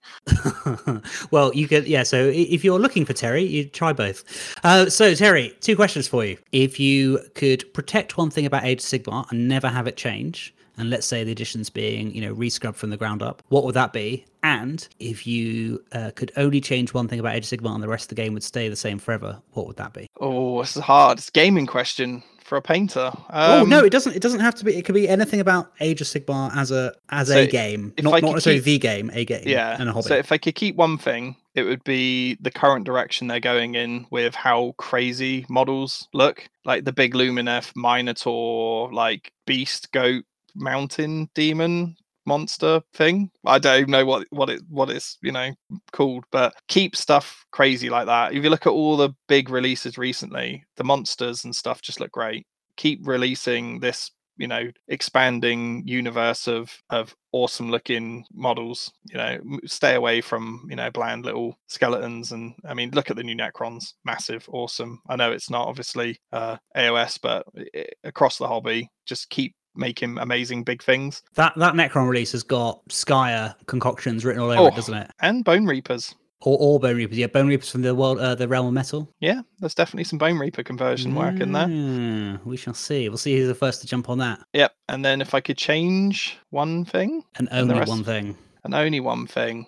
well, 1.32 1.54
you 1.54 1.68
could, 1.68 1.88
yeah. 1.88 2.04
So 2.04 2.32
if 2.34 2.64
you're 2.64 2.80
looking 2.80 3.06
for 3.06 3.14
Terry, 3.14 3.44
you 3.44 3.66
try 3.66 3.94
both. 3.94 4.24
Uh, 4.64 4.90
so, 4.90 5.14
Terry, 5.16 5.56
two 5.62 5.76
questions 5.76 6.08
for 6.08 6.26
you. 6.26 6.38
If 6.52 6.80
you 6.80 7.20
could 7.36 7.72
protect 7.74 8.18
one 8.18 8.30
thing 8.30 8.46
about 8.46 8.64
Age 8.64 8.80
of 8.80 8.86
Sigmar 8.86 9.30
and 9.32 9.48
never 9.48 9.68
have 9.68 9.88
it 9.88 9.98
change, 9.98 10.54
and 10.78 10.90
let's 10.90 11.06
say 11.06 11.24
the 11.24 11.32
additions 11.32 11.70
being, 11.70 12.14
you 12.16 12.22
know, 12.22 12.34
rescrubbed 12.34 12.76
from 12.76 12.90
the 12.90 12.98
ground 12.98 13.22
up, 13.22 13.44
what 13.50 13.64
would 13.64 13.76
that 13.76 13.94
be? 13.94 14.26
And 14.42 14.88
if 15.00 15.28
you 15.28 15.84
uh, 15.92 16.12
could 16.16 16.32
only 16.36 16.60
change 16.60 16.94
one 16.94 17.08
thing 17.08 17.20
about 17.20 17.36
Age 17.36 17.52
of 17.52 17.60
Sigmar 17.60 17.76
and 17.76 17.84
the 17.84 17.88
rest 17.88 18.06
of 18.06 18.10
the 18.10 18.22
game 18.22 18.34
would 18.34 18.44
stay 18.44 18.68
the 18.70 18.76
same 18.76 18.98
forever, 18.98 19.40
what 19.52 19.68
would 19.68 19.78
that 19.78 19.94
be? 19.94 20.08
oh, 20.20 20.62
this 20.62 20.76
is 20.76 20.82
hard. 20.82 21.20
It's 21.20 21.30
a 21.30 21.32
gaming 21.32 21.66
question 21.66 22.24
for 22.54 22.58
a 22.58 22.62
painter. 22.62 23.12
oh 23.32 23.66
no, 23.66 23.80
Um, 23.80 23.86
it 23.86 23.90
doesn't. 23.92 24.16
It 24.16 24.22
doesn't 24.22 24.42
have 24.42 24.54
to 24.56 24.66
be. 24.66 24.76
It 24.76 24.86
could 24.86 24.94
be 24.94 25.10
anything 25.10 25.40
about 25.40 25.72
Age 25.80 26.02
of 26.02 26.08
Sigmar 26.08 26.56
as 26.56 26.70
a 26.70 26.94
as 27.10 27.30
So 27.30 27.38
a 27.40 27.48
game, 27.48 27.94
not, 28.00 28.22
not 28.22 28.34
necessarily 28.34 28.60
keep- 28.60 28.66
the 28.66 28.78
game, 28.80 29.10
a 29.14 29.26
game, 29.26 29.44
yeah 29.48 29.76
and 29.80 29.90
a 29.90 29.92
hobby. 29.92 30.08
so 30.08 30.16
if 30.16 30.32
i 30.32 30.38
could 30.38 30.54
keep 30.56 30.76
one 30.76 30.98
thing 31.00 31.36
it 31.56 31.64
would 31.64 31.84
be 31.84 32.36
the 32.42 32.52
current 32.52 32.86
direction 32.86 33.28
they're 33.28 33.40
going 33.40 33.74
in 33.76 34.06
with 34.12 34.34
how 34.36 34.74
crazy 34.78 35.46
models 35.50 36.08
look 36.14 36.48
like 36.66 36.84
the 36.86 36.94
big 36.94 37.14
lumineth 37.16 37.72
minotaur 37.76 38.92
like 38.94 39.32
beast 39.46 39.92
goat 39.92 40.24
mountain 40.56 41.30
demon 41.34 41.96
monster 42.26 42.82
thing. 42.94 43.30
I 43.46 43.60
don't 43.60 43.90
know 43.90 44.06
what 44.06 44.28
what 44.32 44.50
it 44.50 44.62
what 44.70 44.90
it's 44.90 45.18
you 45.22 45.32
know 45.32 45.52
called 45.92 46.26
but 46.32 46.54
keep 46.68 46.96
stuff 46.96 47.46
crazy 47.52 47.90
like 47.90 48.06
that. 48.08 48.34
If 48.34 48.44
you 48.44 48.50
look 48.50 48.66
at 48.66 48.72
all 48.74 48.98
the 48.98 49.12
big 49.28 49.50
releases 49.50 49.98
recently 49.98 50.64
the 50.78 50.84
monsters 50.84 51.44
and 51.46 51.56
stuff 51.56 51.82
just 51.82 52.00
look 52.00 52.12
great. 52.12 52.46
Keep 52.78 53.08
releasing 53.08 53.80
this 53.80 54.12
you 54.38 54.48
know 54.48 54.68
expanding 54.88 55.84
universe 55.86 56.48
of 56.48 56.76
of 56.90 57.16
awesome 57.34 57.70
looking 57.70 58.26
models 58.34 58.92
you 59.12 59.16
know 59.18 59.38
stay 59.66 59.94
away 59.94 60.22
from 60.22 60.66
you 60.70 60.76
know 60.76 60.90
bland 60.90 61.24
little 61.24 61.56
skeletons 61.68 62.32
and 62.32 62.54
i 62.68 62.74
mean 62.74 62.90
look 62.94 63.12
at 63.12 63.16
the 63.16 63.24
new 63.24 63.36
necrons 63.36 63.94
massive 64.06 64.48
awesome. 64.52 65.00
I 65.08 65.16
know 65.18 65.32
it's 65.32 65.52
not 65.52 65.68
obviously 65.68 66.18
uh 66.32 66.58
aos 66.76 67.20
but 67.22 67.46
i- 67.76 67.86
across 68.04 68.38
the 68.38 68.48
hobby 68.48 68.90
just 69.06 69.30
keep 69.30 69.54
making 69.76 70.18
amazing 70.20 70.64
big 70.64 70.84
things 70.84 71.24
That 71.36 71.54
that 71.58 71.74
Necron 71.74 72.08
release 72.10 72.32
has 72.34 72.44
got 72.44 72.84
Skryre 72.90 73.56
concoctions 73.66 74.24
written 74.26 74.42
all 74.42 74.52
over 74.52 74.68
it, 74.70 74.74
Oh. 74.74 74.76
doesn't 74.76 74.94
it? 74.94 75.12
and 75.22 75.44
bone 75.44 75.66
reapers 75.66 76.16
Or, 76.46 76.58
or 76.60 76.78
Bone 76.80 76.98
Reapers. 76.98 77.18
Yeah, 77.18 77.28
Bone 77.28 77.48
Reapers 77.48 77.70
from 77.72 77.84
the 77.84 77.96
world, 77.96 78.20
uh, 78.20 78.36
the 78.36 78.48
realm 78.50 78.68
of 78.68 78.74
metal. 78.74 79.10
yeah 79.22 79.42
there's 79.60 79.74
definitely 79.76 80.04
some 80.04 80.20
bone 80.20 80.38
reaper 80.38 80.62
conversion 80.64 81.16
work 81.16 81.40
in 81.40 81.52
there 81.54 81.68
Mm, 81.68 82.46
We 82.46 82.58
shall 82.58 82.74
see. 82.74 83.08
We'll 83.08 83.18
see 83.18 83.38
who's 83.38 83.48
the 83.48 83.56
first 83.56 83.80
to 83.82 83.88
jump 83.88 84.10
on 84.10 84.18
that. 84.20 84.42
yep 84.54 84.74
and 84.90 85.04
then 85.06 85.22
if 85.22 85.34
i 85.34 85.40
could 85.40 85.58
change 85.58 86.38
one 86.50 86.84
thing 86.86 87.24
And 87.38 87.48
And 87.52 87.62
only 87.72 87.80
rest- 87.80 87.90
one 87.90 88.04
thing. 88.04 88.38
and 88.66 88.74
only 88.76 89.00
one 89.00 89.26
thing. 89.28 89.68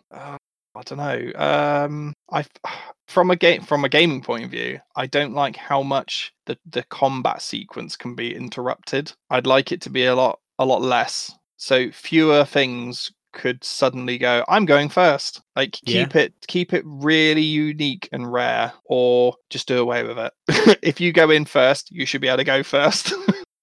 I 0.75 0.81
don't 0.83 0.97
know. 0.97 1.39
Um, 1.39 2.13
I 2.31 2.45
from 3.07 3.31
a 3.31 3.35
game 3.35 3.61
from 3.61 3.85
a 3.85 3.89
gaming 3.89 4.21
point 4.21 4.45
of 4.45 4.51
view, 4.51 4.79
I 4.95 5.07
don't 5.07 5.33
like 5.33 5.55
how 5.55 5.83
much 5.83 6.33
the 6.45 6.57
the 6.69 6.83
combat 6.83 7.41
sequence 7.41 7.95
can 7.95 8.15
be 8.15 8.35
interrupted. 8.35 9.11
I'd 9.29 9.47
like 9.47 9.71
it 9.71 9.81
to 9.81 9.89
be 9.89 10.05
a 10.05 10.15
lot 10.15 10.39
a 10.59 10.65
lot 10.65 10.81
less. 10.81 11.31
So 11.57 11.89
fewer 11.91 12.45
things 12.45 13.11
could 13.33 13.63
suddenly 13.63 14.17
go, 14.17 14.45
I'm 14.47 14.65
going 14.65 14.89
first. 14.89 15.41
Like 15.55 15.77
Yeah. 15.83 16.05
keep 16.05 16.15
it 16.15 16.33
keep 16.47 16.73
it 16.73 16.83
really 16.85 17.41
unique 17.41 18.09
and 18.11 18.31
rare, 18.31 18.73
or 18.85 19.35
just 19.49 19.67
do 19.67 19.77
away 19.79 20.03
with 20.03 20.17
it. 20.17 20.33
if 20.81 20.99
you 20.99 21.11
go 21.13 21.29
in 21.29 21.45
first, 21.45 21.91
you 21.91 22.05
should 22.05 22.21
be 22.21 22.27
able 22.27 22.37
to 22.37 22.43
go 22.43 22.63
first. 22.75 23.13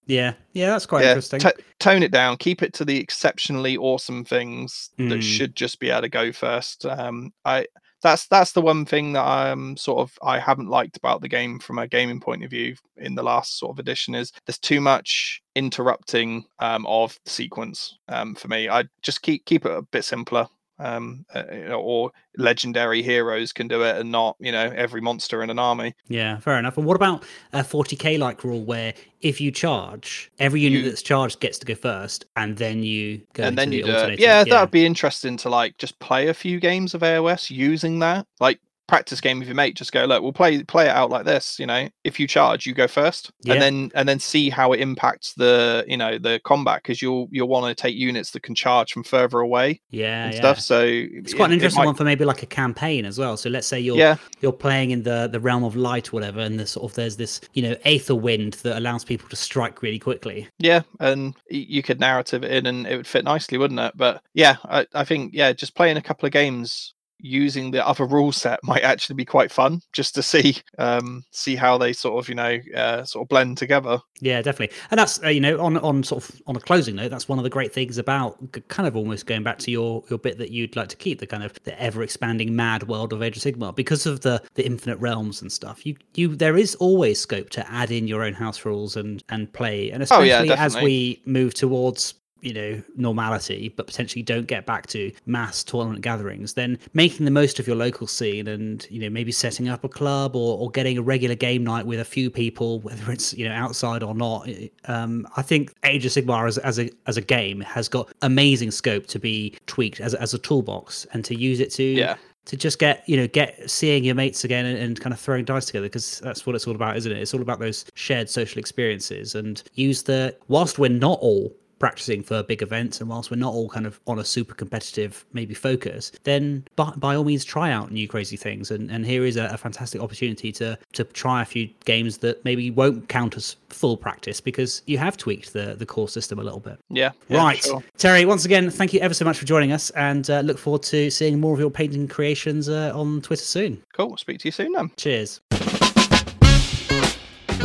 Yeah, 0.06 0.34
yeah, 0.52 0.66
that's 0.70 0.86
quite 0.86 1.02
yeah, 1.04 1.10
interesting. 1.10 1.40
to- 1.40 1.54
tone 1.78 2.02
it 2.02 2.10
down. 2.10 2.36
Keep 2.36 2.62
it 2.62 2.72
to 2.74 2.84
the 2.84 2.98
exceptionally 2.98 3.76
awesome 3.76 4.24
things 4.24 4.90
Mm. 4.98 5.10
that 5.10 5.22
should 5.22 5.54
just 5.54 5.78
be 5.78 5.90
able 5.90 6.02
to 6.02 6.08
go 6.08 6.32
first. 6.32 6.84
Um, 6.86 7.32
I 7.44 7.66
that's 8.02 8.26
that's 8.26 8.50
the 8.50 8.60
one 8.60 8.84
thing 8.84 9.12
that 9.12 9.24
I'm 9.24 9.76
sort 9.76 10.00
of 10.00 10.18
I 10.22 10.40
haven't 10.40 10.68
liked 10.68 10.96
about 10.96 11.20
the 11.20 11.28
game 11.28 11.60
from 11.60 11.78
a 11.78 11.86
gaming 11.86 12.18
point 12.18 12.42
of 12.42 12.50
view 12.50 12.74
in 12.96 13.14
the 13.14 13.22
last 13.22 13.58
sort 13.60 13.70
of 13.70 13.78
edition 13.78 14.14
is 14.16 14.32
there's 14.44 14.58
too 14.58 14.80
much 14.80 15.40
interrupting 15.54 16.44
um, 16.58 16.84
of 16.86 17.16
the 17.24 17.30
sequence 17.30 17.96
um, 18.08 18.34
for 18.34 18.48
me. 18.48 18.68
I 18.68 18.84
just 19.02 19.22
keep 19.22 19.44
keep 19.44 19.64
it 19.66 19.70
a 19.72 19.82
bit 19.82 20.04
simpler. 20.04 20.48
Um, 20.78 21.26
uh, 21.34 21.42
or 21.74 22.10
legendary 22.36 23.02
heroes 23.02 23.52
can 23.52 23.68
do 23.68 23.82
it, 23.84 23.96
and 23.98 24.10
not 24.10 24.36
you 24.40 24.50
know 24.50 24.72
every 24.74 25.00
monster 25.00 25.42
in 25.42 25.50
an 25.50 25.58
army. 25.58 25.94
Yeah, 26.08 26.38
fair 26.38 26.58
enough. 26.58 26.76
And 26.76 26.86
what 26.86 26.96
about 26.96 27.24
a 27.52 27.60
40k 27.62 28.18
like 28.18 28.42
rule 28.42 28.64
where 28.64 28.94
if 29.20 29.40
you 29.40 29.50
charge, 29.52 30.32
every 30.38 30.60
unit 30.62 30.82
You- 30.82 30.88
that's 30.90 31.02
charged 31.02 31.38
gets 31.40 31.58
to 31.58 31.66
go 31.66 31.74
first, 31.74 32.24
and 32.36 32.56
then 32.56 32.82
you 32.82 33.20
go 33.34 33.44
and 33.44 33.56
then 33.56 33.70
the 33.70 33.76
you 33.76 33.82
do 33.84 33.92
it. 33.92 34.18
Yeah, 34.18 34.42
that 34.44 34.60
would 34.60 34.70
be 34.70 34.84
interesting 34.86 35.36
to 35.38 35.48
like 35.48 35.76
just 35.78 35.98
play 36.00 36.28
a 36.28 36.34
few 36.34 36.58
games 36.58 36.94
of 36.94 37.02
AOS 37.02 37.50
using 37.50 38.00
that. 38.00 38.26
Like 38.40 38.58
practice 38.92 39.22
game 39.22 39.38
with 39.38 39.48
your 39.48 39.54
mate, 39.54 39.74
just 39.74 39.90
go, 39.90 40.04
look, 40.04 40.22
we'll 40.22 40.34
play 40.34 40.62
play 40.64 40.84
it 40.84 40.90
out 40.90 41.08
like 41.08 41.24
this, 41.24 41.58
you 41.58 41.64
know. 41.64 41.88
If 42.04 42.20
you 42.20 42.28
charge, 42.28 42.66
you 42.66 42.74
go 42.74 42.86
first. 42.86 43.30
Yeah. 43.40 43.54
And 43.54 43.62
then 43.62 43.90
and 43.94 44.06
then 44.06 44.18
see 44.18 44.50
how 44.50 44.72
it 44.72 44.80
impacts 44.80 45.32
the 45.32 45.82
you 45.88 45.96
know 45.96 46.18
the 46.18 46.42
combat 46.44 46.82
because 46.82 47.00
you'll 47.00 47.26
you'll 47.30 47.48
want 47.48 47.74
to 47.74 47.82
take 47.82 47.96
units 47.96 48.32
that 48.32 48.42
can 48.42 48.54
charge 48.54 48.92
from 48.92 49.02
further 49.02 49.38
away 49.40 49.80
yeah, 49.88 50.26
and 50.26 50.34
yeah. 50.34 50.40
stuff. 50.40 50.60
So 50.60 50.82
It's 50.84 51.32
quite 51.32 51.46
an 51.46 51.52
interesting 51.54 51.86
one 51.86 51.94
for 51.94 52.04
maybe 52.04 52.26
like 52.26 52.42
a 52.42 52.46
campaign 52.46 53.06
as 53.06 53.18
well. 53.18 53.38
So 53.38 53.48
let's 53.48 53.66
say 53.66 53.80
you're 53.80 53.96
Yeah. 53.96 54.16
you're 54.42 54.52
playing 54.52 54.90
in 54.90 55.04
the 55.04 55.26
the 55.26 55.40
realm 55.40 55.64
of 55.64 55.74
light 55.74 56.08
or 56.08 56.12
whatever, 56.12 56.40
and 56.40 56.58
there's 56.58 56.72
sort 56.72 56.90
of 56.90 56.94
there's 56.94 57.16
this 57.16 57.40
you 57.54 57.62
know 57.62 57.74
aether 57.86 58.14
wind 58.14 58.54
that 58.62 58.76
allows 58.76 59.04
people 59.04 59.26
to 59.30 59.36
strike 59.36 59.80
really 59.80 59.98
quickly. 59.98 60.48
Yeah, 60.58 60.82
and 61.00 61.34
you 61.48 61.82
could 61.82 61.98
narrative 61.98 62.44
it 62.44 62.50
in 62.50 62.66
and 62.66 62.86
it 62.86 62.98
would 62.98 63.06
fit 63.06 63.24
nicely, 63.24 63.56
wouldn't 63.56 63.80
it? 63.80 63.94
But 63.96 64.22
yeah, 64.34 64.56
I, 64.64 64.86
I 64.92 65.04
think 65.04 65.32
yeah, 65.32 65.54
just 65.54 65.74
playing 65.74 65.96
a 65.96 66.02
couple 66.02 66.26
of 66.26 66.32
games 66.32 66.92
using 67.22 67.70
the 67.70 67.86
other 67.86 68.04
rule 68.04 68.32
set 68.32 68.60
might 68.62 68.82
actually 68.82 69.14
be 69.14 69.24
quite 69.24 69.50
fun 69.50 69.80
just 69.92 70.14
to 70.14 70.22
see 70.22 70.56
um 70.78 71.24
see 71.30 71.56
how 71.56 71.78
they 71.78 71.92
sort 71.92 72.22
of 72.22 72.28
you 72.28 72.34
know 72.34 72.58
uh, 72.76 73.04
sort 73.04 73.24
of 73.24 73.28
blend 73.28 73.56
together 73.56 73.98
Yeah, 74.22 74.40
definitely. 74.40 74.76
And 74.92 74.98
that's 74.98 75.22
uh, 75.24 75.28
you 75.28 75.40
know 75.40 75.60
on 75.60 75.76
on 75.78 76.04
sort 76.04 76.22
of 76.22 76.40
on 76.46 76.54
a 76.54 76.60
closing 76.60 76.94
note, 76.94 77.10
that's 77.10 77.28
one 77.28 77.38
of 77.38 77.42
the 77.42 77.50
great 77.50 77.74
things 77.74 77.98
about 77.98 78.38
kind 78.68 78.86
of 78.86 78.96
almost 78.96 79.26
going 79.26 79.42
back 79.42 79.58
to 79.58 79.70
your 79.70 80.04
your 80.08 80.18
bit 80.18 80.38
that 80.38 80.50
you'd 80.50 80.76
like 80.76 80.88
to 80.90 80.96
keep 80.96 81.18
the 81.18 81.26
kind 81.26 81.42
of 81.42 81.52
the 81.64 81.80
ever 81.82 82.04
expanding 82.04 82.54
mad 82.54 82.86
world 82.86 83.12
of 83.12 83.20
Age 83.20 83.36
of 83.36 83.42
sigmar 83.42 83.74
because 83.74 84.06
of 84.06 84.20
the 84.20 84.40
the 84.54 84.64
infinite 84.64 84.98
realms 85.00 85.42
and 85.42 85.50
stuff. 85.50 85.84
You 85.84 85.96
you 86.14 86.36
there 86.36 86.56
is 86.56 86.76
always 86.76 87.18
scope 87.18 87.50
to 87.50 87.68
add 87.70 87.90
in 87.90 88.06
your 88.06 88.22
own 88.22 88.32
house 88.32 88.64
rules 88.64 88.96
and 88.96 89.24
and 89.28 89.52
play, 89.52 89.90
and 89.90 90.02
Oh, 90.12 90.22
yeah, 90.22 90.42
especially 90.42 90.50
as 90.56 90.76
we 90.76 91.22
move 91.26 91.54
towards 91.54 92.14
you 92.42 92.52
know 92.52 92.82
normality 92.96 93.68
but 93.76 93.86
potentially 93.86 94.22
don't 94.22 94.46
get 94.46 94.66
back 94.66 94.86
to 94.86 95.10
mass 95.26 95.62
tournament 95.64 96.02
gatherings 96.02 96.54
then 96.54 96.78
making 96.92 97.24
the 97.24 97.30
most 97.30 97.58
of 97.58 97.66
your 97.66 97.76
local 97.76 98.06
scene 98.06 98.48
and 98.48 98.86
you 98.90 99.00
know 99.00 99.08
maybe 99.08 99.30
setting 99.32 99.68
up 99.68 99.84
a 99.84 99.88
club 99.88 100.34
or, 100.36 100.58
or 100.58 100.70
getting 100.70 100.98
a 100.98 101.02
regular 101.02 101.34
game 101.36 101.62
night 101.64 101.86
with 101.86 102.00
a 102.00 102.04
few 102.04 102.30
people 102.30 102.80
whether 102.80 103.10
it's 103.12 103.32
you 103.34 103.48
know 103.48 103.54
outside 103.54 104.02
or 104.02 104.14
not 104.14 104.48
um, 104.86 105.26
i 105.36 105.42
think 105.42 105.72
age 105.84 106.04
of 106.04 106.12
sigmar 106.12 106.46
as, 106.46 106.58
as 106.58 106.78
a 106.78 106.90
as 107.06 107.16
a 107.16 107.22
game 107.22 107.60
has 107.60 107.88
got 107.88 108.12
amazing 108.22 108.70
scope 108.70 109.06
to 109.06 109.18
be 109.18 109.54
tweaked 109.66 110.00
as, 110.00 110.14
as 110.14 110.34
a 110.34 110.38
toolbox 110.38 111.06
and 111.12 111.24
to 111.24 111.34
use 111.38 111.60
it 111.60 111.70
to 111.72 111.84
Yeah. 111.84 112.16
to 112.46 112.56
just 112.56 112.80
get 112.80 113.08
you 113.08 113.16
know 113.16 113.28
get 113.28 113.70
seeing 113.70 114.02
your 114.02 114.16
mates 114.16 114.42
again 114.42 114.66
and, 114.66 114.76
and 114.78 115.00
kind 115.00 115.12
of 115.14 115.20
throwing 115.20 115.44
dice 115.44 115.66
together 115.66 115.86
because 115.86 116.18
that's 116.20 116.44
what 116.44 116.56
it's 116.56 116.66
all 116.66 116.74
about 116.74 116.96
isn't 116.96 117.12
it 117.12 117.18
it's 117.18 117.32
all 117.34 117.40
about 117.42 117.60
those 117.60 117.84
shared 117.94 118.28
social 118.28 118.58
experiences 118.58 119.36
and 119.36 119.62
use 119.74 120.02
the 120.02 120.36
whilst 120.48 120.78
we're 120.80 120.90
not 120.90 121.18
all 121.20 121.54
practicing 121.82 122.22
for 122.22 122.44
big 122.44 122.62
events 122.62 123.00
and 123.00 123.10
whilst 123.10 123.28
we're 123.28 123.36
not 123.36 123.52
all 123.52 123.68
kind 123.68 123.86
of 123.86 123.98
on 124.06 124.20
a 124.20 124.24
super 124.24 124.54
competitive 124.54 125.24
maybe 125.32 125.52
focus 125.52 126.12
then 126.22 126.64
by, 126.76 126.92
by 126.96 127.16
all 127.16 127.24
means 127.24 127.44
try 127.44 127.72
out 127.72 127.90
new 127.90 128.06
crazy 128.06 128.36
things 128.36 128.70
and, 128.70 128.88
and 128.88 129.04
here 129.04 129.24
is 129.24 129.36
a, 129.36 129.46
a 129.46 129.56
fantastic 129.56 130.00
opportunity 130.00 130.52
to 130.52 130.78
to 130.92 131.02
try 131.02 131.42
a 131.42 131.44
few 131.44 131.68
games 131.84 132.18
that 132.18 132.42
maybe 132.44 132.70
won't 132.70 133.08
count 133.08 133.36
as 133.36 133.56
full 133.68 133.96
practice 133.96 134.40
because 134.40 134.82
you 134.86 134.96
have 134.96 135.16
tweaked 135.16 135.52
the 135.54 135.74
the 135.74 135.84
core 135.84 136.08
system 136.08 136.38
a 136.38 136.42
little 136.44 136.60
bit 136.60 136.78
yeah, 136.88 137.10
yeah, 137.28 137.38
right. 137.38 137.64
sure. 137.64 137.82
Terry, 137.98 138.24
once 138.26 138.44
again, 138.44 138.70
thank 138.70 138.92
you 138.92 139.00
ever 139.00 139.12
so 139.12 139.24
much 139.24 139.36
for 139.36 139.44
joining 139.44 139.72
us 139.72 139.90
and 139.90 140.30
uh, 140.30 140.38
look 140.38 140.58
forward 140.58 140.84
to 140.84 141.10
seeing 141.10 141.40
more 141.40 141.52
of 141.52 141.58
your 141.58 141.70
painting 141.70 142.06
creations 142.06 142.68
uh, 142.68 142.92
on 142.94 143.20
Twitter 143.22 143.42
soon. 143.42 143.82
cool 143.92 144.16
speak 144.16 144.38
to 144.38 144.46
you 144.46 144.52
soon 144.52 144.70
then 144.70 144.88
Cheers. 144.96 145.40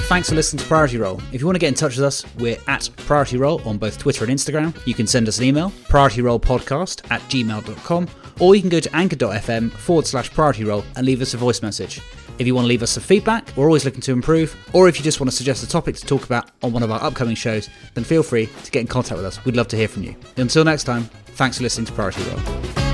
Thanks 0.07 0.29
for 0.29 0.35
listening 0.35 0.61
to 0.61 0.65
Priority 0.67 0.97
Roll. 0.99 1.21
If 1.33 1.41
you 1.41 1.45
want 1.45 1.55
to 1.55 1.59
get 1.59 1.67
in 1.67 1.73
touch 1.73 1.97
with 1.97 2.05
us, 2.05 2.25
we're 2.37 2.57
at 2.67 2.89
Priority 2.95 3.35
Roll 3.35 3.61
on 3.67 3.77
both 3.77 3.97
Twitter 3.97 4.23
and 4.23 4.33
Instagram. 4.33 4.73
You 4.87 4.93
can 4.93 5.05
send 5.05 5.27
us 5.27 5.37
an 5.37 5.43
email, 5.43 5.69
priorityrollpodcast 5.89 7.11
at 7.11 7.19
gmail.com, 7.23 8.07
or 8.39 8.55
you 8.55 8.61
can 8.61 8.69
go 8.69 8.79
to 8.79 8.95
anchor.fm 8.95 9.69
forward 9.69 10.07
slash 10.07 10.31
priority 10.31 10.63
roll 10.63 10.85
and 10.95 11.05
leave 11.05 11.21
us 11.21 11.33
a 11.33 11.37
voice 11.37 11.61
message. 11.61 11.99
If 12.39 12.47
you 12.47 12.55
want 12.55 12.63
to 12.63 12.69
leave 12.69 12.83
us 12.83 12.91
some 12.91 13.03
feedback, 13.03 13.49
we're 13.57 13.65
always 13.65 13.83
looking 13.83 13.99
to 13.99 14.13
improve, 14.13 14.55
or 14.71 14.87
if 14.87 14.97
you 14.97 15.03
just 15.03 15.19
want 15.19 15.29
to 15.29 15.35
suggest 15.35 15.61
a 15.61 15.67
topic 15.67 15.97
to 15.97 16.05
talk 16.05 16.23
about 16.23 16.51
on 16.63 16.71
one 16.71 16.83
of 16.83 16.91
our 16.91 17.03
upcoming 17.03 17.35
shows, 17.35 17.69
then 17.93 18.05
feel 18.05 18.23
free 18.23 18.47
to 18.63 18.71
get 18.71 18.79
in 18.79 18.87
contact 18.87 19.17
with 19.17 19.25
us. 19.25 19.43
We'd 19.43 19.57
love 19.57 19.67
to 19.67 19.75
hear 19.75 19.89
from 19.89 20.03
you. 20.03 20.15
Until 20.37 20.63
next 20.63 20.85
time, 20.85 21.03
thanks 21.35 21.57
for 21.57 21.63
listening 21.63 21.87
to 21.87 21.91
Priority 21.91 22.23
Roll. 22.23 22.86